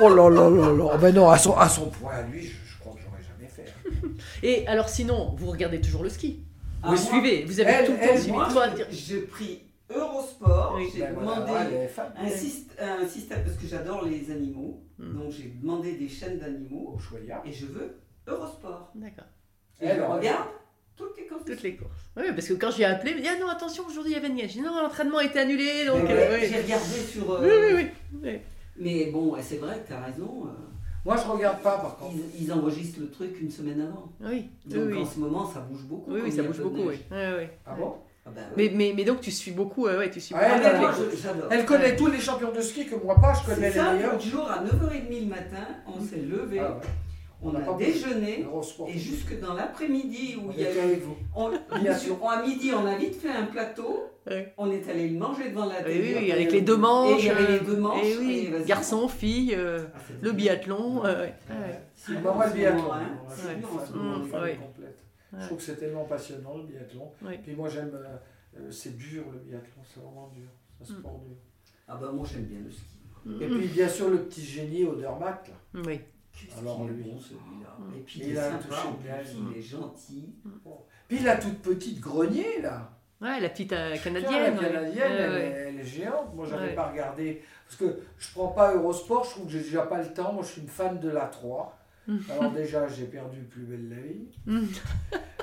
Oh 0.00 0.08
là 0.08 0.30
là 0.30 0.48
là 0.50 0.72
là 0.72 0.90
Oh 0.94 0.98
ben 0.98 1.14
non, 1.14 1.28
à 1.28 1.36
son, 1.38 1.54
à 1.56 1.68
son 1.68 1.90
point, 1.90 2.22
lui, 2.32 2.42
je, 2.42 2.48
je 2.72 2.78
crois 2.80 2.94
que 2.94 3.00
j'aurais 3.00 4.10
Et 4.42 4.66
alors 4.66 4.88
sinon, 4.88 5.34
vous 5.36 5.50
regardez 5.50 5.80
toujours 5.82 6.02
le 6.02 6.08
ski 6.08 6.40
Ah, 6.82 6.86
Vous 6.88 6.94
moi- 6.94 7.02
suivez 7.02 7.44
Vous 7.44 7.60
avez 7.60 7.70
Elle- 7.72 7.86
tout 7.86 7.92
le 7.92 7.98
temps 7.98 8.16
suivi 8.16 8.84
j'ai 8.90 9.20
pris 9.20 9.63
Eurosport, 9.90 10.74
Oui. 10.76 10.88
j'ai 10.94 11.00
Ben 11.00 11.14
demandé 11.14 11.88
fan. 11.88 12.12
un, 12.16 12.26
syst- 12.28 12.70
un 12.80 13.06
système, 13.06 13.44
parce 13.44 13.56
que 13.56 13.66
j'adore 13.66 14.04
les 14.04 14.30
animaux, 14.30 14.80
Hmm. 14.98 15.12
donc 15.18 15.30
j'ai 15.32 15.48
demandé 15.60 15.92
des 15.96 16.08
chaînes 16.08 16.38
d'animaux 16.38 16.96
et 17.44 17.52
je 17.52 17.66
veux 17.66 17.96
Eurosport. 18.26 18.90
D'accord. 18.94 19.24
Et 19.80 19.86
Elle, 19.86 19.96
je 19.98 20.02
on- 20.02 20.14
regarde 20.14 20.48
toutes 20.96 21.16
les 21.16 21.26
courses. 21.26 21.44
Toutes 21.44 21.62
les 21.62 21.76
courses. 21.76 21.90
Oui, 22.16 22.24
parce 22.34 22.46
que 22.48 22.54
quand 22.54 22.70
j'ai 22.70 22.84
appelé, 22.84 23.10
il 23.12 23.16
me 23.18 23.22
dit 23.22 23.28
Ah 23.28 23.38
non, 23.40 23.48
attention, 23.48 23.84
aujourd'hui 23.86 24.12
il 24.12 24.14
y 24.14 24.18
avait 24.18 24.28
une. 24.28 24.38
J'ai 24.38 24.46
dit 24.46 24.60
Non, 24.62 24.80
l'entraînement 24.82 25.18
a 25.18 25.24
été 25.24 25.40
annulé. 25.40 25.84
Donc, 25.86 26.04
Mais 26.04 26.12
euh, 26.12 26.30
ouais. 26.30 26.48
J'ai 26.48 26.62
regardé 26.62 26.84
sur. 27.00 27.30
euh, 27.32 27.40
oui, 27.42 27.74
oui, 27.74 27.82
oui, 28.12 28.20
oui. 28.22 28.38
Mais 28.76 29.06
bon, 29.10 29.34
c'est 29.42 29.56
vrai 29.58 29.80
que 29.80 29.88
tu 29.88 29.92
as 29.92 30.00
raison. 30.04 30.46
euh, 30.46 30.50
Moi, 31.04 31.16
je 31.16 31.28
regarde 31.30 31.60
pas, 31.60 31.76
par 31.78 31.96
contre. 31.98 32.14
ils, 32.38 32.44
ils 32.44 32.52
enregistrent 32.52 33.00
le 33.00 33.10
truc 33.10 33.38
une 33.40 33.50
semaine 33.50 33.80
avant. 33.82 34.10
Oui, 34.20 34.48
Donc 34.64 34.84
oui. 34.92 35.02
en 35.02 35.04
ce 35.04 35.18
moment, 35.18 35.44
ça 35.46 35.60
bouge 35.60 35.82
beaucoup. 35.82 36.12
Oui, 36.12 36.20
oui, 36.24 36.32
ça 36.32 36.42
bouge 36.44 36.60
beaucoup, 36.62 36.88
oui. 36.88 37.00
Ah 37.10 37.74
bon? 37.78 37.96
Ah 38.26 38.30
ben, 38.34 38.42
Mais, 38.56 38.70
mais, 38.74 38.92
mais 38.96 39.04
donc 39.04 39.20
tu 39.20 39.30
suis 39.30 39.50
beaucoup, 39.50 39.86
euh, 39.86 39.98
ouais, 39.98 40.10
tu 40.10 40.18
suis 40.20 40.34
Ouais, 40.34 40.40
beaucoup. 40.48 41.02
elle, 41.50 41.64
connaît 41.66 41.94
tous 41.94 42.06
les 42.06 42.18
champions 42.20 42.52
de 42.52 42.60
ski 42.60 42.86
que 42.86 42.94
moi 42.96 43.20
pas, 43.20 43.34
je 43.34 43.44
connais 43.54 43.68
les 43.68 43.74
ça, 43.74 43.92
meilleurs. 43.92 44.12
l'autre 44.12 44.24
jour, 44.24 44.50
à 44.50 44.64
9h30 44.64 45.20
le 45.20 45.26
matin, 45.26 45.66
on 45.86 46.00
s'est 46.02 46.16
levé, 46.22 46.58
Ah 46.60 46.70
ouais. 46.72 46.80
on, 47.42 47.54
a 47.54 47.60
pas 47.60 47.74
déjeuné, 47.74 48.46
et 48.88 48.98
jusque 48.98 49.38
dans 49.40 49.52
l'après-midi 49.52 50.36
où 50.42 50.48
On 50.48 50.52
il 50.52 50.62
y 50.62 50.66
a 50.66 50.70
était 50.70 50.78
eu 50.78 50.82
avec 50.84 51.02
vous. 51.02 51.16
On, 51.36 51.50
Bien 51.82 51.98
sûr. 51.98 52.16
on- 52.22 52.28
à 52.30 52.40
midi, 52.42 52.72
on 52.74 52.86
a 52.86 52.96
vite 52.96 53.20
fait 53.20 53.28
un 53.28 53.44
plateau. 53.44 54.04
Ouais. 54.26 54.54
On 54.56 54.70
est 54.70 54.88
allé 54.88 55.10
le 55.10 55.18
manger 55.18 55.50
devant 55.50 55.66
la 55.66 55.82
télé. 55.82 56.14
oui, 56.14 56.16
oui, 56.22 56.32
avec 56.32 56.50
les 56.50 56.62
deux 56.62 56.78
manches. 56.78 57.18
Et 57.20 57.24
il 57.24 57.26
y 57.26 57.30
avait 57.30 57.46
les 57.46 57.58
euh, 57.58 57.64
deux 57.66 57.76
manches, 57.76 58.06
Et 58.06 58.16
oui, 58.16 58.44
et 58.46 58.50
vas-y. 58.52 58.64
garçon, 58.64 59.06
fille, 59.06 59.54
euh, 59.54 59.80
Ah, 59.94 59.98
le 60.22 60.32
bien. 60.32 60.54
biathlon. 60.54 61.04
euh, 61.04 61.26
ouais. 61.26 61.34
bah, 62.22 62.32
moi, 62.34 62.46
le 62.46 62.52
biathlon, 62.54 62.82
moment, 62.84 62.94
hein. 62.94 63.00
moi, 63.22 63.34
C'est 63.36 63.60
je 65.40 65.46
trouve 65.46 65.58
que 65.58 65.64
c'est 65.64 65.76
tellement 65.76 66.04
passionnant 66.04 66.56
le 66.58 66.64
biathlon. 66.64 67.10
Ouais. 67.22 67.38
Puis 67.42 67.54
moi 67.54 67.68
j'aime, 67.68 67.92
euh, 67.94 68.16
euh, 68.58 68.70
c'est 68.70 68.96
dur 68.96 69.24
le 69.32 69.38
biathlon, 69.38 69.82
c'est 69.84 70.00
vraiment 70.00 70.28
dur. 70.34 70.48
C'est 70.82 70.92
un 70.92 70.96
Mm. 70.96 70.98
sport 71.00 71.18
dur. 71.26 71.36
Ah 71.88 71.96
bah 71.96 72.10
moi 72.12 72.26
j'aime 72.30 72.44
bien 72.44 72.60
le 72.60 72.70
ski. 72.70 72.84
Et 73.26 73.46
Mm. 73.48 73.58
puis 73.58 73.68
bien 73.68 73.88
sûr 73.88 74.10
le 74.10 74.18
petit 74.24 74.42
génie 74.44 74.84
Odermatt. 74.84 75.48
là. 75.48 75.80
Oui. 75.86 76.00
Alors, 76.58 76.84
lui. 76.84 77.04
bon 77.04 77.18
celui-là. 77.20 77.76
Mm. 77.78 77.94
Et 77.96 78.00
puis 78.00 78.20
Il 78.20 78.26
il 78.30 78.34
est 78.34 78.38
a 78.38 78.50
sympa, 78.50 78.64
touché 78.68 78.88
il 79.52 79.58
est 79.58 79.62
gentil. 79.62 80.34
Puis 81.08 81.18
la 81.20 81.36
toute 81.36 81.58
petite 81.62 82.00
grenier 82.00 82.60
là. 82.60 82.90
Ouais, 83.20 83.40
la 83.40 83.48
petite 83.48 83.72
euh, 83.72 83.92
Putain, 83.92 84.02
canadienne. 84.04 84.32
la 84.42 84.50
ouais. 84.50 84.56
canadienne, 84.72 85.12
Ouais, 85.12 85.18
elle, 85.18 85.30
ouais. 85.32 85.40
est- 85.46 85.68
elle 85.68 85.80
est 85.80 85.84
géante. 85.84 86.34
Moi 86.34 86.46
j'avais 86.46 86.68
Ouais. 86.68 86.74
pas 86.74 86.90
regardé. 86.90 87.42
Parce 87.66 87.76
que 87.76 88.00
je 88.18 88.32
prends 88.32 88.48
pas 88.48 88.74
Eurosport, 88.74 89.24
je 89.24 89.30
trouve 89.30 89.46
que 89.46 89.52
j'ai 89.52 89.60
déjà 89.62 89.82
pas 89.86 90.02
le 90.02 90.12
temps. 90.12 90.32
Moi 90.32 90.42
je 90.42 90.48
suis 90.48 90.60
une 90.62 90.68
fan 90.68 90.98
de 91.00 91.08
la 91.08 91.26
3. 91.26 91.78
Alors 92.30 92.52
déjà 92.52 92.86
j'ai 92.88 93.06
perdu 93.06 93.40
plus 93.40 93.62
belle 93.64 93.88
la 93.88 94.00
vie. 94.00 94.68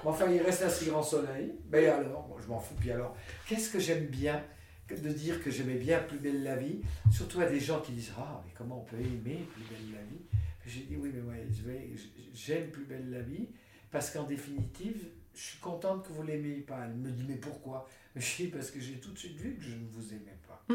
Enfin, 0.03 0.25
il 0.31 0.41
reste 0.41 0.63
un 0.63 0.69
si 0.69 0.85
grand 0.89 1.03
soleil. 1.03 1.51
Mais 1.71 1.85
alors, 1.85 2.35
je 2.41 2.47
m'en 2.47 2.59
fous. 2.59 2.73
Puis 2.79 2.89
alors, 2.89 3.15
qu'est-ce 3.47 3.69
que 3.71 3.79
j'aime 3.79 4.07
bien 4.07 4.43
de 4.89 5.09
dire 5.09 5.43
que 5.43 5.51
j'aimais 5.51 5.75
bien 5.75 5.99
Plus 5.99 6.17
belle 6.17 6.41
la 6.43 6.55
vie, 6.55 6.81
surtout 7.11 7.39
à 7.39 7.45
des 7.45 7.59
gens 7.59 7.81
qui 7.81 7.91
disent 7.91 8.11
Ah, 8.17 8.41
mais 8.43 8.51
comment 8.57 8.79
on 8.81 8.83
peut 8.83 8.99
aimer 8.99 9.45
Plus 9.53 9.63
belle 9.63 9.93
la 9.93 10.01
vie? 10.01 10.21
J'ai 10.65 10.81
dit 10.85 10.95
Oui, 10.99 11.11
mais 11.13 11.21
ouais, 11.21 11.45
je 11.51 11.61
vais- 11.69 11.91
j'aime 12.33 12.71
Plus 12.71 12.85
belle 12.85 13.11
la 13.11 13.21
vie 13.21 13.47
parce 13.91 14.09
qu'en 14.09 14.23
définitive, 14.23 15.05
je 15.35 15.39
suis 15.39 15.59
contente 15.59 16.07
que 16.07 16.13
vous 16.13 16.23
l'aimiez 16.23 16.61
pas. 16.61 16.79
Elle 16.85 16.95
me 16.95 17.11
dit 17.11 17.25
Mais 17.27 17.35
pourquoi? 17.35 17.87
Mais 18.15 18.21
je 18.21 18.35
dis 18.37 18.47
Parce 18.47 18.71
que 18.71 18.79
j'ai 18.79 18.95
tout 18.99 19.11
de 19.11 19.19
suite 19.19 19.37
vu 19.39 19.53
que 19.53 19.61
je 19.63 19.75
ne 19.75 19.85
vous 19.87 20.13
aimais 20.13 20.37
pas. 20.47 20.65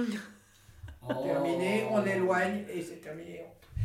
Oh. 1.02 1.22
Terminé, 1.24 1.84
on 1.90 2.04
éloigne 2.06 2.64
et 2.72 2.80
c'est 2.80 3.00
terminé. 3.00 3.42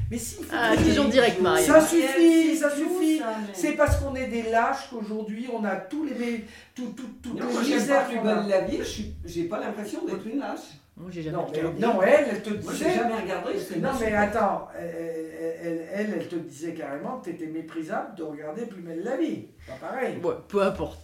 Mais 0.09 0.17
si, 0.17 0.37
Ah, 0.51 0.75
direct, 0.75 1.39
Marie. 1.41 1.63
Ça 1.63 1.79
suffit, 1.79 2.55
ça 2.57 2.69
tout, 2.69 2.77
suffit. 2.99 3.21
C'est 3.53 3.73
parce 3.73 3.95
qu'on 3.97 4.13
est 4.15 4.27
des 4.27 4.43
lâches 4.43 4.89
qu'aujourd'hui 4.89 5.47
on 5.53 5.63
a 5.63 5.75
tous 5.77 6.03
les 6.05 6.45
tout, 6.75 6.87
tout, 6.97 7.03
toutes 7.23 7.39
Non, 7.39 7.47
les 7.47 7.53
moi 7.53 7.61
pas 7.61 7.67
misères 7.67 8.07
plus 8.07 8.17
qu'on 8.17 8.27
a. 8.27 8.35
belle 8.35 8.49
la 8.49 8.61
vie, 8.61 8.79
j'ai 9.25 9.43
pas 9.45 9.59
l'impression 9.61 10.05
d'être 10.05 10.25
une 10.27 10.39
lâche. 10.39 10.59
Moi, 10.97 11.09
j'ai 11.09 11.23
jamais 11.23 11.37
Non, 11.37 11.47
mais, 11.51 11.57
regardé. 11.59 11.81
non, 11.81 12.01
elle, 12.03 12.25
elle 12.29 12.43
te 12.43 12.49
Moi 12.49 12.73
disait. 12.73 12.93
jamais 12.93 13.15
regardé. 13.15 13.53
Non, 13.79 13.89
mais 13.99 14.13
attends, 14.13 14.67
elle, 14.77 15.55
elle, 15.63 15.87
elle, 15.93 16.13
elle 16.19 16.27
te 16.27 16.35
disait 16.35 16.73
carrément 16.73 17.19
que 17.19 17.29
tu 17.29 17.35
étais 17.35 17.47
méprisable 17.47 18.13
de 18.15 18.23
regarder 18.23 18.65
Plus 18.65 18.81
belle 18.81 19.01
la 19.03 19.15
vie. 19.15 19.45
Pas 19.65 19.87
pareil. 19.87 20.17
Ouais, 20.21 20.33
peu 20.49 20.61
importe. 20.61 20.99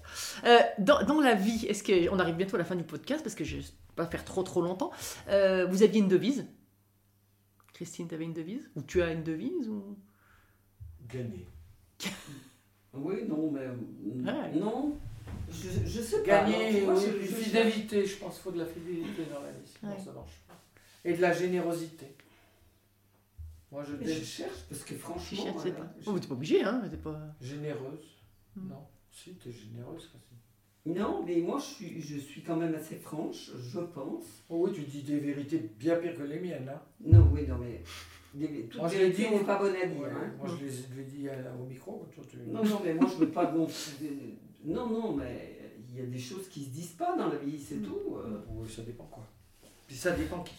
Euh, 0.45 0.57
dans, 0.79 1.01
dans 1.03 1.21
la 1.21 1.33
vie, 1.33 1.65
est-ce 1.67 1.81
que 1.81 2.09
on 2.11 2.19
arrive 2.19 2.35
bientôt 2.35 2.57
à 2.57 2.59
la 2.59 2.65
fin 2.65 2.75
du 2.75 2.83
podcast 2.83 3.23
parce 3.23 3.33
que 3.35 3.45
je 3.45 3.55
ne 3.55 3.61
vais 3.61 3.67
pas 3.95 4.05
faire 4.05 4.25
trop 4.25 4.43
trop 4.43 4.61
longtemps. 4.61 4.91
Euh, 5.29 5.65
vous 5.69 5.81
aviez 5.81 6.01
une 6.01 6.09
devise? 6.09 6.45
Christine, 7.77 8.07
tu 8.07 8.15
avais 8.15 8.23
une 8.25 8.33
devise? 8.33 8.69
Ou 8.75 8.81
tu 8.81 9.01
as 9.03 9.11
une 9.11 9.23
devise 9.23 9.69
ou... 9.69 9.95
Gagner. 11.07 11.47
Oui, 12.93 13.17
non, 13.27 13.51
mais. 13.51 13.67
Ouais. 13.67 14.51
Non. 14.55 14.97
Je, 15.51 15.85
je 15.85 16.01
sais 16.01 16.23
pas. 16.23 16.43
Gagner, 16.45 16.79
tu 16.79 16.85
vois, 16.85 16.95
oui, 16.97 17.05
je- 17.05 17.17
puis 17.17 17.27
je- 17.27 17.33
fidélité, 17.35 18.05
je 18.07 18.17
pense 18.17 18.33
qu'il 18.33 18.41
faut 18.43 18.51
de 18.51 18.57
la 18.57 18.65
fidélité 18.65 19.25
dans 19.31 19.41
la 19.41 19.51
vie, 19.51 19.71
Ouais. 19.83 20.03
ça 20.03 20.11
marche 20.13 20.41
pas. 20.47 20.55
Et 21.05 21.13
de 21.13 21.21
la 21.21 21.31
générosité. 21.33 22.07
Moi 23.71 23.83
je 23.83 24.03
je 24.03 24.23
cherche 24.23 24.61
parce 24.69 24.81
que 24.83 24.95
franchement. 24.95 25.43
cherches, 25.43 25.57
c'est 25.61 25.69
euh, 25.71 25.73
pas. 25.73 25.93
Oh, 26.07 26.17
t'es 26.17 26.27
pas 26.27 26.33
obligé, 26.33 26.63
hein 26.63 26.81
t'es 26.89 26.97
pas... 26.97 27.19
généreuse. 27.39 28.07
Hmm. 28.55 28.69
Non, 28.69 28.87
si, 29.11 29.35
tu 29.35 29.49
es 29.49 29.51
généreuse. 29.51 30.07
Christine. 30.07 30.36
Non, 30.95 31.23
mais 31.25 31.37
moi 31.41 31.57
je 31.59 31.65
suis, 31.65 32.01
je 32.01 32.17
suis 32.17 32.41
quand 32.41 32.55
même 32.55 32.73
assez 32.75 32.95
franche, 32.95 33.51
je 33.59 33.79
pense. 33.79 34.23
Oh 34.49 34.65
oui, 34.67 34.71
tu 34.73 34.81
dis 34.81 35.03
des 35.03 35.19
vérités 35.19 35.57
bien 35.79 35.95
pires 35.97 36.15
que 36.15 36.23
les 36.23 36.39
miennes. 36.39 36.69
Hein. 36.69 36.79
Non, 37.01 37.29
oui, 37.33 37.45
non, 37.47 37.57
mais. 37.57 37.81
les- 38.35 38.63
Toute 38.67 38.79
Moi, 38.81 38.89
je 38.89 38.93
l'ai 38.97 39.09
vérité 39.09 39.29
dit, 39.29 39.35
n'est 39.35 39.43
pas 39.43 39.57
bonne 39.59 39.75
à 39.75 39.85
dire. 39.85 39.99
Ouais, 39.99 40.09
hein. 40.09 40.33
Moi 40.37 40.47
je 40.47 40.65
les 40.65 40.71
je 40.71 40.95
l'ai 40.97 41.03
dit 41.05 41.29
à- 41.29 41.53
au 41.59 41.65
micro. 41.65 42.05
Toi, 42.13 42.23
tu... 42.29 42.37
Non, 42.37 42.63
non, 42.63 42.81
mais 42.83 42.93
moi 42.93 43.09
je 43.11 43.15
veux 43.17 43.29
pas 43.31 43.45
gonfler. 43.47 44.37
Non, 44.63 44.87
non, 44.89 45.13
mais 45.15 45.57
il 45.89 45.97
y 45.97 46.01
a 46.01 46.05
des 46.05 46.19
choses 46.19 46.47
qui 46.49 46.63
se 46.65 46.69
disent 46.69 46.93
pas 46.93 47.15
dans 47.17 47.27
la 47.29 47.37
vie, 47.37 47.59
c'est 47.59 47.81
tout. 47.81 48.17
euh. 48.17 48.39
Oui, 48.49 48.69
ça 48.69 48.81
dépend 48.83 49.05
quoi. 49.05 49.25
Puis 49.87 49.95
ça 49.95 50.11
dépend 50.11 50.41
qui. 50.43 50.53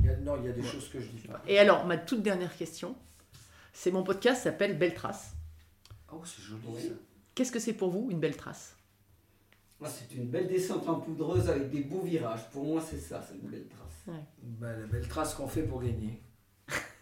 Il 0.00 0.06
y 0.06 0.08
a- 0.10 0.16
non, 0.18 0.36
il 0.40 0.46
y 0.46 0.48
a 0.48 0.52
des 0.52 0.62
choses 0.62 0.88
que 0.88 1.00
je 1.00 1.08
dis 1.08 1.26
pas. 1.26 1.42
Et 1.48 1.58
alors, 1.58 1.84
ma 1.86 1.96
toute 1.98 2.22
dernière 2.22 2.56
question, 2.56 2.94
c'est 3.72 3.90
mon 3.90 4.04
podcast 4.04 4.44
s'appelle 4.44 4.78
Belle 4.78 4.94
Trace. 4.94 5.32
Oh, 6.12 6.20
c'est 6.24 6.40
joli 6.42 6.62
Oui. 6.68 6.80
ça. 6.82 6.94
Qu'est-ce 7.34 7.52
que 7.52 7.58
c'est 7.58 7.72
pour 7.74 7.90
vous 7.90 8.08
une 8.10 8.18
belle 8.20 8.36
trace? 8.36 8.76
Moi, 9.80 9.88
c'est 9.88 10.14
une 10.16 10.28
belle 10.28 10.48
descente 10.48 10.88
en 10.88 10.96
poudreuse 11.00 11.48
avec 11.48 11.70
des 11.70 11.82
beaux 11.82 12.00
virages. 12.02 12.48
Pour 12.50 12.64
moi, 12.64 12.80
c'est 12.84 12.98
ça, 12.98 13.22
c'est 13.26 13.36
une 13.36 13.48
belle 13.48 13.66
trace. 13.68 14.16
Ben, 14.42 14.80
la 14.80 14.86
belle 14.86 15.06
trace 15.06 15.34
qu'on 15.34 15.46
fait 15.46 15.62
pour 15.62 15.80
gagner 15.82 16.22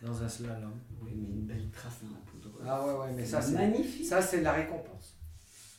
dans 0.03 0.22
un 0.22 0.29
slalom. 0.29 0.72
Oui, 1.01 1.12
mais 1.16 1.29
une 1.29 1.47
belle 1.47 1.70
trace 1.70 2.01
dans 2.03 2.11
la 2.11 2.20
poudreuse. 2.27 2.66
Ah 2.68 2.85
ouais, 2.87 2.93
ouais, 2.93 3.12
mais 3.16 3.24
ça 3.24 3.41
c'est 3.41 3.53
magnifique. 3.55 4.05
ça 4.05 4.20
c'est 4.20 4.43
la 4.43 4.53
récompense. 4.53 5.16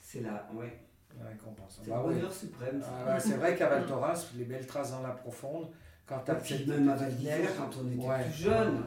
C'est 0.02 0.22
la, 0.22 0.50
ouais, 0.54 0.80
La 1.20 1.30
récompense. 1.30 1.82
c'est 1.84 1.90
Bah 1.90 2.02
le 2.02 2.08
ouais. 2.10 2.16
bonheur 2.16 2.34
suprême. 2.34 2.82
Ah 2.84 3.14
ouais, 3.14 3.20
c'est 3.20 3.36
vrai 3.36 3.56
qu'à 3.56 3.70
Val 3.70 3.86
Thorens, 3.86 4.32
les 4.38 4.46
belles 4.46 4.66
traces 4.66 4.92
dans 4.92 5.02
la 5.04 5.12
profonde, 5.12 5.68
quand 6.06 6.20
t'as 6.26 6.40
cette 6.40 6.66
même 6.66 6.88
à 6.90 6.96
Val 6.96 7.14
quand 7.58 7.70
on 7.84 7.92
était 7.92 8.06
ouais. 8.08 8.24
plus 8.24 8.34
jeune. 8.44 8.84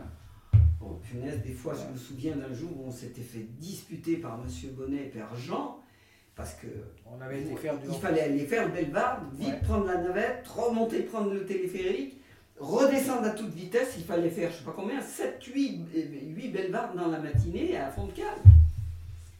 Oh 0.80 0.98
punaise, 1.02 1.42
des 1.42 1.52
fois 1.52 1.74
je 1.74 1.92
me 1.92 1.98
souviens 1.98 2.36
d'un 2.36 2.52
jour 2.54 2.70
où 2.74 2.86
on 2.86 2.90
s'était 2.90 3.20
fait 3.22 3.46
disputer 3.58 4.16
par 4.16 4.38
Monsieur 4.38 4.70
Bonnet 4.70 5.04
et 5.04 5.10
Père 5.10 5.36
Jean, 5.36 5.79
parce 6.36 6.54
que 6.54 6.66
On 7.06 7.20
avait 7.20 7.40
été 7.42 7.54
faire 7.56 7.78
du 7.78 7.86
il 7.88 7.94
fallait 7.94 8.20
aller 8.22 8.46
faire 8.46 8.66
le 8.66 8.72
Bellevarde, 8.72 9.24
vite 9.38 9.48
Ouais. 9.48 9.60
prendre 9.62 9.86
la 9.86 9.98
navette, 9.98 10.46
remonter 10.48 11.00
prendre 11.02 11.32
le 11.34 11.44
téléphérique, 11.44 12.16
redescendre 12.58 13.24
à 13.26 13.30
toute 13.30 13.50
vitesse, 13.54 13.94
il 13.98 14.04
fallait 14.04 14.30
faire 14.30 14.50
je 14.50 14.58
sais 14.58 14.64
pas 14.64 14.72
combien, 14.74 15.00
7, 15.00 15.42
8, 15.44 15.80
8 16.36 16.48
Bellevardes 16.50 16.96
dans 16.96 17.08
la 17.08 17.18
matinée 17.18 17.76
à 17.76 17.90
fond 17.90 18.06
de 18.06 18.12
cale. 18.12 18.38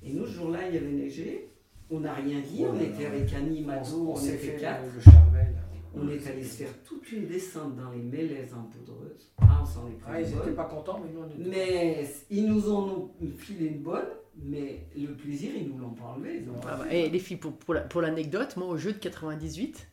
Et 0.04 0.12
nous 0.12 0.26
ce 0.26 0.32
jour-là 0.32 0.68
il 0.68 0.74
y 0.74 0.78
avait 0.78 0.88
neigé, 0.92 1.48
on 1.90 2.00
n'a 2.00 2.14
rien 2.14 2.40
dit, 2.40 2.62
Ouais, 2.64 2.70
on 2.72 2.80
était 2.80 2.98
ouais. 2.98 3.06
avec 3.06 3.32
Annie, 3.34 3.62
on, 3.64 3.66
Mado, 3.66 4.06
on 4.08 4.12
on, 4.12 4.16
s'est 4.16 4.34
était 4.34 4.38
fait 4.38 4.56
quatre. 4.60 4.82
le, 4.84 4.92
le 4.94 5.00
Charvel. 5.00 5.54
On 5.92 6.08
est 6.08 6.24
allé 6.28 6.44
se 6.44 6.58
faire 6.62 6.72
toute 6.84 7.10
une 7.10 7.26
descente 7.26 7.74
dans 7.76 7.90
les 7.90 7.98
mélèzes 7.98 8.54
en 8.54 8.62
poudreuse. 8.62 9.32
Ah, 9.40 9.58
on 9.60 9.64
s'en 9.66 9.88
est 9.88 9.98
pris 9.98 10.08
Ah, 10.14 10.20
une 10.20 10.26
ils 10.28 10.32
bonne. 10.34 10.42
étaient 10.46 10.54
pas 10.56 10.64
contents, 10.66 11.00
mais 11.04 11.10
nous 11.12 11.20
on 11.22 11.26
était. 11.26 11.50
Mais 11.50 12.06
ils 12.30 12.46
nous 12.46 12.70
en 12.72 12.88
ont 12.88 13.10
filé 13.36 13.66
une 13.66 13.80
bonne, 13.82 14.06
mais 14.44 14.86
le 14.96 15.14
plaisir, 15.14 15.50
ils 15.56 15.68
nous 15.68 15.78
l'ont 15.78 15.90
pas 15.94 16.04
enlevé. 16.16 16.42
ils 16.42 16.50
ont 16.50 16.54
Ah 16.66 16.76
bah. 16.76 16.92
Et 16.92 17.08
les 17.10 17.18
filles, 17.18 17.36
pour, 17.36 17.52
pour 17.52 17.74
la- 17.74 17.82
pour 17.82 18.00
l'anecdote, 18.00 18.56
moi 18.56 18.66
au 18.68 18.76
jeu 18.76 18.92
de 18.92 18.98
98, 18.98 19.86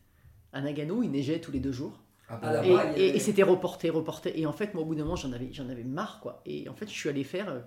à 0.54 0.62
Nagano, 0.62 1.04
il 1.04 1.12
neigeait 1.12 1.40
tous 1.40 1.52
les 1.52 1.60
deux 1.60 1.72
jours. 1.72 2.02
Ah, 2.30 2.40
À 2.42 2.54
la 2.54 2.66
Et, 2.66 2.70
et- 2.72 2.78
avait- 2.78 3.08
et 3.16 3.20
c'était 3.20 3.44
reporté, 3.44 3.90
reporté. 3.90 4.40
Et 4.40 4.46
en 4.46 4.52
fait, 4.54 4.74
moi, 4.74 4.84
au 4.84 4.86
bout 4.86 4.96
d'un 4.96 5.04
moment, 5.04 5.16
j'en 5.16 5.32
avais, 5.32 5.50
j'en 5.54 5.70
avais 5.70 5.84
marre, 5.84 6.20
quoi. 6.22 6.42
Et 6.46 6.68
en 6.68 6.74
fait, 6.74 6.88
je 6.88 6.94
suis 6.94 7.08
allé 7.10 7.24
faire 7.24 7.48
euh, 7.50 7.60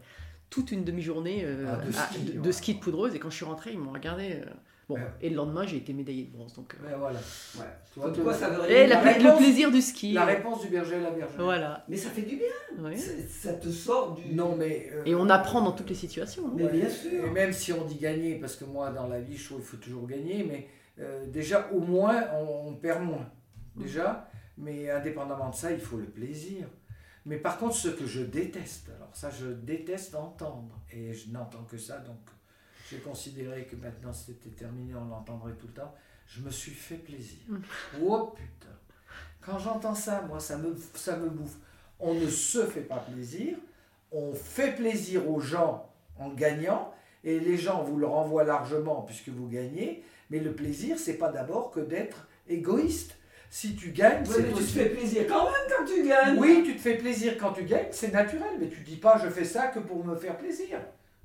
toute 0.51 0.70
une 0.72 0.85
demi-journée 0.85 1.43
euh, 1.45 1.64
Ah, 1.68 1.76
de 1.85 1.89
à- 1.89 1.93
ski, 1.93 2.18
de, 2.24 2.33
ouais. 2.33 2.39
de 2.47 2.53
ski 2.53 2.74
de 2.74 2.81
poudreuse. 2.81 3.14
Et 3.14 3.18
quand 3.18 3.31
je 3.31 3.37
suis 3.37 3.45
rentré, 3.45 3.72
ils 3.72 3.78
m'ont 3.78 3.93
regardé. 3.93 4.33
euh, 4.35 4.45
Bon, 4.91 4.97
Ouais. 4.97 5.03
et 5.22 5.30
le 5.30 5.36
lendemain, 5.36 5.64
j'ai 5.66 5.76
été 5.78 5.93
médaillé 5.93 6.24
de 6.24 6.32
bronze. 6.32 6.53
Donc, 6.55 6.74
euh, 6.74 6.78
Mais 6.88 6.95
voilà. 6.97 7.18
Ouais. 7.18 7.64
Tu 7.93 8.01
vois, 8.01 8.11
quoi 8.12 8.34
ça 8.34 8.51
veut 8.51 8.70
Et 8.70 8.86
la- 8.86 9.03
la 9.05 9.18
le 9.18 9.36
plaisir 9.38 9.70
du 9.70 9.80
ski. 9.80 10.12
La 10.12 10.24
réponse 10.24 10.62
du 10.62 10.68
berger 10.68 10.97
à 10.97 11.01
la 11.01 11.11
bergère. 11.11 11.41
Voilà. 11.43 11.84
Mais 11.88 11.97
ça 11.97 12.11
fait 12.11 12.22
du 12.22 12.36
bien. 12.36 12.91
Ça 13.28 13.53
te 13.55 13.68
sort 13.68 14.14
du. 14.14 14.34
Non, 14.34 14.57
mais. 14.57 14.91
euh, 14.93 15.03
Et 15.07 15.14
on 15.14 15.28
apprend 15.28 15.62
dans 15.62 15.72
toutes 15.72 15.88
les 15.91 15.95
situations. 15.95 16.45
hein. 16.49 16.53
Mais 16.57 16.64
Ouais. 16.64 16.72
bien 16.72 16.88
sûr. 16.88 17.24
Et 17.24 17.30
même 17.30 17.53
si 17.53 17.72
on 17.72 17.84
dit 17.84 17.97
gagner, 17.97 18.34
parce 18.36 18.57
que 18.57 18.64
moi, 18.64 18.91
dans 18.91 19.07
la 19.09 19.20
vie, 19.20 19.36
je 19.36 19.45
trouve 19.47 19.59
qu'il 19.61 19.68
faut 19.68 19.76
toujours 19.76 20.07
gagner, 20.07 20.45
mais 20.45 20.66
euh, 20.99 21.26
déjà, 21.26 21.68
au 21.72 21.80
moins, 21.80 22.24
on, 22.34 22.68
on 22.70 22.74
perd 22.74 23.03
moins. 23.03 23.30
Déjà, 23.76 24.28
mais 24.59 24.91
indépendamment 24.91 25.51
de 25.51 25.55
ça, 25.55 25.70
il 25.72 25.80
faut 25.80 25.97
le 25.99 26.05
plaisir. 26.07 26.66
Mais 27.26 27.36
par 27.36 27.59
contre, 27.59 27.74
ce 27.76 27.88
que 27.88 28.07
je 28.07 28.22
déteste, 28.22 28.88
alors 28.97 29.11
ça, 29.14 29.30
je 29.30 29.47
déteste 29.47 30.14
entendre, 30.14 30.74
et 30.93 31.12
je 31.12 31.30
n'entends 31.30 31.64
que 31.70 31.76
ça, 31.78 31.99
donc 31.99 32.16
j'ai 32.91 32.99
considéré 32.99 33.64
que 33.64 33.76
maintenant 33.76 34.12
c'était 34.12 34.51
terminé, 34.51 34.95
on 34.95 35.07
l'entendrait 35.07 35.53
tout 35.53 35.68
le 35.68 35.74
temps. 35.74 35.95
Je 36.26 36.41
me 36.41 36.51
suis 36.51 36.72
fait 36.72 36.97
plaisir. 36.97 37.38
Mm. 37.49 37.59
Oh 38.03 38.34
putain. 38.34 38.74
Quand 39.41 39.59
j'entends 39.59 39.95
ça, 39.95 40.22
moi, 40.22 40.41
ça 40.41 40.59
me, 40.59 40.76
ça 40.95 41.16
me 41.16 41.28
bouffe. 41.28 41.57
On 41.99 42.14
ne 42.14 42.28
se 42.28 42.64
fait 42.66 42.82
pas 42.82 42.99
plaisir, 42.99 43.57
on 44.11 44.32
fait 44.32 44.74
plaisir 44.74 45.28
aux 45.30 45.41
gens 45.41 45.91
en 46.18 46.30
gagnant, 46.30 46.93
et 47.24 47.38
les 47.38 47.57
gens 47.57 47.82
vous 47.82 47.97
le 47.97 48.07
renvoient 48.07 48.45
largement 48.45 49.03
puisque 49.03 49.28
vous 49.28 49.49
gagnez, 49.49 50.03
mais 50.30 50.41
le 50.41 50.53
plaisir, 50.53 50.99
c'est 50.99 51.18
pas 51.18 51.30
d'abord 51.30 51.70
que 51.70 51.80
d'être 51.80 52.28
égoïste. 52.49 53.16
Si 53.51 53.74
tu 53.74 53.91
gagnes, 53.91 54.24
mais 54.28 54.49
tu 54.49 54.55
te 54.55 54.61
fais 54.61 54.88
plaisir 54.91 55.26
quand 55.26 55.45
même 55.45 55.76
quand 55.76 55.84
tu 55.84 56.07
gagnes. 56.07 56.38
oui, 56.38 56.62
tu 56.64 56.76
te 56.76 56.80
fais 56.80 56.97
plaisir 56.97 57.36
quand 57.38 57.53
tu 57.53 57.64
gagnes, 57.64 57.88
c'est 57.91 58.12
naturel, 58.12 58.53
mais 58.61 58.68
tu 58.68 58.80
dis 58.82 58.97
pas 58.97 59.20
je 59.22 59.28
fais 59.28 59.45
ça 59.45 59.66
que 59.68 59.80
pour 59.80 60.05
me 60.05 60.14
faire 60.14 60.38
plaisir. 60.38 60.78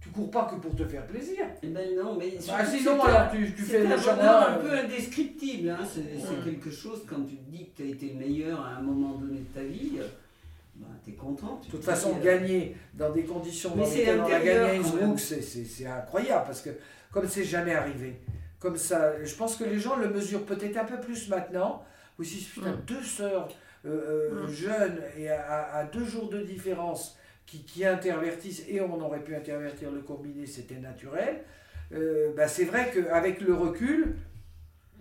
Tu 0.06 0.12
cours 0.12 0.30
pas 0.30 0.46
que 0.46 0.56
pour 0.62 0.76
te 0.76 0.86
faire 0.86 1.04
plaisir. 1.08 1.46
Eh 1.64 1.68
ben 1.68 1.96
non, 1.96 2.16
mais 2.16 2.34
Ah, 2.38 2.64
surtout, 2.64 2.78
sinon, 2.78 2.98
c'est 3.04 3.10
alors 3.10 3.22
un- 3.22 3.28
tu, 3.36 3.46
fais 3.48 3.86
un 3.88 3.90
le 3.96 3.98
chamois. 4.02 4.50
un 4.50 4.58
euh, 4.58 4.62
peu 4.62 4.72
indescriptible. 4.78 5.70
Hein. 5.70 5.80
C'est 5.84 6.44
quelque 6.44 6.70
chose, 6.70 7.02
quand 7.10 7.24
tu 7.28 7.36
te 7.38 7.50
dis 7.50 7.66
que 7.66 7.78
tu 7.78 7.84
as 7.84 7.92
été 7.92 8.10
le 8.14 8.20
meilleur 8.20 8.62
à 8.62 8.76
un 8.78 8.82
moment 8.82 9.16
donné 9.18 9.40
de 9.40 9.60
ta 9.60 9.64
vie, 9.66 9.94
euh, 10.00 10.06
bah, 10.76 10.86
tu 11.04 11.10
es 11.10 11.14
content. 11.16 11.60
De 11.66 11.72
toute 11.72 11.84
façon, 11.84 12.18
gagner 12.24 12.76
dans 12.94 13.10
des 13.12 13.24
conditions 13.24 13.72
Mais 13.76 13.82
dans 13.82 13.88
c'est 13.90 13.98
lesquelles 13.98 14.20
on 14.20 14.26
a 14.26 14.40
gagné 14.40 14.78
Innsbruck, 14.78 15.20
c'est- 15.20 15.86
incroyable 15.88 16.44
parce 16.46 16.62
que 16.62 16.70
comme 17.12 17.28
c'est 17.28 17.44
jamais 17.44 17.74
arrivé, 17.74 18.18
comme 18.60 18.78
ça, 18.78 19.14
je 19.24 19.34
pense 19.36 19.56
que 19.56 19.64
les 19.64 19.80
gens 19.80 19.96
le 19.96 20.10
mesurent 20.10 20.46
peut-être 20.46 20.78
un 20.78 20.86
peu 20.86 21.00
plus 21.00 21.30
maintenant. 21.30 21.84
Vous 22.20 22.24
dites, 22.26 22.48
putain, 22.54 22.74
Mm. 22.74 22.82
deux 22.86 23.02
sœurs 23.04 23.48
euh, 23.88 24.34
euh, 24.44 24.48
jeunes 24.48 25.00
et 25.18 25.30
à, 25.30 25.76
à 25.78 25.84
deux 25.84 26.06
jours 26.06 26.30
de 26.30 26.42
différence 26.42 27.18
qui, 27.46 27.64
qui 27.64 27.86
intervertissent, 27.86 28.64
et 28.68 28.82
on 28.82 29.00
aurait 29.02 29.24
pu 29.24 29.36
intervertir 29.36 29.92
le 29.92 30.02
combiné, 30.02 30.46
c'était 30.46 30.80
naturel. 30.80 31.44
Euh, 31.94 32.34
bah, 32.36 32.48
c'est 32.48 32.66
vrai 32.66 32.92
qu'avec 32.92 33.42
le 33.42 33.54
recul, 33.54 34.16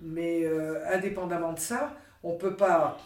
mais 0.00 0.44
euh, 0.44 0.86
indépendamment 0.92 1.52
de 1.52 1.58
ça, 1.58 1.96
on 2.22 2.36
peut 2.36 2.56
pas 2.56 2.98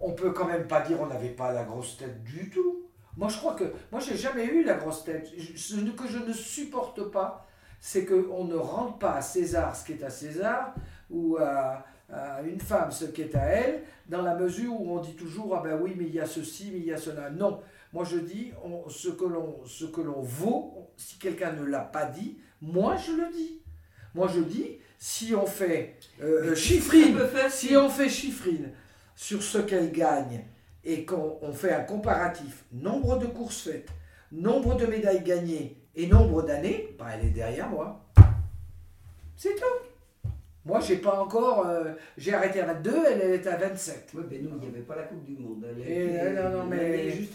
on 0.00 0.12
peut 0.12 0.30
quand 0.30 0.46
même 0.46 0.66
pas 0.66 0.80
dire 0.82 1.00
on 1.00 1.06
n'avait 1.06 1.30
pas 1.30 1.52
la 1.52 1.64
grosse 1.64 1.96
tête 1.96 2.22
du 2.22 2.50
tout. 2.50 2.84
Moi, 3.16 3.28
je 3.28 3.36
crois 3.38 3.54
que 3.54 3.64
moi, 3.90 4.00
j'ai 4.00 4.16
jamais 4.16 4.44
eu 4.44 4.62
la 4.62 4.74
grosse 4.74 5.04
tête. 5.04 5.28
Ce 5.56 5.74
que 5.74 6.06
je 6.06 6.18
ne 6.18 6.32
supporte 6.32 7.10
pas, 7.10 7.46
c'est 7.80 8.04
qu'on 8.04 8.44
ne 8.44 8.54
rende 8.54 9.00
pas 9.00 9.14
à 9.14 9.22
César 9.22 9.74
ce 9.74 9.84
qui 9.84 9.92
est 9.92 10.04
à 10.04 10.10
César 10.10 10.74
ou 11.10 11.36
à 11.36 11.84
une 12.46 12.60
femme 12.60 12.90
ce 12.90 13.06
qui 13.06 13.22
est 13.22 13.34
à 13.34 13.44
elle, 13.44 13.82
dans 14.08 14.22
la 14.22 14.34
mesure 14.34 14.80
où 14.80 14.96
on 14.96 15.00
dit 15.00 15.14
toujours 15.14 15.56
ah 15.56 15.62
ben 15.62 15.78
oui, 15.80 15.94
mais 15.96 16.04
il 16.04 16.14
y 16.14 16.20
a 16.20 16.26
ceci, 16.26 16.70
mais 16.72 16.78
il 16.78 16.86
y 16.86 16.92
a 16.92 16.96
cela. 16.96 17.28
Non, 17.30 17.60
moi 17.92 18.04
je 18.04 18.18
dis 18.18 18.52
on- 18.64 18.88
ce 18.88 19.08
que 19.08 19.24
l'on 19.24 19.60
ce 19.66 19.84
que 19.86 20.00
l'on 20.00 20.20
vaut. 20.20 20.74
Si 20.96 21.18
quelqu'un 21.18 21.52
ne 21.52 21.64
l'a 21.64 21.80
pas 21.80 22.06
dit, 22.06 22.38
moi 22.60 22.96
je 22.96 23.12
le 23.12 23.30
dis. 23.32 23.62
Moi 24.14 24.28
je 24.34 24.40
dis 24.40 24.78
si 24.98 25.34
on 25.34 25.46
fait 25.46 25.96
euh, 26.20 26.50
euh, 26.50 26.54
chiffrine, 26.54 27.18
si 27.50 27.76
on 27.76 27.88
fait 27.88 28.08
chiffrine 28.08 28.70
sur 29.14 29.42
ce 29.42 29.58
qu'elle 29.58 29.92
gagne 29.92 30.44
et 30.84 31.04
qu'on 31.04 31.38
on 31.42 31.52
fait 31.52 31.72
un 31.72 31.82
comparatif 31.84 32.64
nombre 32.72 33.18
de 33.18 33.26
courses 33.26 33.62
faites, 33.62 33.88
nombre 34.32 34.76
de 34.76 34.86
médailles 34.86 35.22
gagnées 35.22 35.76
et 35.94 36.06
nombre 36.06 36.42
d'années, 36.42 36.94
bah, 36.98 37.06
elle 37.14 37.26
est 37.26 37.30
derrière 37.30 37.68
moi. 37.68 38.04
C'est 39.36 39.54
tout. 39.54 40.30
Moi, 40.64 40.80
j'ai 40.80 40.96
pas 40.96 41.20
encore. 41.22 41.66
euh, 41.66 41.92
j'ai 42.16 42.34
arrêté 42.34 42.60
à 42.60 42.66
22, 42.66 42.94
elle, 43.08 43.20
elle 43.22 43.30
est 43.32 43.46
à 43.46 43.56
27. 43.56 44.10
Oui, 44.14 44.22
ben 44.28 44.42
nous, 44.42 44.50
il 44.56 44.60
n'y 44.60 44.66
avait 44.74 44.84
pas 44.84 44.96
la 44.96 45.04
Coupe 45.04 45.24
du 45.24 45.36
Monde. 45.36 45.64
Elle 45.70 45.80
Et, 45.88 46.04
était- 46.06 46.32
non, 46.34 46.50
non, 46.50 46.57
mais- 46.57 46.57
l'année 46.57 46.57
juste 46.57 46.57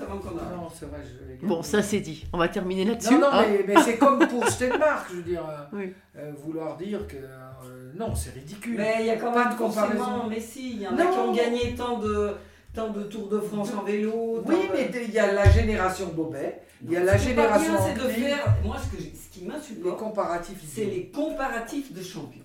avant 0.08 0.18
qu'on 0.20 0.38
arrive. 0.38 0.56
Non, 0.58 0.68
c'est 0.74 0.86
vrai, 0.86 0.99
je 1.04 1.28
l'ai 1.28 1.36
Bon, 1.47 1.62
ça 1.64 1.82
c'est 1.82 1.99
dit. 1.99 2.26
On 2.34 2.38
va 2.38 2.47
terminer 2.47 2.86
là-dessus. 2.86 3.14
Non, 3.16 3.20
non, 3.22 3.28
hein. 3.32 3.45
mais, 3.49 3.66
mais 3.76 3.82
c'est 3.84 3.97
comme 3.97 4.26
pour 4.28 4.47
Stenmark, 4.47 5.08
je 5.12 5.16
veux 5.18 5.22
dire. 5.24 5.43
euh, 5.49 5.64
Oui. 5.78 5.93
euh, 6.18 6.32
vouloir 6.43 6.78
dire 6.78 7.06
que. 7.08 7.16
euh, 7.18 7.91
non, 7.95 8.16
c'est 8.16 8.34
ridicule. 8.34 8.76
Mais 8.78 8.97
il 9.01 9.06
y 9.08 9.10
a 9.10 9.18
quand 9.18 9.32
Pas 9.32 9.45
même 9.45 9.54
de 9.54 9.58
comparaison. 9.58 10.28
mais 10.30 10.39
si, 10.39 10.72
il 10.74 10.82
y 10.82 10.88
en 10.88 10.97
a 10.97 11.06
qui 11.06 11.18
ont 11.18 11.34
gagné 11.34 11.76
tant 11.76 11.97
de, 11.99 12.32
tant 12.74 12.89
de 12.89 13.04
Tours 13.04 13.30
de 13.30 13.39
France 13.39 13.72
en 13.80 13.84
vélo. 13.84 14.41
oui, 14.45 14.56
de- 14.56 14.74
mais 14.74 14.91
il 15.08 15.12
y 15.14 15.20
a 15.20 15.32
la 15.32 15.49
génération 15.49 16.08
Bobet, 16.16 16.62
il 16.84 16.91
y 16.91 16.97
a 16.97 17.04
la 17.04 17.18
génération. 17.18 17.74
bien, 17.74 17.82
c'est 17.88 17.93
de 18.04 18.08
faire. 18.10 18.56
Moi, 18.64 18.78
ce, 18.84 18.95
que 18.95 19.01
j'ai- 19.04 19.14
ce 19.14 19.30
qui 19.34 19.41
les 19.45 19.47
m'insupporte, 19.47 19.99
comparatifs. 19.99 20.62
c'est 20.68 20.86
les 20.86 21.08
comparatifs 21.14 21.93
de 21.93 22.01
champions. 22.01 22.42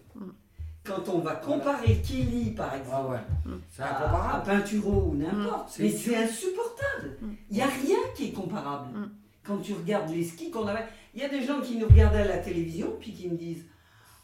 Mm. 0.88 1.02
Quand 1.04 1.12
on 1.14 1.18
va 1.18 1.34
comparer 1.36 1.96
Kelly, 1.96 2.50
par 2.56 2.74
exemple, 2.74 2.94
Ah 2.94 3.06
ouais, 3.10 3.52
Mm. 3.52 3.58
c'est 3.70 3.82
à, 3.82 4.34
à. 4.36 4.40
Pinturo 4.40 5.10
ou 5.10 5.14
n'importe, 5.14 5.68
C'est 5.70 5.82
mais 5.84 5.90
c'est 5.90 6.16
insupportable. 6.16 7.16
Mm. 7.20 7.26
Il 7.50 7.56
n'y 7.56 7.62
a 7.62 7.66
rien 7.66 7.98
qui 8.16 8.28
est 8.28 8.32
comparable. 8.32 8.96
Mm. 8.98 9.10
Quand 9.44 9.58
tu 9.58 9.72
regardes 9.74 10.10
les 10.10 10.24
skis 10.24 10.50
qu'on 10.50 10.66
avait, 10.66 10.84
il 11.14 11.20
y 11.20 11.24
a 11.24 11.28
des 11.28 11.42
gens 11.42 11.60
qui 11.60 11.76
nous 11.76 11.86
regardaient 11.88 12.18
à 12.22 12.26
la 12.28 12.38
télévision 12.38 12.92
puis 13.00 13.12
qui 13.12 13.28
me 13.28 13.36
disent 13.36 13.64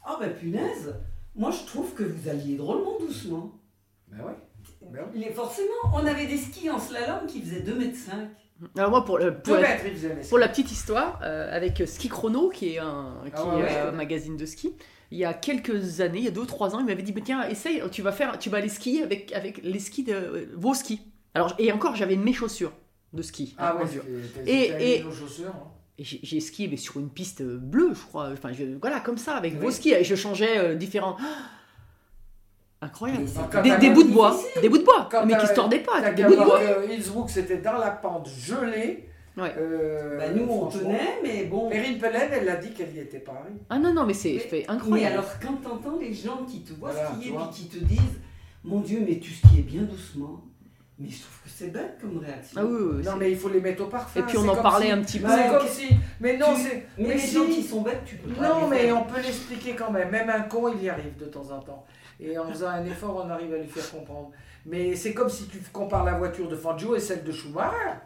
Ah 0.05 0.17
ben 0.21 0.33
punaise, 0.35 0.95
moi 1.35 1.51
je 1.51 1.65
trouve 1.67 1.93
que 1.95 2.03
vous 2.03 2.29
alliez 2.29 2.57
drôlement 2.57 2.99
doucement. 2.99 3.53
Ben 4.09 4.23
ouais. 4.25 4.37
Ben 4.93 5.01
oui. 5.15 5.21
Les- 5.21 5.33
forcément, 5.33 5.69
on 5.95 6.07
avait 6.07 6.27
des 6.27 6.37
skis 6.37 6.69
en 6.71 6.79
slalom 6.79 7.27
qui 7.27 7.41
faisaient 7.41 7.61
2,5 7.63 8.13
m. 8.13 8.29
Alors 8.77 8.91
moi, 8.91 9.05
pour, 9.05 9.19
le- 9.19 9.37
pour 9.39 9.55
la, 9.57 9.63
mètres, 9.63 10.29
pour 10.29 10.39
petite 10.49 10.71
histoire, 10.71 11.19
euh, 11.23 11.55
avec 11.55 11.83
Ski 11.87 12.09
Chrono, 12.09 12.51
qui 12.51 12.75
est 12.75 12.79
un, 12.79 13.15
qui 13.27 13.33
Ah 13.35 13.47
ouais, 13.47 13.61
est 13.61 13.65
ouais. 13.65 13.79
un 13.81 13.93
magazine 13.93 14.37
de 14.37 14.47
ski, 14.47 14.75
il 15.11 15.19
y 15.19 15.25
a 15.25 15.35
quelques 15.35 16.01
années, 16.01 16.19
il 16.19 16.25
y 16.25 16.29
a 16.29 16.31
deux 16.31 16.41
ou 16.43 16.47
trois 16.47 16.75
ans, 16.75 16.81
il 16.81 16.87
m'avait 16.87 17.03
dit, 17.03 17.13
Mais 17.15 17.21
tiens, 17.23 17.47
essaye, 17.49 17.83
tu 17.93 18.03
vas, 18.03 18.13
faire, 18.13 18.39
tu 18.39 18.51
vas 18.51 18.59
aller 18.59 18.69
skier 18.69 19.03
avec, 19.03 19.33
avec 19.33 19.61
les 19.63 19.79
skis 19.79 20.03
de 20.05 20.13
euh, 20.13 20.47
vos 20.57 20.75
skis. 20.75 21.01
Alors, 21.35 21.55
et 21.59 21.71
encore, 21.73 21.95
j'avais 21.97 22.17
mes 22.17 22.33
chaussures 22.33 22.73
de 23.13 23.23
ski. 23.23 23.55
Ah 23.59 23.73
hein, 23.79 23.83
ouais, 23.85 23.91
dur. 23.91 24.03
c'était- 24.35 24.51
Et- 24.51 24.97
et- 24.97 25.03
hein. 25.03 25.53
Et 25.97 26.03
j'ai 26.05 26.41
skié 26.41 26.67
mais 26.67 26.77
sur 26.77 26.99
une 26.99 27.09
piste 27.09 27.43
bleue, 27.43 27.93
je 27.95 28.03
crois. 28.03 28.31
Enfin, 28.33 28.53
je- 28.53 28.79
voilà, 28.81 28.99
comme 28.99 29.17
ça, 29.19 29.37
avec 29.37 29.53
Oui. 29.55 29.61
vos 29.61 29.71
skis. 29.71 29.93
Et 29.93 30.03
je 30.03 30.17
changeais 30.17 30.59
euh, 30.59 30.75
différents. 30.75 31.17
Incroyable. 32.81 33.25
Des, 33.81 33.91
bouts 33.91 34.03
de 34.03 34.13
bois. 34.13 34.33
difficile. 34.33 34.63
Des 34.63 34.69
bouts 34.69 34.79
de 34.79 34.83
bois. 34.85 35.09
Quand 35.11 35.25
mais 35.25 35.39
qui 35.39 35.47
se 35.47 35.55
tordaient 35.55 35.79
pas. 35.79 36.11
Des 36.11 36.25
bouts 36.25 36.31
de 36.33 36.37
bois. 36.37 36.61
Innsbruck, 36.91 37.31
c'était 37.31 37.59
dans 37.59 37.79
la 37.79 37.91
pente 37.93 38.29
gelée. 38.29 39.09
Ouais. 39.37 39.53
Euh, 39.59 40.19
Bah, 40.19 40.31
nous 40.31 40.47
on 40.49 40.67
tenait, 40.67 41.19
mais 41.23 41.45
bon. 41.45 41.69
Perrine 41.69 41.99
Pellen, 41.99 42.29
elle 42.33 42.49
a 42.49 42.57
dit 42.57 42.71
qu'elle 42.73 42.95
y 42.95 43.01
était 43.01 43.19
pas. 43.19 43.43
oui. 43.51 43.57
Ah 43.69 43.79
non, 43.79 43.93
non, 43.93 44.05
mais 44.07 44.15
c'est 44.15 44.39
fait 44.39 44.65
Mais 44.69 44.71
incroyable. 44.71 45.13
alors, 45.15 45.31
quand 45.43 45.55
t'entends 45.69 45.99
les 45.99 46.15
gens 46.15 46.45
qui 46.49 46.61
te 46.63 46.73
voient 46.75 46.93
Voilà, 46.93 47.11
skier 47.17 47.33
puis 47.33 47.63
qui 47.65 47.69
te 47.79 47.85
disent 47.85 48.21
Mon 48.63 48.81
Dieu, 48.81 49.03
mais 49.07 49.19
tu 49.19 49.33
skies 49.33 49.63
bien 49.63 49.83
doucement. 49.83 50.41
Mais 50.97 51.09
je 51.09 51.23
trouve 51.23 51.41
que 51.43 51.49
c'est 51.53 51.73
bête 51.73 51.99
comme 52.01 52.19
réaction. 52.19 52.61
Ah 52.61 52.65
oui, 52.65 52.79
oui, 52.99 53.05
Non, 53.05 53.17
mais 53.19 53.33
il 53.33 53.37
faut 53.37 53.49
les 53.49 53.61
mettre 53.61 53.83
au 53.83 53.87
parfum. 53.89 54.21
Et 54.21 54.23
puis 54.23 54.39
on 54.39 54.47
en 54.49 54.55
parlait 54.63 54.87
si- 54.87 54.93
un 54.93 55.03
petit 55.03 55.19
peu. 55.19 55.27
C'est 55.29 55.49
comme 55.59 55.67
si. 55.69 55.89
Mais 56.21 56.37
non, 56.39 56.55
Tu- 56.55 56.61
c'est. 56.63 56.87
Mais, 56.97 57.09
mais 57.09 57.15
les 57.15 57.19
si. 57.21 57.35
gens 57.35 57.47
qui 57.47 57.63
sont 57.65 57.83
bêtes, 57.83 58.03
tu 58.07 58.15
peux 58.15 58.31
pas. 58.31 58.49
Non, 58.49 58.69
mais 58.69 58.79
faire. 58.83 58.99
on 59.01 59.13
peut 59.13 59.21
l'expliquer 59.21 59.75
quand 59.75 59.91
même. 59.91 60.11
Même 60.13 60.31
un 60.31 60.43
con, 60.43 60.73
il 60.73 60.85
y 60.85 60.89
arrive 60.89 61.17
de 61.19 61.25
temps 61.25 61.51
en 61.51 61.59
temps. 61.59 61.85
Et 62.21 62.39
en 62.39 62.47
faisant 62.49 62.69
un 62.69 62.85
effort, 62.85 63.25
on 63.27 63.29
arrive 63.29 63.53
à 63.53 63.57
lui 63.59 63.67
faire 63.67 63.91
comprendre. 63.91 64.31
Mais 64.67 64.95
c'est 64.95 65.13
comme 65.13 65.29
si 65.29 65.49
tu 65.49 65.59
compares 65.73 66.05
la 66.05 66.15
voiture 66.17 66.49
de 66.49 66.55
Fangio 66.55 66.95
et 66.95 67.01
celle 67.01 67.25
de 67.25 67.33
Schumacher. 67.33 67.99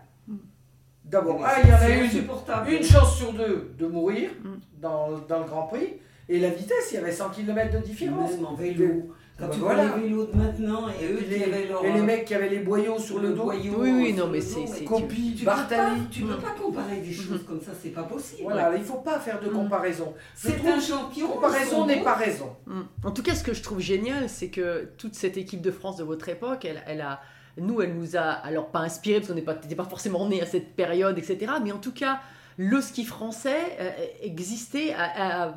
D'abord, 1.10 1.40
ah, 1.44 1.54
il 1.62 1.68
y 1.70 1.72
en 1.72 1.76
a 1.76 1.88
une, 1.88 2.76
une 2.76 2.84
chance 2.84 3.16
sur 3.16 3.32
deux 3.32 3.72
de 3.78 3.86
mourir 3.86 4.30
Mm. 4.44 4.48
dans, 4.80 5.18
dans 5.28 5.38
le 5.40 5.44
Grand 5.46 5.62
Prix. 5.68 5.94
Et 6.28 6.38
la 6.38 6.50
vitesse, 6.50 6.88
il 6.92 6.94
y 6.96 6.98
avait 6.98 7.12
100 7.12 7.30
km 7.30 7.72
de 7.72 7.78
différence. 7.84 8.32
Même 8.32 8.44
en 8.46 8.54
vélo. 8.54 9.14
Quand 9.38 9.46
Bah 9.46 9.50
tu 9.54 9.60
voilà. 9.60 9.86
vois 9.86 9.96
les 9.98 10.02
vélos 10.02 10.26
de 10.26 10.36
maintenant 10.36 10.88
et 10.88 11.04
Et, 11.04 11.12
eux 11.12 11.16
puis 11.18 11.24
qui 11.26 11.30
les, 11.38 11.44
avaient 11.44 11.66
leur. 11.68 11.84
et 11.84 11.92
les 11.92 12.00
mecs 12.02 12.24
qui 12.24 12.34
avaient 12.34 12.48
les 12.48 12.58
boyaux 12.58 12.98
sur 12.98 13.20
le, 13.20 13.30
dos. 13.34 13.44
boyau, 13.44 13.72
Oui, 13.78 13.90
oui, 13.92 14.12
non, 14.12 14.26
mais 14.26 14.38
le 14.38 14.44
c'est- 14.44 14.80
dos, 14.82 14.84
Copie, 14.84 15.34
Tu 15.36 15.44
peux, 15.44 15.50
pas, 15.50 15.56
Bartali. 15.58 16.00
tu 16.10 16.22
peux 16.22 16.34
Mm. 16.34 16.40
pas 16.40 16.50
comparer 16.60 16.96
des 16.96 17.12
choses 17.12 17.44
comme 17.46 17.60
ça, 17.60 17.70
c'est 17.80 17.90
pas 17.90 18.02
possible. 18.02 18.42
Voilà, 18.42 18.72
il 18.74 18.80
ne 18.80 18.84
faut 18.84 18.98
pas 18.98 19.20
faire 19.20 19.40
de 19.40 19.48
Mm. 19.48 19.52
comparaison. 19.52 20.12
C'est 20.34 20.66
un 20.66 20.80
champion. 20.80 21.28
comparaison 21.28 21.70
son 21.76 21.86
n'est 21.86 22.02
pas 22.02 22.14
raison. 22.14 22.50
Mm. 22.66 22.80
En 23.04 23.10
tout 23.12 23.22
cas, 23.22 23.34
ce 23.36 23.44
que 23.44 23.54
je 23.54 23.62
trouve 23.62 23.78
génial, 23.80 24.28
c'est 24.28 24.48
que 24.50 24.88
toute 24.98 25.14
cette 25.14 25.36
équipe 25.36 25.62
de 25.62 25.70
France 25.70 25.96
de 25.98 26.04
votre 26.04 26.28
époque, 26.28 26.64
elle, 26.64 26.82
elle 26.88 27.00
a, 27.00 27.20
nous, 27.60 27.80
elle 27.82 27.94
nous 27.94 28.16
a, 28.16 28.20
alors 28.20 28.68
pas 28.68 28.80
inspiré 28.80 29.20
parce 29.20 29.28
qu'on 29.28 29.34
n'est 29.34 29.42
pas, 29.42 29.54
pas 29.54 29.84
forcément 29.84 30.28
né 30.28 30.40
à 30.42 30.46
cette 30.46 30.74
période, 30.74 31.18
etc. 31.18 31.52
Mais 31.62 31.72
en 31.72 31.78
tout 31.78 31.92
cas, 31.92 32.20
le 32.56 32.80
ski 32.80 33.04
français 33.04 33.76
euh, 33.80 33.90
existait, 34.22 34.94
a, 34.94 35.54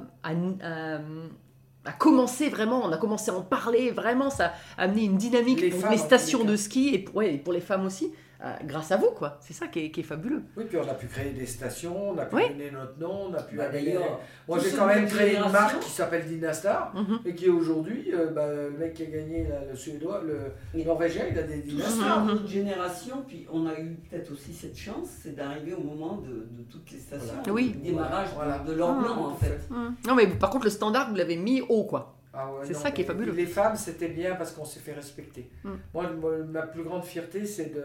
a 1.84 1.92
commencé 1.94 2.50
vraiment, 2.50 2.84
on 2.84 2.92
a 2.92 2.98
commencé 2.98 3.32
à 3.32 3.34
en 3.34 3.42
parler, 3.42 3.92
vraiment, 3.92 4.30
ça 4.30 4.54
a 4.78 4.84
amené 4.84 5.06
une 5.06 5.18
dynamique 5.18 5.62
Les 5.62 5.70
pour 5.70 5.90
les 5.90 5.98
stations 5.98 6.44
de 6.44 6.56
ski 6.56 6.94
et 6.94 7.00
pour, 7.00 7.16
ouais, 7.16 7.36
et 7.36 7.38
pour 7.38 7.54
les 7.54 7.62
femmes 7.62 7.86
aussi, 7.86 8.12
euh, 8.44 8.54
grâce 8.66 8.92
à 8.92 8.98
vous, 8.98 9.12
quoi. 9.12 9.38
C'est 9.42 9.54
ça 9.54 9.68
qui 9.68 9.86
est, 9.86 9.92
qui 9.92 10.00
est 10.00 10.04
fabuleux. 10.04 10.42
Oui, 10.58 10.64
puis 10.68 10.78
on 10.78 10.90
a 10.90 10.94
pu 10.96 11.06
créer 11.08 11.32
des 11.32 11.46
stations, 11.46 12.10
on 12.12 12.18
a 12.18 12.26
pu 12.26 12.36
Oui. 12.38 12.50
donner 12.50 12.72
notre 12.72 12.98
nom, 13.00 13.28
on 13.30 13.34
a 13.36 13.42
pu 13.44 13.56
Bah, 13.56 13.70
d'ailleurs, 13.70 14.20
Moi, 14.48 14.58
j'ai 14.60 14.72
quand 14.72 14.88
même 14.88 15.04
notre 15.04 15.16
créé 15.16 15.36
une 15.38 15.52
marque 15.52 15.80
qui 15.80 15.92
s'appelle 15.92 16.26
Dynastar 16.26 16.92
Mhm. 16.96 17.20
et 17.26 17.36
qui 17.36 17.50
aujourd'hui, 17.50 18.12
euh, 18.14 18.32
bah, 18.32 18.48
le 18.52 18.72
mec 18.72 18.96
qui 18.96 19.04
a 19.04 19.06
gagné 19.06 19.48
là, 19.48 19.58
le 19.70 19.76
suédois, 19.76 20.22
le 20.26 20.84
norvégien, 20.84 21.26
il 21.32 21.38
a 21.38 21.44
des 21.44 21.62
Tout 21.62 21.68
Dynastar. 21.76 22.16
ça, 22.16 22.22
notre 22.24 22.48
génération, 22.48 23.24
puis 23.28 23.46
on 23.52 23.68
a 23.68 23.80
eu 23.80 23.96
peut-être 24.10 24.32
aussi 24.32 24.54
cette 24.54 24.78
chance, 24.78 25.08
c'est 25.22 25.36
d'arriver 25.36 25.74
au 25.74 25.84
moment 25.84 26.18
de, 26.18 26.30
de 26.50 26.64
toutes 26.70 26.90
les 26.92 27.00
stations, 27.00 27.36
Voilà. 27.44 27.54
Oui. 27.54 27.74
le 27.76 27.82
démarrage 27.92 28.30
de- 28.30 28.36
Voilà. 28.36 28.58
de, 28.60 28.74
l'or 28.74 28.96
Ah, 28.98 29.02
blanc 29.04 29.26
en 29.28 29.36
fait. 29.36 29.60
Mm. 29.70 29.96
Non, 30.08 30.16
mais 30.16 30.28
par 30.28 30.50
contre, 30.50 30.66
le 30.66 30.72
standard, 30.72 31.10
vous 31.10 31.16
l'avez 31.16 31.36
mis 31.38 31.62
haut, 31.62 31.84
quoi. 31.84 32.18
Ah 32.34 32.46
ouais, 32.54 32.60
C'est 32.64 32.74
ça 32.74 32.92
qui 32.92 33.02
est 33.02 33.06
fabuleux. 33.06 33.34
Les 33.34 33.46
femmes, 33.46 33.76
c'était 33.76 34.08
bien 34.08 34.36
parce 34.36 34.52
qu'on 34.54 34.64
s'est 34.66 34.80
fait 34.80 34.94
respecter. 34.94 35.50
Mm. 35.64 35.70
Moi, 35.94 36.06
ma 36.50 36.62
plus 36.64 36.84
grande 36.84 37.04
fierté, 37.04 37.46
c'est 37.46 37.74
de 37.76 37.84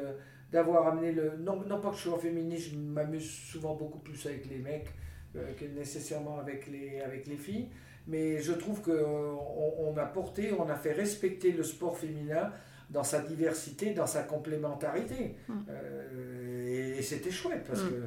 d'avoir 0.57 0.86
amené 0.88 1.12
le. 1.12 1.26
Non, 1.46 1.57
non 1.70 1.78
pas 1.80 1.90
que 1.90 1.96
je 1.96 2.02
sois 2.09 2.18
féministe, 2.18 2.70
je 2.72 2.76
m'amuse 2.78 3.28
souvent 3.52 3.74
beaucoup 3.74 3.98
plus 3.98 4.20
avec 4.26 4.44
les 4.52 4.59
mecs. 4.59 4.90
euh, 5.36 5.52
que 5.59 5.66
nécessairement 5.66 6.38
avec 6.38 6.66
les, 6.66 7.00
avec 7.09 7.26
les 7.26 7.36
filles. 7.36 7.68
Mais 8.07 8.40
je 8.40 8.52
trouve 8.54 8.80
qu'on 8.80 9.38
on 9.88 9.94
a 9.98 10.07
porté, 10.07 10.42
on 10.59 10.66
a 10.70 10.76
fait 10.76 10.92
respecter 10.92 11.50
le 11.52 11.62
sport 11.62 11.96
féminin 11.98 12.52
dans 12.88 13.02
sa 13.12 13.18
diversité, 13.20 13.92
dans 13.92 14.07
sa 14.07 14.22
complémentarité. 14.22 15.34
Mm. 15.48 15.52
Euh, 15.68 16.66
et 16.66 16.98
et 16.98 17.02
c'était 17.02 17.30
chouette 17.40 17.64
parce 17.68 17.82
Mm. 17.84 17.90
que 17.90 17.98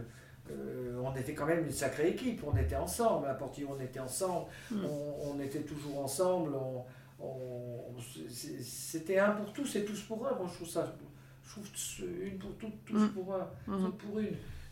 euh, 0.52 1.02
on 1.08 1.14
était 1.22 1.36
quand 1.38 1.46
même 1.46 1.64
une 1.66 1.78
sacrée 1.84 2.10
équipe, 2.16 2.42
on 2.52 2.58
était 2.58 2.76
ensemble, 2.88 3.28
à 3.28 3.36
Portillo 3.36 3.68
on 3.78 3.82
était 3.90 4.00
ensemble, 4.10 4.48
Mm. 4.72 4.86
on, 4.86 5.04
on 5.32 5.40
était 5.48 5.66
toujours 5.72 5.98
ensemble, 6.06 6.52
on- 6.56 6.84
c'était 8.62 9.20
un 9.20 9.32
pour 9.32 9.52
tous 9.54 9.76
et 9.76 9.84
tous 9.86 10.02
pour 10.04 10.26
un. 10.28 10.36
Moi 10.36 10.48
je 10.50 10.56
trouve 10.56 10.68
ça, 10.78 10.96
je 11.50 11.54
trouve 11.54 11.68
ce- 11.74 12.04
une 12.04 12.38
pour 12.38 12.52
toutes, 12.58 12.86
tous 12.86 12.98
Mm. 13.00 13.10
pour 13.10 13.34
un, 13.36 13.48
Mhm. 13.68 13.86
toutes 13.86 13.98
pour 13.98 14.20
une. 14.20 14.28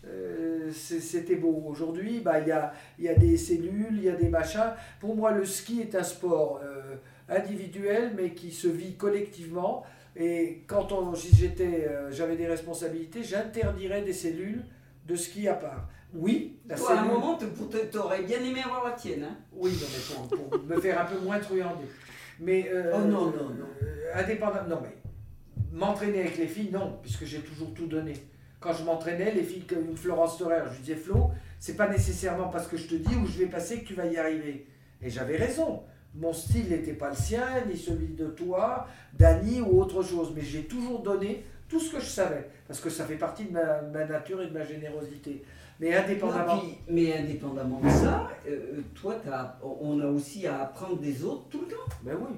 Euh, 0.05 0.71
c'était 0.71 1.36
beau. 1.36 1.63
Aujourd'hui, 1.67 2.19
bah, 2.21 2.39
il 2.39 2.47
y, 2.47 2.51
a, 2.51 2.71
il 2.99 3.05
y 3.05 3.09
a 3.09 3.15
des 3.15 3.36
cellules, 3.36 3.93
il 3.97 4.03
y 4.03 4.09
a 4.09 4.15
des 4.15 4.30
machins. 4.30 4.71
Pour 4.99 5.15
moi, 5.15 5.32
le 5.32 5.43
ski 5.43 5.82
est 5.82 5.95
un 5.95 6.03
sport 6.03 6.61
euh, 6.63 6.95
individuel, 7.28 8.13
mais 8.15 8.32
qui 8.34 8.51
se 8.51 8.67
vit 8.67 8.95
collectivement. 8.95 9.84
Et 10.15 10.63
quand 10.67 10.88
j'étais, 11.15 11.88
euh, 11.89 12.11
j'avais 12.11 12.36
des 12.38 12.47
responsabilités, 12.47 13.23
j'interdirais 13.23 14.01
des 14.03 14.13
cellules 14.13 14.63
de 15.07 15.15
ski 15.15 15.47
à 15.47 15.55
part. 15.55 15.89
Oui, 16.13 16.57
la 16.69 16.75
Toi, 16.75 16.91
à 16.93 17.01
un 17.01 17.05
moment, 17.05 17.38
tu 17.38 17.97
aurais 17.97 18.21
bien 18.23 18.39
aimé 18.39 18.61
avoir 18.63 18.86
la 18.86 18.91
tienne. 18.91 19.23
Hein 19.23 19.36
oui, 19.53 19.71
non, 19.71 19.88
mais 19.91 20.15
pour, 20.38 20.49
pour 20.49 20.63
me 20.63 20.80
faire 20.80 21.01
un 21.01 21.05
peu 21.05 21.19
moins 21.19 21.39
truander. 21.39 21.86
Mais 22.39 22.69
euh, 22.71 22.93
Oh 22.95 22.99
non, 22.99 23.25
non, 23.25 23.49
non. 23.49 23.65
euh, 23.84 24.11
indépendant, 24.15 24.63
non 24.69 24.80
mais 24.82 24.95
m'entraîner 25.72 26.20
avec 26.22 26.38
les 26.38 26.47
filles, 26.47 26.70
non, 26.72 26.97
puisque 27.01 27.26
j'ai 27.26 27.39
toujours 27.39 27.74
tout 27.74 27.88
donné. 27.88 28.13
Quand 28.59 28.74
je 28.74 28.84
m'entraînais, 28.84 29.32
les 29.34 29.43
filles 29.43 29.65
comme 29.65 29.95
Florence 29.95 30.38
Thorer, 30.38 30.61
je 30.74 30.80
disais 30.80 30.95
Flo, 30.95 31.32
c'est 31.59 31.76
pas 31.76 31.88
nécessairement 31.88 32.47
parce 32.49 32.68
que 32.68 32.78
je 32.78 32.88
te 32.88 32.95
dis 32.95 33.15
où 33.15 33.26
je 33.28 33.39
vais 33.39 33.45
passer 33.47 33.82
que 33.82 33.86
tu 33.88 33.93
vas 33.93 34.05
y 34.07 34.18
arriver. 34.18 34.68
Et 35.01 35.09
j'avais 35.09 35.38
raison. 35.38 35.84
Mon 36.15 36.34
style 36.34 36.70
n'était 36.70 36.93
pas 36.93 37.09
le 37.09 37.15
sien, 37.15 37.45
ni 37.70 37.78
celui 37.78 38.07
de 38.15 38.28
toi, 38.28 38.88
d'Annie 39.13 39.61
ou 39.61 39.80
autre 39.80 40.01
chose. 40.01 40.34
Mais 40.36 40.41
j'ai 40.41 40.63
toujours 40.63 41.01
donné 41.03 41.43
tout 41.70 41.80
ce 41.80 41.91
que 41.91 41.99
je 41.99 42.05
savais, 42.07 42.49
parce 42.68 42.80
que 42.80 42.89
ça 42.89 43.05
fait 43.05 43.18
partie 43.18 43.45
de 43.45 43.51
ma, 43.51 43.82
ma 43.82 44.05
nature 44.05 44.41
et 44.41 44.47
de 44.47 44.53
ma 44.53 44.63
générosité. 44.63 45.43
Mais 45.80 45.93
indépendamment. 45.93 46.55
Non, 46.55 46.61
puis- 46.61 46.78
mais 46.89 47.15
indépendamment 47.18 47.80
de 47.82 47.89
ça, 47.89 48.30
euh, 48.47 48.82
toi, 48.95 49.15
t'as- 49.24 49.59
on 49.61 49.99
a 49.99 50.07
aussi 50.07 50.47
à 50.47 50.61
apprendre 50.63 50.97
des 50.97 51.24
autres 51.24 51.49
tout 51.49 51.61
le 51.61 51.68
temps. 51.68 51.84
Ben 52.01 52.15
oui. 52.20 52.38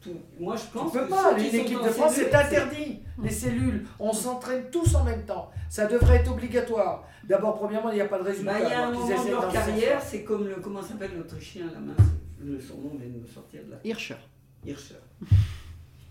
Tout- 0.00 0.16
moi, 0.38 0.56
je 0.56 0.62
Tu 0.62 0.68
pense 0.68 0.92
peux 0.92 1.04
que 1.04 1.10
pas, 1.10 1.38
une 1.38 1.54
équipe 1.54 1.82
de 1.82 1.88
France, 1.90 2.12
c'est 2.14 2.34
interdit. 2.34 3.00
Les 3.22 3.30
cellules, 3.30 3.86
on 3.98 4.12
s'entraîne 4.14 4.64
tous 4.72 4.94
en 4.94 5.04
même 5.04 5.26
temps. 5.26 5.50
Ça 5.68 5.86
devrait 5.86 6.16
être 6.16 6.32
obligatoire. 6.32 7.04
D'abord, 7.24 7.58
premièrement, 7.58 7.90
il 7.90 7.96
n'y 7.96 8.00
a 8.00 8.06
pas 8.06 8.18
de 8.18 8.24
résultat. 8.24 8.52
Bah, 8.52 8.58
il 8.64 8.70
y 8.70 8.72
a 8.72 8.86
un 8.86 8.92
moment 8.92 9.24
de 9.24 9.30
leur 9.30 9.52
carrière, 9.52 10.00
c'est 10.00 10.24
comme 10.24 10.46
le. 10.48 10.54
Comment 10.56 10.80
s'appelle 10.82 11.10
l'Autrichien, 11.16 11.66
la 11.74 11.80
main 11.80 11.94
le, 12.42 12.58
Son 12.58 12.78
nom 12.78 12.94
vient 12.98 13.10
de 13.10 13.20
me 13.20 13.26
sortir 13.26 13.60
de 13.66 13.72
la. 13.72 13.76
Hirscher. 13.84 14.16
Hirscher. 14.64 14.94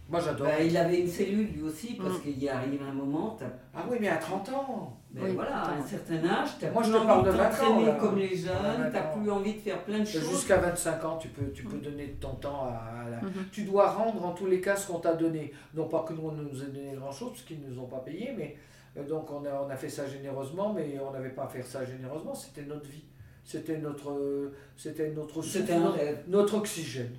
Moi, 0.09 0.19
j'adore. 0.19 0.47
Bah, 0.47 0.59
il 0.63 0.75
avait 0.75 1.01
une 1.01 1.07
cellule 1.07 1.47
lui 1.53 1.61
aussi, 1.61 1.93
parce 1.93 2.17
Mm. 2.17 2.21
qu'il 2.21 2.43
y 2.43 2.49
arrive 2.49 2.81
un 2.81 2.91
moment, 2.93 3.37
Ah 3.75 3.83
oui, 3.89 3.97
mais 4.01 4.09
à 4.09 4.17
30 4.17 4.49
ans. 4.49 4.95
Ben 5.11 5.21
Oui, 5.25 5.31
voilà, 5.35 5.57
à 5.57 5.73
un 5.75 5.81
certain 5.85 6.23
âge, 6.25 6.49
t'as 6.59 6.71
Moi, 6.71 6.81
plus 6.81 6.89
je 6.91 6.93
te 6.93 6.97
envie 6.99 7.07
parle 7.07 7.25
de 7.25 7.31
de 7.31 7.37
20 7.37 7.43
ans, 7.45 7.49
t'entraîner 7.49 7.97
comme 7.99 8.17
les 8.17 8.35
jeunes, 8.35 8.53
20 8.79 8.89
t'as 8.91 9.03
ans. 9.11 9.17
plus 9.19 9.31
envie 9.31 9.53
de 9.53 9.59
faire 9.59 9.83
plein 9.83 9.99
de 9.99 10.05
choses. 10.05 10.29
Jusqu'à 10.29 10.57
25 10.57 11.05
ans, 11.05 11.17
tu 11.17 11.27
peux, 11.29 11.51
tu 11.51 11.63
peux 11.63 11.77
donner 11.77 12.07
de 12.07 12.19
ton 12.19 12.35
temps 12.35 12.65
à, 12.65 13.09
la- 13.09 13.21
Mhm. 13.21 13.45
Tu 13.51 13.63
dois 13.63 13.89
rendre 13.91 14.23
en 14.25 14.31
tous 14.33 14.45
les 14.47 14.61
cas 14.61 14.75
ce 14.75 14.87
qu'on 14.91 14.99
t'a 14.99 15.13
donné. 15.13 15.53
Non 15.75 15.87
pas 15.87 16.03
que 16.07 16.13
nous, 16.13 16.27
on 16.27 16.31
nous 16.31 16.63
ait 16.63 16.67
donné 16.67 16.93
grand-chose, 16.95 17.29
parce 17.29 17.43
qu'ils 17.43 17.59
ne 17.61 17.67
nous 17.69 17.79
ont 17.79 17.87
pas 17.87 17.99
payé, 17.99 18.33
mais 18.37 18.55
euh, 18.97 19.07
donc 19.07 19.29
on 19.31 19.43
a, 19.45 19.63
on 19.65 19.69
a 19.69 19.75
fait 19.75 19.89
ça 19.89 20.07
généreusement, 20.07 20.73
mais 20.73 20.97
on 21.07 21.11
n'avait 21.11 21.29
pas 21.29 21.43
à 21.43 21.47
faire 21.47 21.65
ça 21.65 21.85
généreusement, 21.85 22.33
c'était 22.35 22.63
notre 22.67 22.87
vie. 22.89 23.03
C'était 23.43 23.77
notre, 23.79 24.11
euh, 24.11 24.53
c'était 24.77 25.09
notre 25.11 25.41
souffle, 25.41 25.73
notre 26.27 26.55
oxygène. 26.57 27.11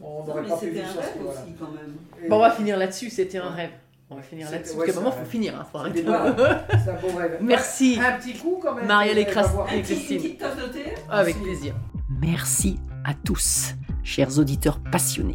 On 0.00 0.24
n'aurait 0.26 0.42
pas 0.42 0.58
ce 0.60 0.66
voilà. 0.66 0.88
aussi 0.88 1.52
quand 1.58 1.66
même. 1.72 1.94
Et- 2.24 2.28
Bon, 2.28 2.36
on 2.36 2.40
va 2.40 2.50
finir 2.52 2.76
là-dessus, 2.76 3.10
c'était 3.10 3.38
un 3.38 3.50
Ouais. 3.50 3.56
rêve. 3.56 3.70
On 4.10 4.16
va 4.16 4.22
finir 4.22 4.50
là-dessus. 4.50 4.72
ouais, 4.76 4.86
parce 4.86 4.92
qu'à 4.92 4.98
un 4.98 5.02
moment, 5.04 5.16
il 5.18 5.24
faut 5.24 5.30
finir. 5.30 5.54
Hein, 5.58 5.66
faut 5.72 5.78
C'est 5.78 5.84
arrêter. 5.84 6.04
c'est 6.84 6.90
un 6.90 7.00
beau 7.00 7.16
rêve. 7.18 7.38
Merci, 7.40 7.98
Un 7.98 8.12
petit 8.18 8.34
coup 8.34 8.58
quand 8.62 8.74
même. 8.74 8.86
Marielle 8.86 9.18
et 9.18 9.24
Christine. 9.26 9.56
Une 9.74 9.82
petite 9.82 10.38
tasse 10.38 10.56
de 10.56 10.66
thé 10.72 10.84
avec 11.08 11.36
Merci. 11.36 11.42
plaisir. 11.50 11.74
Merci 12.20 12.78
à 13.04 13.14
tous, 13.14 13.74
chers 14.04 14.38
auditeurs 14.38 14.78
passionnés. 14.90 15.34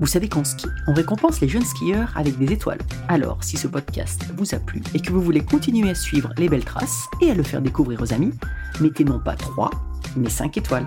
Vous 0.00 0.06
savez 0.06 0.28
qu'en 0.28 0.44
ski, 0.44 0.66
on 0.86 0.92
récompense 0.94 1.40
les 1.40 1.48
jeunes 1.48 1.64
skieurs 1.64 2.12
avec 2.16 2.38
des 2.38 2.52
étoiles. 2.52 2.78
Alors, 3.08 3.42
si 3.42 3.56
ce 3.56 3.66
podcast 3.66 4.26
vous 4.36 4.54
a 4.54 4.58
plu 4.58 4.80
et 4.94 5.00
que 5.00 5.10
vous 5.10 5.20
voulez 5.22 5.40
continuer 5.40 5.90
à 5.90 5.94
suivre 5.96 6.30
les 6.36 6.48
belles 6.48 6.64
traces 6.64 7.06
et 7.20 7.30
à 7.32 7.34
le 7.34 7.42
faire 7.42 7.60
découvrir 7.62 8.00
aux 8.02 8.12
amis, 8.12 8.32
mettez 8.80 9.02
non 9.04 9.18
pas 9.18 9.34
3, 9.34 9.70
mais 10.16 10.28
5 10.30 10.56
étoiles. 10.56 10.86